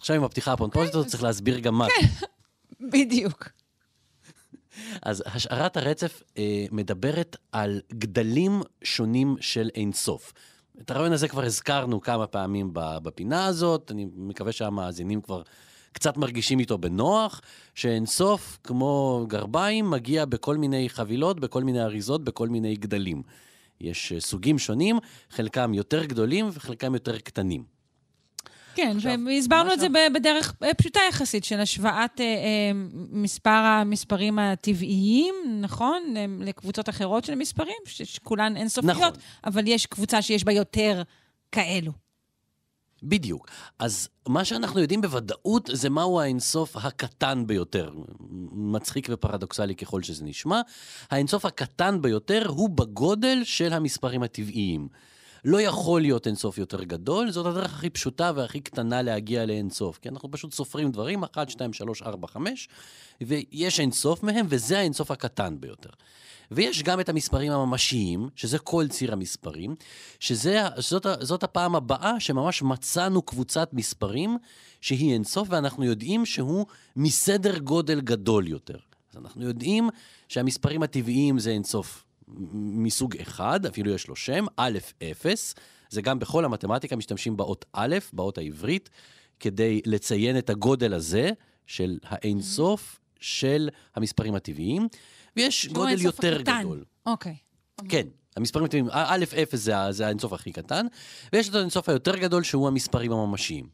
עכשיו 0.00 0.16
עם 0.16 0.24
הפתיחה 0.24 0.52
הפונפוזית 0.52 0.94
הזאת 0.94 1.06
צריך 1.06 1.22
להסביר 1.22 1.58
גם 1.58 1.74
מה. 1.74 1.86
כן, 1.88 2.26
בדיוק. 2.92 3.48
אז 5.02 5.22
השערת 5.26 5.76
הרצף 5.76 6.22
אה, 6.38 6.64
מדברת 6.72 7.36
על 7.52 7.80
גדלים 7.92 8.62
שונים 8.82 9.36
של 9.40 9.70
אינסוף. 9.74 10.32
את 10.80 10.90
הרעיון 10.90 11.12
הזה 11.12 11.28
כבר 11.28 11.44
הזכרנו 11.44 12.00
כמה 12.00 12.26
פעמים 12.26 12.70
בפינה 12.74 13.46
הזאת, 13.46 13.90
אני 13.90 14.06
מקווה 14.16 14.52
שהמאזינים 14.52 15.20
כבר 15.20 15.42
קצת 15.92 16.16
מרגישים 16.16 16.58
איתו 16.58 16.78
בנוח, 16.78 17.40
שאינסוף, 17.74 18.58
כמו 18.64 19.24
גרביים, 19.28 19.90
מגיע 19.90 20.24
בכל 20.24 20.56
מיני 20.56 20.88
חבילות, 20.88 21.40
בכל 21.40 21.64
מיני 21.64 21.82
אריזות, 21.82 22.24
בכל 22.24 22.48
מיני 22.48 22.76
גדלים. 22.76 23.22
יש 23.80 24.12
אה, 24.12 24.20
סוגים 24.20 24.58
שונים, 24.58 24.98
חלקם 25.30 25.74
יותר 25.74 26.04
גדולים 26.04 26.48
וחלקם 26.52 26.94
יותר 26.94 27.18
קטנים. 27.18 27.79
כן, 28.74 28.96
והסברנו 29.26 29.72
את 29.72 29.80
זה 29.80 29.86
בדרך 30.14 30.54
אה, 30.62 30.74
פשוטה 30.74 31.00
יחסית, 31.08 31.44
של 31.44 31.60
השוואת 31.60 32.20
אה, 32.20 32.24
אה, 32.24 32.70
מספר 33.10 33.50
המספרים 33.50 34.38
הטבעיים, 34.38 35.34
נכון? 35.60 36.14
לקבוצות 36.40 36.88
אחרות 36.88 37.24
של 37.24 37.34
מספרים, 37.34 37.78
שכולן 37.86 38.56
אינסופיות, 38.56 38.96
נכון. 38.96 39.10
אבל 39.44 39.66
יש 39.66 39.86
קבוצה 39.86 40.22
שיש 40.22 40.44
בה 40.44 40.52
יותר 40.52 41.02
כאלו. 41.52 41.92
בדיוק. 43.02 43.48
אז 43.78 44.08
מה 44.28 44.44
שאנחנו 44.44 44.80
יודעים 44.80 45.00
בוודאות 45.00 45.70
זה 45.72 45.90
מהו 45.90 46.20
האינסוף 46.20 46.76
הקטן 46.76 47.46
ביותר. 47.46 47.92
מצחיק 48.52 49.08
ופרדוקסלי 49.10 49.74
ככל 49.74 50.02
שזה 50.02 50.24
נשמע. 50.24 50.60
האינסוף 51.10 51.44
הקטן 51.44 52.02
ביותר 52.02 52.46
הוא 52.48 52.70
בגודל 52.70 53.40
של 53.44 53.72
המספרים 53.72 54.22
הטבעיים. 54.22 54.88
לא 55.44 55.60
יכול 55.60 56.00
להיות 56.00 56.26
אינסוף 56.26 56.58
יותר 56.58 56.84
גדול, 56.84 57.30
זאת 57.30 57.46
הדרך 57.46 57.74
הכי 57.74 57.90
פשוטה 57.90 58.32
והכי 58.34 58.60
קטנה 58.60 59.02
להגיע 59.02 59.46
לאינסוף. 59.46 59.98
כי 59.98 60.08
אנחנו 60.08 60.30
פשוט 60.30 60.52
סופרים 60.52 60.90
דברים, 60.90 61.24
1, 61.24 61.50
2, 61.50 61.72
3, 61.72 62.02
4, 62.02 62.28
5, 62.28 62.68
ויש 63.20 63.80
אינסוף 63.80 64.22
מהם, 64.22 64.46
וזה 64.48 64.78
האינסוף 64.78 65.10
הקטן 65.10 65.56
ביותר. 65.60 65.90
ויש 66.50 66.82
גם 66.82 67.00
את 67.00 67.08
המספרים 67.08 67.52
הממשיים, 67.52 68.28
שזה 68.36 68.58
כל 68.58 68.88
ציר 68.88 69.12
המספרים, 69.12 69.74
שזאת 70.20 71.42
הפעם 71.42 71.74
הבאה 71.74 72.20
שממש 72.20 72.62
מצאנו 72.62 73.22
קבוצת 73.22 73.68
מספרים 73.72 74.38
שהיא 74.80 75.12
אינסוף, 75.12 75.48
ואנחנו 75.50 75.84
יודעים 75.84 76.26
שהוא 76.26 76.66
מסדר 76.96 77.58
גודל 77.58 78.00
גדול 78.00 78.48
יותר. 78.48 78.78
אז 79.10 79.16
אנחנו 79.16 79.44
יודעים 79.44 79.88
שהמספרים 80.28 80.82
הטבעיים 80.82 81.38
זה 81.38 81.50
אינסוף 81.50 82.04
מסוג 82.54 83.16
אחד, 83.16 83.66
אפילו 83.66 83.90
יש 83.90 84.08
לו 84.08 84.16
שם, 84.16 84.46
א', 84.56 84.78
אפס. 85.10 85.54
זה 85.90 86.02
גם 86.02 86.18
בכל 86.18 86.44
המתמטיקה 86.44 86.96
משתמשים 86.96 87.36
באות 87.36 87.64
א', 87.72 87.96
באות 88.12 88.38
העברית, 88.38 88.90
כדי 89.40 89.80
לציין 89.86 90.38
את 90.38 90.50
הגודל 90.50 90.94
הזה 90.94 91.30
של 91.66 91.98
האינסוף 92.04 93.00
של 93.20 93.68
המספרים 93.96 94.34
הטבעיים, 94.34 94.88
ויש 95.36 95.66
גודל 95.66 96.00
יותר 96.00 96.36
הקטן. 96.40 96.60
גדול. 96.60 96.84
אוקיי. 97.06 97.36
כן, 97.88 98.06
המספרים 98.36 98.64
הטבעיים, 98.64 98.88
א', 98.90 99.24
אפס 99.42 99.58
זה, 99.60 99.72
זה 99.90 100.06
האינסוף 100.06 100.32
הכי 100.32 100.52
קטן, 100.52 100.86
ויש 101.32 101.48
את 101.48 101.54
האינסוף 101.54 101.88
היותר 101.88 102.16
גדול 102.16 102.42
שהוא 102.42 102.68
המספרים 102.68 103.12
הממשיים. 103.12 103.68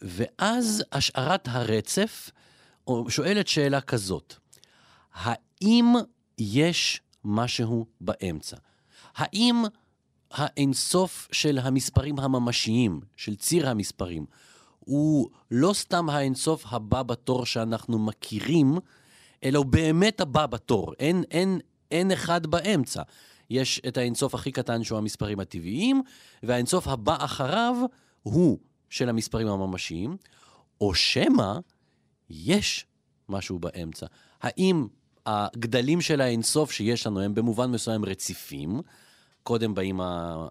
ואז 0.00 0.84
השערת 0.92 1.48
הרצף 1.48 2.30
שואלת 3.08 3.48
שאלה 3.48 3.80
כזאת, 3.80 4.34
האם 5.14 5.94
יש 6.38 7.00
משהו 7.24 7.86
באמצע? 8.00 8.56
האם 9.16 9.64
האינסוף 10.30 11.28
של 11.32 11.58
המספרים 11.58 12.18
הממשיים, 12.18 13.00
של 13.16 13.36
ציר 13.36 13.68
המספרים, 13.68 14.26
הוא 14.78 15.30
לא 15.50 15.72
סתם 15.72 16.10
האינסוף 16.10 16.64
הבא 16.72 17.02
בתור 17.02 17.46
שאנחנו 17.46 17.98
מכירים, 17.98 18.78
אלא 19.44 19.58
הוא 19.58 19.66
באמת 19.66 20.20
הבא 20.20 20.46
בתור. 20.46 20.94
אין, 20.98 21.24
אין, 21.30 21.60
אין 21.90 22.10
אחד 22.10 22.46
באמצע. 22.46 23.02
יש 23.50 23.80
את 23.88 23.96
האינסוף 23.96 24.34
הכי 24.34 24.52
קטן 24.52 24.84
שהוא 24.84 24.98
המספרים 24.98 25.40
הטבעיים, 25.40 26.02
והאינסוף 26.42 26.88
הבא 26.88 27.24
אחריו 27.24 27.76
הוא 28.22 28.58
של 28.90 29.08
המספרים 29.08 29.48
הממשיים, 29.48 30.16
או 30.80 30.94
שמא 30.94 31.58
יש 32.30 32.86
משהו 33.28 33.58
באמצע. 33.58 34.06
האם 34.42 34.86
הגדלים 35.26 36.00
של 36.00 36.20
האינסוף 36.20 36.72
שיש 36.72 37.06
לנו 37.06 37.20
הם 37.20 37.34
במובן 37.34 37.70
מסוים 37.70 38.04
רציפים, 38.04 38.80
קודם 39.42 39.74
באים 39.74 40.00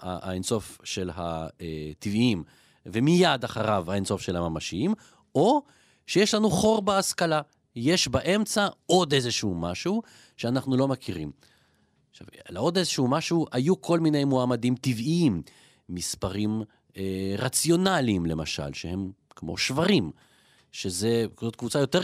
האינסוף 0.02 0.78
של 0.84 1.10
הטבעיים, 1.16 2.44
ומיד 2.86 3.44
אחריו 3.44 3.92
האינסוף 3.92 4.22
של 4.22 4.36
הממשיים, 4.36 4.94
או 5.36 5.62
שיש 6.08 6.34
לנו 6.34 6.50
חור 6.50 6.82
בהשכלה. 6.82 7.42
יש 7.76 8.08
באמצע 8.08 8.68
עוד 8.86 9.14
איזשהו 9.14 9.56
משהו 9.56 10.02
שאנחנו 10.38 10.78
לא 10.78 10.88
מכירים. 10.88 11.32
עכשיו, 12.12 12.28
לעוד 12.50 12.78
איזשהו 12.78 13.08
משהו, 13.08 13.46
היו 13.52 13.82
כל 13.82 14.00
מיני 14.00 14.26
מועמדים 14.26 14.76
טבעיים, 14.76 15.42
מספרים 15.90 16.62
אה, 16.98 17.36
רציונליים 17.38 18.26
למשל, 18.26 18.74
שהם 18.74 19.12
כמו 19.30 19.58
שברים, 19.58 20.12
שזה, 20.74 21.26
זאת 21.42 21.56
קבוצה 21.56 21.80
יותר, 21.80 22.02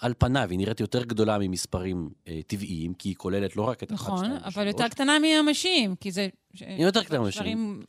על 0.00 0.14
פניו, 0.18 0.46
היא 0.50 0.58
נראית 0.58 0.80
יותר 0.80 1.04
גדולה 1.04 1.38
ממספרים 1.40 2.10
אה, 2.28 2.40
טבעיים, 2.46 2.94
כי 2.94 3.08
היא 3.08 3.16
כוללת 3.16 3.56
לא 3.56 3.62
רק 3.62 3.82
את 3.82 3.92
נכון, 3.92 4.18
שתיים, 4.18 4.32
אבל 4.44 4.66
יותר 4.66 4.88
קטנה 4.88 5.18
מהממשיים, 5.18 5.96
כי 5.96 6.10
זה... 6.12 6.28
היא 6.60 6.84
יותר 6.84 7.02
קטנה 7.04 7.18
מהמשיים. 7.18 7.44
שברים- 7.44 7.84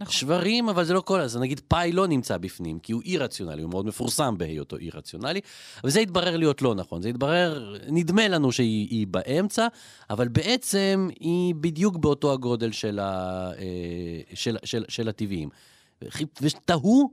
נכון. 0.00 0.12
שברים, 0.12 0.68
אבל 0.68 0.84
זה 0.84 0.94
לא 0.94 1.00
כל... 1.00 1.20
אז 1.20 1.36
נגיד 1.36 1.60
פאי 1.68 1.92
לא 1.92 2.06
נמצא 2.06 2.38
בפנים, 2.38 2.78
כי 2.78 2.92
הוא 2.92 3.02
אי 3.02 3.18
רציונלי, 3.18 3.62
הוא 3.62 3.70
מאוד 3.70 3.86
מפורסם 3.86 4.34
בהיותו 4.38 4.76
אי 4.76 4.90
רציונלי, 4.94 5.40
אבל 5.82 5.90
זה 5.90 6.00
התברר 6.00 6.36
להיות 6.36 6.62
לא 6.62 6.74
נכון. 6.74 7.02
זה 7.02 7.08
התברר, 7.08 7.76
נדמה 7.88 8.28
לנו 8.28 8.52
שהיא 8.52 8.88
היא 8.90 9.06
באמצע, 9.06 9.66
אבל 10.10 10.28
בעצם 10.28 11.08
היא 11.20 11.54
בדיוק 11.54 11.96
באותו 11.96 12.32
הגודל 12.32 12.72
של, 12.72 12.98
ה, 12.98 13.50
אה, 13.58 14.20
של, 14.34 14.56
של, 14.64 14.84
של 14.88 15.08
הטבעיים. 15.08 15.48
ותהו, 16.42 17.10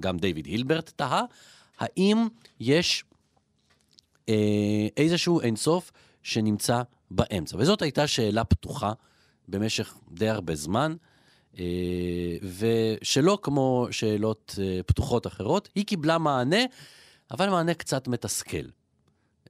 גם 0.00 0.18
דיוויד 0.18 0.46
הילברט 0.46 0.92
תהה, 0.96 1.22
האם 1.78 2.26
יש 2.60 3.04
אה, 4.28 4.88
איזשהו 4.96 5.40
אינסוף 5.40 5.92
שנמצא 6.22 6.82
באמצע. 7.10 7.56
וזאת 7.56 7.82
הייתה 7.82 8.06
שאלה 8.06 8.44
פתוחה 8.44 8.92
במשך 9.48 9.94
די 10.12 10.28
הרבה 10.28 10.54
זמן. 10.54 10.96
אה, 11.58 12.36
ושלא 12.58 13.38
כמו 13.42 13.88
שאלות 13.90 14.54
אה, 14.62 14.80
פתוחות 14.86 15.26
אחרות, 15.26 15.68
היא 15.74 15.86
קיבלה 15.86 16.18
מענה, 16.18 16.64
אבל 17.30 17.50
מענה 17.50 17.74
קצת 17.74 18.08
מתסכל. 18.08 18.66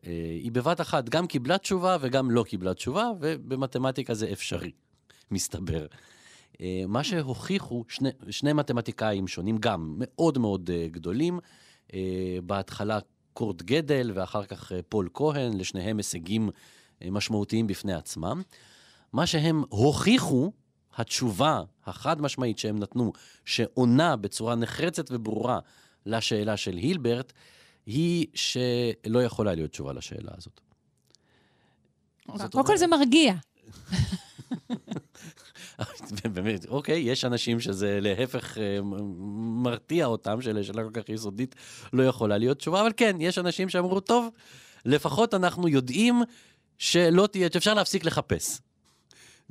אה, 0.06 0.12
היא 0.42 0.52
בבת 0.52 0.80
אחת 0.80 1.08
גם 1.08 1.26
קיבלה 1.26 1.58
תשובה 1.58 1.96
וגם 2.00 2.30
לא 2.30 2.42
קיבלה 2.42 2.74
תשובה, 2.74 3.10
ובמתמטיקה 3.20 4.14
זה 4.14 4.32
אפשרי, 4.32 4.70
מסתבר. 5.30 5.86
אה, 6.60 6.84
מה 6.88 7.04
שהוכיחו 7.04 7.84
שני, 7.88 8.10
שני 8.30 8.52
מתמטיקאים 8.52 9.28
שונים, 9.28 9.58
גם 9.58 9.94
מאוד 9.98 10.38
מאוד 10.38 10.70
אה, 10.72 10.86
גדולים, 10.90 11.38
בהתחלה 12.46 12.98
קורט 13.36 13.62
גדל 13.62 14.12
ואחר 14.14 14.44
כך 14.44 14.72
אה, 14.72 14.80
פול 14.88 15.08
כהן, 15.14 15.58
לשניהם 15.58 15.96
הישגים 15.96 16.50
אה, 17.02 17.10
משמעותיים 17.10 17.66
בפני 17.66 17.94
עצמם. 17.94 18.42
מה 19.12 19.26
שהם 19.26 19.62
הוכיחו, 19.68 20.52
התשובה 20.96 21.62
החד 21.86 22.20
משמעית 22.20 22.58
שהם 22.58 22.78
נתנו, 22.78 23.12
שעונה 23.44 24.16
בצורה 24.16 24.54
נחרצת 24.54 25.06
וברורה 25.10 25.58
לשאלה 26.06 26.56
של 26.56 26.76
הילברט, 26.76 27.32
היא 27.86 28.26
שלא 28.34 29.22
יכולה 29.24 29.54
להיות 29.54 29.70
תשובה 29.70 29.92
לשאלה 29.92 30.32
הזאת. 30.36 30.60
קודם 32.52 32.66
כל 32.66 32.76
זה 32.76 32.86
מרגיע. 32.86 33.34
באמת, 36.34 36.66
אוקיי, 36.68 36.98
יש 36.98 37.24
אנשים 37.24 37.60
שזה 37.60 37.98
להפך 38.02 38.58
אה, 38.58 38.78
מרתיע 39.62 40.06
אותם, 40.06 40.40
שלשאלה 40.40 40.82
כל 40.84 41.00
כך 41.00 41.08
יסודית 41.08 41.54
לא 41.92 42.02
יכולה 42.02 42.38
להיות 42.38 42.58
תשובה, 42.58 42.80
אבל 42.80 42.92
כן, 42.96 43.16
יש 43.20 43.38
אנשים 43.38 43.68
שאמרו, 43.68 44.00
טוב, 44.00 44.28
לפחות 44.84 45.34
אנחנו 45.34 45.68
יודעים 45.68 46.22
שלא 46.78 47.26
תהיה, 47.26 47.48
שאפשר 47.52 47.74
להפסיק 47.74 48.04
לחפש. 48.04 48.60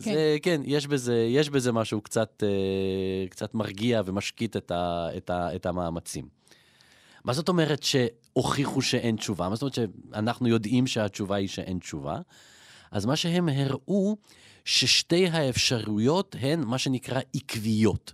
כן. 0.01 0.13
זה, 0.13 0.37
כן, 0.41 0.61
יש 0.65 0.87
בזה, 0.87 1.27
יש 1.29 1.49
בזה 1.49 1.71
משהו 1.71 2.01
קצת, 2.01 2.43
אה, 2.45 3.27
קצת 3.29 3.53
מרגיע 3.53 4.01
ומשקיט 4.05 4.57
את, 4.57 4.71
ה, 4.71 5.07
את, 5.17 5.29
ה, 5.29 5.55
את 5.55 5.65
המאמצים. 5.65 6.27
מה 7.23 7.33
זאת 7.33 7.49
אומרת 7.49 7.83
שהוכיחו 7.83 8.81
שאין 8.81 9.15
תשובה? 9.15 9.49
מה 9.49 9.55
זאת 9.55 9.61
אומרת 9.61 9.91
שאנחנו 10.13 10.47
יודעים 10.47 10.87
שהתשובה 10.87 11.35
היא 11.35 11.47
שאין 11.47 11.79
תשובה? 11.79 12.19
אז 12.91 13.05
מה 13.05 13.15
שהם 13.15 13.49
הראו, 13.49 14.17
ששתי 14.65 15.27
האפשרויות 15.27 16.35
הן 16.39 16.63
מה 16.63 16.77
שנקרא 16.77 17.21
עקביות. 17.35 18.13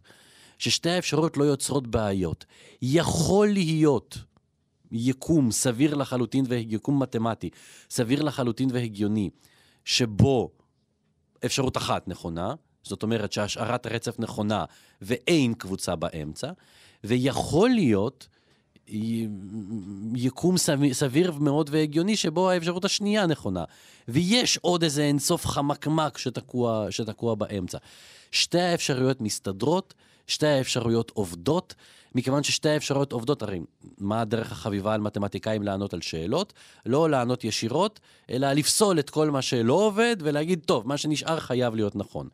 ששתי 0.57 0.89
האפשרויות 0.89 1.37
לא 1.37 1.43
יוצרות 1.43 1.87
בעיות. 1.87 2.45
יכול 2.81 3.49
להיות 3.49 4.17
יקום 4.91 5.51
סביר 5.51 5.95
לחלוטין 5.95 6.45
ויקום 6.47 7.01
מתמטי, 7.01 7.49
סביר 7.89 8.23
לחלוטין 8.23 8.69
והגיוני, 8.73 9.29
שבו 9.85 10.51
אפשרות 11.45 11.77
אחת 11.77 12.07
נכונה, 12.07 12.53
זאת 12.83 13.03
אומרת 13.03 13.31
שהשערת 13.31 13.85
הרצף 13.85 14.19
נכונה 14.19 14.65
ואין 15.01 15.53
קבוצה 15.53 15.95
באמצע, 15.95 16.51
ויכול 17.03 17.69
להיות 17.69 18.27
יקום 20.15 20.57
סביר, 20.57 20.93
סביר 20.93 21.31
מאוד 21.31 21.69
והגיוני 21.73 22.15
שבו 22.15 22.49
האפשרות 22.49 22.85
השנייה 22.85 23.25
נכונה. 23.25 23.63
ויש 24.07 24.57
עוד 24.57 24.83
איזה 24.83 25.03
אינסוף 25.03 25.45
חמקמק 25.45 26.17
שתקוע, 26.17 26.87
שתקוע 26.89 27.35
באמצע. 27.35 27.77
שתי 28.31 28.59
האפשרויות 28.59 29.21
מסתדרות, 29.21 29.93
שתי 30.27 30.47
האפשרויות 30.47 31.11
עובדות, 31.13 31.75
מכיוון 32.15 32.43
ששתי 32.43 32.69
האפשרויות 32.69 33.11
עובדות, 33.11 33.41
הרי 33.41 33.59
מה 33.97 34.21
הדרך 34.21 34.51
החביבה 34.51 34.93
על 34.93 35.01
מתמטיקאים 35.01 35.63
לענות 35.63 35.93
על 35.93 36.01
שאלות? 36.01 36.53
לא 36.85 37.09
לענות 37.09 37.43
ישירות, 37.43 37.99
אלא 38.29 38.53
לפסול 38.53 38.99
את 38.99 39.09
כל 39.09 39.29
מה 39.29 39.41
שלא 39.41 39.73
עובד 39.73 40.15
ולהגיד, 40.19 40.59
טוב, 40.65 40.87
מה 40.87 40.97
שנשאר 40.97 41.39
חייב 41.39 41.75
להיות 41.75 41.95
נכון. 41.95 42.27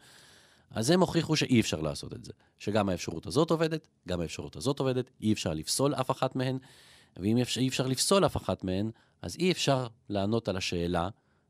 אז 0.72 0.90
הם 0.90 1.00
הוכיחו 1.00 1.36
שאי 1.36 1.60
אפשר 1.60 1.82
לעשות 1.82 2.14
את 2.14 2.26
זה. 2.26 2.32
שגם 2.60 2.90
האפשרות 2.90 3.26
הזאת 3.26 3.52
עובדת, 3.52 3.88
גם 4.08 4.22
האפשרות 4.22 4.56
הזאת 4.56 4.80
עובדת, 4.80 5.12
אי 5.22 5.34
אפשר 5.34 5.54
לפסול 5.54 5.96
אף 5.96 6.12
אחת 6.12 6.36
מהן, 6.36 6.58
ואם 7.18 7.38
אפשר, 7.38 7.62
אי 7.62 7.68
אפשר 7.68 7.88
לפסול 7.88 8.26
אף 8.26 8.38
אחת 8.38 8.64
מהן, 8.64 8.92
אז 9.22 9.36
אי 9.36 9.52
אפשר 9.52 9.88
לענות 10.10 10.48
על 10.48 10.58
השאלה 10.58 11.10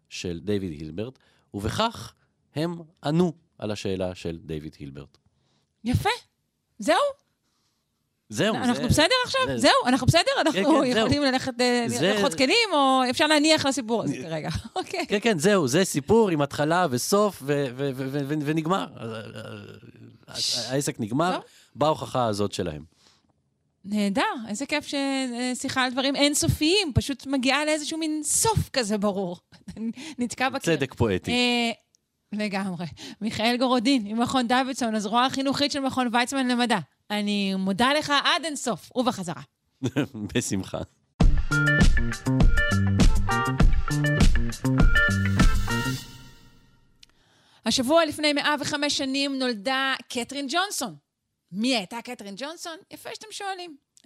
של 0.10 0.40
דיוויד 0.44 0.72
הילברט, 0.72 1.20
ובכך 1.54 2.14
הם 2.56 2.76
ענו 3.04 3.34
על 3.58 3.72
השאלה 3.72 4.16
של 4.16 4.40
דיוויד 4.46 4.76
הילברט. 4.80 5.18
יפה. 5.84 6.10
זהו? 6.80 7.27
זהו, 8.30 8.56
אנחנו 8.56 8.84
זה- 8.84 8.88
בסדר 8.90 9.14
עכשיו? 9.26 9.42
זה- 9.48 9.58
זהו, 9.58 9.72
אנחנו 9.86 10.08
בסדר? 10.08 10.22
אנחנו 10.42 10.54
כן, 10.54 10.64
זהו. 10.64 10.84
יכולים 10.86 11.22
ללכת 11.24 11.62
אה, 11.62 11.84
זה- 11.88 12.02
לרחוץ 12.14 12.36
כלים, 12.36 12.70
או 12.74 13.02
אפשר 13.10 13.28
להניח 13.28 13.66
לסיפור 13.66 14.04
הזה 14.04 14.16
כרגע? 14.24 14.50
אוקיי. 14.76 15.06
כן, 15.08 15.18
כן, 15.22 15.40
זהו, 15.40 15.68
זה 15.68 15.86
סיפור 15.86 16.30
עם 16.30 16.42
התחלה 16.42 16.88
וסוף, 16.90 17.40
ו- 17.42 17.66
ו- 17.76 17.90
ו- 17.96 18.08
ו- 18.12 18.20
ו- 18.30 18.36
ונגמר. 18.46 18.88
העסק 20.70 21.00
נגמר 21.00 21.40
בהוכחה 21.76 22.26
הזאת 22.26 22.52
שלהם. 22.52 22.84
נהדר, 23.86 24.22
איזה 24.48 24.66
כיף 24.66 24.88
ששיחה 24.88 25.84
על 25.84 25.92
דברים 25.92 26.16
אינסופיים, 26.16 26.92
פשוט 26.96 27.26
מגיעה 27.28 27.66
לאיזשהו 27.66 27.98
מין 27.98 28.22
סוף 28.24 28.70
כזה 28.74 28.98
ברור. 28.98 29.38
נתקע 30.20 30.50
בקיר. 30.50 30.76
צדק 30.76 30.94
פואטי. 30.94 31.32
אה, 31.32 31.72
לגמרי. 32.34 32.86
מיכאל 33.22 33.58
גורודין, 33.60 34.04
ממכון 34.08 34.48
דוידסון, 34.48 34.96
הזרוע 34.96 35.26
החינוכית 35.26 35.72
של 35.72 35.80
מכון 35.80 36.10
ויצמן 36.16 36.48
למדע. 36.48 36.78
אני 37.12 37.56
מודה 37.56 37.94
לך 37.94 38.14
עד 38.24 38.46
אינסוף, 38.46 38.92
ובחזרה. 38.96 39.42
בשמחה. 40.36 40.78
השבוע 47.66 48.06
לפני 48.06 48.34
105 48.34 48.98
שנים 48.98 49.40
נולדה 49.40 49.94
קתרין 50.10 50.48
ג'ונסון. 50.50 50.96
מי 51.52 51.76
הייתה 51.76 51.98
קתרין 52.04 52.36
ג'ונסון? 52.38 52.78
יפה 52.92 53.10
שאתם 53.14 53.28
שואלים. 53.32 53.76
Uh, 53.98 54.02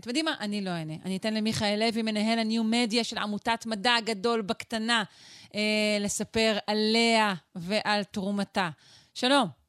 אתם 0.00 0.08
יודעים 0.10 0.24
מה? 0.24 0.34
אני 0.40 0.60
לא 0.60 0.70
אענה. 0.70 0.94
אני 1.04 1.16
אתן 1.16 1.34
למיכאל 1.34 1.82
לוי, 1.86 2.02
מנהל 2.02 2.38
הניו-מדיה 2.38 3.04
של 3.04 3.18
עמותת 3.18 3.66
מדע 3.66 3.94
גדול 4.04 4.42
בקטנה, 4.42 5.02
uh, 5.44 5.52
לספר 6.00 6.58
עליה 6.66 7.34
ועל 7.54 8.04
תרומתה. 8.04 8.70
שלום. 9.14 9.59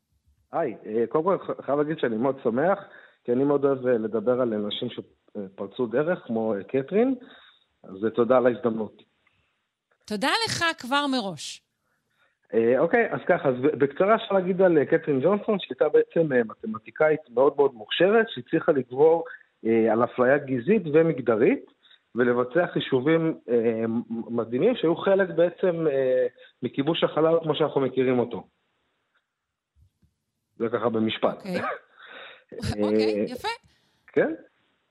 היי, 0.52 0.76
אה, 0.86 1.08
קודם 1.10 1.24
כל 1.24 1.38
חייב 1.62 1.80
להגיד 1.80 2.00
שאני 2.00 2.18
מאוד 2.18 2.40
שמח, 2.44 2.80
כי 3.24 3.32
אני 3.32 3.44
מאוד 3.44 3.66
אוהב 3.66 3.88
לדבר 3.88 4.42
על 4.42 4.54
אנשים 4.54 4.88
שפרצו 4.90 5.86
דרך, 5.86 6.20
כמו 6.26 6.54
קתרין, 6.68 7.16
אז 7.84 8.06
תודה 8.16 8.38
על 8.38 8.48
ההזדמנות. 8.48 9.04
תודה 10.06 10.30
לך 10.46 10.64
כבר 10.78 11.06
מראש. 11.12 11.62
אוקיי, 12.78 13.12
אז 13.12 13.20
ככה, 13.28 13.50
אז 13.50 13.56
בקצרה 13.62 14.16
אפשר 14.16 14.36
להגיד 14.36 14.62
על 14.62 14.86
קתרין 14.86 15.22
ג'ונסון, 15.22 15.60
שהייתה 15.60 15.90
בעצם 15.90 16.30
מתמטיקאית 16.46 17.20
מאוד 17.30 17.54
מאוד 17.58 17.74
מוכשרת, 17.74 18.26
שהצליחה 18.30 18.72
לגבור 18.72 19.24
על 19.64 20.04
אפליה 20.04 20.38
גזעית 20.38 20.84
ומגדרית, 20.94 21.66
ולבצע 22.16 22.68
חישובים 22.68 23.34
אה, 23.50 23.86
מדהימים 24.10 24.76
שהיו 24.76 24.96
חלק 24.96 25.30
בעצם 25.30 25.88
אה, 25.88 26.28
מכיבוש 26.64 27.04
החלל 27.04 27.40
כמו 27.44 27.56
שאנחנו 27.56 27.82
מכירים 27.82 28.20
אותו. 28.20 28.44
זה 30.62 30.68
ככה 30.78 30.90
במשפט. 30.90 31.38
אוקיי, 31.38 31.62
אוקיי 32.84 33.26
יפה. 33.28 33.48
כן, 34.08 34.34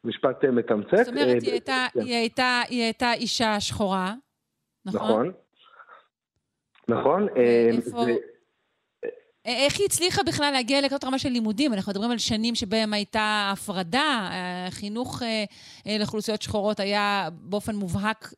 משפט 0.04 0.44
אה, 0.44 0.50
מתמצת. 0.50 0.96
זאת 0.96 1.08
אומרת, 1.08 1.42
היא 1.42 1.52
הייתה, 1.52 1.86
כן. 1.92 2.00
היא, 2.00 2.82
הייתה, 2.82 3.12
אישה 3.12 3.60
שחורה, 3.60 4.14
נכון? 4.84 5.32
נכון. 6.88 7.26
נכון. 7.78 8.16
איך 9.44 9.78
היא 9.78 9.86
הצליחה 9.86 10.22
בכלל 10.22 10.50
להגיע 10.52 10.80
לכזאת 10.80 11.04
רמה 11.04 11.18
של 11.18 11.28
לימודים? 11.28 11.72
אנחנו 11.72 11.90
מדברים 11.90 12.10
על 12.10 12.18
שנים 12.18 12.54
שבהם 12.54 12.92
הייתה 12.92 13.50
הפרדה, 13.52 14.30
חינוך 14.70 15.22
לאוכלוסיות 15.98 16.42
שחורות 16.42 16.80
היה 16.80 17.28
באופן 17.32 17.74
מובהק 17.74 18.32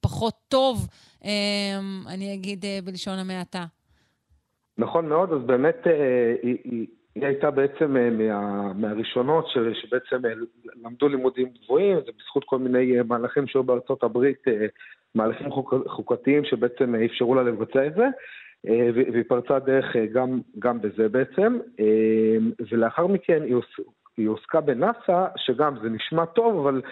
פחות 0.00 0.34
טוב, 0.48 0.86
אני 2.06 2.34
אגיד 2.34 2.64
בלשון 2.84 3.18
המעטה. 3.18 3.64
נכון 4.78 5.08
מאוד, 5.08 5.32
אז 5.32 5.42
באמת 5.46 5.86
היא, 6.42 6.58
היא, 6.64 6.86
היא 7.14 7.26
הייתה 7.26 7.50
בעצם 7.50 7.96
מה, 8.18 8.72
מהראשונות 8.72 9.48
ש, 9.48 9.58
שבעצם 9.72 10.16
למדו 10.84 11.08
לימודים 11.08 11.48
גבוהים, 11.64 11.96
זה 11.96 12.12
בזכות 12.18 12.44
כל 12.44 12.58
מיני 12.58 13.02
מהלכים 13.08 13.46
שהיו 13.46 13.62
בארצות 13.62 14.02
הברית, 14.02 14.44
מהלכים 15.14 15.50
חוק, 15.50 15.74
חוקתיים 15.86 16.44
שבעצם 16.44 16.94
אפשרו 16.94 17.34
לה 17.34 17.42
לבצע 17.42 17.86
את 17.86 17.94
זה. 17.94 18.06
והיא 18.94 19.24
פרצה 19.28 19.58
דרך 19.58 19.96
גם, 20.12 20.40
גם 20.58 20.80
בזה 20.80 21.08
בעצם, 21.08 21.58
ולאחר 22.70 23.06
מכן 23.06 23.42
היא, 23.42 23.56
היא 24.16 24.28
עוסקה 24.28 24.60
בנאסא, 24.60 25.26
שגם 25.36 25.74
זה 25.82 25.88
נשמע 25.88 26.24
טוב, 26.24 26.66
אבל 26.66 26.82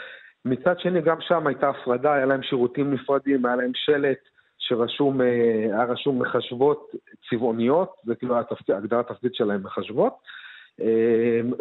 מצד 0.45 0.81
שני 0.81 1.01
גם 1.01 1.17
שם 1.21 1.47
הייתה 1.47 1.69
הפרדה, 1.69 2.15
היה 2.15 2.27
להם 2.27 2.43
שירותים 2.43 2.93
נפרדים, 2.93 3.47
היה 3.47 3.57
להם 3.57 3.71
שלט 3.75 4.19
שרשום, 4.73 5.21
היה 5.21 5.85
רשום 5.85 6.23
מחשבות 6.23 6.91
צבעוניות, 7.31 7.95
זה 8.05 8.15
כאילו 8.15 8.37
הגדרת 8.69 9.11
התפקיד 9.11 9.35
שלהם 9.35 9.63
מחשבות. 9.63 10.15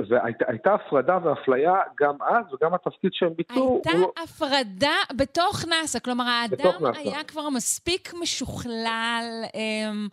והייתה 0.10 0.74
הפרדה 0.74 1.18
ואפליה 1.24 1.74
גם 2.00 2.16
אז, 2.22 2.54
וגם 2.54 2.74
התפקיד 2.74 3.12
שהם 3.14 3.34
ביצעו... 3.38 3.82
הייתה 3.86 4.00
הוא... 4.00 4.12
הפרדה 4.24 4.96
בתוך 5.16 5.66
נאס"א, 5.66 6.00
כלומר, 6.00 6.24
האדם 6.24 6.86
היה 6.96 7.24
כבר 7.24 7.50
מספיק 7.50 8.14
משוכלל, 8.22 9.44
אמ, 9.56 10.08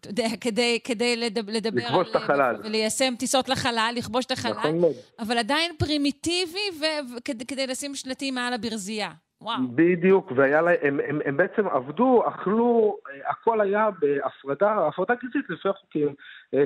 אתה 0.00 0.08
יודע, 0.08 0.28
כדי, 0.40 0.78
כדי 0.84 1.16
לדבר... 1.16 1.52
לכבוש 1.72 2.10
את 2.10 2.16
החלל. 2.16 2.56
וליישם 2.64 3.14
טיסות 3.18 3.48
לחלל, 3.48 3.92
לכבוש 3.96 4.24
את 4.24 4.30
החלל, 4.30 4.52
נכון 4.52 4.78
מאוד. 4.78 4.94
אבל 5.18 5.38
עדיין 5.38 5.72
פרימיטיבי, 5.78 6.70
וכדי 7.16 7.66
לשים 7.66 7.94
שלטים 7.94 8.34
מעל 8.34 8.52
הברזייה. 8.52 9.10
וואו. 9.46 9.58
בדיוק, 9.74 10.32
והיה 10.36 10.62
להם, 10.62 10.76
הם, 10.82 11.00
הם, 11.08 11.18
הם 11.24 11.36
בעצם 11.36 11.66
עבדו, 11.68 12.22
אכלו, 12.28 12.96
הכל 13.26 13.60
היה 13.60 13.88
בהפרדה, 14.00 14.86
הפרדה 14.86 15.14
גזעית 15.14 15.50
לפי 15.50 15.68
החוקים 15.68 16.14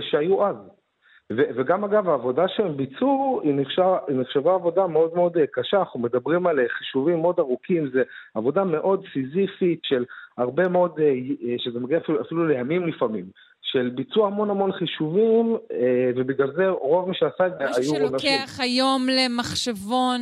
שהיו 0.00 0.46
אז. 0.46 0.56
ו- 1.32 1.50
וגם 1.56 1.84
אגב, 1.84 2.08
העבודה 2.08 2.48
שהם 2.48 2.76
ביצעו 2.76 3.40
היא 3.44 3.54
נחשבה, 3.54 3.98
היא 4.08 4.16
נחשבה 4.16 4.54
עבודה 4.54 4.86
מאוד 4.86 5.14
מאוד 5.14 5.36
קשה, 5.52 5.78
אנחנו 5.78 6.00
מדברים 6.00 6.46
על 6.46 6.58
חישובים 6.68 7.20
מאוד 7.20 7.38
ארוכים, 7.38 7.90
זה 7.90 8.02
עבודה 8.34 8.64
מאוד 8.64 9.04
סיזיפית 9.12 9.80
של 9.84 10.04
הרבה 10.38 10.68
מאוד, 10.68 11.00
שזה 11.58 11.80
מגיע 11.80 11.98
אפילו, 11.98 12.20
אפילו 12.20 12.46
לימים 12.46 12.86
לפעמים, 12.86 13.24
של 13.72 13.90
ביצוע 13.94 14.26
המון 14.26 14.50
המון 14.50 14.72
חישובים, 14.72 15.56
ובגלל 16.16 16.52
זה 16.56 16.68
רוב 16.68 17.08
מי 17.08 17.14
שעשה 17.14 17.46
את 17.46 17.52
זה 17.58 17.64
היו 17.64 17.70
נשים. 17.70 17.82
משהו 17.82 18.18
שלוקח 18.18 18.60
היום 18.60 19.06
למחשבון... 19.08 20.20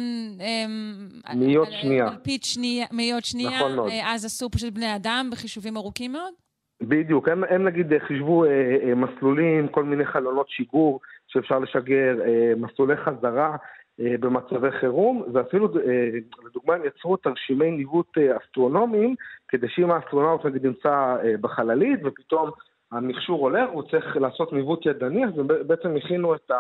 מאיות 1.37 1.69
שנייה. 1.81 2.09
אלפית 2.09 2.45
שנייה, 2.45 2.87
מאיות 2.93 3.25
שנייה, 3.25 3.59
נכון 3.59 3.77
מאוד. 3.77 3.93
אז 4.05 4.25
עשו 4.25 4.51
פשוט 4.51 4.73
בני 4.73 4.97
אדם 4.97 5.29
בחישובים 5.33 5.77
ארוכים 5.77 6.13
מאוד? 6.13 6.33
בדיוק, 6.81 7.29
הם, 7.29 7.45
הם 7.51 7.65
נגיד 7.65 7.87
חישבו 8.07 8.45
אה, 8.45 8.51
אה, 8.85 8.95
מסלולים, 8.95 9.69
כל 9.69 9.85
מיני 9.85 10.07
חלונות 10.07 10.51
שיגור 10.51 11.01
שאפשר 11.29 11.59
לשגר, 11.59 12.21
אה, 12.27 12.53
מסלולי 12.57 12.97
חזרה 12.97 13.57
אה, 14.01 14.15
במצבי 14.21 14.71
חירום, 14.81 15.23
ואפילו 15.33 15.67
אה, 15.67 16.09
לדוגמה 16.47 16.75
הם 16.75 16.83
יצרו 16.85 17.17
תרשימי 17.17 17.71
ניווט 17.71 18.19
אה, 18.19 18.37
אסטרונומיים, 18.37 19.15
כדי 19.49 19.67
שאם 19.69 19.91
האסטרונאוט 19.91 20.45
נגיד 20.45 20.67
נמצא 20.67 21.17
אה, 21.25 21.35
בחללית 21.41 22.01
ופתאום 22.05 22.51
המכשור 22.93 23.41
עולה, 23.41 23.65
הוא 23.65 23.83
צריך 23.91 24.17
לעשות 24.17 24.53
ניווט 24.53 24.87
ידני, 24.87 25.25
אז 25.25 25.33
בעצם 25.67 25.97
הכינו 25.97 26.35
את 26.35 26.51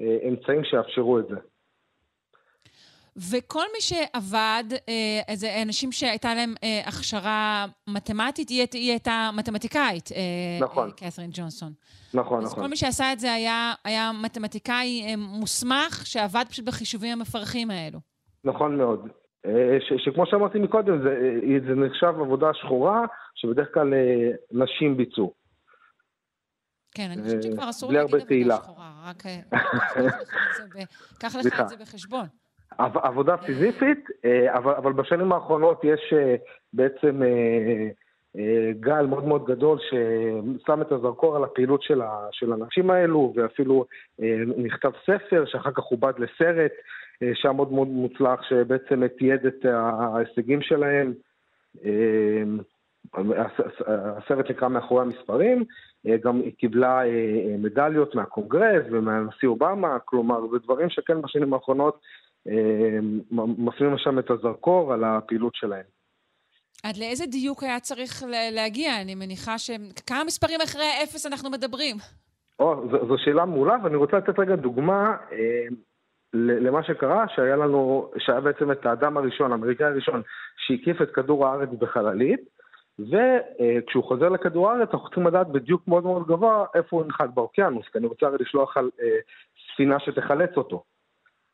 האמצעים 0.00 0.64
שיאפשרו 0.64 1.18
את 1.18 1.28
זה. 1.28 1.36
וכל 3.30 3.64
מי 3.72 3.80
שעבד, 3.80 4.64
אה, 4.88 5.34
זה 5.34 5.62
אנשים 5.62 5.92
שהייתה 5.92 6.34
להם 6.34 6.54
אה, 6.64 6.80
הכשרה 6.86 7.66
מתמטית, 7.88 8.48
היא, 8.48 8.66
היא 8.72 8.90
הייתה 8.90 9.30
מתמטיקאית, 9.36 10.10
אה, 10.12 10.58
נכון. 10.60 10.90
קת'רין 10.90 11.30
ג'ונסון. 11.32 11.72
נכון, 12.14 12.44
אז 12.44 12.52
נכון. 12.52 12.62
כל 12.62 12.70
מי 12.70 12.76
שעשה 12.76 13.12
את 13.12 13.20
זה 13.20 13.32
היה, 13.32 13.72
היה 13.84 14.10
מתמטיקאי 14.24 15.16
מוסמך, 15.16 16.02
שעבד 16.04 16.44
פשוט 16.48 16.64
בחישובים 16.64 17.18
המפרכים 17.18 17.70
האלו. 17.70 17.98
נכון 18.44 18.76
מאוד. 18.76 19.08
ש, 19.80 19.92
שכמו 20.04 20.26
שאמרתי 20.26 20.58
מקודם, 20.58 21.02
זה, 21.02 21.40
זה 21.68 21.74
נחשב 21.74 22.14
עבודה 22.20 22.54
שחורה, 22.54 23.04
שבדרך 23.34 23.68
כלל 23.74 23.92
נשים 24.52 24.96
ביצעו. 24.96 25.32
כן, 26.96 27.08
אני 27.12 27.22
חושבת 27.22 27.42
שכבר 27.42 27.70
אסור 27.70 27.92
להגיד 27.92 28.14
עבודה. 28.42 28.56
שחורה, 28.62 28.90
רק 29.08 29.22
קח 31.20 31.36
לך. 31.36 31.60
את 31.60 31.68
זה 31.68 31.76
בחשבון. 31.76 32.26
עב- 32.78 32.98
עבודה 32.98 33.36
סיזיפית, 33.46 34.04
אה, 34.24 34.54
אבל, 34.58 34.92
בשנים 34.92 35.32
האחרונות 35.32 35.80
יש 35.84 36.12
אה, 36.16 36.34
בעצם 36.72 37.22
אה, 37.22 37.88
אה, 38.36 38.72
גל 38.80 39.06
מאוד 39.06 39.24
מאוד 39.24 39.44
גדול 39.44 39.78
ששם 39.78 40.82
את 40.82 40.92
הזרקור 40.92 41.36
על 41.36 41.44
הפעילות 41.44 41.82
של, 41.82 42.02
ה, 42.02 42.28
של 42.32 42.52
האנשים 42.52 42.90
האלו, 42.90 43.32
ואפילו 43.36 43.84
אה, 44.22 44.36
נכתב 44.56 44.90
ספר 45.02 45.44
שאחר 45.46 45.70
כך 45.70 45.82
עובד 45.84 46.12
לסרט, 46.18 46.72
אה, 47.22 47.30
שהיה 47.34 47.52
מאוד 47.52 47.72
מאוד 47.72 47.88
מוצלח, 47.88 48.42
שבעצם 48.48 49.06
תיעד 49.18 49.46
את 49.46 49.64
ההישגים 49.64 50.62
שלהם. 50.62 51.12
אה, 51.84 52.42
הס- 53.16 53.82
הסרט 53.86 54.50
נקרא 54.50 54.68
מאחורי 54.68 55.02
המספרים, 55.02 55.58
אה, 55.58 55.64
גם 56.24 56.40
היא 56.40 56.52
קיבלה 56.58 56.98
אה, 56.98 57.04
אה, 57.04 57.56
מדליות 57.58 58.14
מהקונגרס 58.14 58.84
ומהנשיא 58.90 59.48
אובמה, 59.48 59.98
כלומר, 60.04 60.40
זה 60.52 60.58
דברים 60.58 60.90
שכן 60.90 61.22
בשנים 61.22 61.54
האחרונות 61.54 62.00
אה, 62.48 62.98
מפנים 63.58 63.94
לשם 63.94 64.18
את 64.18 64.30
הזרקור 64.30 64.92
על 64.92 65.04
הפעילות 65.04 65.54
שלהם. 65.54 65.84
עד 66.84 66.96
לאיזה 66.96 67.26
דיוק 67.26 67.62
היה 67.62 67.80
צריך 67.80 68.24
להגיע? 68.52 69.00
אני 69.00 69.14
מניחה 69.14 69.58
ש... 69.58 69.70
כמה 70.06 70.24
מספרים 70.24 70.60
אחרי 70.60 70.84
האפס 71.00 71.26
אנחנו 71.26 71.50
מדברים? 71.50 71.96
או, 72.60 72.88
זו, 72.90 73.06
זו 73.08 73.14
שאלה 73.18 73.44
מעולה, 73.44 73.76
ואני 73.82 73.96
רוצה 73.96 74.16
לתת 74.16 74.38
רגע 74.38 74.56
דוגמה 74.56 75.16
אה, 75.32 75.66
למה 76.34 76.82
שקרה, 76.82 77.24
שהיה 77.34 77.56
לנו, 77.56 78.10
שהיה 78.18 78.40
בעצם 78.40 78.72
את 78.72 78.86
האדם 78.86 79.16
הראשון, 79.16 79.52
האמריקאי 79.52 79.86
הראשון, 79.86 80.22
שהקיף 80.66 81.02
את 81.02 81.10
כדור 81.10 81.46
הארץ 81.46 81.68
בחללית, 81.78 82.40
וכשהוא 82.98 84.04
חוזר 84.04 84.28
לכדור 84.28 84.70
הארץ, 84.70 84.88
אנחנו 84.92 85.06
צריכים 85.06 85.26
לדעת 85.26 85.48
בדיוק 85.48 85.88
מאוד 85.88 86.04
מאוד 86.04 86.26
גבוה 86.26 86.64
איפה 86.74 86.96
הוא 86.96 87.04
ינחת 87.04 87.28
באוקיינוס, 87.34 87.86
כי 87.92 87.98
אני 87.98 88.06
רוצה 88.06 88.26
הרי 88.26 88.36
לשלוח 88.40 88.76
על 88.76 88.90
אה, 89.00 89.18
ספינה 89.72 90.00
שתחלץ 90.00 90.56
אותו. 90.56 90.82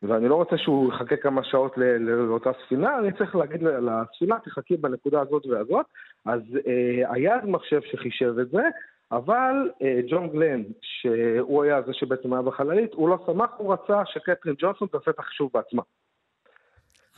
ואני 0.03 0.29
לא 0.29 0.35
רוצה 0.35 0.59
שהוא 0.59 0.93
יחכה 0.93 1.17
כמה 1.17 1.45
שעות 1.45 1.79
לאותה 2.01 2.51
ספינה, 2.67 2.99
אני 2.99 3.13
צריך 3.13 3.37
להגיד 3.37 3.63
לספינה, 3.63 4.39
תחכי 4.39 4.77
בנקודה 4.77 5.21
הזאת 5.21 5.47
והזאת. 5.47 5.87
אז 6.27 6.41
אה, 6.67 7.13
היה 7.13 7.37
אז 7.37 7.45
מחשב 7.45 7.81
שחישב 7.81 8.39
את 8.39 8.51
זה, 8.51 8.63
אבל 9.13 9.71
אה, 9.83 10.01
ג'ון 10.09 10.29
גלן, 10.29 10.63
שהוא 10.83 11.63
היה 11.63 11.83
זה 11.83 11.93
שבעצם 11.93 12.33
היה 12.33 12.43
בחללית, 12.43 12.95
הוא 12.95 13.09
לא 13.09 13.19
שמח, 13.27 13.51
הוא 13.57 13.73
רצה 13.73 14.03
שקתרין 14.07 14.55
ג'ונסון 14.59 14.89
תעשה 14.89 15.11
את 15.11 15.19
החישוב 15.19 15.51
בעצמה. 15.55 15.83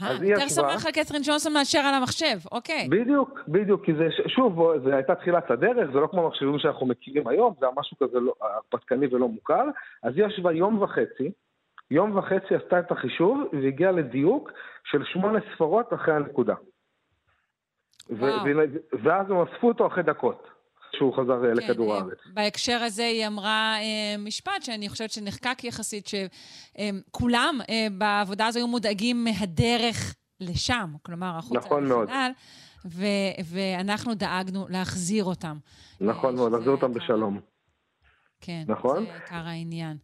אה, 0.03 0.25
יותר 0.25 0.49
סומך 0.49 0.87
על 0.87 0.93
קתרין 0.93 1.23
ג'ונסון 1.25 1.53
מאשר 1.53 1.79
על 1.79 1.95
המחשב, 1.95 2.39
אוקיי. 2.53 2.89
בדיוק, 2.91 3.41
בדיוק, 3.49 3.85
כי 3.85 3.95
זה, 3.95 4.09
שוב, 4.27 4.61
זו 4.85 4.93
הייתה 4.93 5.15
תחילת 5.15 5.51
הדרך, 5.51 5.91
זה 5.93 6.01
לא 6.01 6.07
כמו 6.07 6.25
המחשבים 6.25 6.59
שאנחנו 6.59 6.87
מכירים 6.87 7.29
היום, 7.29 7.55
זה 7.61 7.67
היה 7.67 7.75
משהו 7.77 7.97
כזה 7.97 8.21
לא, 8.21 8.35
הרפתקני 8.41 9.07
ולא 9.07 9.29
מוכר, 9.29 9.65
אז 10.03 10.17
היא 10.17 10.27
ישבה 10.27 10.53
יום 10.53 10.83
וחצי, 10.83 11.33
יום 11.91 12.17
וחצי 12.17 12.55
עשתה 12.55 12.79
את 12.79 12.93
החישוב, 12.93 13.41
והגיעה 13.53 13.93
לדיוק 13.93 14.53
של 14.85 15.05
שמונה 15.05 15.39
ספרות 15.55 15.93
אחרי 15.93 16.15
הנקודה. 16.15 16.55
ו- 18.11 18.31
ואז 19.03 19.31
הם 19.31 19.37
אספו 19.43 19.69
אותו 19.69 19.87
אחרי 19.87 20.03
דקות, 20.03 20.49
שהוא 20.99 21.15
חזר 21.15 21.45
אה, 21.45 21.55
לכדור 21.55 21.93
אה, 21.93 21.99
הארץ. 21.99 22.19
בהקשר 22.35 22.83
הזה 22.83 23.07
היא 23.07 23.27
אמרה 23.27 23.77
אה, 23.81 24.17
משפט 24.19 24.63
שאני 24.63 24.89
חושבת 24.89 25.11
שנחקק 25.11 25.65
יחסית, 25.65 26.07
שכולם 26.07 27.61
בעבודה 27.99 28.47
הזו 28.47 28.59
היו 28.59 28.67
מודאגים 28.67 29.25
מהדרך 29.25 30.15
לשם, 30.41 30.95
כלומר, 31.03 31.39
החוצה 31.39 31.59
נכון 31.59 31.89
מאוד. 31.89 32.09
ו- 32.87 33.35
ואנחנו 33.45 34.15
דאגנו 34.15 34.67
להחזיר 34.69 35.25
אותם. 35.25 35.57
נכון 36.01 36.35
מאוד, 36.35 36.53
להחזיר 36.53 36.71
אותם 36.71 36.93
בשלום. 36.93 37.41
כן, 38.41 38.65
נכון? 38.69 39.05
זה 39.05 39.15
עיקר 39.15 39.47
העניין. 39.47 39.97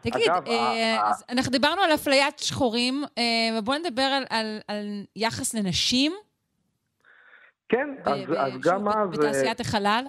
תגיד, 0.00 0.30
אגב, 0.30 0.46
אה, 0.46 1.10
אז 1.10 1.24
אנחנו 1.28 1.52
דיברנו 1.52 1.82
על 1.82 1.94
אפליית 1.94 2.38
שחורים, 2.38 3.04
אה, 3.18 3.58
ובואו 3.58 3.78
נדבר 3.78 4.02
על, 4.02 4.24
על, 4.30 4.58
על 4.68 5.04
יחס 5.16 5.54
לנשים 5.54 6.12
כן, 7.68 7.94
ב- 8.04 8.08
אז, 8.08 8.18
אז 8.36 8.60
גם 8.62 8.88
אז... 8.88 8.94
אה, 8.96 9.06
בתעשיית 9.06 9.60
החלל. 9.60 10.04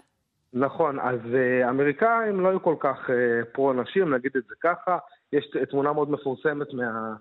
נכון, 0.53 0.99
אז 0.99 1.19
uh, 1.19 1.65
האמריקאים 1.65 2.39
לא 2.39 2.49
היו 2.49 2.63
כל 2.63 2.75
כך 2.79 3.09
פרו-נשים, 3.51 4.13
נגיד 4.13 4.31
את 4.37 4.43
זה 4.43 4.55
ככה. 4.63 4.97
יש 5.33 5.49
תמונה 5.69 5.93
מאוד 5.93 6.11
מפורסמת 6.11 6.73
מה, 6.73 7.15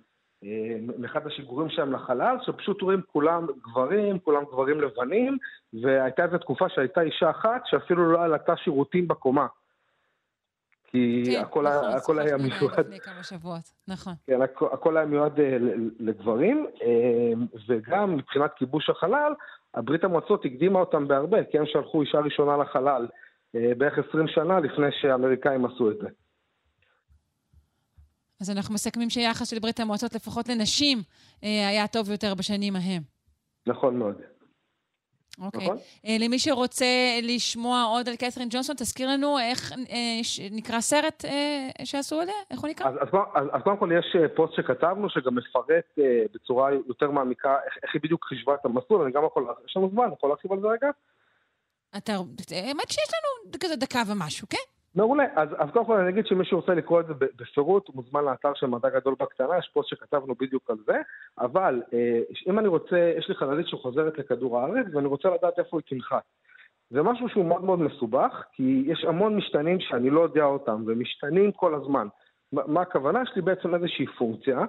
מאחד 0.99 1.27
השיגורים 1.27 1.71
שלהם 1.71 1.93
לחלל, 1.93 2.37
שפשוט 2.47 2.83
רואים 2.83 3.03
כולם 3.13 3.47
גברים, 3.63 4.19
כולם 4.19 4.45
גברים 4.45 4.81
לבנים, 4.81 5.39
והייתה 5.83 6.25
איזו 6.25 6.39
תקופה 6.39 6.69
שהייתה 6.69 7.01
אישה 7.01 7.31
אחת 7.31 7.63
שאפילו 7.65 8.13
לא 8.13 8.23
עלתה 8.25 8.57
שירותים 8.57 9.09
בקומה. 9.09 9.47
כי 10.87 11.23
כן, 11.27 11.41
הכל, 11.41 11.69
נכון, 11.69 11.91
הכל 11.91 12.19
היה 12.19 12.37
מיועד, 12.37 12.79
לפני 12.79 13.01
כמה 13.01 13.23
שבועות, 13.23 13.73
נכון. 13.89 14.13
כן, 14.27 14.43
הכל, 14.43 14.69
הכל 14.73 14.97
היה 14.97 15.07
מיועד 15.07 15.41
אה, 15.41 15.57
לגברים, 16.01 16.67
אה, 16.83 17.33
וגם 17.69 18.17
מבחינת 18.17 18.51
כיבוש 18.57 18.91
החלל, 18.91 19.33
ברית 19.83 20.05
המועצות 20.05 20.45
הקדימה 20.45 20.81
אותם 20.81 21.09
בהרבה, 21.09 21.45
כי 21.45 21.59
הם 21.59 21.67
שלחו 21.67 22.03
אישה 22.03 22.19
ראשונה 22.19 22.57
לחלל 22.57 23.07
אה, 23.57 23.73
בערך 23.79 23.99
20 24.09 24.29
שנה 24.29 24.61
לפני 24.61 24.87
שהאמריקאים 25.01 25.65
עשו 25.65 25.91
את 25.91 25.97
זה. 25.99 26.09
אז 28.41 28.51
אנחנו 28.51 28.75
מסכמים 28.75 29.11
שיחס 29.11 29.51
של 29.51 29.59
ברית 29.59 29.81
המועצות, 29.81 30.15
לפחות 30.15 30.49
לנשים, 30.49 30.99
אה, 31.45 31.69
היה 31.69 31.87
טוב 31.87 32.11
יותר 32.11 32.35
בשנים 32.35 32.77
ההם. 32.77 33.03
נכון 33.67 33.97
מאוד. 33.99 34.36
אוקיי. 35.41 35.65
נכון. 35.65 35.77
אה, 36.07 36.17
למי 36.21 36.39
שרוצה 36.39 36.87
לשמוע 37.23 37.83
עוד 37.83 38.09
על 38.09 38.17
קתרין 38.17 38.49
ג'ונסון, 38.51 38.77
תזכיר 38.77 39.09
לנו 39.09 39.39
איך 39.39 39.73
אה, 39.73 40.19
ש- 40.23 40.41
נקרא 40.51 40.81
סרט 40.81 41.25
אה, 41.25 41.69
שעשו 41.85 42.21
עליה? 42.21 42.35
איך 42.51 42.61
הוא 42.61 42.69
נקרא? 42.71 42.87
אז, 42.89 42.95
אז, 43.01 43.09
אז, 43.35 43.47
אז 43.53 43.63
קודם 43.63 43.77
כל 43.77 43.91
יש 43.99 44.17
פוסט 44.37 44.55
שכתבנו, 44.57 45.11
שגם 45.11 45.35
מפרט 45.35 45.99
בצורה 46.35 46.71
יותר 46.89 47.11
מעמיקה 47.11 47.57
איך, 47.67 47.75
איך 47.83 47.95
היא 47.95 48.03
בדיוק 48.03 48.25
חישבה 48.25 48.55
את 48.55 48.65
המסלול, 48.65 49.03
אני 49.03 49.13
גם 49.13 49.23
יכול, 49.27 49.47
יש 49.67 49.77
לנו 49.77 49.91
זמן, 49.93 50.05
אני 50.05 50.13
יכול 50.15 50.31
להרחיב 50.31 50.53
על 50.53 50.61
זה 50.61 50.67
רגע? 50.67 50.89
אתה, 51.97 52.13
האמת 52.51 52.91
שיש 52.91 53.09
לנו 53.15 53.53
כזה 53.61 53.77
דקה 53.77 54.03
ומשהו, 54.07 54.49
כן? 54.51 54.76
מעולה. 54.97 55.25
אז, 55.37 55.49
אז 55.59 55.71
קודם 55.73 55.85
כל 55.85 56.01
אני 56.01 56.09
אגיד 56.09 56.27
שמי 56.27 56.45
שרוצה 56.45 56.75
לקרוא 56.75 57.01
את 57.01 57.07
זה 57.07 57.15
בפירוט, 57.37 57.89
הוא 57.89 57.97
מוזמן 57.97 58.25
לאתר 58.25 58.55
של 58.55 58.67
מדע 58.67 58.89
גדול 58.89 59.15
בקטנה, 59.21 59.59
יש 59.59 59.71
פוסט 59.73 59.89
שכתבנו 59.89 60.35
בדיוק 60.35 60.71
על 60.71 60.77
זה, 60.87 60.97
אבל 61.39 61.83
אה, 61.95 62.21
אם 62.47 62.59
אני 62.59 62.69
רוצה, 62.69 63.13
יש 63.19 63.29
לי 63.29 63.35
חללית 63.35 63.69
שחוזרת 63.69 64.19
לכדור 64.19 64.61
הארץ, 64.61 64.87
ואני 64.93 65.07
רוצה 65.07 65.29
לדעת 65.29 65.59
איפה 65.59 65.79
היא 65.79 65.99
תנחת. 65.99 66.23
זה 66.91 67.03
משהו 67.03 67.29
שהוא 67.29 67.45
מאוד 67.45 67.65
מאוד 67.65 67.79
מסובך, 67.79 68.45
כי 68.53 68.83
יש 68.87 69.05
המון 69.05 69.37
משתנים 69.37 69.81
שאני 69.81 70.11
לא 70.11 70.21
יודע 70.21 70.45
אותם, 70.45 70.83
ומשתנים 70.87 71.53
כל 71.53 71.75
הזמן. 71.75 72.09
מה 72.53 72.83
הכוונה? 72.83 73.23
יש 73.23 73.33
לי 73.37 73.43
בעצם 73.43 73.75
איזושהי 73.75 74.07
פונקציה, 74.07 74.61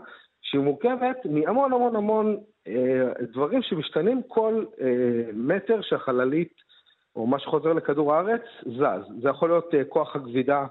שהיא 0.41 0.62
מורכבת 0.62 1.18
מהמון 1.26 1.74
המון 1.74 1.95
המון 1.95 2.38
אה, 2.68 3.26
דברים 3.34 3.62
שמשתנים 3.62 4.22
כל 4.28 4.66
אה, 4.82 5.32
מטר 5.34 5.82
שהחללית 5.82 6.54
או 7.18 7.27
מה 7.27 7.39
שחוזר 7.39 7.73
לכדור 7.73 8.14
הארץ, 8.14 8.41
זז. 8.65 9.22
זה 9.22 9.30
יכול 9.30 9.49
להיות 9.49 9.73
uh, 9.73 9.77
כוח 9.89 10.15
הכבידה 10.15 10.65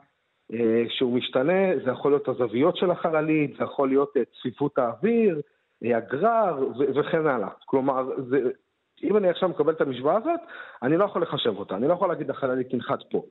uh, 0.53 0.57
שהוא 0.89 1.13
משתנה, 1.13 1.79
זה 1.85 1.91
יכול 1.91 2.11
להיות 2.13 2.29
הזוויות 2.29 2.77
של 2.77 2.91
החללית, 2.91 3.57
זה 3.59 3.65
יכול 3.65 3.89
להיות 3.89 4.17
uh, 4.17 4.21
צפיפות 4.41 4.79
האוויר, 4.79 5.41
הגרר 5.83 6.69
ו- 6.79 6.95
וכן 6.95 7.27
הלאה. 7.27 7.49
כלומר, 7.67 8.09
זה, 8.29 8.51
אם 9.03 9.17
אני 9.17 9.29
עכשיו 9.29 9.49
מקבל 9.49 9.73
את 9.73 9.81
המשוואה 9.81 10.17
הזאת, 10.17 10.41
אני 10.83 10.97
לא 10.97 11.05
יכול 11.05 11.23
לחשב 11.23 11.59
אותה, 11.59 11.77
אני 11.77 11.89
לא 11.89 11.93
יכול 11.93 12.09
להגיד 12.09 12.31
החללית 12.31 12.71
תנחת 12.71 12.99
פה. 13.11 13.23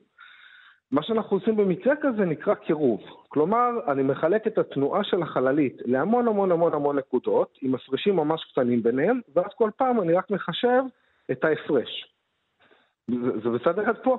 מה 0.90 1.02
שאנחנו 1.02 1.36
עושים 1.36 1.56
במקרה 1.56 1.94
כזה 2.02 2.24
נקרא 2.24 2.54
קירוב. 2.54 3.00
כלומר, 3.28 3.70
אני 3.88 4.02
מחלק 4.02 4.46
את 4.46 4.58
התנועה 4.58 5.04
של 5.04 5.22
החללית 5.22 5.82
להמון 5.84 6.28
המון 6.28 6.52
המון 6.52 6.74
המון 6.74 6.98
נקודות, 6.98 7.58
עם 7.62 7.74
הפרשים 7.74 8.16
ממש 8.16 8.44
קטנים 8.52 8.82
ביניהם, 8.82 9.20
ואז 9.34 9.50
כל 9.56 9.70
פעם 9.76 10.00
אני 10.00 10.12
רק 10.12 10.30
מחשב 10.30 10.82
את 11.30 11.44
ההפרש. 11.44 12.15
זה, 13.10 13.40
זה 13.42 13.50
בסדר 13.50 13.88
עד 13.88 13.96
פה? 14.02 14.18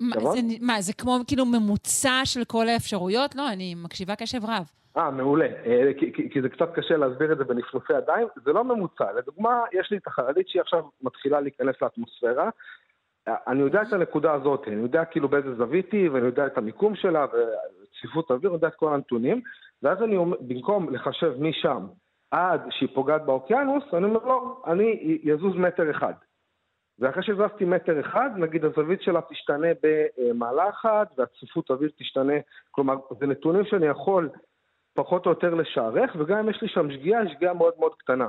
מה? 0.00 0.20
זה, 0.20 0.40
מה, 0.60 0.80
זה 0.80 0.92
כמו 0.92 1.18
כאילו 1.26 1.44
ממוצע 1.44 2.20
של 2.24 2.44
כל 2.44 2.68
האפשרויות? 2.68 3.34
לא, 3.34 3.48
אני 3.52 3.74
מקשיבה 3.74 4.16
קשב 4.16 4.44
רב. 4.44 4.70
אה, 4.96 5.10
מעולה. 5.10 5.46
אה, 5.66 5.90
כי, 5.98 6.12
כי, 6.12 6.30
כי 6.30 6.42
זה 6.42 6.48
קצת 6.48 6.74
קשה 6.74 6.96
להסביר 6.96 7.32
את 7.32 7.38
זה 7.38 7.44
בנפנופי 7.44 7.92
ידיים. 7.92 8.26
זה 8.44 8.52
לא 8.52 8.64
ממוצע. 8.64 9.12
לדוגמה, 9.12 9.60
יש 9.72 9.90
לי 9.90 9.96
את 9.96 10.06
החללית 10.06 10.48
שהיא 10.48 10.62
עכשיו 10.62 10.82
מתחילה 11.02 11.40
להיכנס 11.40 11.74
לאטמוספירה. 11.82 12.50
אני 13.26 13.60
יודע 13.60 13.82
את 13.82 13.92
הנקודה 13.92 14.32
הזאת, 14.32 14.68
אני 14.68 14.82
יודע 14.82 15.04
כאילו 15.04 15.28
באיזה 15.28 15.54
זווית 15.54 15.92
היא, 15.92 16.10
ואני 16.10 16.26
יודע 16.26 16.46
את 16.46 16.58
המיקום 16.58 16.94
שלה, 16.96 17.26
וצפיפות 17.26 18.30
האוויר, 18.30 18.50
אני 18.50 18.56
יודע 18.56 18.68
את 18.68 18.74
כל 18.74 18.94
הנתונים, 18.94 19.40
ואז 19.82 20.02
אני 20.02 20.16
אומר, 20.16 20.36
במקום 20.40 20.94
לחשב 20.94 21.32
משם 21.38 21.86
עד 22.30 22.60
שהיא 22.70 22.88
פוגעת 22.94 23.24
באוקיינוס, 23.24 23.84
אני 23.94 24.04
אומר 24.04 24.24
לא, 24.24 24.62
אני 24.66 25.18
יזוז 25.22 25.56
מטר 25.56 25.90
אחד. 25.90 26.12
ואחרי 26.98 27.22
שזזתי 27.22 27.64
מטר 27.64 28.00
אחד, 28.00 28.30
נגיד 28.36 28.64
הזווית 28.64 29.02
שלה 29.02 29.20
תשתנה 29.30 29.68
במעלה 29.82 30.68
אחת, 30.68 31.08
והצפיפות 31.18 31.70
האוויר 31.70 31.90
תשתנה, 31.98 32.34
כלומר, 32.70 32.94
זה 33.20 33.26
נתונים 33.26 33.64
שאני 33.64 33.86
יכול 33.86 34.30
פחות 34.94 35.26
או 35.26 35.30
יותר 35.30 35.54
לשערך, 35.54 36.16
וגם 36.18 36.38
אם 36.38 36.48
יש 36.48 36.62
לי 36.62 36.68
שם 36.68 36.90
שגיאה, 36.90 37.28
שגיאה 37.28 37.54
מאוד 37.54 37.74
מאוד 37.78 37.94
קטנה. 37.94 38.28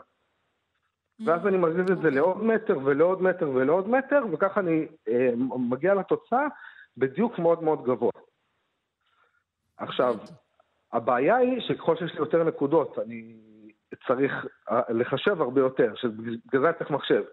ואז 1.26 1.48
אני 1.48 1.58
מזיז 1.58 1.92
את 1.92 2.02
זה 2.02 2.10
לעוד 2.10 2.44
מטר 2.44 2.78
ולעוד 2.84 3.22
מטר 3.22 3.50
ולעוד 3.50 3.90
מטר, 3.90 4.24
וככה 4.32 4.60
אני 4.60 4.88
אה, 5.08 5.30
מגיע 5.70 5.94
לתוצאה 5.94 6.48
בדיוק 6.98 7.40
מאוד 7.40 7.64
מאוד 7.64 7.84
גבוה. 7.84 8.12
עכשיו, 9.78 10.16
הבעיה 10.94 11.36
היא 11.36 11.62
שככל 11.62 11.96
שיש 11.96 12.12
לי 12.14 12.20
יותר 12.20 12.44
נקודות, 12.44 13.00
אני 13.00 13.36
צריך 14.08 14.32
אה, 14.70 14.82
לחשב 14.90 15.42
הרבה 15.42 15.62
יותר, 15.62 15.96
שבגלל 15.96 16.62
זה 16.62 16.70
אני 16.70 16.78
צריך 16.78 16.92
מחשב. 16.92 17.24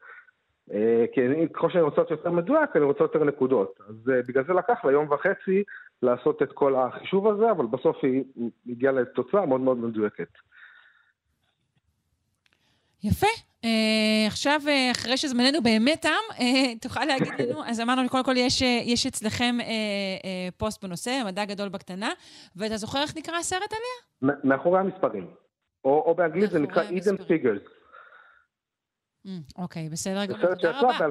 אה, 0.73 1.05
כי 1.13 1.27
אני, 1.27 1.49
ככל 1.49 1.71
שאני 1.71 1.83
רוצה 1.83 1.97
להיות 1.97 2.11
יותר 2.11 2.31
מדויק, 2.31 2.77
אני 2.77 2.85
רוצה 2.85 3.05
יותר 3.05 3.25
נקודות. 3.25 3.81
אז 3.89 4.11
אה, 4.13 4.23
בגלל 4.23 4.45
זה 4.47 4.53
לקח 4.53 4.85
לה 4.85 4.93
יום 4.93 5.11
וחצי 5.11 5.63
לעשות 6.03 6.43
את 6.43 6.53
כל 6.53 6.75
החישוב 6.77 7.29
הזה, 7.29 7.51
אבל 7.51 7.67
בסוף 7.67 7.97
היא 8.03 8.25
הגיעה 8.69 8.93
לתוצאה 8.93 9.47
מאוד 9.47 9.61
מאוד 9.61 9.77
מדויקת. 9.77 10.29
יפה. 13.05 13.27
Uh, 13.63 13.67
עכשיו, 14.27 14.61
uh, 14.65 14.93
אחרי 14.93 15.17
שזמננו 15.17 15.63
באמת 15.63 16.03
תם, 16.03 16.09
uh, 16.31 16.43
תוכל 16.81 17.05
להגיד 17.05 17.33
לנו, 17.39 17.65
אז 17.65 17.81
אמרנו, 17.81 18.09
קודם 18.09 18.25
כל 18.25 18.37
יש, 18.37 18.63
uh, 18.63 18.65
יש 18.65 19.07
אצלכם 19.07 19.57
uh, 19.59 19.63
uh, 19.63 20.27
פוסט 20.57 20.85
בנושא, 20.85 21.23
מדע 21.27 21.45
גדול 21.45 21.69
בקטנה, 21.69 22.11
ואתה 22.57 22.77
זוכר 22.77 22.99
איך 23.03 23.17
נקרא 23.17 23.37
הסרט 23.37 23.73
עליה? 23.73 24.35
מאחורי 24.45 24.81
המספרים. 24.81 25.27
או, 25.85 26.03
או 26.07 26.15
באנגלית 26.15 26.51
זה 26.51 26.59
נקרא 26.59 26.83
Eden 26.83 27.23
Figures. 27.23 27.80
Mm, 29.27 29.29
אוקיי, 29.59 29.89
בסדר 29.89 30.25
גמור, 30.25 30.41
סרט 30.41 30.59
תודה 30.59 30.81
רבה. 30.81 30.93
שיצא 30.93 31.05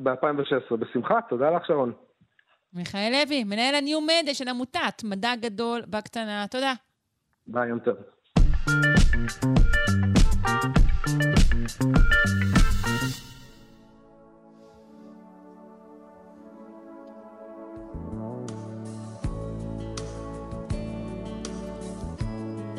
ב-2016. 0.00 0.76
בשמחה, 0.76 1.14
תודה 1.28 1.50
לך 1.50 1.66
שרון. 1.66 1.92
מיכאל 2.72 3.12
לוי, 3.12 3.44
מנהל 3.44 3.74
הניו-מדיה 3.74 4.34
של 4.34 4.48
עמותת 4.48 5.04
מדע 5.04 5.36
גדול 5.40 5.82
בקטנה. 5.86 6.46
תודה. 6.50 6.72
ביי, 7.46 7.68
יום 7.68 7.78
טוב. 7.78 7.96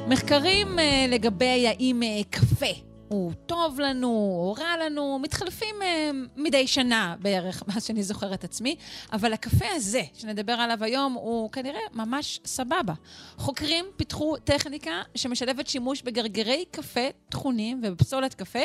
מחקרים 0.09 0.68
uh, 0.68 0.81
לגבי 1.11 1.68
האם 1.68 1.99
uh, 2.03 2.26
קפה 2.30 2.97
הוא 3.07 3.31
טוב 3.45 3.79
לנו, 3.79 4.07
הוא 4.07 4.57
רע 4.57 4.85
לנו, 4.85 5.19
מתחלפים 5.19 5.75
אה, 5.81 6.11
מדי 6.35 6.67
שנה 6.67 7.15
בערך, 7.19 7.63
מאז 7.67 7.85
שאני 7.85 8.03
זוכרת 8.03 8.43
עצמי, 8.43 8.75
אבל 9.13 9.34
הקפה 9.34 9.65
הזה, 9.75 10.01
שנדבר 10.13 10.53
עליו 10.53 10.84
היום, 10.84 11.13
הוא 11.13 11.51
כנראה 11.51 11.79
ממש 11.93 12.39
סבבה. 12.45 12.93
חוקרים 13.38 13.85
פיתחו 13.95 14.38
טכניקה 14.38 15.01
שמשלבת 15.15 15.67
שימוש 15.67 16.01
בגרגרי 16.01 16.65
קפה 16.71 17.07
טחונים 17.29 17.81
ובפסולת 17.84 18.34
קפה, 18.34 18.63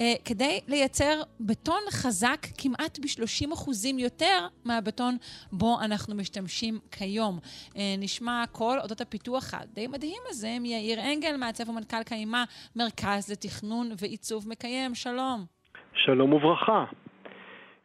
אה, 0.00 0.14
כדי 0.24 0.60
לייצר 0.68 1.22
בטון 1.40 1.80
חזק 1.90 2.46
כמעט 2.58 2.98
ב-30% 2.98 3.70
יותר 3.98 4.46
מהבטון 4.64 5.16
בו 5.52 5.80
אנחנו 5.80 6.14
משתמשים 6.14 6.78
כיום. 6.90 7.38
אה, 7.76 7.94
נשמע 7.98 8.42
הכל 8.42 8.80
אודות 8.80 9.00
הפיתוח 9.00 9.54
הדי 9.54 9.86
מדהים 9.86 10.22
הזה 10.28 10.56
מיאיר 10.60 11.00
אנגל, 11.00 11.36
מעצב 11.36 11.68
ומנכ"ל 11.68 12.02
קיימה, 12.02 12.44
מרכז 12.76 13.28
לתכנון 13.28 13.73
ועיצוב 14.00 14.48
מקיים. 14.48 14.94
שלום. 14.94 15.44
שלום 15.94 16.32
וברכה. 16.32 16.84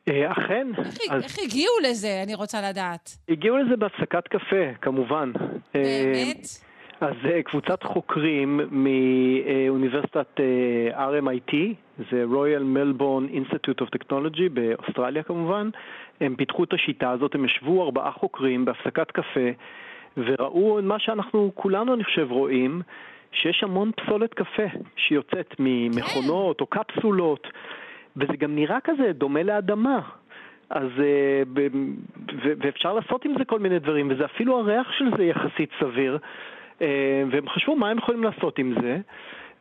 אה, 0.08 0.32
אכן. 0.32 0.68
איך, 0.78 0.98
אז... 1.12 1.24
איך 1.24 1.40
הגיעו 1.44 1.74
לזה, 1.84 2.22
אני 2.24 2.36
רוצה 2.36 2.70
לדעת? 2.70 3.18
הגיעו 3.30 3.58
לזה 3.58 3.76
בהפסקת 3.76 4.28
קפה, 4.28 4.74
כמובן. 4.82 5.32
באמת? 5.74 6.48
אז 7.02 7.16
קבוצת 7.46 7.84
חוקרים 7.84 8.60
מאוניברסיטת 8.72 10.40
RMIT, 10.94 11.56
זה 12.12 12.26
Royal 12.32 12.64
Melbourne 12.78 13.34
Institute 13.34 13.82
of 13.82 14.00
Technology 14.00 14.50
באוסטרליה 14.54 15.24
כמובן, 15.24 15.70
הם 16.22 16.36
פיתחו 16.36 16.64
את 16.64 16.74
השיטה 16.74 17.12
הזאת, 17.12 17.36
הם 17.36 17.46
ישבו 17.46 17.84
ארבעה 17.84 18.12
חוקרים 18.12 18.66
בהפסקת 18.66 19.12
קפה 19.12 19.50
וראו 20.18 20.80
מה 20.84 21.00
שאנחנו 21.00 21.52
כולנו 21.56 21.94
אני 21.94 22.04
חושב 22.04 22.28
רואים, 22.32 22.82
שיש 23.32 23.64
המון 23.64 23.92
פסולת 23.92 24.34
קפה 24.34 24.64
שיוצאת 24.96 25.56
ממכונות 25.60 26.62
או 26.62 26.66
קפסולות 26.66 27.48
וזה 28.18 28.38
גם 28.38 28.56
נראה 28.56 28.80
כזה 28.84 29.12
דומה 29.14 29.44
לאדמה. 29.44 30.00
אז, 30.70 30.88
ואפשר 32.38 32.94
לעשות 32.94 33.26
עם 33.26 33.34
זה 33.38 33.46
כל 33.46 33.60
מיני 33.60 33.80
דברים, 33.80 34.12
וזה 34.12 34.26
אפילו 34.26 34.60
הריח 34.60 34.92
של 34.92 35.06
זה 35.18 35.24
יחסית 35.24 35.70
סביר. 35.80 36.18
והם 37.32 37.50
חשבו 37.50 37.76
מה 37.76 37.90
הם 37.90 37.98
יכולים 37.98 38.24
לעשות 38.24 38.60
עם 38.60 38.74
זה, 38.82 38.98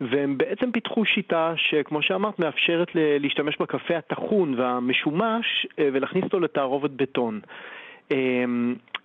והם 0.01 0.39
בעצם 0.39 0.73
פיתחו 0.73 1.05
שיטה 1.05 1.53
שכמו 1.57 2.03
שאמרת 2.03 2.39
מאפשרת 2.39 2.89
להשתמש 2.95 3.57
בקפה 3.61 3.97
הטחון 3.97 4.55
והמשומש 4.61 5.67
ולהכניס 5.79 6.25
אותו 6.25 6.41
לתערובת 6.41 6.91
בטון. 6.91 7.41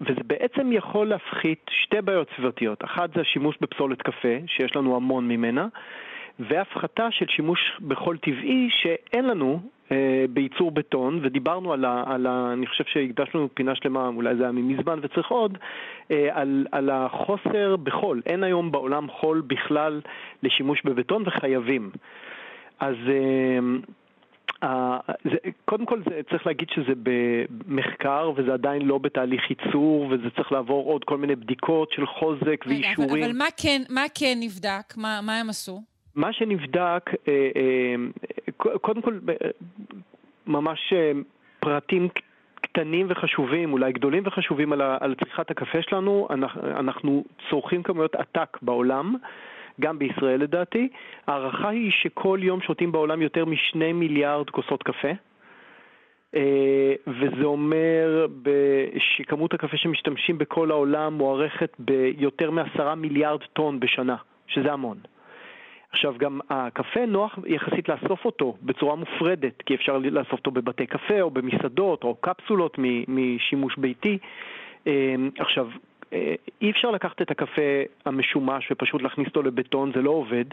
וזה 0.02 0.22
בעצם 0.28 0.72
יכול 0.72 1.08
להפחית 1.08 1.66
שתי 1.70 2.02
בעיות 2.02 2.28
סביבתיות. 2.36 2.84
אחת 2.84 3.10
זה 3.16 3.22
השימוש 3.22 3.58
בפסולת 3.62 4.02
קפה, 4.02 4.38
שיש 4.48 4.76
לנו 4.76 4.96
המון 4.96 5.28
ממנה, 5.28 5.68
והפחתה 6.40 7.08
של 7.12 7.26
שימוש 7.28 7.60
בחול 7.88 8.18
טבעי 8.18 8.70
שאין 8.72 9.26
לנו 9.26 9.60
אה, 9.92 10.26
בייצור 10.30 10.72
בטון, 10.72 11.20
ודיברנו 11.24 11.74
על 11.74 11.86
ה, 11.86 12.04
על 12.08 12.28
ה... 12.28 12.54
אני 12.54 12.68
חושב 12.68 12.84
שהקדשנו 12.88 13.50
פינה 13.54 13.76
שלמה, 13.76 14.08
אולי 14.08 14.36
זה 14.36 14.44
היה 14.44 14.52
ממזמן 14.52 15.00
וצריך 15.02 15.28
עוד, 15.28 15.58
אה, 16.12 16.28
על, 16.32 16.66
על 16.72 16.90
החוסר 16.90 17.76
בחול. 17.76 18.22
אין 18.26 18.44
היום 18.44 18.72
בעולם 18.72 19.08
חול 19.10 19.42
בכלל 19.48 20.02
לשימוש 20.44 20.82
בבטון 20.86 21.24
וחייבים. 21.26 21.90
אז... 22.80 22.96
אה, 23.10 23.60
זה, 25.24 25.38
קודם 25.66 25.86
כל 25.86 26.02
זה, 26.10 26.22
צריך 26.30 26.48
להגיד 26.48 26.68
שזה 26.70 26.94
במחקר 27.04 28.32
וזה 28.36 28.54
עדיין 28.54 28.82
לא 28.82 28.98
בתהליך 28.98 29.42
ייצור 29.50 30.08
וזה 30.12 30.30
צריך 30.36 30.52
לעבור 30.52 30.86
עוד 30.86 31.04
כל 31.04 31.18
מיני 31.18 31.36
בדיקות 31.36 31.92
של 31.92 32.06
חוזק 32.06 32.66
ואישורים. 32.68 33.10
אבל, 33.10 33.24
אבל 33.24 33.38
מה, 33.38 33.46
כן, 33.62 33.82
מה 33.90 34.04
כן 34.20 34.38
נבדק? 34.40 34.98
מה, 34.98 35.20
מה 35.24 35.40
הם 35.40 35.50
עשו? 35.50 35.82
מה 36.16 36.34
שנבדק, 36.34 37.10
אה, 37.28 37.50
אה, 37.56 37.96
קודם 38.82 39.02
כל, 39.02 39.20
אה, 39.30 39.50
ממש 40.48 40.94
פרטים 41.60 42.10
קטנים 42.62 43.08
וחשובים, 43.10 43.74
אולי 43.74 43.92
גדולים 43.92 44.24
וחשובים 44.26 44.74
על 44.74 45.16
צריכת 45.20 45.52
הקפה 45.52 45.82
שלנו, 45.82 46.28
אנחנו 46.80 47.24
צורכים 47.50 47.84
כמויות 47.84 48.16
עתק 48.16 48.58
בעולם. 48.62 49.16
גם 49.82 50.00
בישראל 50.00 50.42
לדעתי. 50.42 50.90
ההערכה 51.28 51.70
היא 51.70 51.92
שכל 51.92 52.40
יום 52.42 52.62
שותים 52.62 52.92
בעולם 52.92 53.22
יותר 53.22 53.46
משני 53.46 53.94
מיליארד 53.94 54.50
כוסות 54.50 54.84
קפה. 54.84 55.12
וזה 57.08 57.44
אומר 57.44 58.26
שכמות 58.98 59.54
הקפה 59.54 59.78
שמשתמשים 59.78 60.38
בכל 60.38 60.72
העולם 60.72 61.14
מוערכת 61.14 61.76
ביותר 61.80 62.52
מעשרה 62.52 62.96
מיליארד 62.96 63.40
טון 63.54 63.80
בשנה, 63.80 64.16
שזה 64.48 64.74
המון. 64.74 64.98
עכשיו 65.92 66.16
גם 66.18 66.40
הקפה 66.50 67.06
נוח 67.06 67.40
יחסית 67.46 67.90
לאסוף 67.90 68.26
אותו 68.26 68.58
בצורה 68.62 68.96
מופרדת, 68.96 69.62
כי 69.66 69.76
אפשר 69.76 69.98
לאסוף 69.98 70.32
אותו 70.32 70.52
בבתי 70.52 70.86
קפה 70.86 71.22
או 71.22 71.32
במסעדות 71.32 72.04
או 72.04 72.16
קפסולות 72.22 72.78
משימוש 73.08 73.78
ביתי. 73.78 74.18
אמ, 74.88 75.30
עכשיו, 75.40 75.68
אי 76.62 76.72
אפשר 76.72 76.92
לקחת 76.92 77.22
את 77.22 77.32
הקפה 77.32 77.82
המשומש 78.06 78.72
ופשוט 78.72 79.02
להכניס 79.02 79.28
אותו 79.28 79.44
לבטון, 79.44 79.92
זה 79.96 80.02
לא 80.02 80.10
עובד. 80.10 80.46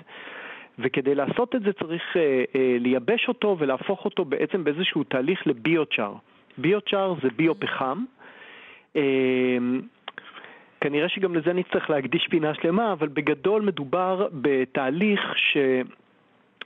וכדי 0.79 1.15
לעשות 1.15 1.55
את 1.55 1.63
זה 1.63 1.73
צריך 1.73 2.03
אה, 2.17 2.45
אה, 2.55 2.77
לייבש 2.81 3.29
אותו 3.29 3.57
ולהפוך 3.59 4.05
אותו 4.05 4.25
בעצם 4.25 4.65
באיזשהו 4.65 5.05
תהליך 5.05 5.47
לביוצ'אר. 5.47 6.15
ביוצ'אר 6.59 7.15
זה 7.23 7.29
ביו-פחם. 7.37 8.05
אמ, 8.97 9.81
כנראה 10.81 11.09
שגם 11.09 11.35
לזה 11.35 11.53
נצטרך 11.53 11.91
להקדיש 11.91 12.29
פינה 12.31 12.55
שלמה, 12.55 12.93
אבל 12.93 13.09
בגדול 13.09 13.63
מדובר 13.63 14.29
בתהליך 14.33 15.21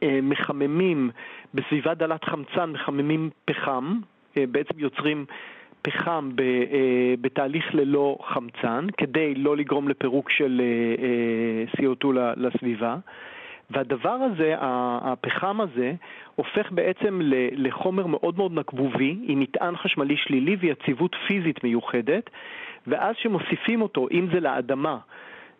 שמחממים 0.00 1.10
בסביבה 1.54 1.94
דלת 1.94 2.24
חמצן, 2.24 2.70
מחממים 2.70 3.30
פחם, 3.44 3.98
אה, 4.36 4.44
בעצם 4.46 4.78
יוצרים 4.78 5.26
פחם 5.86 6.30
אה, 6.40 7.14
בתהליך 7.20 7.74
ללא 7.74 8.18
חמצן, 8.26 8.86
כדי 8.96 9.34
לא 9.34 9.56
לגרום 9.56 9.88
לפירוק 9.88 10.30
של 10.30 10.60
אה, 10.60 11.64
CO2 11.76 12.06
לסביבה. 12.36 12.96
והדבר 13.70 14.10
הזה, 14.10 14.54
הפחם 14.60 15.60
הזה, 15.60 15.92
הופך 16.34 16.72
בעצם 16.72 17.20
לחומר 17.52 18.06
מאוד 18.06 18.36
מאוד 18.36 18.52
נקבובי, 18.52 19.16
עם 19.22 19.40
מטען 19.40 19.76
חשמלי 19.76 20.16
שלילי 20.16 20.56
ויציבות 20.60 21.16
פיזית 21.26 21.64
מיוחדת, 21.64 22.30
ואז 22.86 23.14
שמוסיפים 23.18 23.82
אותו, 23.82 24.08
אם 24.12 24.26
זה 24.32 24.40
לאדמה, 24.40 24.98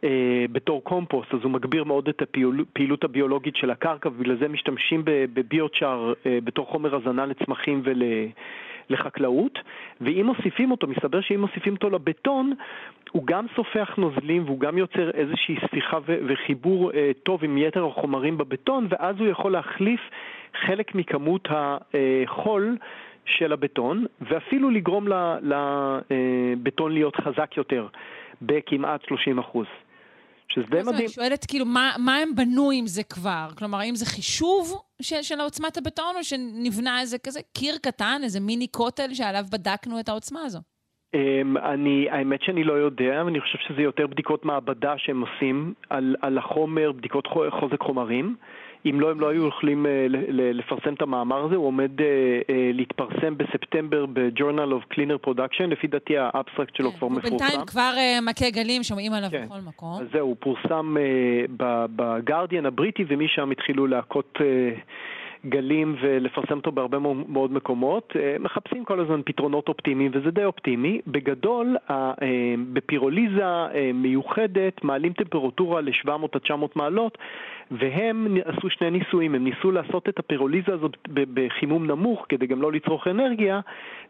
אה, 0.04 0.44
בתור 0.52 0.84
קומפוסט, 0.84 1.34
אז 1.34 1.40
הוא 1.42 1.50
מגביר 1.50 1.84
מאוד 1.84 2.08
את 2.08 2.22
הפעילות 2.22 3.04
הביולוגית 3.04 3.56
של 3.56 3.70
הקרקע, 3.70 4.08
ובגלל 4.08 4.36
זה 4.38 4.48
משתמשים 4.48 5.02
בביוצ'אר 5.04 6.12
אה, 6.26 6.38
בתור 6.44 6.66
חומר 6.66 6.94
הזנה 6.94 7.26
לצמחים 7.26 7.82
ולחקלאות, 8.90 9.58
ואם 10.00 10.26
מוסיפים 10.26 10.70
אותו, 10.70 10.86
מסתבר 10.86 11.20
שאם 11.20 11.40
מוסיפים 11.40 11.74
אותו 11.74 11.90
לבטון, 11.90 12.52
הוא 13.12 13.26
גם 13.26 13.46
סופח 13.56 13.94
נוזלים 13.96 14.44
והוא 14.44 14.60
גם 14.60 14.78
יוצר 14.78 15.10
איזושהי 15.10 15.56
ספיחה 15.66 15.98
וחיבור 16.06 16.92
אה, 16.92 17.10
טוב 17.22 17.44
עם 17.44 17.58
יתר 17.58 17.86
החומרים 17.86 18.38
בבטון, 18.38 18.86
ואז 18.90 19.16
הוא 19.20 19.28
יכול 19.28 19.52
להחליף 19.52 20.00
חלק 20.60 20.94
מכמות 20.94 21.48
החול 21.50 22.76
של 23.24 23.52
הבטון, 23.52 24.06
ואפילו 24.20 24.70
לגרום 24.70 25.08
לבטון 25.40 26.92
להיות 26.92 27.16
חזק 27.16 27.56
יותר 27.56 27.86
בכמעט 28.42 29.04
30 29.04 29.38
אחוז. 29.38 29.66
שזה 30.54 30.66
די 30.70 30.80
מדהים. 30.82 30.94
אני 30.96 31.08
שואלת, 31.08 31.44
כאילו, 31.48 31.64
מה, 31.64 31.92
מה 31.98 32.16
הם 32.16 32.34
בנו 32.34 32.70
עם 32.70 32.86
זה 32.86 33.02
כבר? 33.02 33.48
כלומר, 33.58 33.78
האם 33.78 33.94
זה 33.94 34.06
חישוב 34.06 34.82
של, 35.02 35.22
של 35.22 35.40
עוצמת 35.40 35.76
הבטון, 35.76 36.16
או 36.16 36.24
שנבנה 36.24 37.00
איזה 37.00 37.18
כזה 37.18 37.40
קיר 37.54 37.74
קטן, 37.82 38.20
איזה 38.24 38.40
מיני 38.40 38.66
כותל 38.70 39.14
שעליו 39.14 39.44
בדקנו 39.52 40.00
את 40.00 40.08
העוצמה 40.08 40.40
הזו? 40.40 40.58
Um, 41.16 41.58
אני, 41.58 42.10
האמת 42.10 42.42
שאני 42.42 42.64
לא 42.64 42.72
יודע, 42.72 43.20
אני 43.20 43.40
חושב 43.40 43.58
שזה 43.68 43.82
יותר 43.82 44.06
בדיקות 44.06 44.44
מעבדה 44.44 44.94
שהם 44.98 45.20
עושים 45.20 45.74
על, 45.90 46.16
על 46.22 46.38
החומר, 46.38 46.92
בדיקות 46.92 47.26
חוזק 47.60 47.80
חומרים. 47.82 48.36
אם 48.86 49.00
לא, 49.00 49.10
הם 49.10 49.20
לא 49.20 49.28
היו 49.28 49.48
יכולים 49.48 49.86
אה, 49.86 50.06
לפרסם 50.30 50.94
את 50.94 51.02
המאמר 51.02 51.44
הזה, 51.44 51.56
הוא 51.56 51.66
עומד 51.66 52.00
אה, 52.00 52.06
אה, 52.50 52.70
להתפרסם 52.74 53.36
בספטמבר 53.36 54.06
ב-Journal 54.06 54.70
of 54.70 54.94
Cleaner 54.94 55.28
Production, 55.28 55.66
לפי 55.68 55.86
דעתי 55.86 56.14
האבסטרקט 56.18 56.76
שלו 56.76 56.90
כן, 56.90 56.98
כבר 56.98 57.08
מפורסם. 57.08 57.28
בינתיים 57.36 57.60
כבר 57.66 57.92
מכה 58.22 58.50
גלים, 58.50 58.82
שומעים 58.82 59.12
עליו 59.12 59.30
כן. 59.30 59.46
בכל 59.46 59.60
מקום. 59.66 60.00
אז 60.00 60.06
זהו, 60.12 60.26
הוא 60.26 60.36
פורסם 60.40 60.96
בגרדיאן 61.96 62.66
הבריטי, 62.66 63.04
ומשם 63.08 63.50
התחילו 63.50 63.86
להכות... 63.86 64.38
גלים 65.46 65.96
ולפרסם 66.00 66.56
אותו 66.56 66.72
בהרבה 66.72 66.98
מאוד 67.28 67.52
מקומות. 67.52 68.12
מחפשים 68.40 68.84
כל 68.84 69.00
הזמן 69.00 69.20
פתרונות 69.24 69.68
אופטימיים 69.68 70.10
וזה 70.14 70.30
די 70.30 70.44
אופטימי. 70.44 71.00
בגדול, 71.06 71.76
בפירוליזה 72.72 73.44
מיוחדת 73.94 74.84
מעלים 74.84 75.12
טמפרטורה 75.12 75.80
ל-700 75.80 76.08
עד 76.34 76.40
900 76.40 76.76
מעלות 76.76 77.18
והם 77.78 78.36
עשו 78.44 78.70
שני 78.70 78.90
ניסויים, 78.90 79.34
הם 79.34 79.44
ניסו 79.44 79.70
לעשות 79.70 80.08
את 80.08 80.18
הפירוליזה 80.18 80.74
הזאת 80.74 80.96
בחימום 81.08 81.86
נמוך 81.86 82.26
כדי 82.28 82.46
גם 82.46 82.62
לא 82.62 82.72
לצרוך 82.72 83.06
אנרגיה, 83.06 83.60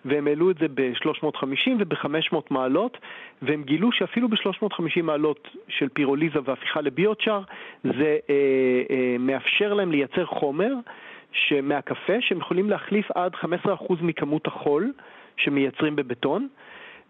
והם 0.04 0.26
העלו 0.26 0.50
את 0.50 0.56
זה 0.58 0.66
ב-350 0.74 1.70
וב-500 1.78 2.36
מעלות, 2.50 2.98
והם 3.42 3.62
גילו 3.62 3.92
שאפילו 3.92 4.28
ב-350 4.28 5.02
מעלות 5.02 5.48
של 5.68 5.88
פירוליזה 5.88 6.38
והפיכה 6.44 6.80
לביוצ'אר, 6.80 7.42
זה 7.84 8.18
אה, 8.30 8.34
אה, 8.90 9.16
מאפשר 9.18 9.74
להם 9.74 9.90
לייצר 9.92 10.26
חומר 10.26 10.72
מהקפה 11.62 12.20
שהם 12.20 12.38
יכולים 12.38 12.70
להחליף 12.70 13.10
עד 13.10 13.34
15% 13.34 13.94
מכמות 14.00 14.46
החול 14.46 14.92
שמייצרים 15.36 15.96
בבטון. 15.96 16.48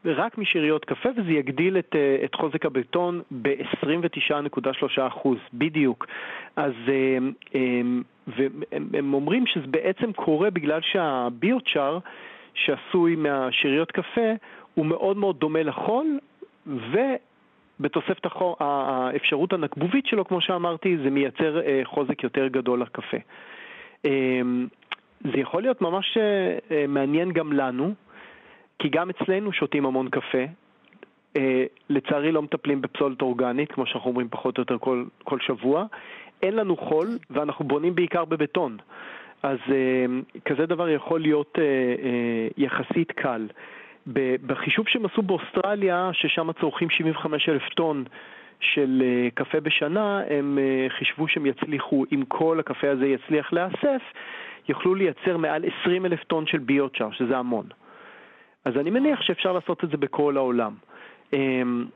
רק 0.05 0.39
משאריות 0.39 0.85
קפה, 0.85 1.09
וזה 1.17 1.31
יגדיל 1.33 1.79
את, 1.79 1.91
אה, 1.95 2.17
את 2.25 2.35
חוזק 2.35 2.67
הבטון 2.67 3.23
ב-29.3 3.43 5.29
בדיוק. 5.55 6.07
אז 6.57 6.73
הם, 7.55 8.63
הם 8.95 9.15
אומרים 9.15 9.47
שזה 9.47 9.67
בעצם 9.67 10.13
קורה 10.13 10.51
בגלל 10.51 10.81
שהביוטשאר, 10.83 11.99
שעשוי 12.55 13.17
מהשאריות 13.17 13.93
קפה, 13.93 14.31
הוא 14.75 14.87
מאוד 14.87 15.17
מאוד 15.17 15.39
דומה 15.39 15.63
לחול, 15.63 16.19
ובתוספת 16.67 18.27
החור, 18.27 18.57
האפשרות 18.61 19.53
הנקבובית 19.53 20.07
שלו, 20.07 20.25
כמו 20.25 20.41
שאמרתי, 20.41 20.97
זה 20.97 21.11
מייצר 21.11 21.61
אה, 21.61 21.81
חוזק 21.85 22.23
יותר 22.23 22.49
גדול 22.49 22.83
לקפה. 22.83 23.17
זה 25.33 25.39
יכול 25.41 25.63
להיות 25.63 25.81
ממש 25.81 26.19
אה, 26.71 26.87
מעניין 26.89 27.33
גם 27.33 27.53
לנו, 27.53 27.95
כי 28.79 28.89
גם 28.89 29.11
אצלנו 29.11 29.53
שותים 29.53 29.87
המון 29.87 30.09
קפה. 30.09 30.45
Uh, 31.39 31.41
לצערי 31.91 32.33
לא 32.33 32.43
מטפלים 32.43 32.81
בפסולת 32.81 33.23
אורגנית, 33.23 33.73
כמו 33.73 33.87
שאנחנו 33.87 34.11
אומרים 34.11 34.29
פחות 34.29 34.59
או 34.59 34.63
יותר 34.63 34.79
כל, 34.79 35.05
כל 35.25 35.39
שבוע. 35.41 35.87
אין 36.43 36.57
לנו 36.57 36.77
חול, 36.77 37.09
ואנחנו 37.31 37.65
בונים 37.65 37.95
בעיקר 37.95 38.25
בבטון. 38.25 38.77
אז 39.43 39.59
uh, 39.67 40.41
כזה 40.45 40.67
דבר 40.67 40.89
יכול 40.89 41.21
להיות 41.21 41.53
uh, 41.55 41.59
uh, 41.59 42.63
יחסית 42.63 43.13
קל. 43.13 43.47
בחישוב 44.47 44.89
שהם 44.89 45.07
עשו 45.07 45.23
באוסטרליה, 45.23 46.11
ששם 46.13 46.53
צורכים 46.61 46.91
75 46.91 47.49
אלף 47.49 47.69
טון 47.69 48.05
של 48.61 49.03
uh, 49.03 49.35
קפה 49.35 49.61
בשנה, 49.61 50.21
הם 50.31 50.59
uh, 50.59 50.93
חישבו 50.93 51.29
שהם 51.29 51.47
יצליחו, 51.47 52.05
אם 52.13 52.23
כל 52.29 52.61
הקפה 52.61 52.91
הזה 52.91 53.07
יצליח 53.07 53.53
להיאסף, 53.53 54.03
יוכלו 54.69 54.95
לייצר 54.95 55.37
מעל 55.37 55.65
20 55.83 56.07
אלף 56.07 56.25
טון 56.25 56.47
של 56.47 56.59
ביוטשאר, 56.59 57.11
שזה 57.11 57.39
המון. 57.39 57.67
אז 58.65 58.77
אני 58.81 58.91
מניח 58.91 59.23
שאפשר 59.23 59.53
לעשות 59.53 59.85
את 59.85 59.91
זה 59.91 59.97
בכל 59.97 60.37
העולם. 60.37 60.75
אמ, 61.33 61.87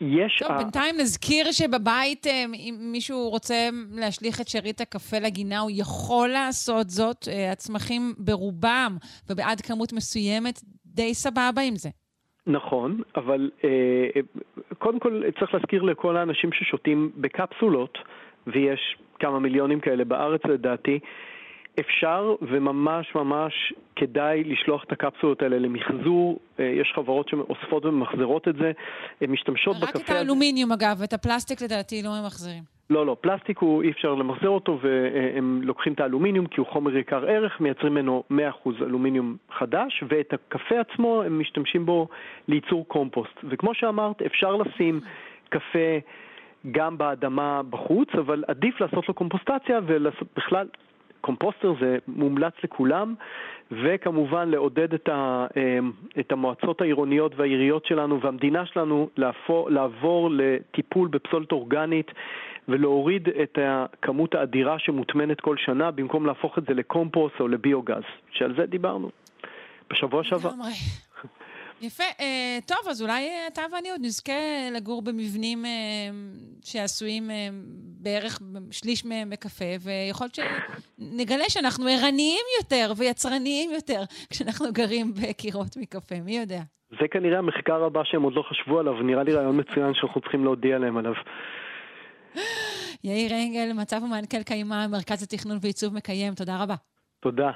יש... 0.00 0.42
טוב, 0.42 0.52
ה... 0.52 0.58
בינתיים 0.58 0.94
נזכיר 0.98 1.52
שבבית, 1.52 2.26
אה, 2.26 2.44
אם 2.54 2.74
מישהו 2.92 3.28
רוצה 3.28 3.54
להשליך 3.92 4.40
את 4.40 4.48
שארית 4.48 4.80
הקפה 4.80 5.18
לגינה, 5.18 5.58
הוא 5.58 5.70
יכול 5.74 6.28
לעשות 6.28 6.88
זאת. 6.88 7.28
אה, 7.28 7.52
הצמחים 7.52 8.14
ברובם 8.18 8.96
ובעד 9.30 9.60
כמות 9.60 9.92
מסוימת 9.92 10.60
די 10.86 11.14
סבבה 11.14 11.62
עם 11.68 11.76
זה. 11.76 11.88
נכון, 12.46 13.02
אבל 13.16 13.50
אה, 13.64 14.20
קודם 14.78 14.98
כל 14.98 15.22
צריך 15.38 15.54
להזכיר 15.54 15.82
לכל 15.82 16.16
האנשים 16.16 16.52
ששותים 16.52 17.10
בקפסולות, 17.16 17.98
ויש 18.46 18.96
כמה 19.18 19.38
מיליונים 19.38 19.80
כאלה 19.80 20.04
בארץ 20.04 20.40
לדעתי, 20.44 20.98
אפשר 21.80 22.34
וממש 22.42 23.14
ממש 23.14 23.72
כדאי 23.96 24.44
לשלוח 24.44 24.84
את 24.84 24.92
הקפסולות 24.92 25.42
האלה 25.42 25.58
למחזור. 25.58 26.38
אה, 26.60 26.64
יש 26.64 26.92
חברות 26.94 27.28
שאוספות 27.28 27.84
וממחזרות 27.84 28.48
את 28.48 28.54
זה. 28.56 28.72
הן 29.20 29.30
משתמשות 29.30 29.76
בקפה... 29.76 29.98
רק 29.98 30.04
את 30.04 30.10
האלומיניום 30.10 30.72
אגב, 30.72 31.02
את 31.02 31.12
הפלסטיק 31.12 31.62
לדעתי 31.62 32.02
לא 32.02 32.10
ממחזרים. 32.22 32.80
לא, 32.90 33.06
לא, 33.06 33.16
פלסטיק 33.20 33.58
הוא, 33.58 33.82
אי 33.82 33.90
אפשר 33.90 34.14
למחזר 34.14 34.48
אותו 34.48 34.78
והם 34.82 35.60
לוקחים 35.62 35.92
את 35.92 36.00
האלומיניום 36.00 36.46
כי 36.46 36.60
הוא 36.60 36.66
חומר 36.66 36.96
יקר 36.96 37.24
ערך, 37.26 37.60
מייצרים 37.60 37.94
ממנו 37.94 38.22
100% 38.30 38.34
אלומיניום 38.80 39.36
חדש 39.58 40.04
ואת 40.08 40.32
הקפה 40.32 40.74
עצמו 40.80 41.22
הם 41.22 41.40
משתמשים 41.40 41.86
בו 41.86 42.08
לייצור 42.48 42.88
קומפוסט. 42.88 43.34
וכמו 43.48 43.74
שאמרת, 43.74 44.22
אפשר 44.22 44.56
לשים 44.56 45.00
קפה 45.48 45.98
גם 46.70 46.98
באדמה 46.98 47.62
בחוץ, 47.70 48.08
אבל 48.14 48.44
עדיף 48.48 48.80
לעשות 48.80 49.08
לו 49.08 49.14
קומפוסטציה 49.14 49.80
ובכלל 49.86 50.66
קומפוסטר 51.20 51.74
זה 51.80 51.98
מומלץ 52.08 52.52
לכולם, 52.64 53.14
וכמובן 53.70 54.48
לעודד 54.48 54.94
את, 54.94 55.08
ה, 55.08 55.46
אמ, 55.56 55.92
את 56.20 56.32
המועצות 56.32 56.80
העירוניות 56.80 57.32
והעיריות 57.36 57.86
שלנו 57.86 58.20
והמדינה 58.20 58.66
שלנו 58.66 59.08
לעבור, 59.16 59.70
לעבור 59.70 60.30
לטיפול 60.32 61.08
בפסולת 61.08 61.52
אורגנית 61.52 62.10
ולהוריד 62.68 63.28
את 63.28 63.58
הכמות 63.62 64.34
האדירה 64.34 64.78
שמוטמנת 64.78 65.40
כל 65.40 65.56
שנה 65.56 65.90
במקום 65.90 66.26
להפוך 66.26 66.58
את 66.58 66.64
זה 66.68 66.74
לקומפוסט 66.74 67.40
או 67.40 67.48
לביוגז, 67.48 68.02
שעל 68.30 68.54
זה 68.56 68.66
דיברנו 68.66 69.10
בשבוע 69.90 70.24
שעבר. 70.24 70.50
יפה. 71.80 72.04
Uh, 72.18 72.22
טוב, 72.66 72.78
אז 72.90 73.02
אולי 73.02 73.28
uh, 73.28 73.52
אתה 73.52 73.62
ואני 73.72 73.90
עוד 73.90 74.00
נזכה 74.04 74.32
לגור 74.72 75.02
במבנים 75.02 75.64
uh, 75.64 75.68
שעשויים 76.64 77.30
uh, 77.30 77.32
בערך 78.02 78.40
שליש 78.70 79.04
מהם 79.04 79.30
מקפה, 79.30 79.64
ויכול 79.80 80.24
להיות 80.26 80.38
שנגלה 80.98 81.44
שאנחנו 81.48 81.86
ערניים 81.86 82.44
יותר 82.60 82.92
ויצרניים 82.96 83.70
יותר 83.70 84.02
כשאנחנו 84.30 84.72
גרים 84.72 85.12
בקירות 85.14 85.76
מקפה, 85.76 86.14
מי 86.24 86.38
יודע? 86.38 86.60
זה 86.90 87.08
כנראה 87.10 87.38
המחקר 87.38 87.84
הבא 87.84 88.00
שהם 88.04 88.22
עוד 88.22 88.32
לא 88.32 88.42
חשבו 88.50 88.78
עליו, 88.78 89.02
נראה 89.02 89.22
לי 89.22 89.32
רעיון 89.32 89.60
מצוין 89.60 89.94
שאנחנו 89.94 90.20
צריכים 90.20 90.44
להודיע 90.44 90.78
להם 90.78 90.96
עליו. 90.96 91.12
יאיר 93.04 93.32
אנגל, 93.32 93.72
מצב 93.72 94.02
ומנכ"ל 94.02 94.42
קיימה, 94.42 94.88
מרכז 94.88 95.22
התכנון 95.22 95.58
ועיצוב 95.60 95.94
מקיים, 95.94 96.34
תודה 96.34 96.62
רבה. 96.62 96.74
תודה. 97.20 97.50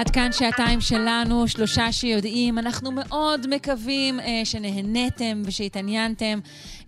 עד 0.00 0.10
כאן 0.10 0.32
שעתיים 0.32 0.80
שלנו, 0.80 1.48
שלושה 1.48 1.92
שיודעים. 1.92 2.58
אנחנו 2.58 2.90
מאוד 2.92 3.46
מקווים 3.50 4.20
אה, 4.20 4.40
שנהניתם 4.44 5.42
ושהתעניינתם. 5.44 6.38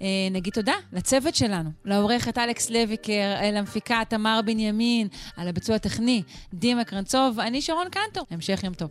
אה, 0.02 0.06
נגיד 0.30 0.52
תודה 0.52 0.74
לצוות 0.92 1.34
שלנו, 1.34 1.70
לעורכת 1.84 2.38
אלכס 2.38 2.70
לויקר, 2.70 3.34
למפיקה 3.52 4.02
תמר 4.08 4.40
בנימין, 4.44 5.08
על 5.36 5.48
הביצוע 5.48 5.76
הטכני, 5.76 6.22
דימה 6.54 6.84
קרנצוב, 6.84 7.40
אני 7.40 7.62
שרון 7.62 7.86
קנטור. 7.90 8.24
המשך 8.30 8.64
יום 8.64 8.74
טוב. 8.74 8.90